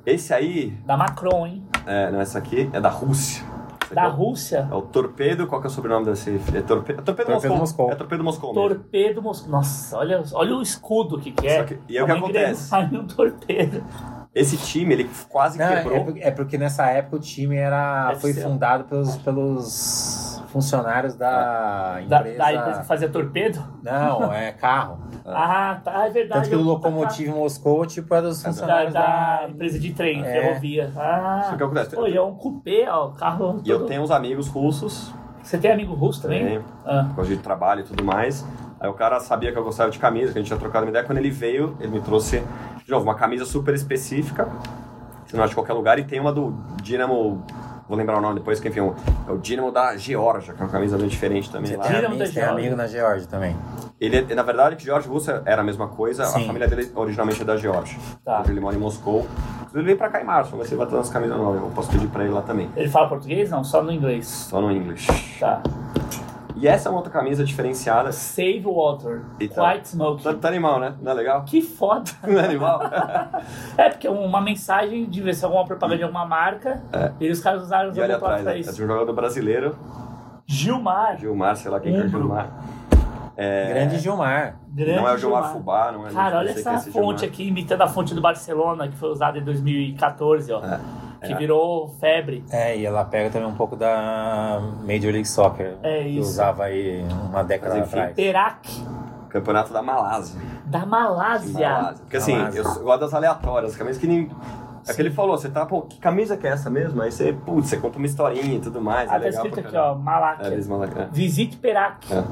Esse 0.04 0.32
aí, 0.34 0.70
Da 0.84 0.96
Macron, 0.96 1.46
hein? 1.46 1.64
é, 1.86 2.10
não, 2.10 2.20
essa 2.20 2.38
aqui 2.38 2.68
é 2.72 2.80
da 2.80 2.88
Rússia. 2.90 3.44
Da 3.94 4.04
é 4.04 4.08
Rússia. 4.08 4.68
É 4.70 4.74
o 4.74 4.82
Torpedo, 4.82 5.46
qual 5.46 5.60
que 5.60 5.66
é 5.66 5.70
o 5.70 5.72
sobrenome 5.72 6.06
desse? 6.06 6.30
É 6.54 6.60
Torpedo, 6.60 7.00
é 7.00 7.02
torpedo, 7.02 7.02
Torpedo 7.04 7.30
Moscou. 7.32 7.56
Moscou. 7.58 7.90
É 7.92 7.94
Torpedo 7.94 8.24
Moscou 8.24 8.54
mesmo. 8.54 8.68
Torpedo 8.68 9.22
Moscou. 9.22 9.50
Nossa, 9.50 9.96
olha, 9.98 10.22
olha 10.32 10.56
o 10.56 10.62
escudo 10.62 11.18
que, 11.18 11.30
que 11.32 11.46
é. 11.46 11.64
Que- 11.64 11.78
e 11.88 11.96
aí 11.96 12.02
o 12.02 12.06
que 12.06 12.12
acontece? 12.12 12.66
engrenagem, 12.74 12.98
um 13.00 13.06
torpedo. 13.06 13.84
Esse 14.34 14.56
time, 14.58 14.92
ele 14.92 15.10
quase 15.30 15.58
Não, 15.58 15.64
é, 15.66 15.76
quebrou. 15.82 16.12
é 16.18 16.30
porque 16.30 16.58
nessa 16.58 16.86
época 16.90 17.16
o 17.16 17.20
time 17.20 17.56
era, 17.56 18.08
Deve 18.08 18.20
foi 18.20 18.32
ser. 18.34 18.42
fundado 18.42 18.84
pelos, 18.84 19.16
pelos 19.16 20.35
funcionários 20.56 21.14
da 21.14 22.00
Da, 22.08 22.18
empresa. 22.20 22.38
da 22.38 22.54
empresa 22.54 22.80
que 22.80 22.86
fazia 22.86 23.08
torpedo? 23.10 23.62
Não, 23.82 24.32
é 24.32 24.52
carro. 24.58 24.98
Ah, 25.26 25.78
tá, 25.84 26.06
é 26.06 26.10
verdade. 26.10 26.40
Tanto 26.44 26.50
que 26.50 26.56
o 26.56 26.62
Locomotive 26.62 27.30
Moscou, 27.30 27.84
tipo, 27.84 28.14
é 28.14 28.22
dos 28.22 28.42
Da, 28.42 28.48
funcionários 28.48 28.94
da 28.94 29.40
da. 29.42 29.48
empresa 29.50 29.78
de 29.78 29.92
trem, 29.92 30.24
É. 30.24 30.24
ferrovia. 30.24 30.90
Ah, 30.96 31.46
Só 31.50 31.56
que 31.56 31.62
acontece. 31.62 31.94
pô, 31.94 32.06
e 32.06 32.16
é 32.16 32.22
um 32.22 32.34
cupê, 32.34 32.86
ó, 32.88 33.08
o 33.08 33.12
carro 33.12 33.60
E 33.64 33.68
eu 33.70 33.78
todo- 33.80 33.88
tenho 33.88 34.00
uns 34.02 34.10
amigos 34.10 34.48
russos, 34.48 35.12
Você 35.42 35.58
tem 35.58 35.70
amigo 35.70 35.94
russo 35.94 36.22
também? 36.22 36.44
Tenho. 36.44 36.64
Ah. 36.84 37.06
gosto 37.14 37.28
de 37.28 37.36
trabalho 37.36 37.80
e 37.82 37.84
tudo 37.84 38.02
mais. 38.02 38.44
Aí 38.80 38.88
o 38.88 38.94
cara 38.94 39.20
sabia 39.20 39.52
que 39.52 39.58
eu 39.58 39.62
gostava 39.64 39.90
de 39.90 39.98
camisa, 39.98 40.32
que 40.32 40.38
a 40.38 40.40
gente 40.40 40.48
tinha 40.48 40.58
trocado 40.58 40.84
uma 40.84 40.90
ideia. 40.90 41.04
Quando 41.04 41.18
ele 41.18 41.30
veio, 41.30 41.76
ele 41.80 41.92
me 41.92 42.00
trouxe, 42.00 42.42
de 42.84 42.90
novo, 42.90 43.04
uma 43.04 43.14
camisa 43.14 43.44
super 43.44 43.72
específica, 43.74 44.48
que 45.24 45.30
você 45.30 45.36
não 45.36 45.44
acha 45.44 45.52
em 45.52 45.54
qualquer 45.54 45.72
lugar, 45.74 45.98
e 45.98 46.04
tem 46.04 46.18
uma 46.20 46.32
do 46.32 46.50
Dynamo, 46.82 47.44
vou 47.88 47.96
lembrar 47.96 48.18
o 48.18 48.20
nome 48.20 48.34
depois, 48.36 48.58
que 48.60 48.68
enfim, 48.68 48.80
é 48.80 49.30
o 49.32 49.38
Dynamo 49.38 49.70
da 49.72 49.96
Geórgia, 49.96 50.54
que 50.54 50.60
é 50.60 50.64
uma 50.64 50.70
camisa 50.70 50.96
bem 50.98 51.08
diferente 51.08 51.50
também 51.50 51.70
Você 51.70 51.76
lá. 51.76 51.84
tem, 51.84 51.96
Dínamo 51.96 52.14
amigo, 52.14 52.24
da 52.28 52.32
tem 52.40 52.42
amigo 52.44 52.76
na 52.76 52.86
Geórgia 52.86 53.26
também. 53.28 53.56
Ele, 54.00 54.34
na 54.34 54.42
verdade, 54.42 54.76
que 54.76 54.84
Geórgia 54.84 55.08
e 55.08 55.12
Rússia 55.12 55.42
era 55.46 55.62
a 55.62 55.64
mesma 55.64 55.88
coisa, 55.88 56.24
a 56.24 56.26
Sim. 56.26 56.46
família 56.46 56.68
dele 56.68 56.90
originalmente 56.94 57.40
é 57.40 57.44
da 57.44 57.56
Geórgia. 57.56 57.98
Tá. 58.24 58.40
Hoje 58.42 58.50
ele 58.50 58.60
mora 58.60 58.76
em 58.76 58.78
Moscou. 58.78 59.20
Inclusive, 59.20 59.78
ele 59.78 59.84
veio 59.86 59.98
pra 59.98 60.08
cá 60.10 60.20
em 60.20 60.24
março, 60.24 60.54
mas 60.56 60.70
vai 60.70 60.86
ter 60.86 60.94
umas 60.94 61.08
camisas 61.08 61.36
novas, 61.36 61.62
eu 61.62 61.70
posso 61.70 61.90
pedir 61.90 62.08
pra 62.08 62.24
ele 62.24 62.32
lá 62.32 62.42
também. 62.42 62.70
Ele 62.76 62.88
fala 62.88 63.08
português? 63.08 63.50
Não, 63.50 63.64
só 63.64 63.82
no 63.82 63.90
inglês. 63.92 64.26
Só 64.26 64.60
no 64.60 64.70
inglês. 64.70 65.06
Tá. 65.40 65.62
E 66.56 66.66
essa 66.66 66.88
é 66.88 66.90
uma 66.90 66.98
outra 66.98 67.12
camisa 67.12 67.44
diferenciada. 67.44 68.10
Save 68.12 68.64
water. 68.64 69.22
Então. 69.38 69.62
Quite 69.64 69.88
smoky. 69.88 70.24
Tá, 70.24 70.34
tá 70.34 70.48
animal, 70.48 70.80
né? 70.80 70.94
Não 71.02 71.12
é 71.12 71.14
legal? 71.14 71.44
Que 71.44 71.60
foda. 71.60 72.10
Não 72.26 72.40
é 72.40 72.44
animal? 72.44 72.80
É, 73.76 73.90
porque 73.90 74.06
é 74.06 74.10
uma 74.10 74.40
mensagem 74.40 75.04
de 75.04 75.20
ver 75.20 75.34
se 75.34 75.44
é 75.44 75.46
alguma 75.46 75.64
propaganda 75.66 75.98
de 75.98 76.04
alguma 76.04 76.24
marca. 76.24 76.82
E 77.20 77.30
os 77.30 77.40
caras 77.40 77.62
usaram 77.62 77.90
os 77.90 77.98
É. 77.98 78.02
Olha 78.02 78.16
atrás, 78.16 78.42
pra 78.42 78.52
né? 78.52 78.56
é 78.56 78.60
isso. 78.60 78.74
de 78.74 78.82
um 78.82 78.86
jogador 78.86 79.12
brasileiro, 79.12 79.76
Gilmar. 80.46 81.18
Gilmar, 81.18 81.56
sei 81.56 81.70
lá 81.70 81.78
quem 81.78 81.92
que 81.92 82.00
é. 82.00 82.08
Gilmar. 82.08 82.50
É, 83.36 83.68
Grande 83.68 83.98
Gilmar. 83.98 84.56
Grande 84.68 84.96
não 84.96 85.08
é 85.08 85.14
o 85.14 85.18
Gilmar 85.18 85.52
Fubá, 85.52 85.92
não 85.92 86.06
é 86.06 86.10
Cara, 86.10 86.38
olha 86.38 86.50
essa 86.50 86.70
é 86.70 86.78
fonte 86.78 86.92
Gilmar. 86.92 87.24
aqui, 87.24 87.48
imitando 87.48 87.82
a 87.82 87.86
fonte 87.86 88.14
do 88.14 88.20
Barcelona, 88.20 88.88
que 88.88 88.96
foi 88.96 89.10
usada 89.10 89.38
em 89.38 89.44
2014, 89.44 90.52
ó. 90.52 90.64
É, 90.64 90.80
Que 91.26 91.32
é. 91.32 91.36
virou 91.36 91.88
febre. 92.00 92.44
É, 92.50 92.76
e 92.76 92.84
ela 92.86 93.04
pega 93.04 93.30
também 93.30 93.48
um 93.48 93.54
pouco 93.54 93.76
da 93.76 94.60
Major 94.82 95.12
League 95.12 95.24
Soccer. 95.26 95.74
É 95.82 96.02
Que 96.02 96.08
isso. 96.10 96.28
usava 96.30 96.64
aí 96.64 97.04
uma 97.30 97.42
década 97.42 97.74
Mas, 97.76 97.86
enfim, 97.88 97.98
atrás. 97.98 98.14
Perak, 98.16 98.84
Campeonato 99.28 99.72
da 99.72 99.82
Malásia. 99.82 100.40
da 100.64 100.86
Malásia. 100.86 101.52
Malásia. 101.68 102.00
Porque 102.02 102.16
assim, 102.16 102.36
Malásia. 102.36 102.60
eu 102.60 102.64
gosto 102.82 103.00
das 103.00 103.14
aleatórias, 103.14 103.76
camisas 103.76 104.00
que 104.00 104.06
nem. 104.06 104.30
É 104.88 104.94
que 104.94 105.02
ele 105.02 105.10
falou, 105.10 105.36
você 105.36 105.48
tá, 105.48 105.66
pô, 105.66 105.82
que 105.82 105.98
camisa 105.98 106.36
que 106.36 106.46
é 106.46 106.50
essa 106.50 106.70
mesmo? 106.70 107.02
Aí 107.02 107.10
você, 107.10 107.32
putz, 107.32 107.68
você 107.68 107.76
conta 107.76 107.98
uma 107.98 108.06
historinha 108.06 108.54
e 108.56 108.60
tudo 108.60 108.80
mais. 108.80 109.10
Ah, 109.10 109.16
é 109.16 109.18
tá 109.18 109.24
legal 109.24 109.46
escrito 109.46 109.66
aqui, 109.66 109.76
ó. 109.76 109.94
Maláquia. 109.96 110.46
É, 110.46 110.52
eles 110.52 110.68
mandam- 110.68 110.88
é. 111.02 111.08
Visite 111.12 111.56
Perak. 111.56 112.06
É. 112.14 112.22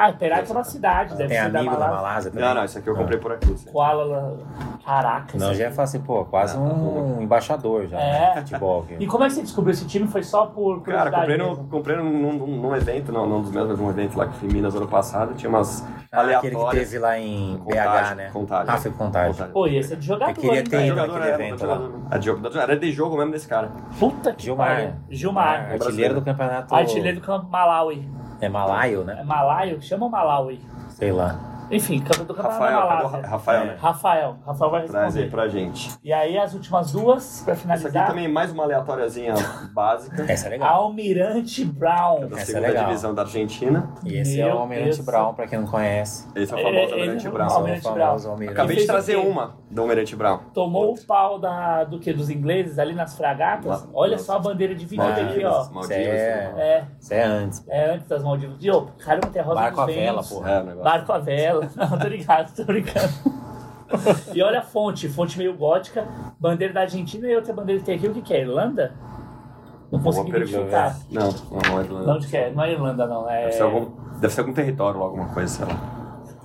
Ah, 0.00 0.12
Perak 0.12 0.48
é 0.48 0.52
uma 0.52 0.62
cidade, 0.62 1.16
deve 1.16 1.28
Tem 1.34 1.42
ser 1.42 1.50
da 1.50 1.58
amigo 1.58 1.76
da 1.76 1.88
Malásia. 1.88 2.30
Também. 2.30 2.46
Não, 2.46 2.54
não, 2.54 2.64
isso 2.64 2.78
aqui 2.78 2.88
eu 2.88 2.94
comprei 2.94 3.18
por 3.18 3.32
aqui. 3.32 3.50
isso. 3.52 3.66
Kuala 3.70 4.04
La- 4.04 4.32
Caraca. 4.84 5.36
Não, 5.36 5.52
já 5.52 5.64
é 5.64 5.66
aqui. 5.66 5.76
fácil, 5.76 5.98
assim, 5.98 6.06
pô, 6.06 6.24
quase 6.24 6.56
Ah, 6.56 6.60
um 6.60 7.20
embaixador 7.20 7.88
já. 7.88 7.98
É. 7.98 8.34
né, 8.36 8.40
Futebol. 8.42 8.82
aqui. 8.82 8.96
E 9.00 9.06
como 9.08 9.24
é 9.24 9.26
que 9.26 9.34
você 9.34 9.42
descobriu 9.42 9.72
esse 9.72 9.86
time? 9.86 10.06
Foi 10.06 10.22
só 10.22 10.46
por 10.46 10.82
Cara, 10.82 11.10
comprei, 11.10 11.36
no, 11.36 11.56
comprei 11.64 11.96
num, 11.96 12.10
num, 12.32 12.46
num 12.58 12.76
evento, 12.76 13.10
não, 13.10 13.26
não 13.26 13.42
dos 13.42 13.50
meus, 13.50 13.68
mas 13.68 13.78
num 13.78 13.90
evento 13.90 14.16
lá 14.16 14.26
que 14.28 14.34
fui 14.36 14.48
em 14.48 14.52
Minas 14.52 14.74
ano 14.76 14.86
passado. 14.86 15.34
Tinha 15.34 15.48
umas 15.50 15.84
Ah, 16.10 16.22
aquele 16.38 16.56
que 16.56 16.70
teve 16.70 16.98
lá 16.98 17.18
em 17.18 17.56
BH, 17.58 17.64
Contagem, 17.64 18.16
né? 18.16 18.30
Contagem. 18.32 18.74
Ah, 18.74 18.76
foi 18.78 18.90
contagem. 18.92 19.32
Contagem. 19.32 19.52
Pô, 19.52 19.66
ia 19.66 19.82
ser 19.82 19.96
de 19.96 20.06
jogador, 20.06 20.30
Eu 20.30 20.34
queria 20.36 20.62
ter 20.64 20.70
velho? 20.70 20.80
ido 20.86 20.88
Jogador, 20.94 21.12
naquele 21.18 21.30
é, 21.30 21.34
evento 21.34 21.60
jogador. 21.60 21.92
É 22.10 22.18
de 22.18 22.24
jogo, 22.26 22.58
era 22.58 22.76
de 22.78 22.92
jogo 22.92 23.16
mesmo 23.18 23.32
desse 23.32 23.48
cara. 23.48 23.70
Puta 23.98 24.32
que 24.32 24.44
Gilmar. 24.44 24.68
pariu. 24.68 24.90
Gilmar. 25.10 25.72
Artilheiro 25.72 26.14
do 26.14 26.22
campeonato. 26.22 26.74
Artilheiro 26.74 27.20
do 27.20 27.26
campo 27.26 27.50
Malawi. 27.50 28.08
É 28.40 28.48
Malaio, 28.48 29.02
É 29.02 29.04
né? 29.04 29.22
Malaio? 29.22 29.82
Chama 29.82 30.08
Malawi. 30.08 30.60
Sei 30.90 31.12
lá. 31.12 31.38
Enfim, 31.70 31.98
do 32.00 32.04
campeonato 32.04 32.32
Rafael, 32.34 32.80
da 32.80 32.86
cadê 32.86 32.92
o 32.92 32.96
Malásia. 33.04 33.20
Ra- 33.20 33.28
Rafael, 33.28 33.62
É. 33.62 33.64
né? 33.66 33.76
Rafael. 33.80 34.36
Rafael 34.46 34.70
vai 34.70 34.82
Traz 34.86 35.16
aí 35.16 35.22
responder. 35.24 35.30
pra 35.30 35.48
gente. 35.48 35.90
E 36.02 36.12
aí 36.12 36.38
as 36.38 36.54
últimas 36.54 36.92
duas, 36.92 37.42
pra 37.44 37.52
Essa 37.52 37.52
aqui 37.52 37.60
finalizar. 37.62 38.06
também 38.08 38.24
é 38.24 38.28
mais 38.28 38.52
uma 38.52 38.62
aleatóriazinha 38.64 39.34
básica. 39.72 40.24
Essa 40.30 40.46
é 40.46 40.50
legal. 40.50 40.82
Almirante 40.82 41.64
Brown. 41.64 42.26
Da 42.28 42.38
Essa 42.40 42.56
é 42.56 42.60
legal. 42.60 42.84
divisão 42.86 43.14
da 43.14 43.22
Argentina. 43.22 43.88
E 44.04 44.16
esse 44.16 44.40
é 44.40 44.44
Meu 44.46 44.56
o 44.56 44.58
Almirante 44.60 44.84
Deus. 44.96 45.00
Brown, 45.00 45.34
pra 45.34 45.46
quem 45.46 45.58
não 45.60 45.66
conhece. 45.66 46.26
Esse 46.34 46.52
é 46.52 46.56
o 46.56 46.58
É, 46.58 46.62
famoso 46.62 46.78
ele- 46.78 46.92
Almirante 46.92 47.26
ele- 47.26 47.32
Brown. 47.34 47.48
Almirante 47.50 47.86
o 47.86 47.92
Brown. 47.92 48.06
famoso 48.06 48.30
Almirante. 48.30 48.58
Acabei 48.58 48.76
de 48.76 48.86
trazer 48.86 49.16
uma 49.16 49.54
do 49.70 49.82
Almirante 49.82 50.16
Brown. 50.16 50.38
Tomou 50.54 50.94
o 50.94 51.06
pau 51.06 51.38
da, 51.38 51.84
do 51.84 51.98
que? 51.98 52.12
Dos 52.12 52.30
ingleses 52.30 52.78
ali 52.78 52.94
nas 52.94 53.16
fragatas? 53.16 53.82
Ma- 53.84 53.88
Olha 53.92 54.12
Nossa. 54.12 54.24
só 54.24 54.36
a 54.36 54.38
bandeira 54.38 54.74
dividida 54.74 55.08
aqui, 55.08 55.44
ó. 55.44 55.64
Maldivas. 55.70 55.90
É. 55.90 56.52
É, 56.56 56.84
Isso 57.00 57.14
é 57.14 57.22
antes. 57.24 57.64
é 57.68 57.90
antes 57.90 58.06
das 58.08 58.22
Maldivas. 58.22 58.58
Diogo, 58.58 58.92
caramba, 58.98 59.26
tem 59.28 59.42
a 59.42 59.44
rosa 59.44 59.60
Barco 59.60 59.80
à 59.80 59.86
vela, 59.86 60.22
porra. 60.22 60.50
É. 60.50 60.62
Barco 60.82 61.12
à 61.12 61.18
vela. 61.18 61.57
Não, 61.76 61.98
tô 61.98 62.08
ligado, 62.08 62.54
tô 62.54 62.64
brincando. 62.64 63.08
e 64.34 64.42
olha 64.42 64.58
a 64.58 64.62
fonte, 64.62 65.08
fonte 65.08 65.38
meio 65.38 65.56
gótica, 65.56 66.06
bandeira 66.38 66.72
da 66.74 66.80
Argentina 66.82 67.26
e 67.26 67.34
outra 67.36 67.52
bandeira 67.54 67.80
que 67.80 67.86
tem 67.86 67.96
aqui, 67.96 68.06
o 68.08 68.12
que, 68.14 68.20
que 68.22 68.34
é? 68.34 68.42
Irlanda? 68.42 68.92
Não 69.90 70.00
consegui 70.00 70.28
identificar. 70.30 70.96
Não, 71.10 71.28
não, 71.50 71.60
não 71.72 71.80
é 71.80 71.84
Irlanda. 71.84 72.12
onde 72.12 72.26
que 72.28 72.36
é? 72.36 72.50
Não 72.50 72.62
é 72.62 72.72
Irlanda, 72.72 73.06
não. 73.06 73.30
É 73.30 73.40
Deve 73.44 73.52
ser 73.52 73.62
algum, 73.62 73.86
deve 74.20 74.32
ser 74.34 74.40
algum 74.42 74.52
território 74.52 75.00
ou 75.00 75.06
alguma 75.06 75.28
coisa, 75.32 75.48
sei 75.64 75.66
lá. 75.74 75.80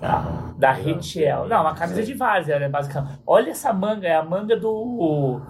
Ah, 0.02 0.54
da 0.58 0.72
Retiel. 0.72 1.48
Não, 1.48 1.62
uma 1.62 1.74
camisa 1.74 2.04
de 2.04 2.14
várzea, 2.14 2.60
né, 2.60 2.68
basicamente. 2.70 3.20
Olha 3.28 3.52
essa 3.52 3.72
manga, 3.74 4.08
é 4.08 4.16
a 4.16 4.24
manga 4.24 4.56
do. 4.58 5.42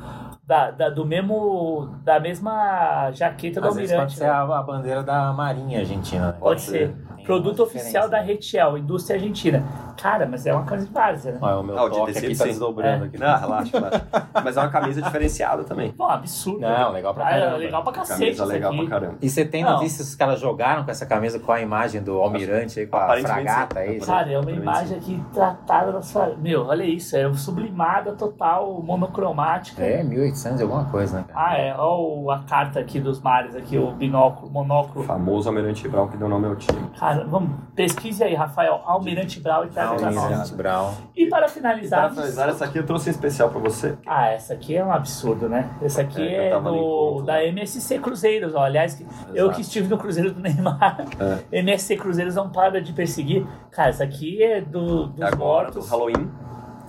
Da, 0.46 0.72
da- 0.72 0.90
do 0.90 1.06
mesmo. 1.06 1.90
Da 2.04 2.20
mesma 2.20 3.10
jaqueta 3.12 3.62
do 3.62 3.68
Às 3.68 3.76
vezes 3.76 3.92
pode 3.92 4.02
Almirante. 4.02 4.18
ser 4.18 4.24
né? 4.26 4.30
a, 4.30 4.60
a 4.60 4.64
bandeira 4.64 5.02
da 5.04 5.32
Marinha 5.34 5.80
Argentina. 5.80 6.28
né? 6.28 6.36
Pode 6.40 6.62
ser. 6.62 6.88
ser. 6.90 6.96
Produto 7.24 7.64
oficial 7.64 8.10
da 8.10 8.20
Retiel, 8.20 8.78
indústria 8.78 9.16
argentina. 9.16 9.93
Cara, 9.98 10.26
mas 10.26 10.46
é 10.46 10.54
uma 10.54 10.64
camisa 10.64 10.88
de 10.88 10.94
várzea, 10.94 11.32
né? 11.34 11.38
Olha, 11.42 11.58
o 11.58 11.64
meu 11.64 11.78
Ah, 11.78 11.84
o 11.86 11.90
de 11.90 11.96
toque 11.98 12.14
tecido, 12.14 12.26
aqui 12.28 12.38
tá 12.38 12.44
sim. 12.44 12.50
desdobrando 12.52 13.04
É. 13.06 13.08
aqui. 13.08 13.18
Não, 13.18 13.38
relaxa, 13.40 13.78
relaxa. 13.78 14.06
Mas 14.44 14.58
é 14.58 14.60
uma 14.62 14.70
camisa 14.70 15.02
diferenciada 15.02 15.64
também. 15.64 15.92
Pô, 15.92 16.06
absurdo. 16.06 16.60
Não, 16.62 16.92
legal 16.92 17.14
pra 17.14 17.26
Ah, 17.26 17.32
é 17.32 17.40
caramba. 17.40 17.58
legal 17.58 17.84
pra 17.84 17.94
cacete. 17.94 18.20
Camisa 18.20 18.44
isso 18.44 18.46
legal 18.52 18.72
aqui. 18.72 18.82
pra 18.82 18.90
caramba. 19.00 19.18
E 19.22 19.30
você 19.30 19.46
tem 19.46 19.64
Não. 19.64 19.74
notícias 19.74 20.08
que 20.08 20.12
os 20.12 20.16
caras 20.16 20.40
jogaram 20.40 20.84
com 20.84 20.92
essa 20.92 21.06
camisa 21.06 21.40
com 21.40 21.52
a 21.52 21.62
imagem 21.62 22.02
do 22.02 22.20
almirante 22.20 22.80
aí, 22.80 22.88
com 22.88 22.98
a 22.98 23.18
fragata, 23.18 23.82
sim. 23.84 23.92
isso? 23.98 24.06
Cara, 24.08 24.32
é 24.32 24.40
uma 24.40 24.52
imagem 24.52 24.98
aqui 24.98 25.24
tratada 25.34 25.92
na 25.92 26.02
sua. 26.02 26.36
Meu, 26.38 26.66
olha 26.68 26.84
isso, 26.84 27.16
é 27.16 27.32
sublimada 27.34 28.14
total, 28.14 28.82
monocromática. 28.82 29.82
É, 29.84 30.04
1800 30.04 30.60
e 30.60 30.64
alguma 30.64 30.86
coisa, 30.86 31.18
né? 31.18 31.26
Ah, 31.36 31.58
é. 31.58 31.76
Olha 31.78 32.36
a 32.36 32.44
carta 32.44 32.80
aqui 32.80 33.00
dos 33.00 33.22
mares, 33.22 33.56
aqui, 33.56 33.78
o 33.78 33.92
binóculo, 33.92 34.48
O 34.48 34.52
monóculo. 34.52 35.06
famoso 35.06 35.50
Almirante 35.50 35.88
Brown 35.88 36.08
que 36.08 36.18
deu 36.18 36.28
nome 36.28 36.48
ao 36.48 36.56
time. 36.56 36.90
Cara, 37.00 37.26
vamos, 37.26 37.52
pesquise 37.76 38.24
aí, 38.24 38.34
Rafael. 38.34 38.82
Almirante 38.86 39.40
Brau 39.40 39.66
e 39.66 39.70
pra 39.88 40.08
Almirante 40.08 40.32
nós. 40.38 40.52
Brown. 40.52 40.92
E 41.16 41.26
para 41.28 41.46
E 41.46 41.50
finalizar. 41.50 42.00
para 42.02 42.10
finalizar, 42.12 42.50
essa 42.50 42.66
aqui 42.66 42.78
eu 42.80 42.86
trouxe 42.86 43.10
em 43.10 43.12
especial 43.12 43.50
pra 43.50 43.60
você. 43.60 43.98
Ah, 44.06 44.28
essa 44.30 44.54
aqui 44.54 44.76
é 44.76 44.84
um 44.84 44.92
absurdo, 44.92 45.48
né? 45.50 45.70
Essa 45.82 46.02
aqui 46.02 46.22
É, 46.22 46.50
é, 46.50 46.60
do, 46.60 46.70
encontro 46.76 47.26
da 47.26 47.34
lá. 47.34 47.44
MSC 47.44 48.00
Cruzeiros, 48.00 48.56
ó. 48.56 48.64
Aliás, 48.64 48.94
que- 48.96 49.06
eu 49.34 49.46
Exato. 49.46 49.56
que 49.56 49.62
estive 49.62 49.88
no 49.88 49.98
Cruzeiro 49.98 50.32
do 50.34 50.40
Neymar. 50.40 51.06
É. 51.20 51.38
MSC 51.60 51.96
Cruzeiros 51.98 52.36
não 52.36 52.50
para 52.50 52.82
de 52.82 52.94
perseguir. 52.94 53.46
Cara, 53.72 53.90
essa 53.90 54.04
aqui 54.04 54.42
é 54.42 54.62
do, 54.62 55.08
dos 55.08 55.22
Agora, 55.22 55.36
do 55.36 55.38
mortos. 55.76 55.90
Halloween. 55.90 56.30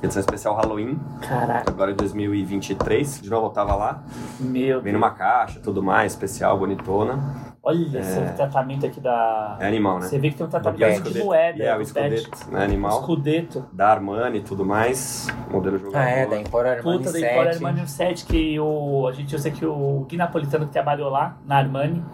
Edição 0.02 0.20
especial 0.20 0.54
Halloween. 0.54 1.00
Caraca, 1.26 1.70
Agora 1.70 1.90
em 1.90 1.94
2023. 1.94 3.22
De 3.22 3.30
novo 3.30 3.46
eu 3.46 3.50
tava 3.50 3.74
lá. 3.74 4.02
meu 4.38 4.82
Vem 4.82 4.92
Deus. 4.92 4.94
numa 4.94 5.10
caixa, 5.10 5.60
tudo 5.60 5.82
mais, 5.82 6.12
especial, 6.12 6.58
bonitona. 6.58 7.53
Olha 7.66 7.98
esse 7.98 8.20
tratamento 8.36 8.84
aqui 8.84 9.00
da. 9.00 9.56
É 9.58 9.66
animal, 9.66 9.98
né? 9.98 10.06
Você 10.06 10.18
vê 10.18 10.28
que 10.28 10.36
tem 10.36 10.46
um 10.46 10.50
tratamento 10.50 10.82
é 10.82 11.00
de 11.00 11.18
moeda. 11.18 11.64
É 11.64 11.74
o 11.74 11.82
do 11.82 11.94
pet. 11.94 12.14
escudeto, 12.14 12.50
né? 12.50 12.62
Animal. 12.62 13.00
Escudeto. 13.00 13.64
Da 13.72 13.88
Armani 13.88 14.38
e 14.38 14.42
tudo 14.42 14.66
mais. 14.66 15.26
Modelo 15.50 15.78
jogador. 15.78 15.98
Ah, 15.98 16.10
é, 16.10 16.26
da 16.26 16.38
Empor 16.38 16.66
Armani 16.66 16.98
Puta, 16.98 17.10
da 17.10 17.18
7. 17.18 17.24
Empor 17.24 17.48
Armani 17.48 17.88
7, 17.88 18.26
que 18.26 18.60
o, 18.60 19.06
a 19.08 19.12
gente, 19.12 19.32
eu 19.32 19.38
sei 19.38 19.50
que 19.50 19.64
o 19.64 20.04
Gui 20.06 20.18
Napolitano 20.18 20.66
que 20.66 20.72
trabalhou 20.72 21.08
lá, 21.08 21.38
na 21.46 21.56
Armani, 21.56 22.04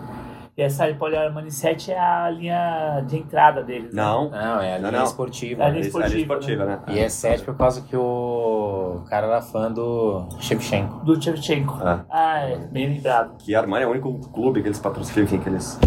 e 0.60 0.62
essa 0.62 0.90
Empor 0.90 1.14
Armani 1.14 1.50
7 1.50 1.90
é 1.90 1.98
a 1.98 2.28
linha 2.30 3.00
de 3.06 3.16
entrada 3.16 3.62
deles. 3.62 3.94
né? 3.94 4.02
Não. 4.02 4.28
Não, 4.30 4.60
é 4.60 4.74
a 4.74 4.78
linha 4.78 4.90
Não, 4.90 4.98
não. 4.98 5.06
esportiva. 5.06 5.62
É 5.62 5.64
a 5.64 5.68
né? 5.68 5.72
linha 5.74 5.84
É 5.84 5.86
esportiva, 5.86 6.18
esportiva, 6.20 6.64
né? 6.66 6.78
E 6.88 6.98
é 6.98 7.08
7 7.08 7.42
por 7.44 7.56
causa 7.56 7.80
que 7.80 7.96
o 7.96 9.02
cara 9.08 9.26
era 9.26 9.40
fã 9.40 9.72
do 9.72 10.28
Shevchenko. 10.38 11.04
Do 11.04 11.20
Shevchenko. 11.20 11.78
É. 11.82 12.00
Ah, 12.10 12.38
é, 12.40 12.56
bem 12.58 12.88
lembrado. 12.94 13.36
Que 13.38 13.54
a 13.54 13.60
Armani 13.60 13.84
é 13.84 13.86
o 13.86 13.90
único 13.90 14.12
clube 14.32 14.60
que 14.60 14.68
eles 14.68 14.78
patrocinam, 14.78 15.26
que 15.26 15.48
eles 15.48 15.78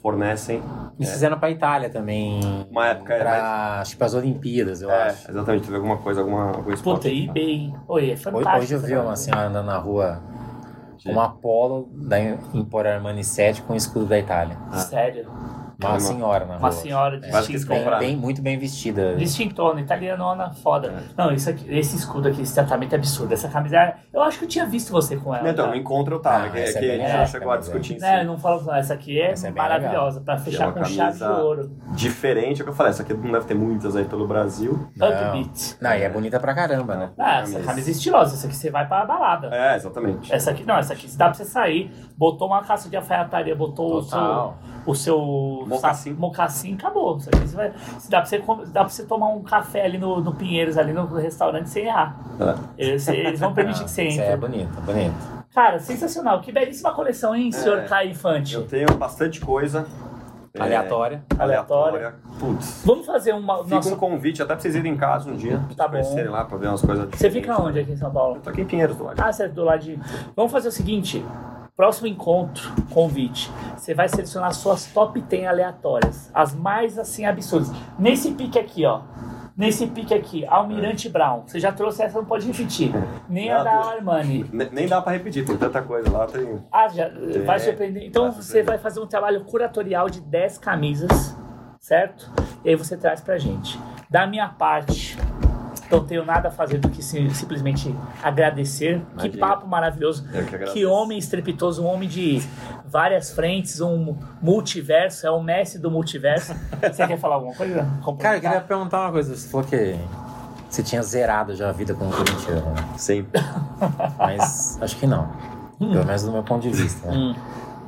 fornecem. 0.00 0.62
Eles 0.98 1.10
fizeram 1.12 1.38
pra 1.38 1.50
Itália 1.50 1.90
também. 1.90 2.40
Uma 2.70 2.88
época, 2.88 3.14
é, 3.14 3.18
pra, 3.18 3.80
Acho 3.80 3.92
que 3.92 3.96
pras 3.98 4.14
Olimpíadas, 4.14 4.80
eu 4.82 4.90
É, 4.90 5.08
acho. 5.08 5.30
exatamente, 5.30 5.64
teve 5.64 5.76
alguma 5.76 5.96
coisa, 5.98 6.20
alguma, 6.20 6.48
algum 6.56 6.72
esporte. 6.72 7.08
Puta, 7.08 7.08
eBay. 7.08 7.72
Oi, 7.88 8.10
é 8.10 8.12
Hoje, 8.12 8.16
fantástico. 8.22 8.58
hoje 8.58 8.74
eu 8.74 8.80
vi 8.80 8.94
uma 8.94 9.04
coisa. 9.04 9.16
senhora 9.22 9.48
andando 9.48 9.66
na 9.66 9.76
rua 9.78 10.22
com 11.04 11.12
uma 11.12 11.28
polo 11.28 11.88
da 11.92 12.20
Emporio 12.20 12.92
Armani 12.92 13.24
7 13.24 13.62
com 13.62 13.72
o 13.72 13.76
escudo 13.76 14.06
da 14.06 14.18
Itália. 14.18 14.56
Sério. 14.88 15.26
Uma 15.82 16.00
senhora 16.00 16.44
na 16.44 16.52
rua. 16.54 16.58
Uma 16.60 16.72
senhora 16.72 17.18
distinta- 17.20 17.66
Bem, 17.66 17.78
compraram. 17.78 17.98
bem- 17.98 18.16
muito 18.16 18.42
bem 18.42 18.58
vestida. 18.58 19.14
Distintona, 19.16 19.80
italianona, 19.80 20.50
foda. 20.52 20.88
É. 20.88 21.00
Não, 21.16 21.32
isso 21.32 21.48
aqui, 21.50 21.66
esse 21.68 21.96
escudo 21.96 22.28
aqui, 22.28 22.42
esse 22.42 22.54
tratamento 22.54 22.92
é 22.92 22.96
absurdo. 22.96 23.32
Essa 23.32 23.48
camisa, 23.48 23.94
eu 24.12 24.22
acho 24.22 24.38
que 24.38 24.44
eu 24.44 24.48
tinha 24.48 24.66
visto 24.66 24.90
você 24.92 25.16
com 25.16 25.34
ela. 25.34 25.48
Então, 25.50 25.66
já. 25.66 25.70
no 25.70 25.76
encontro 25.76 26.16
eu 26.16 26.20
tava, 26.20 26.46
Ah, 26.46 26.48
que, 26.50 26.58
é 26.58 26.72
que 26.72 26.78
bem 26.80 26.90
a 26.90 26.96
gente 26.98 27.12
já 27.12 27.26
chegou 27.26 27.52
a 27.52 27.56
discutir 27.56 27.94
em 27.96 28.00
Né, 28.00 28.24
não 28.24 28.38
falo 28.38 28.62
não, 28.62 28.74
essa 28.74 28.94
aqui 28.94 29.20
é, 29.20 29.30
Essa 29.32 29.48
é 29.48 29.50
maravilhosa, 29.50 30.20
pra 30.20 30.34
é 30.34 30.38
fechar 30.38 30.72
com 30.72 30.84
chave 30.84 31.18
de 31.18 31.24
ouro. 31.24 31.70
Diferente, 31.94 32.60
é 32.60 32.62
o 32.62 32.64
que 32.66 32.70
eu 32.70 32.74
falei, 32.74 32.90
essa 32.90 33.02
aqui 33.02 33.14
não 33.14 33.32
deve 33.32 33.46
ter 33.46 33.54
muitas 33.54 33.96
aí 33.96 34.04
pelo 34.04 34.26
Brasil. 34.26 34.88
Não. 34.96 35.08
Upbeat. 35.08 35.76
Não, 35.80 35.92
e 35.94 36.02
é 36.02 36.08
bonita 36.08 36.38
pra 36.40 36.54
caramba, 36.54 36.94
né? 36.96 37.10
Ah, 37.18 37.40
essa 37.40 37.52
Camisa. 37.52 37.68
camisa 37.70 37.90
é 37.90 37.92
estilosa, 37.92 38.34
essa 38.34 38.46
aqui 38.46 38.56
você 38.56 38.70
vai 38.70 38.86
pra 38.86 39.04
balada. 39.04 39.48
É, 39.54 39.76
exatamente. 39.76 40.32
Essa 40.32 40.50
aqui, 40.50 40.64
não, 40.64 40.76
essa 40.78 40.92
aqui 40.92 41.08
dá 41.16 41.26
pra 41.26 41.34
você 41.34 41.44
sair, 41.44 41.90
botou 42.20 42.48
uma 42.48 42.62
calça 42.62 42.90
de 42.90 42.96
alfaiataria, 42.98 43.56
botou 43.56 43.96
o 43.96 44.02
seu, 44.02 44.10
Total. 44.18 44.58
o 44.84 44.94
seu 44.94 45.64
Mocassim. 45.66 46.12
mocassim, 46.12 46.74
acabou. 46.74 47.18
Você 47.18 47.30
vai, 47.56 47.72
se 47.98 48.10
dá, 48.10 48.18
pra 48.20 48.26
você, 48.28 48.38
dá 48.66 48.80
pra 48.80 48.88
você 48.90 49.06
tomar 49.06 49.28
um 49.28 49.42
café 49.42 49.86
ali 49.86 49.96
no, 49.96 50.20
no 50.20 50.34
Pinheiros, 50.34 50.76
ali 50.76 50.92
no 50.92 51.06
restaurante, 51.06 51.70
sem 51.70 51.86
errar. 51.86 52.14
É. 52.38 52.54
Eles, 52.76 53.08
eles 53.08 53.40
vão 53.40 53.54
permitir 53.54 53.84
que 53.84 53.90
você 53.90 54.04
Isso 54.04 54.20
entre. 54.20 54.32
é 54.32 54.36
bonito, 54.36 54.80
bonito. 54.82 55.40
Cara, 55.54 55.78
sensacional. 55.80 56.42
Que 56.42 56.52
belíssima 56.52 56.92
coleção, 56.92 57.34
hein, 57.34 57.50
senhor 57.50 57.78
É. 57.78 57.84
Caio 57.88 58.10
Infante? 58.10 58.54
Eu 58.54 58.66
tenho 58.66 58.94
bastante 58.98 59.40
coisa. 59.40 59.86
É, 60.52 60.60
Aleatória. 60.60 61.22
aleatória. 61.38 62.14
Putz. 62.38 62.82
Vamos 62.84 63.06
fazer 63.06 63.32
uma. 63.32 63.62
Fica 63.62 63.76
Nossa, 63.76 63.94
um 63.94 63.96
convite 63.96 64.42
até 64.42 64.54
pra 64.54 64.60
vocês 64.60 64.74
irem 64.74 64.94
em 64.94 64.96
casa 64.96 65.30
um 65.30 65.36
dia. 65.36 65.60
Tá 65.76 65.86
bom. 65.86 65.92
Conhecerem 65.92 66.28
lá 66.30 66.44
pra 66.44 66.58
ver 66.58 66.66
umas 66.68 66.82
coisas 66.82 67.08
você 67.08 67.30
fica 67.30 67.60
onde 67.60 67.78
aqui 67.78 67.92
em 67.92 67.96
São 67.96 68.10
Paulo? 68.10 68.36
Eu 68.36 68.40
tô 68.40 68.50
aqui 68.50 68.62
em 68.62 68.66
Pinheiros 68.66 68.96
do 68.96 69.04
lado. 69.04 69.20
Ah, 69.20 69.32
você 69.32 69.44
é 69.44 69.48
do 69.48 69.62
lado 69.62 69.80
de. 69.80 69.98
Vamos 70.34 70.50
fazer 70.50 70.68
o 70.68 70.72
seguinte: 70.72 71.24
próximo 71.76 72.08
encontro, 72.08 72.68
convite. 72.90 73.48
Você 73.76 73.94
vai 73.94 74.08
selecionar 74.08 74.52
suas 74.52 74.86
top 74.86 75.20
10 75.20 75.46
aleatórias. 75.46 76.30
As 76.34 76.52
mais 76.52 76.98
assim 76.98 77.24
absurdas. 77.24 77.70
Nesse 77.96 78.32
pique 78.32 78.58
aqui, 78.58 78.84
ó. 78.84 79.02
Nesse 79.60 79.86
pique 79.88 80.14
aqui, 80.14 80.46
Almirante 80.46 81.06
Brown. 81.10 81.42
Você 81.46 81.60
já 81.60 81.70
trouxe 81.70 82.02
essa, 82.02 82.16
não 82.18 82.24
pode 82.24 82.46
repetir. 82.46 82.90
Nem 83.28 83.50
a 83.50 83.62
da 83.62 83.72
Armani. 83.72 84.46
Ne- 84.50 84.70
Nem 84.72 84.88
dá 84.88 85.02
pra 85.02 85.12
repetir, 85.12 85.44
tem 85.44 85.54
tanta 85.56 85.82
coisa 85.82 86.10
lá. 86.10 86.26
Tem... 86.26 86.58
Ah, 86.72 86.88
já 86.88 87.10
vai 87.44 87.60
surpreender. 87.60 88.04
Então 88.04 88.30
vai 88.32 88.42
você 88.42 88.62
vai 88.62 88.78
fazer 88.78 89.00
um 89.00 89.06
trabalho 89.06 89.44
curatorial 89.44 90.08
de 90.08 90.22
10 90.22 90.56
camisas, 90.56 91.36
certo? 91.78 92.30
E 92.64 92.70
aí 92.70 92.74
você 92.74 92.96
traz 92.96 93.20
pra 93.20 93.36
gente. 93.36 93.78
Da 94.08 94.26
minha 94.26 94.48
parte, 94.48 95.18
não 95.90 96.04
tenho 96.04 96.24
nada 96.24 96.48
a 96.48 96.50
fazer 96.50 96.78
do 96.78 96.88
que 96.88 97.02
sim- 97.02 97.28
simplesmente 97.30 97.94
agradecer. 98.22 99.00
Que 99.18 99.26
Imagina. 99.26 99.46
papo 99.46 99.66
maravilhoso. 99.66 100.24
Que. 100.28 100.72
Que 100.72 100.86
homem 100.86 101.18
estrepitoso, 101.18 101.82
um 101.82 101.86
homem 101.86 102.08
de 102.08 102.42
várias 102.86 103.30
frentes, 103.32 103.80
um 103.80 104.16
multiverso, 104.40 105.26
é 105.26 105.30
o 105.30 105.42
Messi 105.42 105.78
do 105.78 105.90
multiverso. 105.90 106.54
Você 106.80 107.06
quer 107.06 107.18
falar 107.18 107.36
alguma 107.36 107.54
coisa? 107.54 107.86
Cara, 108.18 108.36
eu 108.36 108.40
queria 108.40 108.60
perguntar 108.60 109.00
uma 109.02 109.12
coisa. 109.12 109.34
Você 109.36 109.48
falou 109.48 109.66
que 109.66 109.96
você 110.68 110.84
tinha 110.84 111.02
zerado 111.02 111.56
já 111.56 111.68
a 111.68 111.72
vida 111.72 111.94
como 111.94 112.12
corintiano, 112.12 112.70
né? 112.70 112.88
Sim. 112.96 113.26
mas 114.16 114.78
acho 114.80 114.96
que 114.96 115.06
não. 115.06 115.28
Pelo 115.78 116.04
menos 116.04 116.22
do 116.22 116.30
meu 116.30 116.42
ponto 116.44 116.62
de 116.62 116.70
vista. 116.70 117.10
né? 117.10 117.16
Hum. 117.16 117.34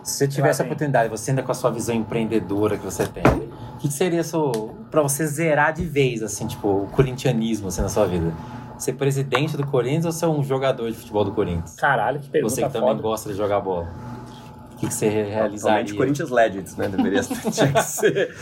Se 0.02 0.16
você 0.16 0.28
tivesse 0.28 0.60
a 0.60 0.64
oportunidade, 0.64 1.08
você 1.08 1.30
ainda 1.30 1.44
com 1.44 1.52
a 1.52 1.54
sua 1.54 1.70
visão 1.70 1.94
empreendedora 1.94 2.76
que 2.76 2.84
você 2.84 3.06
tem, 3.06 3.22
que, 3.82 3.88
que 3.88 3.94
seria 3.94 4.22
pra 4.90 5.02
você 5.02 5.26
zerar 5.26 5.72
de 5.72 5.84
vez, 5.84 6.22
assim, 6.22 6.46
tipo, 6.46 6.68
o 6.68 6.86
corintianismo 6.86 7.68
assim, 7.68 7.82
na 7.82 7.88
sua 7.88 8.06
vida? 8.06 8.32
Ser 8.78 8.94
presidente 8.94 9.56
do 9.56 9.66
Corinthians 9.66 10.04
ou 10.06 10.12
ser 10.12 10.26
um 10.26 10.42
jogador 10.42 10.90
de 10.90 10.96
futebol 10.96 11.24
do 11.24 11.32
Corinthians? 11.32 11.74
Caralho, 11.76 12.18
que 12.20 12.28
pergunta 12.28 12.54
Você 12.54 12.62
que 12.62 12.68
também 12.72 12.90
foda. 12.90 13.02
gosta 13.02 13.30
de 13.30 13.36
jogar 13.36 13.60
bola. 13.60 13.88
O 14.82 14.84
que, 14.84 14.88
que 14.88 14.94
você 14.94 15.08
realizaria? 15.22 15.54
Atualmente 15.54 15.94
Corinthians 15.94 16.30
Legends, 16.30 16.76
né? 16.76 16.88
Deveria 16.88 17.22
tinha 17.22 17.72
que 17.72 17.82
ser. 17.82 18.36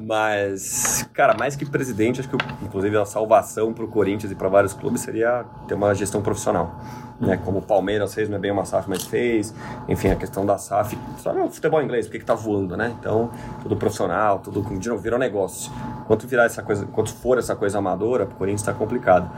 Mas, 0.00 1.08
cara, 1.12 1.34
mais 1.36 1.56
que 1.56 1.66
presidente, 1.66 2.20
acho 2.20 2.28
que 2.28 2.36
inclusive 2.62 2.96
a 2.96 3.04
salvação 3.04 3.72
pro 3.72 3.88
Corinthians 3.88 4.30
e 4.30 4.34
para 4.36 4.48
vários 4.48 4.72
clubes 4.72 5.00
seria 5.00 5.44
ter 5.66 5.74
uma 5.74 5.92
gestão 5.94 6.22
profissional. 6.22 6.78
Né? 7.20 7.36
Como 7.44 7.58
o 7.58 7.62
Palmeiras 7.62 8.14
fez, 8.14 8.28
não 8.28 8.36
é 8.36 8.38
bem 8.38 8.52
uma 8.52 8.64
SAF, 8.64 8.88
mas 8.88 9.04
fez. 9.04 9.52
Enfim, 9.88 10.10
a 10.10 10.16
questão 10.16 10.46
da 10.46 10.56
SAF. 10.56 10.96
Só 11.18 11.32
no 11.32 11.50
futebol 11.50 11.82
inglês, 11.82 12.06
porque 12.06 12.20
que 12.20 12.24
tá 12.24 12.34
voando, 12.34 12.76
né? 12.76 12.94
Então, 13.00 13.30
tudo 13.60 13.76
profissional, 13.76 14.38
tudo, 14.38 14.62
de 14.78 14.88
novo, 14.88 15.02
virou 15.02 15.18
negócio. 15.18 15.72
Enquanto 16.02 16.28
virar 16.28 16.44
essa 16.44 16.62
coisa, 16.62 16.84
enquanto 16.84 17.12
for 17.12 17.38
essa 17.38 17.56
coisa 17.56 17.78
amadora, 17.78 18.24
pro 18.24 18.36
Corinthians 18.36 18.62
tá 18.62 18.72
complicado. 18.72 19.28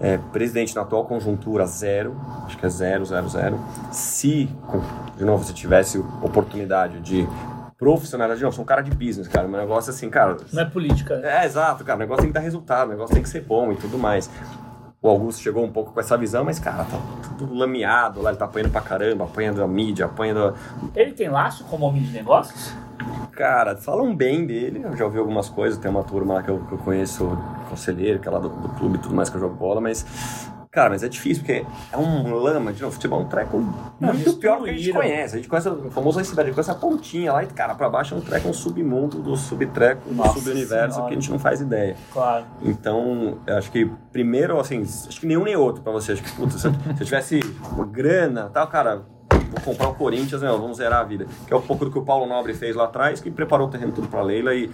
É, 0.00 0.16
presidente 0.32 0.76
na 0.76 0.82
atual 0.82 1.04
conjuntura, 1.04 1.66
zero. 1.66 2.16
Acho 2.46 2.56
que 2.56 2.64
é 2.64 2.68
zero, 2.68 3.04
zero, 3.04 3.28
zero. 3.28 3.58
Se, 3.90 4.48
de 5.16 5.24
novo, 5.24 5.44
se 5.44 5.52
tivesse 5.52 5.98
oportunidade 6.22 7.00
de 7.00 7.26
profissionalizar, 7.76 8.36
de 8.36 8.44
novo, 8.44 8.54
sou 8.54 8.64
um 8.64 8.66
cara 8.66 8.82
de 8.82 8.90
business, 8.90 9.26
cara. 9.26 9.48
Meu 9.48 9.60
negócio 9.60 9.90
é 9.90 9.94
assim, 9.94 10.08
cara. 10.08 10.36
Não 10.52 10.62
é 10.62 10.64
política. 10.66 11.20
É, 11.24 11.44
exato, 11.44 11.84
cara. 11.84 11.96
O 11.96 12.00
negócio 12.00 12.22
tem 12.22 12.30
que 12.30 12.34
dar 12.34 12.40
resultado, 12.40 12.88
o 12.88 12.90
negócio 12.90 13.14
tem 13.14 13.22
que 13.22 13.28
ser 13.28 13.42
bom 13.42 13.72
e 13.72 13.76
tudo 13.76 13.98
mais. 13.98 14.30
O 15.08 15.10
Augusto 15.10 15.40
chegou 15.40 15.64
um 15.64 15.72
pouco 15.72 15.92
com 15.92 16.00
essa 16.00 16.18
visão, 16.18 16.44
mas, 16.44 16.58
cara, 16.58 16.84
tá 16.84 16.98
tudo 17.38 17.54
lameado 17.54 18.20
lá, 18.20 18.28
ele 18.28 18.38
tá 18.38 18.44
apanhando 18.44 18.70
pra 18.70 18.82
caramba, 18.82 19.24
apanhando 19.24 19.62
a 19.62 19.66
mídia, 19.66 20.04
apanhando. 20.04 20.54
Ele 20.94 21.12
tem 21.12 21.30
laço 21.30 21.64
como 21.64 21.86
homem 21.86 22.02
de 22.02 22.12
negócios? 22.12 22.74
Cara, 23.32 23.74
falam 23.74 24.14
bem 24.14 24.44
dele, 24.44 24.82
eu 24.84 24.94
já 24.94 25.06
ouvi 25.06 25.18
algumas 25.18 25.48
coisas, 25.48 25.78
tem 25.78 25.90
uma 25.90 26.04
turma 26.04 26.34
lá 26.34 26.42
que 26.42 26.50
eu, 26.50 26.58
que 26.58 26.72
eu 26.72 26.78
conheço, 26.78 27.26
conselheiro, 27.70 28.18
que 28.18 28.28
é 28.28 28.30
lá 28.30 28.38
do, 28.38 28.50
do 28.50 28.68
clube 28.70 28.98
e 28.98 29.00
tudo 29.00 29.14
mais 29.14 29.30
que 29.30 29.36
eu 29.36 29.40
jogo 29.40 29.54
bola, 29.54 29.80
mas. 29.80 30.04
Cara, 30.70 30.90
mas 30.90 31.02
é 31.02 31.08
difícil, 31.08 31.42
porque 31.44 31.64
é 31.92 31.96
um 31.96 32.34
lama, 32.34 32.72
de 32.72 32.82
novo, 32.82 32.92
futebol 32.94 33.20
é 33.20 33.24
um 33.24 33.28
treco 33.28 33.58
muito 33.98 34.34
pior 34.34 34.58
do 34.58 34.64
que 34.64 34.70
a 34.70 34.72
gente 34.74 34.92
conhece. 34.92 35.34
A 35.34 35.38
gente 35.38 35.48
conhece 35.48 35.68
o 35.68 35.90
famoso 35.90 36.20
iceberg, 36.20 36.42
a 36.42 36.52
gente 36.52 36.54
conhece 36.54 36.70
a 36.70 36.74
pontinha 36.74 37.32
lá 37.32 37.42
e, 37.42 37.46
cara, 37.46 37.74
pra 37.74 37.88
baixo 37.88 38.14
é 38.14 38.18
um 38.18 38.20
treco, 38.20 38.48
um 38.48 38.52
submundo 38.52 39.18
do 39.22 39.34
subtreco, 39.36 40.08
do 40.12 40.28
subuniverso 40.28 41.02
que 41.06 41.10
a 41.12 41.14
gente 41.14 41.30
não 41.30 41.38
faz 41.38 41.60
ideia. 41.62 41.96
Claro. 42.12 42.44
Então, 42.62 43.38
eu 43.46 43.56
acho 43.56 43.70
que 43.72 43.90
primeiro, 44.12 44.60
assim, 44.60 44.82
acho 44.82 45.18
que 45.20 45.26
nenhum 45.26 45.44
nem 45.44 45.56
outro 45.56 45.82
pra 45.82 45.90
você. 45.92 46.12
Acho 46.12 46.22
que, 46.22 46.32
putz, 46.32 46.60
se, 46.60 46.66
eu- 46.66 46.72
se 46.72 47.02
eu 47.02 47.04
tivesse 47.06 47.40
grana 47.90 48.50
tal, 48.52 48.66
cara, 48.66 49.02
vou 49.30 49.60
comprar 49.64 49.88
o 49.88 49.94
Corinthians, 49.94 50.42
né, 50.42 50.48
vamos 50.50 50.76
zerar 50.76 51.00
a 51.00 51.04
vida. 51.04 51.26
Que 51.46 51.52
é 51.52 51.56
um 51.56 51.62
pouco 51.62 51.86
do 51.86 51.90
que 51.90 51.98
o 51.98 52.02
Paulo 52.04 52.26
Nobre 52.26 52.52
fez 52.54 52.76
lá 52.76 52.84
atrás, 52.84 53.20
que 53.20 53.30
preparou 53.30 53.68
o 53.68 53.70
terreno 53.70 53.92
tudo 53.92 54.08
pra 54.08 54.20
Leila 54.22 54.54
e, 54.54 54.70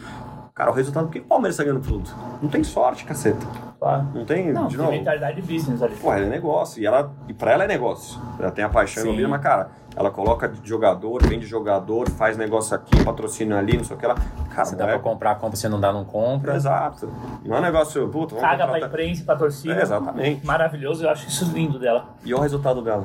cara, 0.54 0.70
o 0.70 0.74
resultado, 0.74 1.06
por 1.06 1.12
que 1.12 1.18
o 1.18 1.24
Palmeiras 1.24 1.56
tá 1.56 1.64
ganhando 1.64 1.82
tudo? 1.82 2.08
Não 2.40 2.48
tem 2.48 2.62
sorte, 2.62 3.04
caceta. 3.04 3.44
claro. 3.80 4.06
Não 4.14 4.24
tem, 4.24 4.52
Não, 4.52 4.66
de 4.68 4.76
tem 4.76 4.78
novo. 4.78 4.92
mentalidade 4.96 5.40
de 5.42 5.52
business 5.52 5.82
ali. 5.82 5.94
Pô, 5.96 6.12
ela 6.12 6.24
é 6.26 6.28
negócio. 6.28 6.80
E, 6.80 6.86
ela, 6.86 7.12
e 7.28 7.34
pra 7.34 7.52
ela 7.52 7.64
é 7.64 7.66
negócio. 7.66 8.20
Ela 8.38 8.50
tem 8.52 8.64
a 8.64 8.68
paixão 8.68 9.02
Sim. 9.02 9.08
envolvida, 9.08 9.28
mas, 9.28 9.42
cara, 9.42 9.68
ela 9.96 10.10
coloca 10.10 10.48
de 10.48 10.66
jogador, 10.66 11.22
vende 11.26 11.44
jogador, 11.44 12.08
faz 12.10 12.36
negócio 12.36 12.74
aqui, 12.74 13.04
patrocínio 13.04 13.56
ali, 13.56 13.76
não 13.76 13.84
sei 13.84 13.96
o 13.96 13.98
que 13.98 14.06
lá. 14.06 14.14
Cara, 14.50 14.64
Se 14.64 14.76
dá 14.76 14.84
não 14.84 14.92
pra 14.92 15.00
é... 15.00 15.02
comprar, 15.02 15.34
compra, 15.36 15.56
se 15.56 15.68
não 15.68 15.80
dá, 15.80 15.92
não 15.92 16.04
compra. 16.04 16.54
Exato. 16.54 17.12
Não 17.44 17.56
é 17.56 17.58
um 17.58 17.62
negócio, 17.62 18.08
puta, 18.08 18.34
vamos 18.36 18.40
Caga 18.48 18.64
pra 18.64 18.66
contratar- 18.74 18.88
imprensa, 18.88 19.24
pra 19.24 19.36
torcida. 19.36 19.74
É, 19.74 19.82
exatamente. 19.82 20.46
Maravilhoso, 20.46 21.04
eu 21.04 21.10
acho 21.10 21.26
isso 21.28 21.44
lindo 21.52 21.78
dela. 21.80 22.06
E 22.24 22.32
olha 22.32 22.38
o 22.40 22.42
resultado 22.42 22.80
dela. 22.80 23.04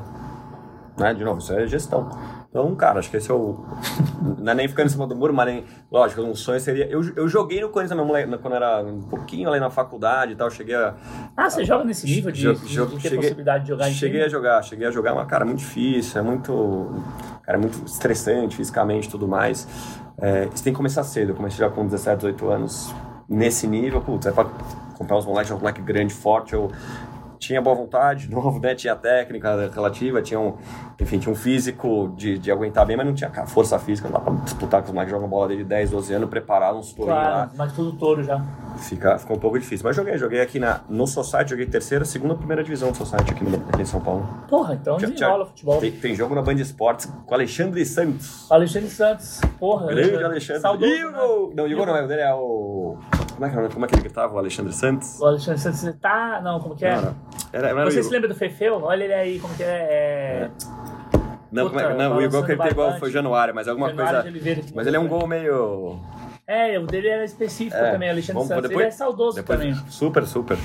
Né? 0.98 1.14
De 1.14 1.24
novo, 1.24 1.40
isso 1.40 1.52
é 1.54 1.66
gestão. 1.66 2.10
Então, 2.50 2.76
cara, 2.76 2.98
acho 3.00 3.12
que 3.12 3.18
esse 3.18 3.30
é 3.30 3.34
o. 3.34 3.64
Não 4.40 4.52
é 4.52 4.56
nem 4.56 4.68
ficando 4.68 4.88
em 4.88 4.90
cima 4.90 5.06
do 5.06 5.16
muro, 5.16 5.32
mas 5.34 5.46
nem. 5.46 5.64
Lógico, 5.92 6.22
um 6.22 6.34
sonho 6.34 6.60
seria. 6.60 6.88
Eu, 6.88 7.02
eu 7.16 7.28
joguei 7.28 7.62
no 7.62 7.70
Corinthians 7.70 8.00
mole- 8.06 8.26
quando 8.40 8.56
era 8.56 8.84
um 8.84 9.02
pouquinho 9.04 9.50
ali 9.50 9.60
na 9.60 9.70
faculdade 9.70 10.34
e 10.34 10.36
tal. 10.36 10.50
Cheguei 10.50 10.74
a. 10.76 10.96
Ah, 11.38 11.48
você 11.50 11.64
joga 11.64 11.84
nesse 11.84 12.08
nível 12.08 12.32
de, 12.32 12.42
Jo- 12.42 12.54
de- 12.56 12.66
jo- 12.68 12.86
de 12.88 12.96
ter 12.96 13.02
cheguei- 13.02 13.18
possibilidade 13.20 13.64
de 13.66 13.70
jogar 13.70 13.90
em 13.90 13.94
Cheguei 13.94 14.14
time? 14.20 14.26
a 14.26 14.30
jogar, 14.30 14.62
cheguei 14.64 14.88
a 14.88 14.92
jogar, 14.92 15.14
mas, 15.14 15.28
cara, 15.28 15.44
é 15.44 15.46
muito 15.46 15.60
difícil, 15.60 16.20
é 16.20 16.24
muito. 16.24 16.90
Cara, 17.44 17.58
é 17.58 17.62
muito 17.62 17.86
estressante 17.86 18.56
fisicamente 18.56 19.08
e 19.08 19.12
tudo 19.12 19.28
mais. 19.28 19.68
É, 20.18 20.46
você 20.48 20.64
tem 20.64 20.74
que 20.74 20.78
começar 20.78 21.04
cedo. 21.04 21.30
Eu 21.32 21.36
comecei 21.36 21.60
já 21.60 21.70
com 21.70 21.86
17, 21.86 22.18
18 22.18 22.50
anos 22.50 22.94
nesse 23.30 23.68
nível, 23.68 24.02
putz, 24.02 24.26
é 24.26 24.32
pra 24.32 24.46
comprar 24.98 25.18
uns 25.18 25.26
moleques, 25.26 25.52
um 25.52 25.60
moleque 25.60 25.82
grande, 25.82 26.14
forte. 26.14 26.54
Eu 26.54 26.72
tinha 27.40 27.62
boa 27.62 27.76
vontade, 27.76 28.28
de 28.28 28.32
novo, 28.36 28.60
né? 28.60 28.76
Tinha 28.76 28.96
técnica 28.96 29.70
relativa, 29.74 30.22
tinha 30.22 30.40
um, 30.40 30.56
enfim, 31.00 31.18
tinha 31.18 31.32
um 31.32 31.36
físico 31.36 32.14
de, 32.16 32.38
de 32.38 32.52
aguentar 32.52 32.86
bem, 32.86 32.98
mas 32.98 33.06
não 33.08 33.14
tinha 33.14 33.30
força 33.48 33.80
física, 33.80 34.10
não 34.10 34.20
dá 34.20 34.20
pra 34.20 34.34
disputar 34.44 34.82
com 34.82 34.88
os 34.90 34.94
moleques 34.94 35.14
que 35.14 35.18
jogam 35.18 35.30
bola 35.30 35.48
desde 35.48 35.64
10, 35.64 35.92
12 35.92 36.14
anos, 36.14 36.30
preparar 36.30 36.76
uns 36.76 36.94
tourinhos 36.94 37.18
lá. 37.20 37.32
Claro, 37.32 37.52
mas 37.56 37.74
tudo 37.74 37.94
touro 37.94 38.22
já. 38.24 38.44
Fica, 38.78 39.18
ficou 39.18 39.38
um 39.38 39.40
pouco 39.40 39.58
difícil. 39.58 39.86
Mas 39.86 39.96
joguei, 39.96 40.18
joguei 40.18 40.42
aqui 40.42 40.60
na, 40.60 40.82
no 40.90 41.08
Society, 41.08 41.50
joguei 41.52 41.66
terceira, 41.66 42.04
segunda, 42.06 42.36
primeira 42.36 42.64
divisão 42.64 42.92
do 42.92 42.98
Society 42.98 43.32
aqui, 43.32 43.44
no, 43.44 43.56
aqui 43.56 43.82
em 43.82 43.86
São 43.86 44.02
Paulo. 44.02 44.28
Porra, 44.48 44.74
então 44.76 44.98
Tinha- 44.98 45.10
desenrola 45.10 45.46
futebol. 45.46 45.80
Tem, 45.80 45.92
tem 45.92 46.16
jogo 46.16 46.36
na 46.36 46.42
Band 46.42 46.54
Esportes 46.56 47.12
com 47.26 47.34
Alexandre 47.34 47.86
Santos. 47.86 48.52
Alexandre 48.52 48.90
Santos, 48.90 49.42
porra. 49.60 49.88
Grande 49.88 50.24
Alexandre. 50.24 50.62
Saudoso, 50.62 50.92
Igor! 50.92 51.48
né? 51.48 51.54
Não, 51.56 51.68
Igor 51.68 51.86
não, 51.86 51.96
é 51.96 52.04
o 52.04 52.08
dele 52.08 52.22
é 52.22 52.34
o. 52.34 52.98
Como 53.40 53.46
é 53.46 53.50
que, 53.50 53.58
é- 53.58 53.70
como 53.70 53.86
é 53.86 53.88
que 53.88 53.96
ele 53.96 54.02
gritava, 54.02 54.34
o 54.34 54.38
Alexandre 54.38 54.74
Santos? 54.74 55.18
O 55.18 55.26
Alexandre 55.26 55.62
Santos 55.62 55.96
tá. 56.02 56.42
Não, 56.44 56.60
como 56.60 56.76
que 56.76 56.84
é? 56.84 56.94
Não, 56.96 57.02
não. 57.04 57.16
Era, 57.54 57.70
era 57.70 57.86
Você 57.86 58.04
se 58.04 58.12
lembra 58.12 58.28
do 58.28 58.36
Fefeu? 58.36 58.84
Olha 58.84 59.04
ele 59.06 59.14
aí, 59.14 59.40
como 59.40 59.56
que 59.56 59.64
é. 59.64 59.68
é... 59.68 60.50
Não, 61.50 61.70
Puta, 61.70 61.84
como 61.88 61.94
é- 61.94 61.98
não 62.10 62.18
o 62.18 62.30
gol 62.30 62.44
que 62.44 62.52
ele 62.52 62.62
pegou 62.62 62.92
foi 63.00 63.10
Januário, 63.12 63.56
mas 63.56 63.68
alguma 63.70 63.88
Januário 63.88 64.14
coisa. 64.22 64.30
Oliveira 64.30 64.62
Mas 64.76 64.86
ele 64.88 64.98
é 64.98 65.00
um 65.00 65.04
mudou, 65.04 65.20
gol 65.20 65.28
meio. 65.30 66.00
É, 66.46 66.78
o 66.78 66.86
dele 66.86 67.08
era 67.08 67.24
específico 67.24 67.78
É, 67.78 67.92
também, 67.92 68.10
Alexandre 68.10 68.34
vamos- 68.34 68.48
Santos. 68.50 68.64
depois- 68.64 68.84
ele 68.86 68.88
é 68.88 68.92
saudoso 68.92 69.36
depois- 69.38 69.58
também. 69.60 69.76
Super, 69.88 70.26
super. 70.28 70.58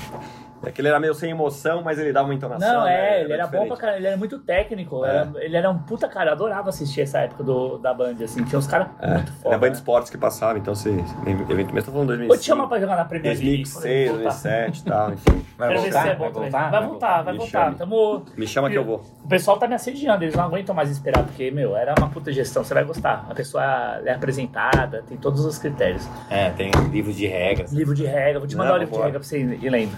É 0.65 0.71
que 0.71 0.81
ele 0.81 0.87
era 0.87 0.99
meio 0.99 1.13
sem 1.13 1.31
emoção, 1.31 1.81
mas 1.83 1.99
ele 1.99 2.11
dava 2.11 2.27
uma 2.27 2.33
entonação. 2.33 2.67
Não, 2.73 2.83
né? 2.85 3.19
é, 3.19 3.21
ele 3.23 3.33
era 3.33 3.47
bom 3.47 3.67
pra 3.67 3.77
caralho, 3.77 3.97
ele 3.99 4.07
era 4.07 4.17
muito 4.17 4.39
técnico, 4.39 5.05
É. 5.05 5.09
era- 5.09 5.31
ele 5.37 5.57
era 5.57 5.69
um 5.69 5.77
puta 5.77 6.07
cara, 6.07 6.29
eu 6.31 6.33
adorava 6.33 6.69
assistir 6.69 7.01
essa 7.01 7.19
época 7.19 7.43
do, 7.43 7.77
da 7.77 7.93
Band, 7.93 8.15
assim, 8.23 8.43
tinha 8.43 8.57
uns 8.59 8.67
caras 8.67 8.87
É, 8.99 9.13
muito 9.15 9.31
foda. 9.33 9.49
era 9.49 9.57
Band 9.57 9.67
né? 9.67 9.73
Esportes 9.73 10.09
que 10.11 10.17
passava, 10.17 10.57
então 10.57 10.73
se. 10.75 10.89
Eventualmente, 10.89 11.69
tô 11.85 11.91
falando 11.91 12.07
Vou 12.07 12.17
2005. 12.17 12.37
te 12.37 12.45
chamar 12.45 12.67
pra 12.67 12.79
jogar 12.79 12.95
na 12.95 13.05
Premier 13.05 13.33
League. 13.37 13.63
2006, 13.63 14.09
Vou 14.09 14.17
voltar. 14.19 14.29
2007 14.31 14.79
e 14.79 14.83
tal, 14.85 15.11
enfim. 15.13 15.45
Vai 15.57 15.75
voltar? 15.77 16.07
é 16.07 16.15
Vai 16.15 16.29
voltar? 16.31 16.69
Vai 16.71 16.85
voltar, 16.85 17.21
vai 17.23 17.33
Me 17.33 17.39
voltar. 17.39 17.63
chame. 17.65 17.75
Tamo... 17.77 18.25
Me 18.37 18.47
chama 18.47 18.69
que 18.69 18.77
eu 18.77 18.83
vou. 18.83 19.03
O 19.23 19.27
pessoal 19.27 19.57
tá 19.57 19.67
me 19.67 19.75
assediando, 19.75 20.23
eles 20.23 20.35
não 20.35 20.43
aguentam 20.43 20.73
mais 20.75 20.89
esperar, 20.89 21.23
porque, 21.23 21.49
meu, 21.51 21.75
era 21.75 21.93
uma 21.97 22.09
puta 22.09 22.31
gestão, 22.31 22.63
você 22.63 22.73
vai 22.73 22.83
gostar. 22.83 23.25
A 23.29 23.33
pessoa 23.35 23.63
é 24.05 24.11
apresentada, 24.13 25.03
tem 25.07 25.17
todos 25.17 25.43
os 25.45 25.57
critérios. 25.57 26.07
É, 26.29 26.49
tem 26.51 26.71
livro 26.91 27.11
de 27.13 27.25
regras. 27.27 27.71
Livro 27.71 27.93
de 27.95 28.05
regra, 28.05 28.39
vou 28.39 28.47
te 28.47 28.55
mandar 28.55 28.71
Não, 28.71 28.75
o 28.77 28.79
livro 28.79 28.95
de 28.95 29.01
regra 29.01 29.19
pra 29.19 29.27
você 29.27 29.39
ir 29.39 29.69
lendo. 29.69 29.95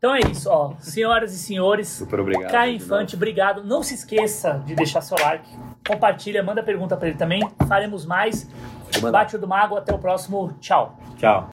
Então 0.00 0.14
é 0.14 0.20
isso, 0.20 0.48
ó. 0.48 0.72
Senhoras 0.78 1.34
e 1.34 1.38
senhores, 1.38 1.86
Super 1.88 2.20
obrigado. 2.20 2.50
Caio 2.50 2.74
Infante, 2.74 3.14
obrigado. 3.14 3.62
Não 3.62 3.82
se 3.82 3.92
esqueça 3.92 4.62
de 4.64 4.74
deixar 4.74 5.02
seu 5.02 5.14
like, 5.20 5.46
compartilha, 5.86 6.42
manda 6.42 6.62
pergunta 6.62 6.96
pra 6.96 7.08
ele 7.08 7.18
também. 7.18 7.46
Faremos 7.68 8.06
mais. 8.06 8.48
Bate 9.12 9.36
o 9.36 9.38
do 9.38 9.46
Mago, 9.46 9.76
até 9.76 9.92
o 9.94 9.98
próximo. 9.98 10.54
Tchau. 10.58 10.98
Tchau. 11.18 11.50